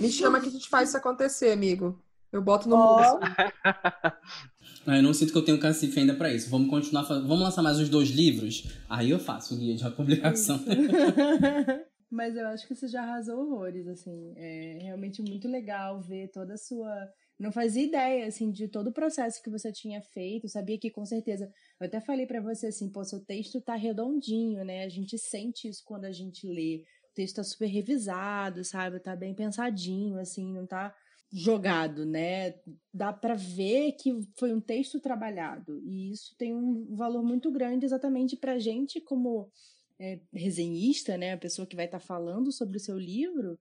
Me 0.00 0.10
chama 0.10 0.40
que 0.40 0.48
a 0.48 0.50
gente 0.50 0.68
faz 0.68 0.88
isso 0.88 0.98
acontecer, 0.98 1.52
amigo. 1.52 2.02
Eu 2.32 2.42
boto 2.42 2.68
no 2.68 2.76
Ó. 2.76 3.14
mundo. 3.14 3.20
Ah, 4.86 4.96
eu 4.96 5.02
não 5.02 5.14
sinto 5.14 5.32
que 5.32 5.38
eu 5.38 5.44
tenho 5.44 5.60
cacife 5.60 6.00
ainda 6.00 6.14
pra 6.14 6.32
isso. 6.32 6.50
Vamos 6.50 6.68
continuar 6.68 7.04
fazendo. 7.04 7.28
Vamos 7.28 7.44
lançar 7.44 7.62
mais 7.62 7.78
uns 7.78 7.88
dois 7.88 8.08
livros? 8.08 8.68
Aí 8.88 9.10
eu 9.10 9.18
faço 9.18 9.54
o 9.54 9.58
guia 9.58 9.76
de 9.76 9.90
publicação. 9.90 10.60
Mas 12.10 12.36
eu 12.36 12.46
acho 12.48 12.66
que 12.66 12.74
você 12.74 12.88
já 12.88 13.02
arrasou 13.02 13.38
horrores, 13.38 13.86
assim. 13.86 14.34
É 14.36 14.78
realmente 14.82 15.22
muito 15.22 15.48
legal 15.48 16.00
ver 16.00 16.28
toda 16.28 16.54
a 16.54 16.58
sua. 16.58 17.08
Não 17.38 17.50
fazia 17.52 17.84
ideia, 17.84 18.26
assim, 18.26 18.50
de 18.50 18.68
todo 18.68 18.88
o 18.88 18.92
processo 18.92 19.42
que 19.42 19.48
você 19.48 19.72
tinha 19.72 20.02
feito. 20.02 20.48
Sabia 20.48 20.78
que, 20.78 20.90
com 20.90 21.06
certeza. 21.06 21.50
Eu 21.80 21.86
até 21.86 22.00
falei 22.00 22.26
pra 22.26 22.40
você 22.40 22.66
assim, 22.66 22.90
pô, 22.90 23.04
seu 23.04 23.20
texto 23.24 23.60
tá 23.60 23.74
redondinho, 23.74 24.64
né? 24.64 24.84
A 24.84 24.88
gente 24.88 25.16
sente 25.16 25.68
isso 25.68 25.82
quando 25.86 26.04
a 26.04 26.12
gente 26.12 26.46
lê. 26.46 26.84
O 27.10 27.14
texto 27.14 27.36
tá 27.36 27.44
super 27.44 27.66
revisado, 27.66 28.64
sabe? 28.64 29.00
Tá 29.00 29.14
bem 29.14 29.34
pensadinho, 29.34 30.18
assim, 30.18 30.52
não 30.52 30.66
tá 30.66 30.94
jogado, 31.32 32.04
né? 32.04 32.54
Dá 32.92 33.12
pra 33.12 33.34
ver 33.34 33.92
que 33.92 34.12
foi 34.36 34.52
um 34.52 34.60
texto 34.60 35.00
trabalhado. 35.00 35.80
E 35.82 36.10
isso 36.10 36.36
tem 36.36 36.54
um 36.54 36.94
valor 36.94 37.22
muito 37.22 37.50
grande 37.50 37.86
exatamente 37.86 38.36
pra 38.36 38.58
gente 38.58 39.00
como 39.00 39.50
é, 39.98 40.20
resenhista, 40.32 41.16
né? 41.16 41.32
A 41.32 41.38
pessoa 41.38 41.66
que 41.66 41.76
vai 41.76 41.86
estar 41.86 42.00
falando 42.00 42.52
sobre 42.52 42.76
o 42.76 42.80
seu 42.80 42.98
livro. 42.98 43.58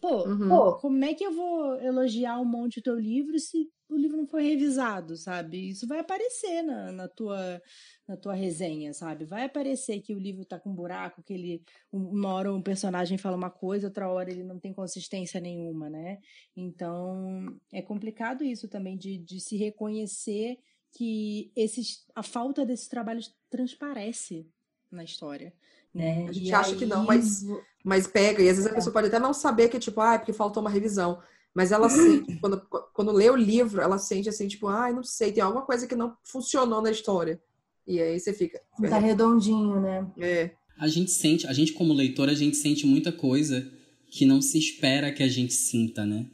Pô, 0.00 0.30
Uhum. 0.30 0.46
pô, 0.46 0.76
como 0.78 1.04
é 1.04 1.12
que 1.14 1.24
eu 1.24 1.32
vou 1.32 1.74
elogiar 1.80 2.38
um 2.40 2.44
monte 2.44 2.78
o 2.78 2.82
teu 2.82 2.94
livro 2.98 3.38
se 3.38 3.68
o 3.90 3.96
livro 3.96 4.16
não 4.18 4.26
foi 4.26 4.42
revisado, 4.44 5.16
sabe? 5.16 5.70
Isso 5.70 5.86
vai 5.88 5.98
aparecer 6.00 6.62
na, 6.62 6.92
na 6.92 7.08
tua 7.08 7.60
na 8.06 8.16
tua 8.16 8.34
resenha, 8.34 8.92
sabe? 8.94 9.24
Vai 9.24 9.44
aparecer 9.44 10.00
que 10.00 10.14
o 10.14 10.18
livro 10.18 10.44
tá 10.44 10.58
com 10.60 10.74
buraco, 10.74 11.22
que 11.22 11.32
ele 11.34 11.62
um- 11.92 12.08
uma 12.10 12.32
hora 12.34 12.52
um 12.54 12.62
personagem 12.62 13.18
fala 13.18 13.36
uma 13.36 13.50
coisa, 13.50 13.86
outra 13.88 14.08
hora 14.10 14.30
ele 14.30 14.44
não 14.44 14.58
tem 14.60 14.72
consistência 14.72 15.40
nenhuma, 15.40 15.90
né? 15.90 16.18
Então, 16.56 17.56
é 17.72 17.82
complicado 17.82 18.44
isso 18.44 18.68
também 18.68 18.96
de, 18.96 19.18
de 19.18 19.40
se 19.40 19.56
reconhecer 19.56 20.58
que 20.96 21.52
esses, 21.56 22.04
a 22.14 22.22
falta 22.22 22.64
desses 22.64 22.88
trabalhos 22.88 23.34
transparece 23.50 24.48
na 24.90 25.04
história, 25.04 25.54
né? 25.94 26.26
A 26.28 26.32
gente 26.32 26.48
E 26.48 26.52
acha 26.52 26.74
que 26.76 26.86
não, 26.86 27.00
aí- 27.02 27.06
mas- 27.18 27.44
Mas 27.84 28.06
pega, 28.06 28.42
e 28.42 28.48
às 28.48 28.56
vezes 28.56 28.70
a 28.70 28.74
pessoa 28.74 28.92
pode 28.92 29.06
até 29.06 29.18
não 29.18 29.32
saber 29.32 29.68
que, 29.68 29.78
tipo, 29.78 30.00
ah, 30.00 30.14
é 30.14 30.18
porque 30.18 30.32
faltou 30.32 30.60
uma 30.60 30.68
revisão. 30.68 31.18
Mas 31.54 31.72
ela 31.72 31.88
sente, 31.88 32.36
quando, 32.40 32.60
quando 32.92 33.12
lê 33.12 33.30
o 33.30 33.36
livro, 33.36 33.80
ela 33.80 33.96
sente 33.98 34.28
assim, 34.28 34.46
tipo, 34.46 34.66
ai, 34.66 34.92
não 34.92 35.02
sei, 35.02 35.32
tem 35.32 35.42
alguma 35.42 35.64
coisa 35.64 35.86
que 35.86 35.94
não 35.96 36.14
funcionou 36.22 36.82
na 36.82 36.90
história. 36.90 37.40
E 37.86 37.98
aí 38.00 38.18
você 38.20 38.32
fica. 38.34 38.60
Não 38.78 38.90
tá 38.90 38.98
redondinho, 38.98 39.80
né? 39.80 40.06
É. 40.18 40.50
A 40.78 40.86
gente 40.88 41.10
sente, 41.10 41.46
a 41.46 41.52
gente 41.52 41.72
como 41.72 41.94
leitor, 41.94 42.28
a 42.28 42.34
gente 42.34 42.56
sente 42.56 42.84
muita 42.86 43.10
coisa 43.10 43.66
que 44.10 44.26
não 44.26 44.42
se 44.42 44.58
espera 44.58 45.10
que 45.12 45.22
a 45.22 45.28
gente 45.28 45.54
sinta, 45.54 46.04
né? 46.04 46.26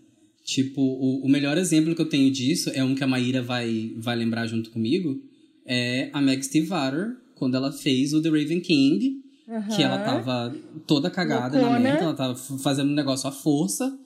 Tipo, 0.43 0.81
o, 0.83 1.25
o 1.25 1.29
melhor 1.29 1.57
exemplo 1.57 1.95
que 1.95 2.03
eu 2.03 2.09
tenho 2.09 2.31
disso 2.33 2.71
é 2.75 2.83
um 2.83 2.95
que 2.95 3.05
a 3.05 3.07
Maíra 3.07 3.41
vai, 3.43 3.93
vai 3.97 4.17
lembrar 4.17 4.47
junto 4.47 4.71
comigo, 4.71 5.23
é 5.65 6.11
a 6.13 6.21
Meg 6.21 6.43
Stiefvater, 6.43 7.17
quando 7.37 7.55
ela 7.57 7.71
fez 7.73 8.13
o 8.13 8.21
The 8.21 8.29
Raven 8.31 8.61
King, 8.61 9.23
que 9.75 9.83
ela 9.83 9.99
tava 9.99 10.55
toda 10.87 11.11
cagada 11.11 11.61
na 11.61 11.79
mente, 11.79 12.03
ela 12.03 12.15
tava 12.15 12.35
fazendo 12.35 12.91
um 12.91 12.95
negócio 12.95 13.29
à 13.29 13.33
força, 13.33 13.97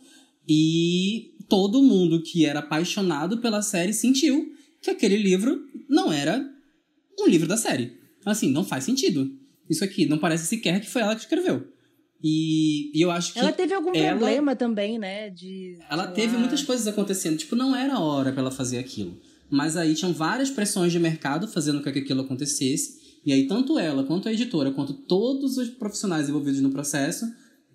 e 0.49 1.35
todo 1.49 1.83
mundo 1.83 2.23
que 2.23 2.45
era 2.47 2.61
apaixonado 2.61 3.39
pela 3.39 3.63
série 3.63 3.93
sentiu 3.93 4.53
que 4.83 4.91
aquele 4.91 5.17
livro 5.17 5.61
não 5.89 6.13
era 6.13 6.45
um 7.19 7.27
livro 7.27 7.47
da 7.47 7.57
série. 7.57 7.97
Assim, 8.25 8.51
não 8.51 8.65
faz 8.65 8.85
sentido. 8.85 9.31
Isso 9.69 9.85
aqui 9.85 10.07
não 10.07 10.19
parece 10.19 10.47
sequer 10.47 10.81
que 10.81 10.89
foi 10.89 11.03
ela 11.03 11.15
que 11.15 11.21
escreveu. 11.23 11.67
E, 12.23 12.91
e 12.99 13.01
eu 13.01 13.11
acho 13.11 13.33
que 13.33 13.39
Ela 13.39 13.53
teve 13.53 13.73
algum 13.75 13.95
ela- 13.95 14.17
problema 14.19 14.57
também, 14.57 14.99
né? 14.99 15.31
De. 15.31 15.79
ela 15.89 16.07
teve 16.09 16.33
lá. 16.35 16.41
muitas 16.41 16.63
coisas 16.63 16.87
acontecendo. 16.87 17.37
Tipo, 17.37 17.55
não 17.55 17.77
era 17.77 17.95
a 17.95 18.01
hora 18.01 18.33
pra 18.33 18.41
ela 18.41 18.51
fazer 18.51 18.79
aquilo. 18.79 19.17
Mas 19.51 19.77
aí 19.77 19.95
tinham 19.95 20.13
várias 20.13 20.51
pressões 20.51 20.91
de 20.93 20.99
mercado 20.99 21.47
fazendo 21.49 21.83
com 21.83 21.93
que 21.93 21.99
aquilo 22.01 22.23
acontecesse. 22.23 23.08
E 23.29 23.33
aí, 23.35 23.47
tanto 23.47 23.79
ela, 23.79 24.05
quanto 24.05 24.27
a 24.27 24.33
editora, 24.33 24.71
quanto 24.71 24.95
todos 24.95 25.59
os 25.59 25.69
profissionais 25.69 26.31
envolvidos 26.31 26.63
no 26.63 26.71
processo, 26.71 27.27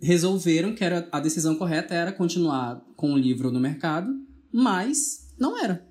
resolveram 0.01 0.74
que 0.74 0.84
era, 0.84 1.08
a 1.12 1.20
decisão 1.20 1.54
correta 1.54 1.93
era 1.93 2.12
continuar 2.12 2.84
com 2.95 3.14
o 3.14 3.18
livro 3.20 3.51
no 3.51 3.60
mercado, 3.60 4.12
mas 4.51 5.28
não 5.39 5.56
era. 5.64 5.86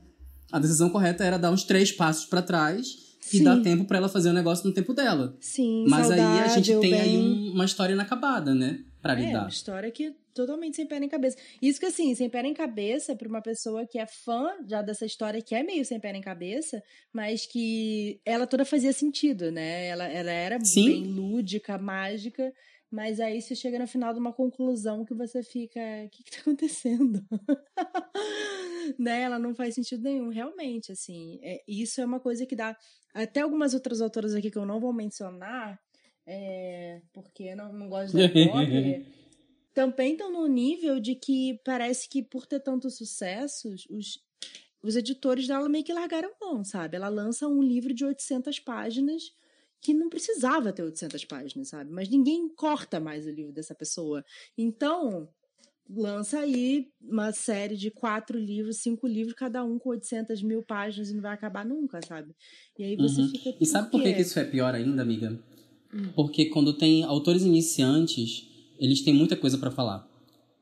A 0.51 0.59
decisão 0.59 0.91
correta 0.91 1.23
era 1.23 1.39
dar 1.39 1.53
uns 1.53 1.63
três 1.63 1.93
passos 1.93 2.25
pra 2.27 2.43
trás 2.43 2.89
e 3.33 3.39
Sim. 3.39 3.45
dar 3.45 3.61
tempo 3.63 3.85
pra 3.85 3.99
ela 3.99 4.09
fazer 4.09 4.31
o 4.31 4.33
negócio 4.33 4.67
no 4.67 4.75
tempo 4.75 4.93
dela. 4.93 5.37
Sim, 5.41 5.85
Mas 5.89 6.11
aí 6.11 6.19
a 6.21 6.49
gente 6.49 6.75
tem 6.81 6.95
aí 6.95 7.17
bem- 7.17 7.19
um- 7.21 7.53
uma 7.53 7.65
história 7.65 7.93
inacabada, 7.93 8.53
né? 8.57 8.81
Pra 9.03 9.15
É, 9.15 9.17
lidar. 9.17 9.41
uma 9.41 9.49
história 9.49 9.91
que 9.91 10.15
totalmente 10.33 10.77
sem 10.77 10.87
pé 10.87 11.01
nem 11.01 11.09
cabeça. 11.09 11.37
Isso 11.61 11.81
que 11.81 11.87
assim, 11.87 12.15
sem 12.15 12.31
pé 12.31 12.43
nem 12.43 12.55
cabeça 12.55 13.17
pra 13.17 13.29
uma 13.29 13.43
pessoa 13.43 13.87
que 13.87 13.99
é 13.99 14.07
fã 14.07 14.51
já 14.67 14.81
dessa 14.81 15.05
história 15.05 15.43
que 15.43 15.55
é 15.55 15.63
meio 15.63 15.85
sem 15.85 15.99
pé 16.01 16.13
nem 16.13 16.23
cabeça, 16.23 16.83
mas 17.13 17.45
que 17.45 18.21
ela 18.25 18.47
toda 18.47 18.65
fazia 18.65 18.93
sentido, 18.93 19.51
né? 19.51 19.87
Ela, 19.89 20.05
ela 20.09 20.31
era 20.31 20.59
Sim. 20.65 20.85
bem 20.87 21.05
lúdica, 21.05 21.77
mágica, 21.79 22.53
mas 22.91 23.19
aí 23.21 23.43
você 23.43 23.55
chega 23.57 23.79
no 23.79 23.87
final 23.87 24.13
de 24.15 24.21
uma 24.21 24.33
conclusão 24.33 25.05
que 25.05 25.15
você 25.15 25.43
fica, 25.43 25.81
o 26.07 26.09
que 26.11 26.23
que 26.23 26.31
tá 26.31 26.39
acontecendo? 26.41 27.21
né? 28.99 29.23
Ela 29.23 29.39
não 29.39 29.55
faz 29.55 29.75
sentido 29.75 30.03
nenhum, 30.03 30.29
realmente, 30.29 30.93
assim. 30.93 31.39
É, 31.43 31.61
isso 31.67 32.01
é 32.01 32.05
uma 32.05 32.21
coisa 32.21 32.47
que 32.47 32.55
dá 32.57 32.77
até 33.15 33.41
algumas 33.41 33.75
outras 33.75 34.01
autoras 34.01 34.35
aqui 34.35 34.51
que 34.51 34.59
eu 34.59 34.67
não 34.67 34.81
vou 34.81 34.93
mencionar, 34.93 35.79
é, 36.27 37.01
porque 37.13 37.55
não, 37.55 37.73
não 37.73 37.89
gosto 37.89 38.17
da 38.17 38.29
pop, 38.29 39.07
também 39.75 40.13
estão 40.13 40.31
no 40.31 40.47
nível 40.47 41.01
de 41.01 41.15
que 41.15 41.59
parece 41.65 42.09
que 42.09 42.23
por 42.23 42.47
ter 42.47 42.61
tantos 42.61 42.97
sucessos, 42.97 43.87
os, 43.91 44.21
os 44.83 44.97
editores 44.97 45.47
dela 45.47 45.69
meio 45.69 45.85
que 45.85 45.93
largaram 45.93 46.31
mão, 46.41 46.65
sabe? 46.65 46.97
Ela 46.97 47.09
lança 47.09 47.49
um 47.49 47.63
livro 47.63 47.95
de 47.95 48.05
800 48.05 48.59
páginas 48.61 49.33
que 49.81 49.93
não 49.93 50.09
precisava 50.09 50.73
ter 50.73 50.83
800 50.83 51.25
páginas, 51.25 51.69
sabe? 51.69 51.91
Mas 51.91 52.09
ninguém 52.09 52.49
corta 52.49 53.01
mais 53.01 53.27
o 53.27 53.31
livro 53.31 53.53
dessa 53.53 53.75
pessoa. 53.75 54.25
Então, 54.57 55.29
lança 55.89 56.39
aí 56.39 56.89
uma 57.01 57.33
série 57.33 57.77
de 57.77 57.91
quatro 57.91 58.39
livros, 58.39 58.79
cinco 58.79 59.07
livros, 59.09 59.35
cada 59.35 59.65
um 59.65 59.79
com 59.79 59.91
800 59.91 60.43
mil 60.43 60.63
páginas 60.63 61.11
e 61.11 61.15
não 61.15 61.23
vai 61.23 61.35
acabar 61.35 61.65
nunca, 61.65 62.01
sabe? 62.07 62.35
E 62.79 62.85
aí 62.85 62.97
você 62.97 63.23
Uhum. 63.23 63.29
fica. 63.29 63.57
E 63.61 63.67
sabe 63.67 63.91
por 63.91 64.03
que, 64.03 64.13
que 64.13 64.23
isso 64.23 64.39
é 64.39 64.45
pior 64.45 64.75
ainda, 64.75 65.03
amiga? 65.03 65.37
Hum. 65.95 66.09
Porque 66.15 66.47
quando 66.47 66.73
tem 66.73 67.03
autores 67.03 67.43
iniciantes, 67.43 68.47
eles 68.79 69.01
têm 69.03 69.15
muita 69.15 69.37
coisa 69.37 69.59
pra 69.59 69.71
falar. 69.71 70.09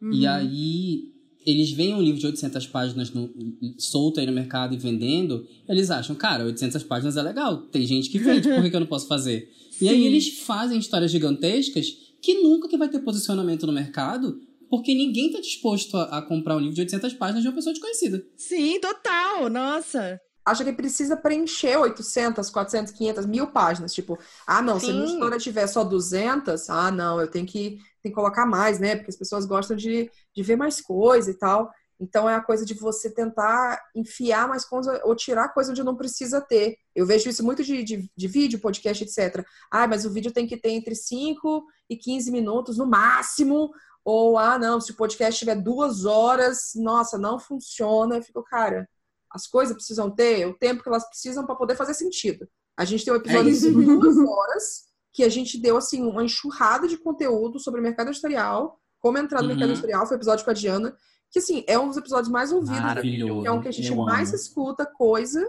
E 0.02 0.24
Uhum. 0.26 0.30
aí, 0.30 1.04
eles 1.46 1.70
veem 1.70 1.94
um 1.94 2.02
livro 2.02 2.20
de 2.20 2.26
800 2.26 2.66
páginas 2.66 3.10
no, 3.12 3.30
solto 3.78 4.18
aí 4.20 4.26
no 4.26 4.32
mercado 4.32 4.74
e 4.74 4.78
vendendo, 4.78 5.46
eles 5.68 5.90
acham, 5.90 6.14
cara, 6.16 6.44
800 6.44 6.82
páginas 6.84 7.16
é 7.16 7.22
legal, 7.22 7.58
tem 7.62 7.86
gente 7.86 8.08
que 8.10 8.18
vende, 8.18 8.48
por 8.48 8.62
que, 8.62 8.70
que 8.70 8.76
eu 8.76 8.80
não 8.80 8.86
posso 8.86 9.06
fazer? 9.06 9.50
E 9.80 9.88
aí 9.88 9.96
Sim. 10.00 10.04
eles 10.06 10.28
fazem 10.40 10.78
histórias 10.78 11.10
gigantescas 11.10 11.96
que 12.20 12.34
nunca 12.42 12.68
que 12.68 12.76
vai 12.76 12.88
ter 12.88 12.98
posicionamento 13.00 13.66
no 13.66 13.72
mercado, 13.72 14.40
porque 14.68 14.94
ninguém 14.94 15.30
tá 15.32 15.40
disposto 15.40 15.96
a, 15.96 16.18
a 16.18 16.22
comprar 16.22 16.56
um 16.56 16.60
livro 16.60 16.74
de 16.74 16.80
800 16.82 17.14
páginas 17.14 17.42
de 17.42 17.48
uma 17.48 17.54
pessoa 17.54 17.72
desconhecida. 17.72 18.24
Sim, 18.36 18.78
total, 18.80 19.48
nossa. 19.50 20.20
Acha 20.44 20.64
que 20.64 20.72
precisa 20.72 21.16
preencher 21.16 21.76
800, 21.76 22.48
400, 22.50 22.92
500, 22.92 23.26
mil 23.26 23.46
páginas. 23.48 23.92
Tipo, 23.92 24.18
ah, 24.46 24.62
não, 24.62 24.80
se 24.80 24.90
a 24.90 24.92
minha 24.92 25.06
Sim. 25.06 25.14
história 25.14 25.38
tiver 25.38 25.66
só 25.66 25.84
200, 25.84 26.70
ah, 26.70 26.90
não, 26.90 27.20
eu 27.20 27.28
tenho 27.28 27.46
que, 27.46 27.78
tenho 28.02 28.12
que 28.12 28.12
colocar 28.12 28.46
mais, 28.46 28.78
né? 28.78 28.96
Porque 28.96 29.10
as 29.10 29.16
pessoas 29.16 29.44
gostam 29.44 29.76
de, 29.76 30.10
de 30.34 30.42
ver 30.42 30.56
mais 30.56 30.80
coisa 30.80 31.30
e 31.30 31.34
tal. 31.34 31.70
Então 32.00 32.28
é 32.28 32.34
a 32.34 32.40
coisa 32.40 32.64
de 32.64 32.72
você 32.72 33.10
tentar 33.10 33.78
enfiar 33.94 34.48
mais 34.48 34.64
coisa 34.64 35.00
ou 35.04 35.14
tirar 35.14 35.50
coisa 35.50 35.70
onde 35.70 35.84
não 35.84 35.94
precisa 35.94 36.40
ter. 36.40 36.78
Eu 36.96 37.04
vejo 37.04 37.28
isso 37.28 37.44
muito 37.44 37.62
de, 37.62 37.84
de, 37.84 38.10
de 38.16 38.28
vídeo, 38.28 38.58
podcast, 38.58 39.04
etc. 39.04 39.44
Ah, 39.70 39.86
mas 39.86 40.06
o 40.06 40.10
vídeo 40.10 40.32
tem 40.32 40.46
que 40.46 40.56
ter 40.56 40.70
entre 40.70 40.94
5 40.94 41.66
e 41.90 41.96
15 41.96 42.32
minutos 42.32 42.78
no 42.78 42.86
máximo. 42.86 43.70
Ou, 44.02 44.38
ah, 44.38 44.58
não, 44.58 44.80
se 44.80 44.92
o 44.92 44.96
podcast 44.96 45.38
tiver 45.38 45.56
duas 45.56 46.06
horas, 46.06 46.72
nossa, 46.74 47.18
não 47.18 47.38
funciona. 47.38 48.16
Eu 48.16 48.22
fico, 48.22 48.42
cara, 48.42 48.88
as 49.30 49.46
coisas 49.46 49.74
precisam 49.74 50.10
ter 50.10 50.46
o 50.46 50.54
tempo 50.54 50.82
que 50.82 50.88
elas 50.88 51.08
precisam 51.08 51.44
para 51.46 51.54
poder 51.54 51.76
fazer 51.76 51.94
sentido. 51.94 52.48
A 52.76 52.84
gente 52.84 53.04
tem 53.04 53.12
um 53.14 53.16
episódio 53.16 53.50
isso. 53.50 53.70
de 53.72 53.84
duas 53.84 54.16
horas 54.28 54.84
que 55.12 55.22
a 55.24 55.28
gente 55.28 55.58
deu 55.60 55.76
assim 55.76 56.02
uma 56.02 56.22
enxurrada 56.24 56.86
de 56.88 56.96
conteúdo 56.96 57.58
sobre 57.58 57.80
o 57.80 57.82
mercado 57.82 58.08
editorial, 58.10 58.80
como 59.00 59.18
entrar 59.18 59.38
no 59.42 59.48
Uhum. 59.48 59.54
mercado 59.54 59.70
editorial, 59.72 60.06
foi 60.06 60.16
o 60.16 60.18
episódio 60.18 60.44
com 60.44 60.50
a 60.50 60.54
Diana, 60.54 60.96
que 61.30 61.38
assim, 61.38 61.64
é 61.66 61.78
um 61.78 61.88
dos 61.88 61.96
episódios 61.96 62.28
mais 62.28 62.52
ouvidos, 62.52 62.80
Maravilhoso. 62.80 63.46
é 63.46 63.50
um 63.50 63.60
que 63.60 63.68
a 63.68 63.72
gente 63.72 63.88
Eu 63.90 63.96
mais 63.96 64.28
amo. 64.28 64.36
escuta 64.36 64.84
coisa. 64.86 65.40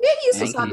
E 0.00 0.06
é 0.06 0.30
isso, 0.30 0.42
É 0.44 0.46
sabe? 0.46 0.72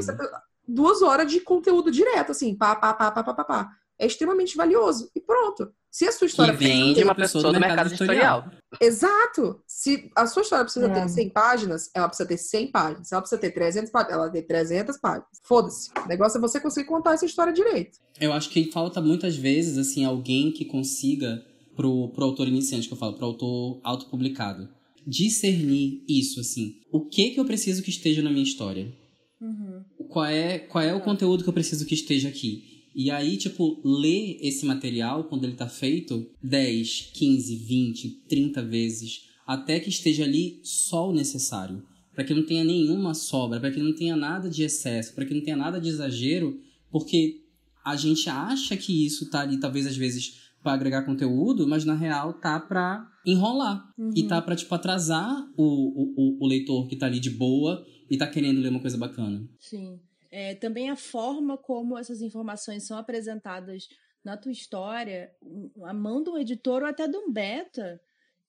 Duas 0.66 1.02
horas 1.02 1.30
de 1.30 1.40
conteúdo 1.40 1.90
direto, 1.90 2.30
assim, 2.32 2.54
pá, 2.56 2.76
pá, 2.76 2.92
pá, 2.94 3.10
pá, 3.10 3.22
pá, 3.24 3.34
pá, 3.34 3.44
pá. 3.44 3.70
É 3.98 4.06
extremamente 4.06 4.56
valioso. 4.56 5.10
E 5.14 5.20
pronto. 5.20 5.72
Se 5.90 6.04
a 6.06 6.12
sua 6.12 6.20
Que 6.20 6.26
história 6.26 6.52
vem 6.54 6.94
de 6.94 7.02
uma 7.02 7.14
pessoa 7.14 7.52
do 7.52 7.58
mercado 7.58 7.88
editorial. 7.88 8.48
Exato! 8.80 9.60
Se 9.66 10.08
a 10.16 10.26
sua 10.26 10.42
história 10.42 10.64
precisa 10.64 10.86
É. 10.86 10.94
ter 11.02 11.08
100 11.08 11.30
páginas, 11.30 11.90
ela 11.94 12.06
precisa 12.08 12.28
ter 12.28 12.36
100 12.38 12.70
páginas. 12.70 13.08
Se 13.08 13.14
ela 13.14 13.20
precisa 13.22 13.40
ter 13.40 13.50
300 13.50 13.90
páginas, 13.90 14.14
ela 14.14 14.30
tem 14.30 14.42
300 14.42 14.98
páginas. 14.98 15.26
Foda-se. 15.42 15.90
O 16.04 16.08
negócio 16.08 16.38
é 16.38 16.40
você 16.40 16.60
conseguir 16.60 16.86
contar 16.86 17.14
essa 17.14 17.26
história 17.26 17.52
direito. 17.52 17.98
Eu 18.20 18.32
acho 18.32 18.50
que 18.50 18.70
falta 18.70 19.00
muitas 19.00 19.36
vezes, 19.36 19.76
assim, 19.78 20.04
alguém 20.04 20.52
que 20.52 20.64
consiga, 20.64 21.44
pro, 21.74 22.08
pro 22.10 22.24
autor 22.24 22.46
iniciante, 22.46 22.86
que 22.86 22.94
eu 22.94 22.98
falo, 22.98 23.14
pro 23.14 23.26
autor 23.26 23.80
autopublicado, 23.82 24.68
discernir 25.04 26.04
isso, 26.08 26.40
assim. 26.40 26.76
O 26.92 27.04
que 27.06 27.30
que 27.30 27.40
eu 27.40 27.44
preciso 27.44 27.82
que 27.82 27.90
esteja 27.90 28.22
na 28.22 28.30
minha 28.30 28.44
história? 28.44 28.92
Uhum. 29.40 29.82
Qual 30.08 30.24
é, 30.26 30.58
qual 30.58 30.84
é 30.84 30.94
o 30.94 31.00
conteúdo 31.00 31.42
que 31.42 31.48
eu 31.48 31.52
preciso 31.54 31.84
que 31.86 31.94
esteja 31.94 32.28
aqui? 32.28 32.79
E 32.94 33.10
aí, 33.10 33.36
tipo, 33.36 33.80
ler 33.84 34.38
esse 34.40 34.66
material, 34.66 35.24
quando 35.24 35.44
ele 35.44 35.54
tá 35.54 35.68
feito, 35.68 36.26
10, 36.42 37.10
15, 37.14 37.56
20, 37.56 38.08
30 38.28 38.62
vezes, 38.62 39.28
até 39.46 39.78
que 39.80 39.88
esteja 39.88 40.24
ali 40.24 40.60
só 40.64 41.08
o 41.10 41.14
necessário. 41.14 41.82
Para 42.14 42.24
que 42.24 42.34
não 42.34 42.44
tenha 42.44 42.64
nenhuma 42.64 43.14
sobra, 43.14 43.60
para 43.60 43.70
que 43.70 43.80
não 43.80 43.94
tenha 43.94 44.16
nada 44.16 44.50
de 44.50 44.62
excesso, 44.62 45.14
para 45.14 45.24
que 45.24 45.32
não 45.34 45.42
tenha 45.42 45.56
nada 45.56 45.80
de 45.80 45.88
exagero, 45.88 46.58
porque 46.90 47.36
a 47.84 47.96
gente 47.96 48.28
acha 48.28 48.76
que 48.76 49.06
isso 49.06 49.30
tá 49.30 49.40
ali, 49.40 49.58
talvez 49.58 49.86
às 49.86 49.96
vezes, 49.96 50.50
para 50.62 50.72
agregar 50.72 51.02
conteúdo, 51.06 51.66
mas 51.66 51.84
na 51.84 51.94
real 51.94 52.34
tá 52.34 52.58
pra 52.60 53.06
enrolar. 53.24 53.82
E 54.14 54.24
tá 54.24 54.42
pra, 54.42 54.56
tipo, 54.56 54.74
atrasar 54.74 55.48
o, 55.56 55.62
o, 55.64 56.14
o- 56.16 56.44
o 56.44 56.46
leitor 56.46 56.86
que 56.88 56.96
tá 56.96 57.06
ali 57.06 57.20
de 57.20 57.30
boa 57.30 57.84
e 58.10 58.16
tá 58.18 58.26
querendo 58.26 58.60
ler 58.60 58.68
uma 58.70 58.80
coisa 58.80 58.98
bacana. 58.98 59.48
Sim. 59.58 59.98
É, 60.30 60.54
também 60.54 60.90
a 60.90 60.96
forma 60.96 61.58
como 61.58 61.98
essas 61.98 62.22
informações 62.22 62.86
são 62.86 62.96
apresentadas 62.96 63.88
na 64.24 64.36
tua 64.36 64.52
história, 64.52 65.34
a 65.82 65.94
mão 65.94 66.22
de 66.22 66.30
um 66.30 66.38
editor 66.38 66.82
ou 66.82 66.88
até 66.88 67.08
de 67.08 67.16
um 67.16 67.32
beta 67.32 68.00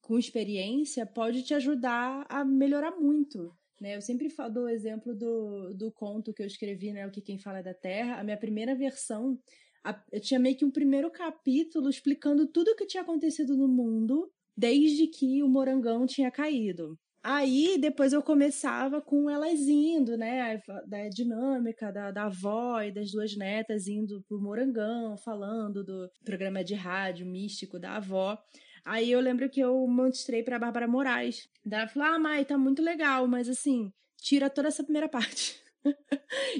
com 0.01 0.17
experiência 0.17 1.05
pode 1.05 1.43
te 1.43 1.53
ajudar 1.53 2.25
a 2.29 2.43
melhorar 2.43 2.91
muito. 2.91 3.55
Né? 3.79 3.95
Eu 3.95 4.01
sempre 4.01 4.29
falo 4.29 4.53
do 4.53 4.69
exemplo 4.69 5.15
do, 5.15 5.73
do 5.73 5.91
conto 5.91 6.33
que 6.33 6.41
eu 6.43 6.47
escrevi, 6.47 6.91
né? 6.91 7.07
O 7.07 7.11
que 7.11 7.21
quem 7.21 7.39
fala 7.39 7.59
é 7.59 7.63
da 7.63 7.73
Terra. 7.73 8.19
A 8.19 8.23
minha 8.23 8.37
primeira 8.37 8.75
versão, 8.75 9.39
a- 9.83 10.03
eu 10.11 10.19
tinha 10.19 10.39
meio 10.39 10.55
que 10.55 10.65
um 10.65 10.71
primeiro 10.71 11.09
capítulo 11.09 11.89
explicando 11.89 12.45
tudo 12.47 12.71
o 12.71 12.75
que 12.75 12.85
tinha 12.85 13.01
acontecido 13.01 13.55
no 13.57 13.67
mundo 13.67 14.31
desde 14.55 15.07
que 15.07 15.41
o 15.41 15.47
morangão 15.47 16.05
tinha 16.05 16.29
caído. 16.29 16.99
Aí 17.23 17.77
depois 17.79 18.13
eu 18.13 18.23
começava 18.23 18.99
com 18.99 19.29
elas 19.29 19.59
indo, 19.59 20.17
né? 20.17 20.61
Da 20.87 21.07
dinâmica 21.09 21.91
da, 21.91 22.09
da 22.09 22.23
avó 22.25 22.81
e 22.81 22.91
das 22.91 23.11
duas 23.11 23.35
netas 23.35 23.87
indo 23.87 24.23
pro 24.27 24.41
Morangão, 24.41 25.15
falando 25.17 25.83
do 25.83 26.09
programa 26.25 26.63
de 26.63 26.73
rádio 26.73 27.25
místico 27.25 27.77
da 27.77 27.97
avó. 27.97 28.37
Aí 28.83 29.11
eu 29.11 29.19
lembro 29.19 29.49
que 29.49 29.59
eu 29.59 29.85
mostrei 29.87 30.41
pra 30.41 30.57
Bárbara 30.57 30.87
Moraes. 30.87 31.47
Daí 31.63 31.81
ela 31.81 31.89
falou: 31.89 32.09
Ah, 32.09 32.19
Mai, 32.19 32.43
tá 32.43 32.57
muito 32.57 32.81
legal, 32.81 33.27
mas 33.27 33.47
assim, 33.47 33.91
tira 34.17 34.49
toda 34.49 34.69
essa 34.69 34.83
primeira 34.83 35.07
parte. 35.09 35.61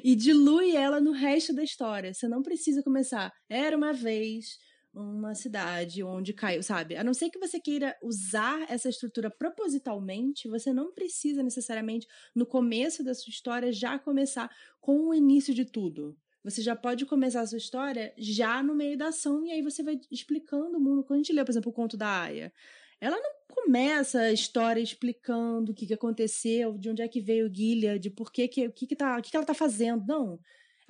e 0.03 0.16
dilui 0.16 0.76
ela 0.76 0.99
no 0.99 1.12
resto 1.12 1.53
da 1.53 1.64
história. 1.64 2.14
Você 2.14 2.28
não 2.28 2.43
precisa 2.43 2.84
começar. 2.84 3.32
Era 3.49 3.76
uma 3.76 3.93
vez 3.93 4.57
uma 4.94 5.34
cidade 5.34 6.04
onde 6.04 6.34
caiu, 6.34 6.62
sabe? 6.62 6.96
A 6.96 7.04
não 7.04 7.14
ser 7.14 7.30
que 7.30 7.39
você 7.39 7.60
queira 7.60 7.98
usar 8.02 8.70
essa 8.70 8.89
estrutura 8.89 9.30
propositalmente, 9.30 10.50
você 10.50 10.74
não 10.74 10.92
precisa 10.92 11.42
necessariamente 11.42 12.08
no 12.36 12.46
começo 12.46 13.04
da 13.04 13.14
sua 13.14 13.30
história 13.32 13.72
já 13.72 13.98
começar 13.98 14.50
com 14.80 15.10
o 15.10 15.14
início 15.14 15.54
de 15.54 15.66
tudo. 15.66 16.18
Você 16.44 16.62
já 16.62 16.76
pode 16.76 17.06
começar 17.06 17.42
a 17.42 17.48
sua 17.48 17.58
história 17.58 18.14
já 18.18 18.64
no 18.64 18.76
meio 18.76 18.98
da 18.98 19.08
ação 19.08 19.46
e 19.46 19.52
aí 19.52 19.62
você 19.62 19.84
vai 19.84 20.00
explicando 20.12 20.78
o 20.78 20.82
mundo. 20.82 21.04
Quando 21.04 21.20
a 21.20 21.24
gente 21.24 21.34
lê, 21.34 21.44
por 21.44 21.52
exemplo, 21.52 21.70
o 21.70 21.74
conto 21.74 21.96
da 21.96 22.24
Aya, 22.24 22.52
ela 23.00 23.18
não 23.18 23.32
começa 23.48 24.20
a 24.22 24.34
história 24.34 24.82
explicando 24.82 25.72
o 25.72 25.76
que, 25.76 25.86
que 25.86 25.94
aconteceu, 25.94 26.78
de 26.78 26.89
onde 26.89 27.02
é 27.02 27.08
que 27.08 27.22
veio 27.22 27.54
Gilead, 27.54 28.00
de 28.00 28.10
por 28.10 28.32
que 28.32 28.48
que, 28.48 28.68
o 28.68 28.72
que, 28.72 28.88
que, 28.88 28.96
tá, 28.96 29.18
o 29.18 29.22
que, 29.22 29.30
que 29.30 29.38
ela 29.38 29.46
tá 29.46 29.54
fazendo. 29.54 30.04
Não. 30.08 30.39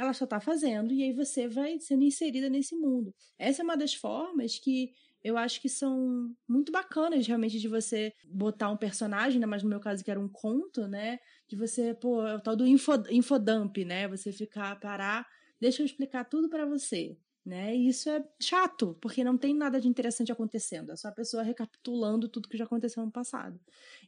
Ela 0.02 0.14
só 0.14 0.26
tá 0.26 0.40
fazendo 0.40 0.92
e 0.92 1.04
aí 1.04 1.14
você 1.14 1.48
vai 1.48 1.80
sendo 1.80 2.04
inserida 2.04 2.50
nesse 2.50 2.76
mundo. 2.76 3.14
Essa 3.38 3.62
é 3.62 3.64
uma 3.64 3.78
das 3.78 3.94
formas 3.94 4.58
que 4.58 4.92
eu 5.24 5.38
acho 5.38 5.62
que 5.62 5.70
são 5.70 6.36
muito 6.48 6.72
bacanas 6.72 7.28
realmente 7.28 7.60
de 7.60 7.68
você 7.68 8.12
botar 8.26 8.72
um 8.72 8.78
personagem, 8.78 9.36
ainda 9.36 9.46
mais 9.46 9.62
no 9.62 9.70
meu 9.70 9.80
caso 9.80 10.04
que 10.04 10.10
era 10.10 10.20
um 10.20 10.28
conto, 10.28 10.88
né? 10.88 11.20
De 11.48 11.56
você, 11.56 11.94
pô, 11.94 12.26
é 12.26 12.36
o 12.36 12.42
tal 12.42 12.56
do 12.56 12.66
info, 12.66 12.94
infodump, 13.12 13.86
né? 13.86 14.08
Você 14.08 14.32
ficar, 14.32 14.80
parar, 14.80 15.28
deixa 15.60 15.84
eu 15.84 15.86
explicar 15.86 16.26
tudo 16.26 16.50
para 16.50 16.66
você, 16.66 17.16
né? 17.46 17.76
E 17.76 17.88
isso 17.88 18.10
é 18.10 18.28
chato, 18.42 18.98
porque 19.00 19.24
não 19.24 19.38
tem 19.38 19.54
nada 19.54 19.80
de 19.80 19.88
interessante 19.88 20.32
acontecendo, 20.32 20.92
é 20.92 20.96
só 20.96 21.10
a 21.10 21.12
pessoa 21.12 21.44
recapitulando 21.44 22.28
tudo 22.28 22.50
que 22.50 22.58
já 22.58 22.64
aconteceu 22.66 23.06
no 23.06 23.12
passado. 23.12 23.60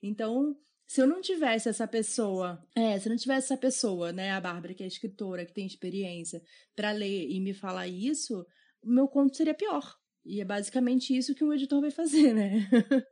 Então, 0.02 0.58
se 0.88 1.02
eu 1.02 1.08
não 1.08 1.22
tivesse 1.22 1.70
essa 1.70 1.88
pessoa, 1.88 2.62
é, 2.76 3.00
se 3.00 3.08
eu 3.08 3.12
não 3.12 3.18
tivesse 3.18 3.52
essa 3.52 3.58
pessoa, 3.58 4.12
né, 4.12 4.32
a 4.32 4.42
Bárbara, 4.42 4.74
que 4.74 4.84
é 4.84 4.88
escritora, 4.88 5.46
que 5.46 5.54
tem 5.54 5.66
experiência, 5.66 6.42
para 6.76 6.92
ler 6.92 7.30
e 7.30 7.40
me 7.40 7.54
falar 7.54 7.88
isso, 7.88 8.46
o 8.84 8.90
meu 8.90 9.08
conto 9.08 9.36
seria 9.36 9.54
pior. 9.54 9.96
E 10.26 10.40
é 10.40 10.46
basicamente 10.46 11.16
isso 11.16 11.36
que 11.36 11.44
um 11.44 11.54
editor 11.54 11.82
vai 11.82 11.92
fazer, 11.92 12.34
né? 12.34 12.68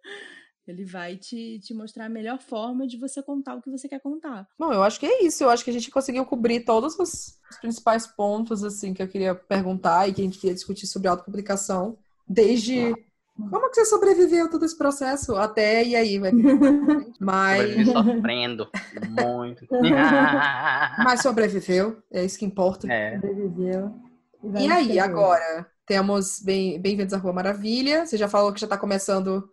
Ele 0.68 0.86
vai 0.86 1.18
te, 1.18 1.60
te 1.60 1.74
mostrar 1.74 2.06
a 2.06 2.10
melhor 2.10 2.40
forma 2.40 2.86
de 2.86 2.98
você 2.98 3.22
contar 3.22 3.56
o 3.56 3.62
que 3.62 3.70
você 3.70 3.90
quer 3.90 4.00
contar. 4.00 4.48
Bom, 4.58 4.72
eu 4.72 4.84
acho 4.84 5.00
que 5.00 5.06
é 5.06 5.24
isso. 5.24 5.44
Eu 5.44 5.50
acho 5.50 5.64
que 5.64 5.70
a 5.70 5.74
gente 5.74 5.90
conseguiu 5.90 6.24
cobrir 6.24 6.62
todos 6.62 6.98
os, 7.00 7.40
os 7.50 7.58
principais 7.60 8.06
pontos 8.08 8.64
assim 8.64 8.94
que 8.94 9.02
eu 9.02 9.08
queria 9.08 9.34
perguntar 9.34 10.08
e 10.08 10.14
que 10.14 10.22
a 10.22 10.24
gente 10.24 10.40
queria 10.40 10.54
discutir 10.54 10.86
sobre 10.86 11.08
autopublicação. 11.08 11.98
Desde 12.28 12.94
como 13.50 13.70
que 13.70 13.76
você 13.76 13.86
sobreviveu 13.86 14.46
a 14.46 14.50
todo 14.50 14.66
esse 14.66 14.78
processo 14.78 15.36
até 15.36 15.84
e 15.84 15.96
aí, 15.96 16.20
vai. 16.20 16.32
Mas, 17.20 17.88
sofrendo 17.88 18.68
muito. 19.10 19.66
mas 21.04 21.22
sobreviveu, 21.22 22.02
é 22.12 22.24
isso 22.26 22.38
que 22.40 22.46
importa. 22.46 22.92
é. 22.92 23.16
Sobreviveu. 23.16 23.94
E 24.58 24.68
no 24.68 24.74
aí, 24.74 25.00
agora? 25.00 25.68
Temos 25.86 26.40
bem- 26.42 26.80
Bem-vindos 26.82 27.14
à 27.14 27.18
Rua 27.18 27.34
Maravilha. 27.34 28.06
Você 28.06 28.18
já 28.18 28.28
falou 28.28 28.52
que 28.54 28.60
já 28.60 28.66
está 28.66 28.78
começando 28.78 29.50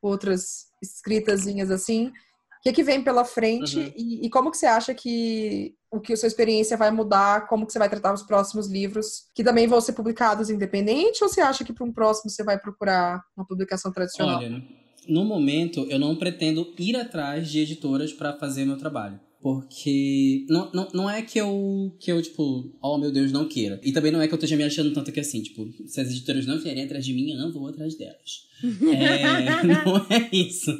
outras 0.00 0.66
escritazinhas 0.82 1.70
assim. 1.70 2.08
O 2.08 2.62
que, 2.62 2.72
que 2.72 2.82
vem 2.82 3.02
pela 3.02 3.24
frente 3.24 3.78
Uhum. 3.78 3.92
e, 3.96 4.26
e 4.26 4.30
como 4.30 4.50
que 4.50 4.56
você 4.56 4.66
acha 4.66 4.94
que 4.94 5.74
o 5.92 6.00
que 6.00 6.14
a 6.14 6.16
sua 6.16 6.26
experiência 6.26 6.76
vai 6.76 6.90
mudar? 6.90 7.46
Como 7.46 7.66
que 7.66 7.72
você 7.72 7.78
vai 7.78 7.88
tratar 7.88 8.14
os 8.14 8.22
próximos 8.22 8.66
livros 8.66 9.26
que 9.34 9.44
também 9.44 9.66
vão 9.66 9.80
ser 9.80 9.92
publicados 9.92 10.48
independente? 10.48 11.22
Ou 11.22 11.28
você 11.28 11.42
acha 11.42 11.62
que 11.62 11.72
para 11.72 11.84
um 11.84 11.92
próximo 11.92 12.30
você 12.30 12.42
vai 12.42 12.58
procurar 12.58 13.22
uma 13.36 13.46
publicação 13.46 13.92
tradicional? 13.92 14.38
Olha, 14.38 14.62
no 15.06 15.24
momento, 15.24 15.86
eu 15.90 15.98
não 15.98 16.16
pretendo 16.16 16.72
ir 16.78 16.96
atrás 16.96 17.50
de 17.50 17.60
editoras 17.60 18.12
para 18.12 18.32
fazer 18.32 18.64
meu 18.64 18.78
trabalho. 18.78 19.20
Porque 19.42 20.46
não, 20.48 20.70
não, 20.72 20.88
não 20.94 21.10
é 21.10 21.20
que 21.20 21.36
eu, 21.36 21.92
que 21.98 22.12
eu, 22.12 22.22
tipo, 22.22 22.72
oh 22.80 22.96
meu 22.96 23.10
Deus, 23.10 23.32
não 23.32 23.48
queira. 23.48 23.80
E 23.82 23.90
também 23.90 24.12
não 24.12 24.22
é 24.22 24.28
que 24.28 24.32
eu 24.32 24.36
esteja 24.36 24.56
me 24.56 24.62
achando 24.62 24.92
tanto 24.92 25.10
que 25.10 25.18
assim, 25.18 25.42
tipo, 25.42 25.68
se 25.84 26.00
as 26.00 26.10
editoras 26.10 26.46
não 26.46 26.60
vierem 26.60 26.84
atrás 26.84 27.04
de 27.04 27.12
mim, 27.12 27.32
eu 27.32 27.38
não 27.38 27.50
vou 27.50 27.66
atrás 27.66 27.96
delas. 27.96 28.46
é, 28.62 29.64
não 29.66 29.96
é 30.08 30.30
isso. 30.32 30.70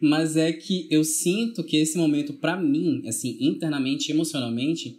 Mas 0.00 0.38
é 0.38 0.50
que 0.54 0.88
eu 0.90 1.04
sinto 1.04 1.62
que 1.62 1.76
esse 1.76 1.98
momento, 1.98 2.32
para 2.32 2.56
mim, 2.56 3.02
assim, 3.06 3.36
internamente, 3.42 4.10
emocionalmente, 4.10 4.96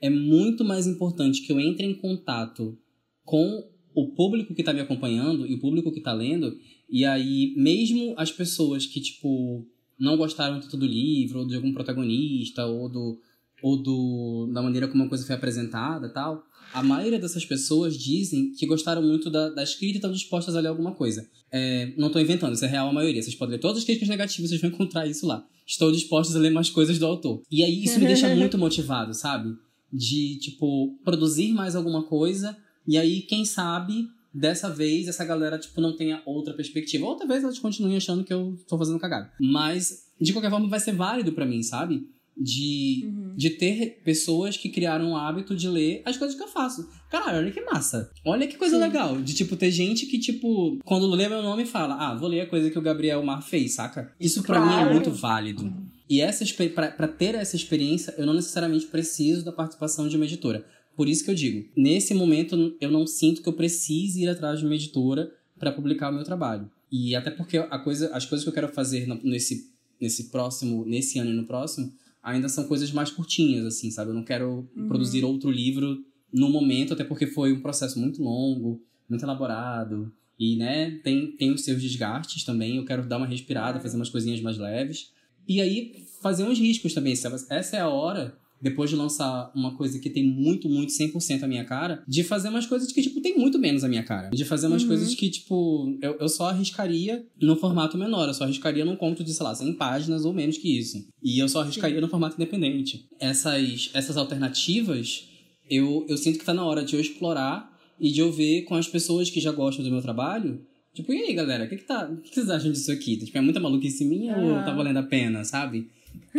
é 0.00 0.10
muito 0.10 0.64
mais 0.64 0.88
importante 0.88 1.42
que 1.42 1.52
eu 1.52 1.60
entre 1.60 1.86
em 1.86 1.94
contato 1.94 2.76
com 3.24 3.68
o 3.94 4.08
público 4.14 4.52
que 4.52 4.64
tá 4.64 4.72
me 4.72 4.80
acompanhando 4.80 5.46
e 5.46 5.54
o 5.54 5.60
público 5.60 5.92
que 5.92 6.00
tá 6.00 6.12
lendo. 6.12 6.58
E 6.90 7.04
aí, 7.04 7.54
mesmo 7.56 8.14
as 8.16 8.32
pessoas 8.32 8.84
que, 8.84 9.00
tipo, 9.00 9.64
não 9.98 10.16
gostaram 10.16 10.60
tanto 10.60 10.76
do 10.76 10.86
livro, 10.86 11.40
ou 11.40 11.46
de 11.46 11.54
algum 11.54 11.72
protagonista, 11.72 12.64
ou 12.66 12.88
do 12.88 13.18
ou 13.60 13.76
do 13.76 14.50
da 14.52 14.62
maneira 14.62 14.86
como 14.86 15.02
a 15.02 15.08
coisa 15.08 15.26
foi 15.26 15.34
apresentada 15.34 16.08
tal, 16.08 16.44
a 16.72 16.82
maioria 16.82 17.18
dessas 17.18 17.44
pessoas 17.44 17.96
dizem 17.96 18.52
que 18.52 18.66
gostaram 18.66 19.02
muito 19.02 19.30
da, 19.30 19.48
da 19.48 19.62
escrita 19.62 19.94
e 19.94 19.96
estão 19.96 20.12
dispostas 20.12 20.54
a 20.54 20.60
ler 20.60 20.68
alguma 20.68 20.92
coisa. 20.92 21.28
É, 21.50 21.92
não 21.96 22.08
estou 22.08 22.20
inventando, 22.20 22.54
isso 22.54 22.64
é 22.64 22.68
real 22.68 22.88
a 22.88 22.92
maioria. 22.92 23.22
Vocês 23.22 23.34
podem 23.34 23.52
ler 23.52 23.60
todas 23.60 23.78
as 23.78 23.84
críticas 23.84 24.08
negativas, 24.08 24.50
vocês 24.50 24.60
vão 24.60 24.70
encontrar 24.70 25.06
isso 25.06 25.26
lá. 25.26 25.44
Estou 25.66 25.90
dispostos 25.90 26.36
a 26.36 26.38
ler 26.38 26.50
mais 26.50 26.70
coisas 26.70 26.98
do 26.98 27.06
autor. 27.06 27.42
E 27.50 27.62
aí 27.62 27.84
isso 27.84 27.98
me 27.98 28.06
deixa 28.06 28.32
muito 28.36 28.58
motivado, 28.58 29.14
sabe? 29.14 29.56
De, 29.92 30.38
tipo, 30.38 30.94
produzir 31.04 31.52
mais 31.52 31.74
alguma 31.74 32.02
coisa. 32.04 32.56
E 32.86 32.96
aí, 32.98 33.22
quem 33.22 33.44
sabe, 33.44 34.08
dessa 34.32 34.68
vez 34.70 35.08
essa 35.08 35.24
galera, 35.24 35.58
tipo, 35.58 35.80
não 35.80 35.96
tenha 35.96 36.22
outra 36.26 36.54
perspectiva. 36.54 37.06
Outra 37.06 37.26
vez 37.26 37.42
elas 37.42 37.58
continuem 37.58 37.96
achando 37.96 38.24
que 38.24 38.32
eu 38.32 38.56
tô 38.68 38.76
fazendo 38.78 38.98
cagada. 38.98 39.30
Mas, 39.40 40.06
de 40.20 40.32
qualquer 40.32 40.50
forma, 40.50 40.68
vai 40.68 40.80
ser 40.80 40.92
válido 40.92 41.32
para 41.32 41.46
mim, 41.46 41.62
sabe? 41.62 42.06
De, 42.40 43.02
Uhum. 43.04 43.34
de 43.36 43.50
ter 43.50 44.00
pessoas 44.04 44.56
que 44.56 44.68
criaram 44.68 45.10
o 45.12 45.16
hábito 45.16 45.56
de 45.56 45.66
ler 45.68 46.02
as 46.04 46.16
coisas 46.16 46.36
que 46.36 46.42
eu 46.42 46.46
faço. 46.46 46.88
Caralho, 47.10 47.38
olha 47.38 47.50
que 47.50 47.60
massa. 47.62 48.12
Olha 48.24 48.46
que 48.46 48.56
coisa 48.56 48.76
Sim. 48.76 48.82
legal. 48.82 49.20
De, 49.20 49.34
tipo, 49.34 49.56
ter 49.56 49.72
gente 49.72 50.06
que, 50.06 50.18
tipo, 50.20 50.78
quando 50.84 51.08
lê 51.10 51.28
meu 51.28 51.42
nome 51.42 51.66
fala, 51.66 51.94
ah, 51.96 52.14
vou 52.14 52.28
ler 52.28 52.42
a 52.42 52.46
coisa 52.46 52.70
que 52.70 52.78
o 52.78 52.82
Gabriel 52.82 53.24
Mar 53.24 53.42
fez, 53.42 53.72
saca? 53.74 54.12
Isso 54.20 54.42
pra 54.44 54.60
mim 54.60 54.66
é 54.68 54.70
Claro. 54.70 54.92
muito 54.94 55.10
válido. 55.10 55.72
E 56.08 56.20
essa 56.20 56.44
pra 56.70 57.08
ter 57.08 57.34
essa 57.34 57.56
experiência, 57.56 58.14
eu 58.16 58.24
não 58.24 58.32
necessariamente 58.34 58.86
preciso 58.86 59.44
da 59.44 59.50
participação 59.52 60.08
de 60.08 60.14
uma 60.16 60.24
editora. 60.24 60.64
Por 60.98 61.08
isso 61.08 61.22
que 61.22 61.30
eu 61.30 61.34
digo, 61.36 61.70
nesse 61.76 62.12
momento 62.12 62.76
eu 62.80 62.90
não 62.90 63.06
sinto 63.06 63.40
que 63.40 63.48
eu 63.48 63.52
precise 63.52 64.24
ir 64.24 64.28
atrás 64.28 64.58
de 64.58 64.66
uma 64.66 64.74
editora 64.74 65.32
para 65.56 65.70
publicar 65.70 66.10
o 66.10 66.12
meu 66.12 66.24
trabalho. 66.24 66.68
E 66.90 67.14
até 67.14 67.30
porque 67.30 67.56
a 67.56 67.78
coisa, 67.78 68.12
as 68.12 68.26
coisas 68.26 68.42
que 68.42 68.48
eu 68.48 68.52
quero 68.52 68.66
fazer 68.66 69.06
nesse, 69.22 69.70
nesse 70.00 70.24
próximo, 70.24 70.84
nesse 70.84 71.20
ano 71.20 71.30
e 71.30 71.34
no 71.34 71.46
próximo, 71.46 71.92
ainda 72.20 72.48
são 72.48 72.64
coisas 72.64 72.90
mais 72.90 73.12
curtinhas, 73.12 73.64
assim, 73.64 73.92
sabe? 73.92 74.10
Eu 74.10 74.14
não 74.14 74.24
quero 74.24 74.68
produzir 74.88 75.22
outro 75.22 75.52
livro 75.52 76.04
no 76.32 76.50
momento, 76.50 76.94
até 76.94 77.04
porque 77.04 77.28
foi 77.28 77.52
um 77.52 77.60
processo 77.60 77.96
muito 78.00 78.20
longo, 78.20 78.82
muito 79.08 79.24
elaborado. 79.24 80.12
E, 80.36 80.56
né, 80.56 80.98
tem, 81.04 81.30
tem 81.36 81.52
os 81.52 81.62
seus 81.62 81.80
desgastes 81.80 82.42
também. 82.42 82.76
Eu 82.76 82.84
quero 82.84 83.06
dar 83.06 83.18
uma 83.18 83.26
respirada, 83.26 83.78
fazer 83.78 83.94
umas 83.94 84.10
coisinhas 84.10 84.40
mais 84.40 84.58
leves. 84.58 85.12
E 85.46 85.60
aí, 85.60 86.04
fazer 86.20 86.42
uns 86.42 86.58
riscos 86.58 86.92
também. 86.92 87.12
Essa 87.12 87.76
é 87.76 87.80
a 87.80 87.88
hora, 87.88 88.36
depois 88.60 88.90
de 88.90 88.96
lançar 88.96 89.50
uma 89.54 89.76
coisa 89.76 89.98
que 89.98 90.10
tem 90.10 90.24
muito, 90.24 90.68
muito 90.68 90.92
100% 90.92 91.42
a 91.42 91.46
minha 91.48 91.64
cara, 91.64 92.02
de 92.08 92.24
fazer 92.24 92.48
umas 92.48 92.66
coisas 92.66 92.90
que, 92.92 93.00
tipo, 93.02 93.20
tem 93.20 93.36
muito 93.38 93.58
menos 93.58 93.84
a 93.84 93.88
minha 93.88 94.02
cara. 94.02 94.30
De 94.30 94.44
fazer 94.44 94.66
umas 94.66 94.82
Uhum. 94.82 94.88
coisas 94.88 95.14
que, 95.14 95.30
tipo, 95.30 95.96
eu, 96.02 96.16
eu 96.18 96.28
só 96.28 96.48
arriscaria 96.50 97.24
no 97.40 97.56
formato 97.56 97.96
menor. 97.96 98.26
Eu 98.28 98.34
só 98.34 98.44
arriscaria 98.44 98.84
num 98.84 98.96
conto 98.96 99.22
de, 99.22 99.32
sei 99.32 99.44
lá, 99.44 99.54
100 99.54 99.74
páginas 99.74 100.24
ou 100.24 100.32
menos 100.32 100.58
que 100.58 100.78
isso. 100.78 100.98
E 101.22 101.38
eu 101.38 101.48
só 101.48 101.60
arriscaria 101.62 102.00
no 102.00 102.08
formato 102.08 102.34
independente. 102.36 103.06
Essas, 103.20 103.90
essas 103.94 104.16
alternativas, 104.16 105.28
eu, 105.70 106.06
eu 106.08 106.16
sinto 106.16 106.38
que 106.38 106.44
tá 106.44 106.54
na 106.54 106.64
hora 106.64 106.84
de 106.84 106.94
eu 106.94 107.00
explorar 107.00 107.70
e 108.00 108.10
de 108.10 108.20
eu 108.20 108.32
ver 108.32 108.62
com 108.62 108.74
as 108.74 108.88
pessoas 108.88 109.28
que 109.30 109.40
já 109.40 109.52
gostam 109.52 109.84
do 109.84 109.90
meu 109.90 110.00
trabalho. 110.02 110.60
Tipo, 110.94 111.12
e 111.12 111.18
aí, 111.22 111.34
galera, 111.34 111.64
o 111.64 111.68
que, 111.68 111.76
que, 111.76 111.84
tá, 111.84 112.08
o 112.10 112.16
que 112.16 112.30
que 112.30 112.34
vocês 112.34 112.50
acham 112.50 112.72
disso 112.72 112.90
aqui? 112.90 113.16
Tipo, 113.16 113.38
é 113.38 113.40
muita 113.40 113.60
maluquice 113.60 114.04
minha 114.04 114.36
ou 114.36 114.56
Aham. 114.56 114.64
tá 114.64 114.72
valendo 114.72 114.96
a 114.98 115.02
pena, 115.02 115.44
sabe? 115.44 115.88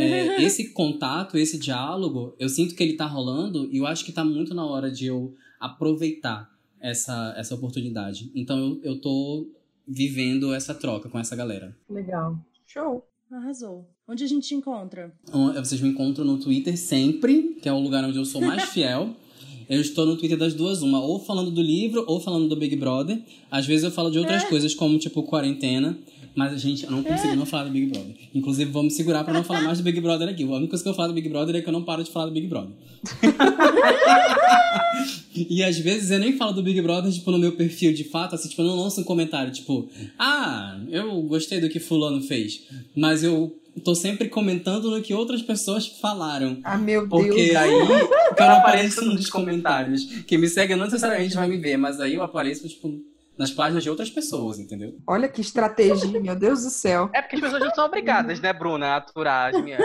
É, 0.01 0.41
esse 0.41 0.71
contato, 0.71 1.37
esse 1.37 1.57
diálogo, 1.57 2.35
eu 2.39 2.49
sinto 2.49 2.75
que 2.75 2.83
ele 2.83 2.93
tá 2.93 3.05
rolando 3.05 3.69
e 3.71 3.77
eu 3.77 3.85
acho 3.85 4.05
que 4.05 4.11
tá 4.11 4.23
muito 4.23 4.53
na 4.53 4.65
hora 4.65 4.91
de 4.91 5.07
eu 5.07 5.35
aproveitar 5.59 6.49
essa, 6.79 7.33
essa 7.37 7.55
oportunidade. 7.55 8.31
Então 8.33 8.57
eu, 8.57 8.81
eu 8.83 9.01
tô 9.01 9.47
vivendo 9.87 10.53
essa 10.53 10.73
troca 10.73 11.09
com 11.09 11.19
essa 11.19 11.35
galera. 11.35 11.75
Legal. 11.89 12.37
Show. 12.67 13.05
Arrasou. 13.31 13.87
Onde 14.07 14.23
a 14.23 14.27
gente 14.27 14.47
te 14.47 14.55
encontra? 14.55 15.13
Então, 15.23 15.53
Vocês 15.53 15.79
me 15.81 15.89
encontram 15.89 16.25
no 16.25 16.39
Twitter 16.39 16.75
sempre, 16.77 17.55
que 17.61 17.69
é 17.69 17.73
o 17.73 17.79
lugar 17.79 18.03
onde 18.03 18.17
eu 18.17 18.25
sou 18.25 18.41
mais 18.41 18.63
fiel. 18.73 19.15
Eu 19.69 19.79
estou 19.79 20.03
no 20.03 20.17
Twitter 20.17 20.35
das 20.35 20.55
duas, 20.55 20.81
uma 20.81 20.99
ou 20.99 21.19
falando 21.19 21.51
do 21.51 21.61
livro 21.61 22.03
ou 22.07 22.19
falando 22.19 22.47
do 22.47 22.55
Big 22.55 22.75
Brother. 22.75 23.21
Às 23.51 23.67
vezes 23.67 23.83
eu 23.83 23.91
falo 23.91 24.09
de 24.09 24.17
outras 24.17 24.43
coisas, 24.45 24.73
como 24.73 24.97
tipo 24.97 25.21
quarentena. 25.21 25.95
Mas 26.39 26.53
a 26.53 26.57
gente, 26.57 26.85
eu 26.85 26.91
não 26.91 27.03
consigo 27.03 27.35
não 27.35 27.45
falar 27.45 27.65
do 27.65 27.71
Big 27.71 27.87
Brother. 27.87 28.15
Inclusive, 28.33 28.81
me 28.81 28.89
segurar 28.89 29.25
pra 29.25 29.33
não 29.33 29.43
falar 29.43 29.59
mais 29.67 29.77
do 29.77 29.83
Big 29.83 29.99
Brother 29.99 30.29
aqui. 30.29 30.45
A 30.45 30.47
única 30.47 30.69
coisa 30.69 30.81
que 30.81 30.89
eu 30.89 30.93
falo 30.93 31.09
do 31.09 31.13
Big 31.13 31.27
Brother 31.27 31.57
é 31.57 31.61
que 31.61 31.67
eu 31.67 31.73
não 31.73 31.83
paro 31.83 32.01
de 32.01 32.09
falar 32.09 32.27
do 32.27 32.31
Big 32.31 32.47
Brother. 32.47 32.71
e 35.35 35.61
às 35.61 35.77
vezes 35.77 36.11
eu 36.11 36.19
nem 36.19 36.37
falo 36.37 36.53
do 36.53 36.63
Big 36.63 36.81
Brother, 36.81 37.11
tipo, 37.11 37.29
no 37.29 37.37
meu 37.37 37.51
perfil 37.57 37.91
de 37.91 38.05
fato, 38.05 38.35
assim, 38.35 38.47
tipo, 38.47 38.61
eu 38.61 38.67
não 38.67 38.77
lanço 38.77 39.01
um 39.01 39.03
comentário, 39.03 39.51
tipo, 39.51 39.89
ah, 40.17 40.79
eu 40.87 41.21
gostei 41.23 41.59
do 41.59 41.67
que 41.67 41.77
fulano 41.77 42.21
fez. 42.21 42.61
Mas 42.95 43.21
eu 43.21 43.53
tô 43.83 43.93
sempre 43.93 44.29
comentando 44.29 44.89
no 44.89 45.01
que 45.01 45.13
outras 45.13 45.41
pessoas 45.41 45.87
falaram. 45.87 46.59
Ah, 46.63 46.77
meu 46.77 47.05
Porque 47.05 47.47
Deus. 47.47 47.55
aí 47.57 47.73
eu 47.73 48.45
não 48.45 48.55
apareço 48.55 49.03
nos 49.03 49.29
comentários. 49.29 50.05
Quem 50.25 50.37
me 50.37 50.47
segue 50.47 50.73
não 50.73 50.85
necessariamente 50.85 51.35
vai 51.35 51.49
me 51.49 51.57
ver, 51.57 51.75
mas 51.75 51.99
aí 51.99 52.13
eu 52.13 52.23
apareço, 52.23 52.65
tipo, 52.65 53.09
nas 53.39 53.51
páginas 53.51 53.81
de 53.81 53.89
outras 53.89 54.09
pessoas, 54.09 54.59
entendeu? 54.59 54.97
Olha 55.07 55.29
que 55.29 55.39
estratégia, 55.39 56.19
meu 56.19 56.35
Deus 56.35 56.63
do 56.63 56.69
céu. 56.69 57.09
É 57.13 57.21
porque 57.21 57.37
as 57.37 57.41
pessoas 57.41 57.63
não 57.63 57.73
são 57.73 57.85
obrigadas, 57.85 58.41
né, 58.41 58.51
Bruna, 58.51 58.87
a 58.87 58.95
aturar 58.97 59.55
as 59.55 59.63
minhas. 59.63 59.79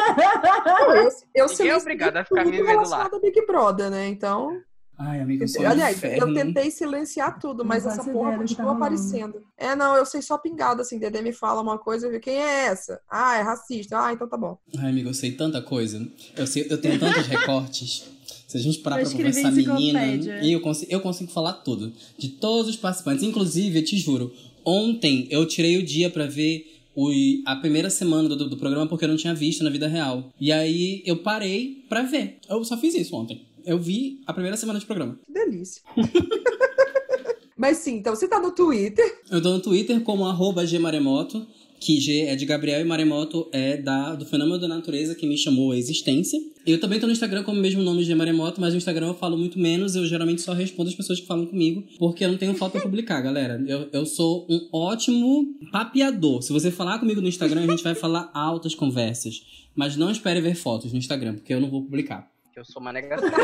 Eu, 1.33 1.47
eu 1.47 1.49
Ninguém 1.49 1.69
é 1.71 1.77
obrigado 1.77 2.17
a 2.17 2.25
ficar 2.25 2.45
me 2.45 2.51
vendo 2.51 2.65
lá. 2.65 2.71
relacionado 2.73 3.15
ao 3.15 3.21
Big 3.21 3.47
Brother, 3.47 3.91
né? 3.91 4.09
Então, 4.09 4.61
Ai, 4.99 5.21
amiga, 5.21 5.45
eu 5.45 5.49
sou 5.49 5.67
aliás, 5.67 5.97
inferno. 5.97 6.29
eu 6.29 6.35
tentei 6.35 6.71
silenciar 6.71 7.39
tudo, 7.39 7.65
mas 7.65 7.85
Não 7.85 7.93
essa 7.93 8.05
porra 8.05 8.33
tá 8.33 8.39
continua 8.39 8.73
aparecendo. 8.73 9.43
É, 9.57 9.75
não, 9.77 9.97
eu 9.97 10.07
sei 10.07 10.21
só 10.23 10.37
pingado, 10.39 10.83
assim, 10.83 10.99
Dedé 10.99 11.23
me 11.23 11.33
fala 11.33 11.61
uma 11.61 11.79
coisa, 11.79 12.07
eu 12.07 12.11
vi, 12.11 12.21
quem 12.21 12.37
é 12.37 12.67
essa? 12.67 13.01
Ah, 13.09 13.37
é 13.37 13.43
racista. 13.43 14.01
Ah, 14.01 14.13
então 14.13 14.29
tá 14.29 14.37
bom. 14.37 14.59
Ai, 14.79 14.91
amiga, 14.91 15.09
eu 15.11 15.15
sei 15.15 15.33
tanta 15.33 15.61
coisa. 15.63 16.05
Eu, 16.37 16.47
sei, 16.47 16.67
eu 16.71 16.81
tenho 16.81 16.99
tantos 16.99 17.27
recortes. 17.29 18.11
Se 18.55 18.59
a 18.59 18.63
gente 18.63 18.79
parar 18.79 19.01
Eu 19.01 19.09
pra 19.09 19.17
conversar, 19.17 19.51
menina, 19.51 20.07
eu 20.47 20.61
consigo, 20.61 20.93
eu 20.93 21.01
consigo 21.01 21.29
falar 21.29 21.55
tudo. 21.55 21.93
De 22.17 22.29
todos 22.29 22.71
os 22.71 22.77
participantes. 22.77 23.25
Inclusive, 23.25 23.81
eu 23.81 23.85
te 23.85 23.97
juro, 23.97 24.33
ontem 24.65 25.27
eu 25.29 25.45
tirei 25.45 25.77
o 25.77 25.83
dia 25.83 26.09
pra 26.09 26.27
ver 26.27 26.73
o, 26.95 27.11
a 27.47 27.57
primeira 27.57 27.91
semana 27.91 28.29
do, 28.29 28.49
do 28.49 28.57
programa 28.57 28.87
porque 28.87 29.07
eu 29.07 29.09
não 29.09 29.17
tinha 29.17 29.35
visto 29.35 29.65
na 29.65 29.71
vida 29.71 29.89
real. 29.89 30.33
E 30.41 30.53
aí 30.53 31.03
eu 31.05 31.17
parei 31.17 31.83
pra 31.89 32.03
ver. 32.03 32.39
Eu 32.49 32.65
só 32.65 32.77
fiz 32.77 32.95
isso 32.95 33.17
ontem. 33.17 33.43
Eu 33.67 33.77
vi 33.77 34.21
a 34.25 34.33
primeira 34.33 34.57
semana 34.57 34.79
de 34.79 34.87
programa. 34.87 35.19
Que 35.27 35.33
delícia. 35.33 35.83
mas 37.59 37.79
sim, 37.79 37.97
então 37.97 38.15
você 38.15 38.29
tá 38.29 38.39
no 38.39 38.53
Twitter. 38.53 39.21
Eu 39.33 39.43
tô 39.43 39.51
no 39.51 39.59
Twitter 39.61 40.01
como 40.03 40.27
arroba 40.27 40.65
gmaremoto, 40.65 41.45
que 41.85 42.01
G 42.01 42.23
é 42.23 42.35
de 42.35 42.47
Gabriel 42.47 42.81
e 42.81 42.85
Maremoto 42.85 43.47
é 43.53 43.77
da, 43.77 44.15
do 44.15 44.25
fenômeno 44.25 44.59
da 44.59 44.67
natureza 44.67 45.15
que 45.15 45.27
me 45.27 45.37
chamou 45.37 45.73
a 45.73 45.77
existência. 45.77 46.41
Eu 46.67 46.81
também 46.81 46.99
tô 46.99 47.07
no 47.07 47.13
Instagram 47.13 47.43
como 47.43 47.59
o 47.59 47.61
mesmo 47.61 47.83
nome 47.83 48.03
G 48.03 48.15
Maremoto, 48.15 48.59
mas 48.59 48.73
no 48.73 48.79
Instagram 48.79 49.09
eu 49.09 49.15
falo 49.15 49.37
muito 49.37 49.59
menos, 49.59 49.95
eu 49.95 50.07
geralmente 50.07 50.41
só 50.41 50.55
respondo 50.55 50.89
as 50.89 50.95
pessoas 50.95 51.21
que 51.21 51.27
falam 51.27 51.45
comigo, 51.45 51.85
porque 51.99 52.25
eu 52.25 52.31
não 52.31 52.39
tenho 52.39 52.55
foto 52.55 52.73
pra 52.73 52.81
publicar, 52.81 53.21
galera. 53.21 53.63
Eu, 53.69 53.91
eu 53.93 54.07
sou 54.07 54.47
um 54.49 54.67
ótimo 54.73 55.47
papeador. 55.71 56.41
Se 56.41 56.55
você 56.55 56.71
falar 56.71 56.99
comigo 56.99 57.21
no 57.21 57.29
Instagram, 57.29 57.65
a 57.65 57.71
gente 57.71 57.85
vai 57.85 57.95
falar 57.95 58.31
altas 58.33 58.75
conversas. 58.75 59.43
Mas 59.77 59.95
não 59.95 60.11
espere 60.11 60.41
ver 60.41 60.55
fotos 60.55 60.91
no 60.91 60.99
Instagram, 60.99 61.35
porque 61.35 61.53
eu 61.53 61.61
não 61.61 61.69
vou 61.69 61.83
publicar. 61.83 62.31
Eu 62.57 62.65
sou 62.65 62.81
uma 62.81 62.93
negação. 62.93 63.29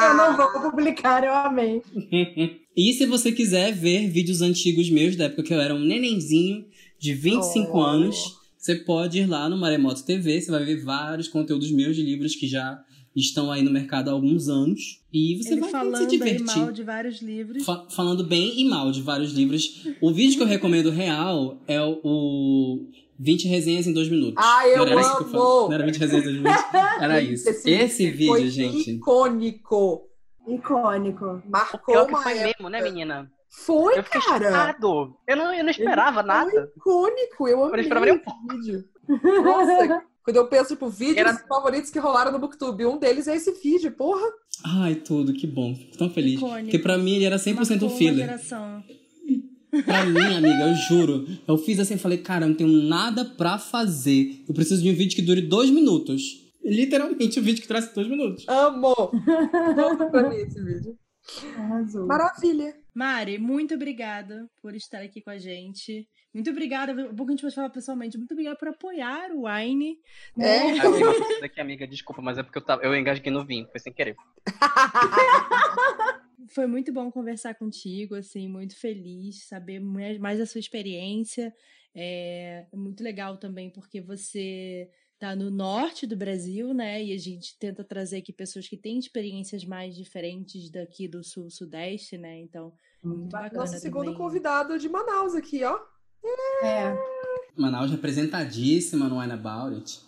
Eu 0.00 0.14
não 0.14 0.36
vou 0.36 0.70
publicar, 0.70 1.22
eu 1.24 1.32
amei. 1.32 1.82
E 2.78 2.92
se 2.92 3.06
você 3.06 3.32
quiser 3.32 3.72
ver 3.72 4.08
vídeos 4.08 4.40
antigos 4.40 4.88
meus, 4.88 5.16
da 5.16 5.24
época 5.24 5.42
que 5.42 5.52
eu 5.52 5.60
era 5.60 5.74
um 5.74 5.80
nenenzinho 5.80 6.64
de 6.98 7.14
25 7.14 7.76
Oh. 7.76 7.80
anos, 7.82 8.36
você 8.56 8.74
pode 8.74 9.18
ir 9.20 9.26
lá 9.26 9.48
no 9.48 9.56
Maremoto 9.56 10.04
TV, 10.04 10.40
você 10.40 10.50
vai 10.50 10.64
ver 10.64 10.82
vários 10.84 11.28
conteúdos 11.28 11.70
meus 11.70 11.94
de 11.96 12.02
livros 12.02 12.34
que 12.34 12.46
já 12.48 12.80
estão 13.16 13.50
aí 13.50 13.62
no 13.62 13.70
mercado 13.70 14.08
há 14.10 14.12
alguns 14.12 14.48
anos. 14.48 15.00
E 15.12 15.36
você 15.42 15.52
Ele 15.52 15.60
vai 15.60 15.68
se 15.70 15.72
falando 15.72 15.96
aí 15.96 16.06
divertir. 16.06 16.44
mal 16.58 16.70
de 16.72 16.82
vários 16.84 17.20
livros. 17.22 17.64
Fa- 17.64 17.86
falando 17.90 18.22
bem 18.24 18.60
e 18.60 18.64
mal 18.68 18.90
de 18.92 19.00
vários 19.02 19.32
livros. 19.32 19.86
O 20.00 20.12
vídeo 20.12 20.36
que 20.36 20.42
eu 20.42 20.46
recomendo 20.46 20.90
real 20.90 21.60
é 21.66 21.80
o, 21.82 21.98
o 22.04 22.90
20 23.18 23.48
resenhas 23.48 23.86
em 23.86 23.92
2 23.92 24.08
minutos. 24.08 24.34
Ah, 24.36 24.68
eu 24.68 24.78
não 24.78 24.86
era 24.92 25.00
isso 25.00 25.16
que 25.16 25.22
eu 25.22 25.26
amo! 25.26 25.30
falei? 25.32 25.66
Não 25.68 25.72
era 25.74 25.86
20 25.86 25.96
resenhas 25.98 26.24
em 26.26 26.28
2 26.28 26.42
minutos? 26.42 26.64
Era 27.00 27.20
isso. 27.22 27.48
Esse, 27.68 28.10
vídeo, 28.10 28.26
foi 28.28 28.48
gente. 28.50 28.90
icônico. 28.92 30.02
Icônico. 30.46 31.42
Marcou 31.48 31.80
Pior 31.86 32.06
que 32.06 32.12
uma 32.14 32.22
foi 32.22 32.32
época. 32.32 32.46
mesmo, 32.48 32.68
né, 32.70 32.82
menina? 32.82 33.30
Foi, 33.64 33.98
Eu 33.98 34.02
fiquei 34.04 34.20
cara. 34.20 34.44
chocado. 34.46 35.14
Eu 35.26 35.36
não, 35.36 35.52
eu 35.54 35.62
não 35.64 35.70
esperava 35.70 36.20
Ele 36.20 36.28
nada. 36.28 36.50
Foi 36.50 36.62
icônico. 36.76 37.48
Eu 37.48 37.56
não 37.58 37.64
amei 37.66 37.80
esperava 37.80 38.06
nem 38.06 38.14
um 38.14 38.18
esse 38.18 38.56
vídeo. 38.56 38.84
Nossa, 39.42 40.02
quando 40.24 40.36
eu 40.36 40.46
penso, 40.48 40.68
tipo, 40.74 40.88
vídeos 40.88 41.16
Era- 41.18 41.36
favoritos 41.48 41.90
que 41.90 41.98
rolaram 41.98 42.32
no 42.32 42.38
Booktube, 42.38 42.86
um 42.86 42.98
deles 42.98 43.26
é 43.28 43.36
esse 43.36 43.52
vídeo, 43.52 43.90
porra. 43.92 44.26
Ai, 44.64 44.94
tudo, 44.96 45.32
que 45.32 45.46
bom. 45.46 45.74
Fico 45.74 45.96
tão 45.98 46.10
feliz. 46.10 46.34
Icônico. 46.34 46.62
Porque 46.64 46.78
pra 46.78 46.98
mim 46.98 47.16
ele 47.16 47.24
era 47.24 47.36
100% 47.36 47.54
Marcou 47.56 47.88
uma 47.88 47.96
filler. 47.96 48.26
geração. 48.26 48.82
Pra 49.84 50.04
mim, 50.06 50.18
amiga, 50.34 50.62
eu 50.68 50.74
juro. 50.74 51.26
Eu 51.46 51.58
fiz 51.58 51.78
assim, 51.78 51.98
falei, 51.98 52.18
cara, 52.18 52.44
eu 52.46 52.48
não 52.48 52.56
tenho 52.56 52.70
nada 52.88 53.24
pra 53.24 53.58
fazer. 53.58 54.42
Eu 54.48 54.54
preciso 54.54 54.82
de 54.82 54.90
um 54.90 54.94
vídeo 54.94 55.14
que 55.14 55.20
dure 55.22 55.42
dois 55.42 55.68
minutos. 55.70 56.22
Literalmente, 56.64 57.38
um 57.38 57.42
vídeo 57.42 57.60
que 57.62 57.68
traz 57.68 57.92
dois 57.92 58.08
minutos. 58.08 58.44
Amo! 58.48 58.94
Amo 59.12 60.10
pra 60.10 60.28
mim 60.28 60.36
esse 60.36 60.62
vídeo. 60.62 60.96
Arrasou. 61.56 62.06
Maravilha. 62.06 62.74
Mari, 62.98 63.38
muito 63.38 63.76
obrigada 63.76 64.50
por 64.60 64.74
estar 64.74 65.02
aqui 65.02 65.20
com 65.20 65.30
a 65.30 65.38
gente. 65.38 66.04
Muito 66.34 66.50
obrigada, 66.50 66.92
um 66.92 67.14
pouco 67.14 67.30
a 67.30 67.32
gente 67.32 67.42
pode 67.42 67.54
falar 67.54 67.70
pessoalmente, 67.70 68.18
muito 68.18 68.32
obrigada 68.32 68.56
por 68.56 68.66
apoiar 68.66 69.30
o 69.30 69.44
Wine. 69.46 70.00
É. 70.36 70.62
Amiga, 70.62 71.40
daqui, 71.40 71.60
amiga, 71.60 71.86
desculpa, 71.86 72.20
mas 72.20 72.38
é 72.38 72.42
porque 72.42 72.58
eu, 72.58 72.64
tava, 72.64 72.82
eu 72.82 72.92
engasguei 72.96 73.30
no 73.30 73.46
vinho, 73.46 73.68
foi 73.70 73.78
sem 73.78 73.92
querer. 73.92 74.16
Foi 76.50 76.66
muito 76.66 76.90
bom 76.92 77.10
conversar 77.10 77.54
contigo, 77.54 78.14
assim, 78.14 78.48
muito 78.48 78.74
feliz, 78.74 79.46
saber 79.46 79.80
mais 79.80 80.18
mais 80.18 80.38
da 80.38 80.46
sua 80.46 80.58
experiência. 80.58 81.54
É 81.94 82.66
muito 82.72 83.04
legal 83.04 83.36
também 83.36 83.68
porque 83.70 84.00
você 84.00 84.88
tá 85.18 85.34
no 85.34 85.50
norte 85.50 86.06
do 86.06 86.16
Brasil, 86.16 86.72
né? 86.72 87.02
E 87.02 87.12
a 87.12 87.18
gente 87.18 87.58
tenta 87.58 87.84
trazer 87.84 88.18
aqui 88.18 88.32
pessoas 88.32 88.68
que 88.68 88.76
têm 88.76 88.98
experiências 88.98 89.64
mais 89.64 89.94
diferentes 89.94 90.70
daqui 90.70 91.08
do 91.08 91.22
sul, 91.24 91.50
sudeste, 91.50 92.16
né? 92.16 92.38
Então, 92.38 92.72
muito 93.02 93.30
bacana 93.30 93.60
Nosso 93.60 93.78
segundo 93.78 94.04
também. 94.06 94.18
convidado 94.18 94.78
de 94.78 94.88
Manaus 94.88 95.34
aqui, 95.34 95.64
ó. 95.64 95.78
É. 96.62 96.96
Manaus 97.56 97.90
representadíssima 97.90 99.08
no 99.08 99.20
Wine 99.20 99.32
About 99.32 99.74
It. 99.76 100.00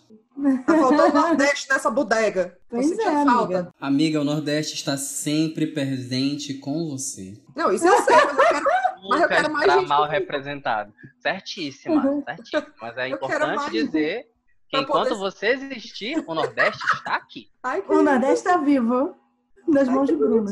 Tá 0.65 0.75
faltando 0.77 1.13
Nordeste 1.13 1.69
nessa 1.69 1.89
bodega. 1.91 2.57
Pois 2.69 2.87
Você 2.87 2.93
é, 2.93 2.97
tinha 2.97 3.11
amiga. 3.21 3.31
falta. 3.31 3.73
Amiga, 3.79 4.21
o 4.21 4.23
Nordeste 4.23 4.75
está 4.75 4.97
sempre 4.97 5.67
presente 5.67 6.53
com 6.55 6.89
você. 6.89 7.33
Não, 7.55 7.71
isso 7.71 7.85
eu 7.87 8.01
sei, 8.01 8.15
mas 8.15 8.29
eu 8.29 8.35
quero. 8.37 8.65
Mas 9.09 9.21
eu 9.21 9.27
quero 9.27 9.51
mais 9.53 9.65
está 9.67 9.79
gente 9.79 9.87
mal 9.89 9.97
comigo. 10.05 10.19
representado. 10.19 10.93
Certíssima, 11.19 12.23
certíssima. 12.25 12.67
Mas 12.81 12.97
é 12.97 13.09
Eu 13.11 13.15
importante 13.15 13.71
dizer 13.71 14.27
que 14.69 14.77
enquanto 14.77 15.09
poder- 15.09 15.19
você 15.19 15.47
existir, 15.47 16.23
o 16.27 16.33
Nordeste 16.33 16.83
está 16.95 17.15
aqui. 17.15 17.49
Ai, 17.63 17.83
O 17.87 18.01
Nordeste 18.01 18.45
tá 18.45 18.57
vivo. 18.57 19.15
Nas 19.67 19.87
Ai, 19.87 19.93
mãos 19.95 20.07
de 20.07 20.15
Bruna. 20.15 20.51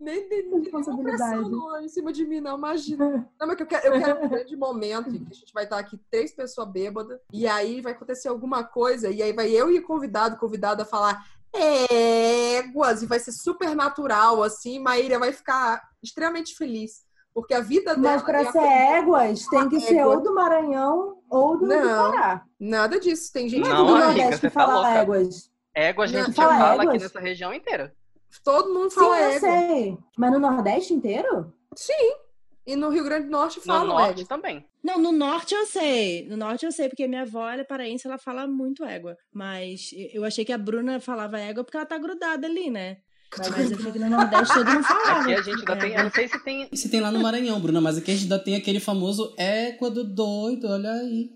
Nem, 0.00 0.28
nem, 0.28 0.48
nem 0.48 0.60
Responsabilidade. 0.60 1.48
no- 1.50 1.78
em 1.80 1.88
cima 1.88 2.12
de 2.12 2.24
mim, 2.26 2.40
não, 2.40 2.56
imagina. 2.56 3.28
Não, 3.38 3.46
mas 3.46 3.56
que 3.56 3.62
eu 3.62 3.66
quero, 3.66 3.86
eu 3.86 3.92
quero 4.00 4.24
um 4.24 4.28
grande 4.28 4.56
momento 4.56 5.08
em 5.10 5.24
que 5.24 5.32
a 5.32 5.34
gente 5.34 5.52
vai 5.52 5.64
estar 5.64 5.78
aqui 5.78 5.98
três 6.10 6.32
pessoas 6.32 6.68
bêbadas, 6.68 7.18
e 7.32 7.46
aí 7.46 7.80
vai 7.80 7.92
acontecer 7.92 8.28
alguma 8.28 8.64
coisa, 8.64 9.08
e 9.10 9.22
aí 9.22 9.32
vai 9.32 9.50
eu 9.50 9.70
e 9.70 9.78
o 9.78 9.86
convidado, 9.86 10.36
convidado 10.36 10.82
a 10.82 10.86
falar 10.86 11.24
éguas, 11.52 13.02
e 13.02 13.06
vai 13.06 13.18
ser 13.18 13.32
super 13.32 13.74
natural, 13.74 14.42
assim, 14.42 14.78
Maíra 14.78 15.18
vai 15.18 15.32
ficar 15.32 15.82
extremamente 16.02 16.54
feliz. 16.56 17.08
Porque 17.32 17.54
a 17.54 17.60
vida 17.60 17.94
dela. 17.94 18.14
Mas 18.14 18.22
para 18.22 18.40
é 18.40 18.50
ser 18.52 18.58
éguas, 18.58 19.46
tem 19.46 19.68
que 19.68 19.80
ser 19.80 19.98
égua. 19.98 20.16
ou 20.16 20.20
do 20.22 20.34
Maranhão 20.34 21.18
ou 21.30 21.52
do, 21.56 21.60
do 21.60 21.66
Não. 21.68 22.10
Pará. 22.10 22.42
Nada 22.58 22.98
disso. 22.98 23.32
Tem 23.32 23.48
gente 23.48 23.62
Quem 23.62 23.70
é 23.70 23.74
Não, 23.74 23.86
do 23.86 23.96
Nordeste 23.96 24.40
que 24.40 24.46
tá 24.48 24.50
fala 24.50 24.74
louca. 24.74 24.88
éguas? 24.90 25.48
Égua 25.72 26.04
a 26.04 26.06
gente 26.08 26.26
Não, 26.26 26.32
fala, 26.34 26.58
fala 26.58 26.82
aqui 26.82 26.98
nessa 26.98 27.20
região 27.20 27.54
inteira. 27.54 27.94
Todo 28.44 28.72
mundo 28.72 28.90
Sim, 28.90 29.00
fala 29.00 29.20
eu 29.20 29.30
égua. 29.30 29.40
sei. 29.40 29.98
Mas 30.16 30.32
no 30.32 30.38
Nordeste 30.38 30.94
inteiro? 30.94 31.52
E 32.66 32.76
no 32.76 32.88
Rio 32.90 33.04
Grande 33.04 33.24
do 33.26 33.30
Norte 33.32 33.58
No 33.58 33.64
falam 33.64 33.86
norte 33.88 34.20
égua. 34.20 34.24
também. 34.28 34.64
Não, 34.82 34.98
no 34.98 35.12
norte 35.12 35.54
eu 35.54 35.66
sei. 35.66 36.26
No 36.28 36.36
norte 36.36 36.64
eu 36.64 36.72
sei, 36.72 36.88
porque 36.88 37.06
minha 37.08 37.22
avó, 37.22 37.48
ela 37.48 37.62
é 37.62 37.64
paraense, 37.64 38.06
ela 38.06 38.18
fala 38.18 38.46
muito 38.46 38.84
égua. 38.84 39.16
Mas 39.32 39.90
eu 40.12 40.24
achei 40.24 40.44
que 40.44 40.52
a 40.52 40.58
Bruna 40.58 41.00
falava 41.00 41.38
égua 41.40 41.64
porque 41.64 41.76
ela 41.76 41.86
tá 41.86 41.98
grudada 41.98 42.46
ali, 42.46 42.70
né? 42.70 42.98
Mas 43.38 43.70
eu 43.70 43.78
achei 43.78 43.92
que 43.92 43.98
no 43.98 44.10
Nordeste 44.10 44.54
todo 44.54 44.70
mundo 44.70 44.84
falava. 44.84 45.20
Aqui 45.20 45.34
a 45.34 45.42
gente 45.42 45.58
ainda 45.58 45.76
tem. 45.76 45.88
Eu 45.88 45.94
égua. 45.94 46.04
não 46.04 46.10
sei 46.10 46.28
se 46.28 46.38
tem. 46.40 46.68
Se 46.72 46.88
tem 46.88 47.00
lá 47.00 47.12
no 47.12 47.20
Maranhão, 47.20 47.60
Bruna, 47.60 47.80
mas 47.80 47.98
aqui 47.98 48.10
a 48.10 48.14
gente 48.14 48.24
ainda 48.24 48.38
tem 48.38 48.56
aquele 48.56 48.80
famoso 48.80 49.34
égua 49.38 49.90
do 49.90 50.04
doido, 50.04 50.68
olha 50.68 50.92
aí. 50.92 51.30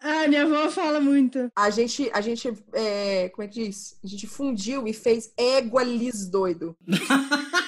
Ah, 0.00 0.28
minha 0.28 0.44
avó 0.44 0.70
fala 0.70 1.00
muito. 1.00 1.50
A 1.56 1.70
gente, 1.70 2.10
a 2.12 2.20
gente 2.20 2.52
é, 2.72 3.28
como 3.30 3.44
é 3.44 3.48
que 3.48 3.64
diz? 3.64 3.98
A 4.04 4.06
gente 4.06 4.26
fundiu 4.26 4.86
e 4.86 4.92
fez 4.92 5.32
égua 5.36 5.82
lis 5.82 6.28
doido. 6.28 6.76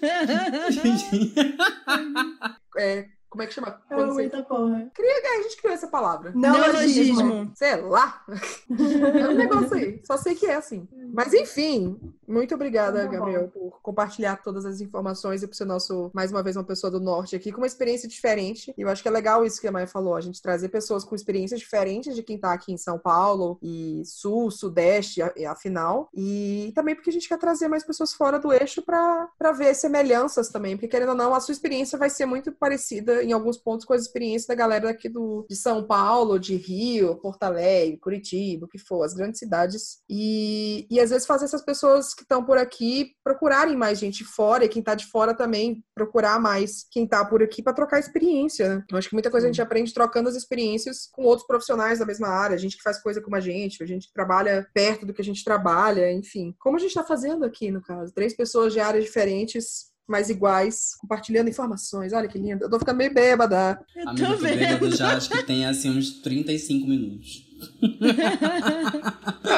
É, 2.78 3.06
como 3.30 3.42
é 3.42 3.46
que 3.46 3.54
chama? 3.54 3.80
Quando 3.88 4.08
você- 4.08 4.22
muita 4.22 4.42
porra. 4.42 4.90
A 5.30 5.42
gente 5.42 5.56
criou 5.56 5.72
essa 5.74 5.86
palavra. 5.86 6.32
Neologismo. 6.34 7.16
Neologismo. 7.22 7.52
Sei 7.54 7.76
lá. 7.80 8.22
É 8.68 9.28
um 9.28 9.34
negócio 9.34 9.74
aí. 9.76 10.00
Só 10.04 10.16
sei 10.16 10.34
que 10.34 10.46
é 10.46 10.56
assim. 10.56 10.86
Mas 11.12 11.32
enfim, 11.32 11.98
muito 12.26 12.54
obrigada, 12.54 13.00
Tá 13.00 13.06
bom. 13.06 13.12
Gabriel, 13.12 13.48
por 13.48 13.80
compartilhar 13.82 14.36
todas 14.42 14.64
as 14.66 14.80
informações 14.80 15.42
e 15.42 15.46
por 15.46 15.54
ser 15.54 15.64
nosso, 15.64 16.10
mais 16.12 16.30
uma 16.30 16.42
vez, 16.42 16.56
uma 16.56 16.64
pessoa 16.64 16.90
do 16.90 17.00
norte 17.00 17.34
aqui, 17.36 17.50
com 17.52 17.58
uma 17.58 17.66
experiência 17.66 18.08
diferente. 18.08 18.74
E 18.76 18.82
eu 18.82 18.88
acho 18.88 19.02
que 19.02 19.08
é 19.08 19.10
legal 19.12 19.44
isso 19.44 19.60
que 19.60 19.66
a 19.68 19.72
Maia 19.72 19.86
falou, 19.86 20.14
a 20.16 20.20
gente 20.20 20.42
trazer 20.42 20.68
pessoas 20.68 21.04
com 21.04 21.14
experiências 21.14 21.60
diferentes 21.60 22.14
de 22.14 22.22
quem 22.22 22.38
tá 22.38 22.52
aqui 22.52 22.72
em 22.72 22.76
São 22.76 22.98
Paulo 22.98 23.58
e 23.62 24.02
sul, 24.04 24.50
sudeste, 24.50 25.20
afinal. 25.48 26.08
E 26.14 26.72
também 26.74 26.94
porque 26.94 27.10
a 27.10 27.12
gente 27.12 27.28
quer 27.28 27.38
trazer 27.38 27.68
mais 27.68 27.84
pessoas 27.84 28.12
fora 28.12 28.38
do 28.38 28.52
eixo 28.52 28.82
pra 28.82 29.28
ver 29.56 29.74
semelhanças 29.74 30.48
também. 30.48 30.76
Porque, 30.76 30.88
querendo 30.88 31.10
ou 31.10 31.14
não, 31.14 31.34
a 31.34 31.40
sua 31.40 31.52
experiência 31.52 31.98
vai 31.98 32.10
ser 32.10 32.26
muito 32.26 32.52
parecida 32.52 33.19
em 33.20 33.32
alguns 33.32 33.58
pontos 33.58 33.84
com 33.84 33.92
as 33.92 34.02
experiências 34.02 34.46
da 34.46 34.54
galera 34.54 34.90
aqui 34.90 35.08
do, 35.08 35.46
de 35.48 35.56
São 35.56 35.86
Paulo, 35.86 36.38
de 36.38 36.56
Rio, 36.56 37.16
Porto 37.16 37.42
Alegre, 37.42 37.98
Curitiba, 37.98 38.66
o 38.66 38.68
que 38.68 38.78
for, 38.78 39.02
as 39.02 39.14
grandes 39.14 39.38
cidades. 39.38 39.98
E, 40.08 40.86
e 40.90 41.00
às 41.00 41.10
vezes 41.10 41.26
fazer 41.26 41.44
essas 41.44 41.62
pessoas 41.62 42.14
que 42.14 42.22
estão 42.22 42.44
por 42.44 42.58
aqui 42.58 43.12
procurarem 43.22 43.76
mais 43.76 43.98
gente 43.98 44.24
fora 44.24 44.64
e 44.64 44.68
quem 44.68 44.82
tá 44.82 44.94
de 44.94 45.06
fora 45.06 45.34
também 45.34 45.84
procurar 45.94 46.40
mais 46.40 46.86
quem 46.90 47.06
tá 47.06 47.24
por 47.24 47.42
aqui 47.42 47.62
para 47.62 47.72
trocar 47.72 47.98
experiência, 47.98 48.76
né? 48.76 48.84
Eu 48.90 48.98
acho 48.98 49.08
que 49.08 49.14
muita 49.14 49.30
coisa 49.30 49.46
a 49.46 49.50
gente 49.50 49.62
aprende 49.62 49.92
trocando 49.92 50.28
as 50.28 50.34
experiências 50.34 51.08
com 51.12 51.22
outros 51.22 51.46
profissionais 51.46 51.98
da 51.98 52.06
mesma 52.06 52.28
área, 52.28 52.58
gente 52.58 52.76
que 52.76 52.82
faz 52.82 53.00
coisa 53.02 53.20
como 53.20 53.36
a 53.36 53.40
gente, 53.40 53.82
a 53.82 53.86
gente 53.86 54.06
que 54.06 54.12
trabalha 54.12 54.66
perto 54.72 55.04
do 55.04 55.12
que 55.12 55.20
a 55.20 55.24
gente 55.24 55.44
trabalha, 55.44 56.12
enfim. 56.12 56.54
Como 56.58 56.76
a 56.76 56.80
gente 56.80 56.94
tá 56.94 57.04
fazendo 57.04 57.44
aqui, 57.44 57.70
no 57.70 57.82
caso. 57.82 58.12
Três 58.14 58.34
pessoas 58.34 58.72
de 58.72 58.80
áreas 58.80 59.04
diferentes, 59.04 59.89
mas 60.10 60.28
iguais, 60.28 60.96
compartilhando 61.00 61.48
informações. 61.48 62.12
Olha 62.12 62.26
que 62.26 62.36
lindo. 62.36 62.64
Eu 62.64 62.70
tô 62.70 62.80
ficando 62.80 62.96
meio 62.96 63.14
bêbada. 63.14 63.80
Eu 63.94 64.08
Amiga, 64.08 64.26
tô 64.26 64.34
tô 64.34 64.42
bêbado 64.42 64.96
já, 64.96 65.16
acho 65.16 65.30
que 65.30 65.42
tem 65.44 65.64
assim 65.64 65.96
uns 65.96 66.20
35 66.20 66.86
minutos. 66.86 67.48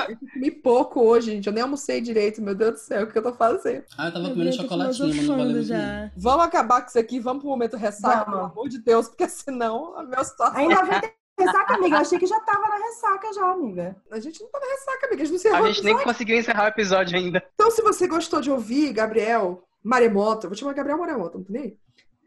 Eu 0.09 0.17
comi 0.33 0.51
pouco 0.51 1.01
hoje, 1.01 1.31
gente. 1.31 1.47
Eu 1.47 1.53
nem 1.53 1.63
almocei 1.63 2.01
direito. 2.01 2.43
Meu 2.43 2.55
Deus 2.55 2.73
do 2.73 2.79
céu, 2.79 3.05
o 3.05 3.07
que 3.07 3.17
eu 3.17 3.23
tô 3.23 3.33
fazendo? 3.33 3.85
Ah, 3.97 4.09
eu 4.09 4.13
tava 4.13 4.31
comendo 4.31 4.51
tô 4.51 4.57
chocolatinho, 4.63 5.15
mas 5.15 5.27
não 5.27 5.37
valeu 5.37 5.63
já. 5.63 6.11
Vamos 6.17 6.45
acabar 6.45 6.83
com 6.83 6.89
isso 6.89 6.99
aqui, 6.99 7.21
vamos 7.21 7.43
pro 7.43 7.51
momento 7.51 7.77
ressaca, 7.77 8.25
pelo 8.25 8.45
amor 8.45 8.69
de 8.69 8.79
Deus, 8.79 9.09
porque 9.09 9.29
senão 9.29 9.97
a 9.97 10.03
minha 10.03 10.25
situação. 10.25 10.59
Ainda 10.59 10.85
vai 10.85 11.01
ter 11.01 11.15
ressaca, 11.39 11.75
amiga. 11.75 11.97
Eu 11.97 12.01
achei 12.01 12.19
que 12.19 12.27
já 12.27 12.41
tava 12.41 12.69
na 12.69 12.77
ressaca 12.77 13.33
já, 13.33 13.53
amiga. 13.53 13.97
A 14.11 14.19
gente 14.19 14.43
não 14.43 14.51
tá 14.51 14.59
na 14.59 14.67
ressaca, 14.67 15.07
amiga. 15.07 15.23
A 15.23 15.25
gente 15.25 15.31
não 15.31 15.37
encerrou 15.37 15.65
A 15.65 15.71
gente 15.71 15.85
nem 15.85 15.99
conseguiu 15.99 16.37
encerrar 16.37 16.65
o 16.65 16.69
episódio 16.69 17.17
ainda. 17.17 17.43
Então, 17.55 17.71
se 17.71 17.81
você 17.81 18.09
gostou 18.09 18.41
de 18.41 18.51
ouvir 18.51 18.93
Gabriel 18.93 19.63
Maremoto, 19.83 20.49
vou 20.49 20.55
te 20.55 20.61
chamar 20.61 20.75
Gabriel 20.75 20.99
Maremoto, 20.99 21.39
não 21.39 21.45
tô 21.45 21.53
nem 21.53 21.63
aí. 21.63 21.77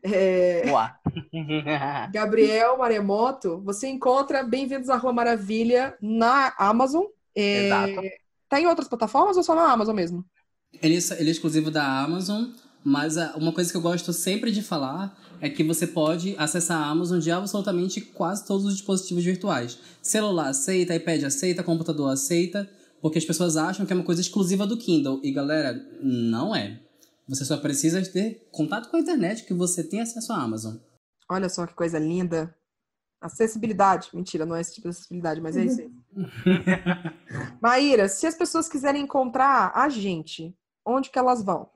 É. 0.04 0.64
Gabriel 2.12 2.78
Maremoto, 2.78 3.62
você 3.64 3.88
encontra 3.88 4.44
Bem-vindos 4.44 4.90
à 4.90 4.98
Rua 4.98 5.14
Maravilha 5.14 5.96
na 6.02 6.54
Amazon. 6.60 7.06
É, 7.36 7.66
Exato. 7.66 8.02
Tá 8.48 8.62
em 8.62 8.68
outras 8.68 8.88
plataformas 8.88 9.38
ou 9.38 9.44
só 9.44 9.56
na 9.56 9.72
Amazon 9.72 9.96
mesmo? 9.96 10.24
Ele, 10.82 10.98
ele 11.18 11.30
é 11.30 11.32
exclusivo 11.32 11.72
da 11.72 12.04
Amazon, 12.04 12.46
mas 12.84 13.18
ah, 13.18 13.34
uma 13.36 13.52
coisa 13.52 13.72
que 13.72 13.78
eu 13.78 13.82
gosto 13.82 14.14
sempre 14.14 14.52
de 14.52 14.62
falar 14.62 15.18
é 15.42 15.50
que 15.50 15.64
você 15.64 15.88
pode 15.88 16.36
acessar 16.38 16.80
a 16.80 16.86
Amazon 16.86 17.20
de 17.20 17.32
absolutamente 17.32 18.00
quase 18.02 18.46
todos 18.46 18.66
os 18.66 18.74
dispositivos 18.74 19.24
virtuais. 19.24 19.80
Celular 20.02 20.50
aceita, 20.50 20.96
iPad 20.96 21.24
aceita, 21.24 21.64
computador 21.64 22.12
aceita, 22.12 22.70
porque 23.02 23.18
as 23.18 23.26
pessoas 23.26 23.58
acham 23.58 23.86
que 23.86 23.94
é 23.94 23.96
uma 23.96 24.06
coisa 24.06 24.22
exclusiva 24.22 24.68
do 24.68 24.78
Kindle. 24.78 25.20
E 25.24 25.32
galera, 25.32 25.74
não 26.02 26.56
é. 26.56 26.80
Você 27.28 27.44
só 27.44 27.58
precisa 27.58 28.02
ter 28.12 28.48
contato 28.52 28.90
com 28.90 28.98
a 28.98 29.00
internet 29.00 29.46
que 29.46 29.54
você 29.54 29.84
tem 29.84 30.02
acesso 30.02 30.32
à 30.32 30.42
Amazon. 30.42 30.78
Olha 31.30 31.50
só 31.50 31.66
que 31.66 31.74
coisa 31.74 31.98
linda. 31.98 32.56
Acessibilidade. 33.20 34.10
Mentira, 34.14 34.46
não 34.46 34.56
é 34.56 34.62
esse 34.62 34.76
tipo 34.76 34.88
de 34.88 34.90
acessibilidade, 34.90 35.42
mas 35.42 35.58
é 35.58 35.66
isso 35.66 35.82
aí. 35.82 35.92
Maíra, 37.60 38.08
se 38.08 38.28
as 38.28 38.36
pessoas 38.36 38.70
quiserem 38.70 39.02
encontrar 39.02 39.72
a 39.74 39.90
gente, 39.90 40.56
onde 40.86 41.10
que 41.10 41.18
elas 41.18 41.44
vão? 41.44 41.70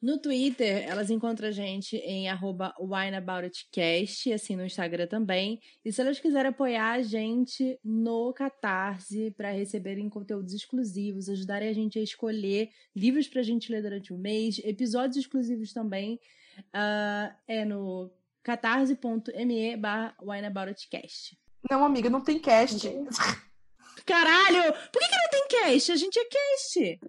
No 0.00 0.16
Twitter, 0.16 0.88
elas 0.88 1.10
encontram 1.10 1.48
a 1.48 1.52
gente 1.52 1.96
em 1.96 2.28
arroba 2.28 2.72
wineaboutitcast, 2.78 4.32
assim 4.32 4.54
no 4.54 4.64
Instagram 4.64 5.08
também. 5.08 5.60
E 5.84 5.92
se 5.92 6.00
elas 6.00 6.20
quiserem 6.20 6.50
apoiar 6.50 6.92
a 6.92 7.02
gente 7.02 7.78
no 7.82 8.32
Catarse 8.32 9.32
para 9.36 9.50
receberem 9.50 10.08
conteúdos 10.08 10.54
exclusivos, 10.54 11.28
ajudarem 11.28 11.68
a 11.68 11.72
gente 11.72 11.98
a 11.98 12.02
escolher 12.02 12.70
livros 12.94 13.26
pra 13.26 13.42
gente 13.42 13.72
ler 13.72 13.82
durante 13.82 14.12
o 14.12 14.18
mês, 14.18 14.60
episódios 14.62 15.16
exclusivos 15.16 15.72
também, 15.72 16.20
uh, 16.60 17.34
é 17.48 17.64
no 17.64 18.08
catarse.me 18.44 19.76
barra 19.76 20.14
wineaboutitcast. 20.22 21.36
Não, 21.68 21.84
amiga, 21.84 22.08
não 22.08 22.20
tem 22.20 22.38
cast. 22.38 22.88
Caralho! 24.06 24.72
Por 24.92 25.00
que, 25.00 25.08
que 25.08 25.16
não 25.16 25.30
tem 25.30 25.48
cast? 25.48 25.92
A 25.92 25.96
gente 25.96 26.18
é 26.18 26.24
cast! 26.24 27.00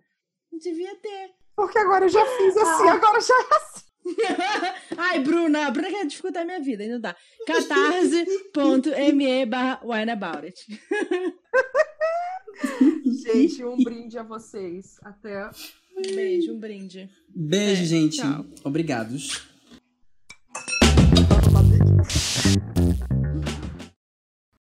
Devia 0.52 0.96
ter. 0.96 1.39
Porque 1.60 1.78
agora 1.78 2.06
eu 2.06 2.10
já 2.10 2.26
fiz 2.26 2.56
assim, 2.56 2.88
ah. 2.88 2.94
agora 2.94 3.20
já 3.20 3.34
é 3.34 3.48
assim. 3.58 3.84
Ai, 4.98 5.20
Bruna, 5.20 5.70
Bruna 5.70 5.90
quer 5.90 6.06
dificultar 6.06 6.46
minha 6.46 6.62
vida, 6.62 6.84
ainda 6.84 7.00
dá. 7.00 7.14
catarse.me 7.46 9.46
barra 9.46 9.82
Gente, 13.26 13.66
um 13.66 13.76
brinde 13.84 14.18
a 14.18 14.24
vocês. 14.24 14.96
Até. 15.04 15.50
Um 15.98 16.16
beijo, 16.16 16.54
um 16.54 16.60
brinde. 16.60 17.10
Beijo, 17.28 17.82
é, 17.82 17.86
gente. 17.86 18.22
Tchau. 18.22 18.46
Obrigados. 18.64 19.50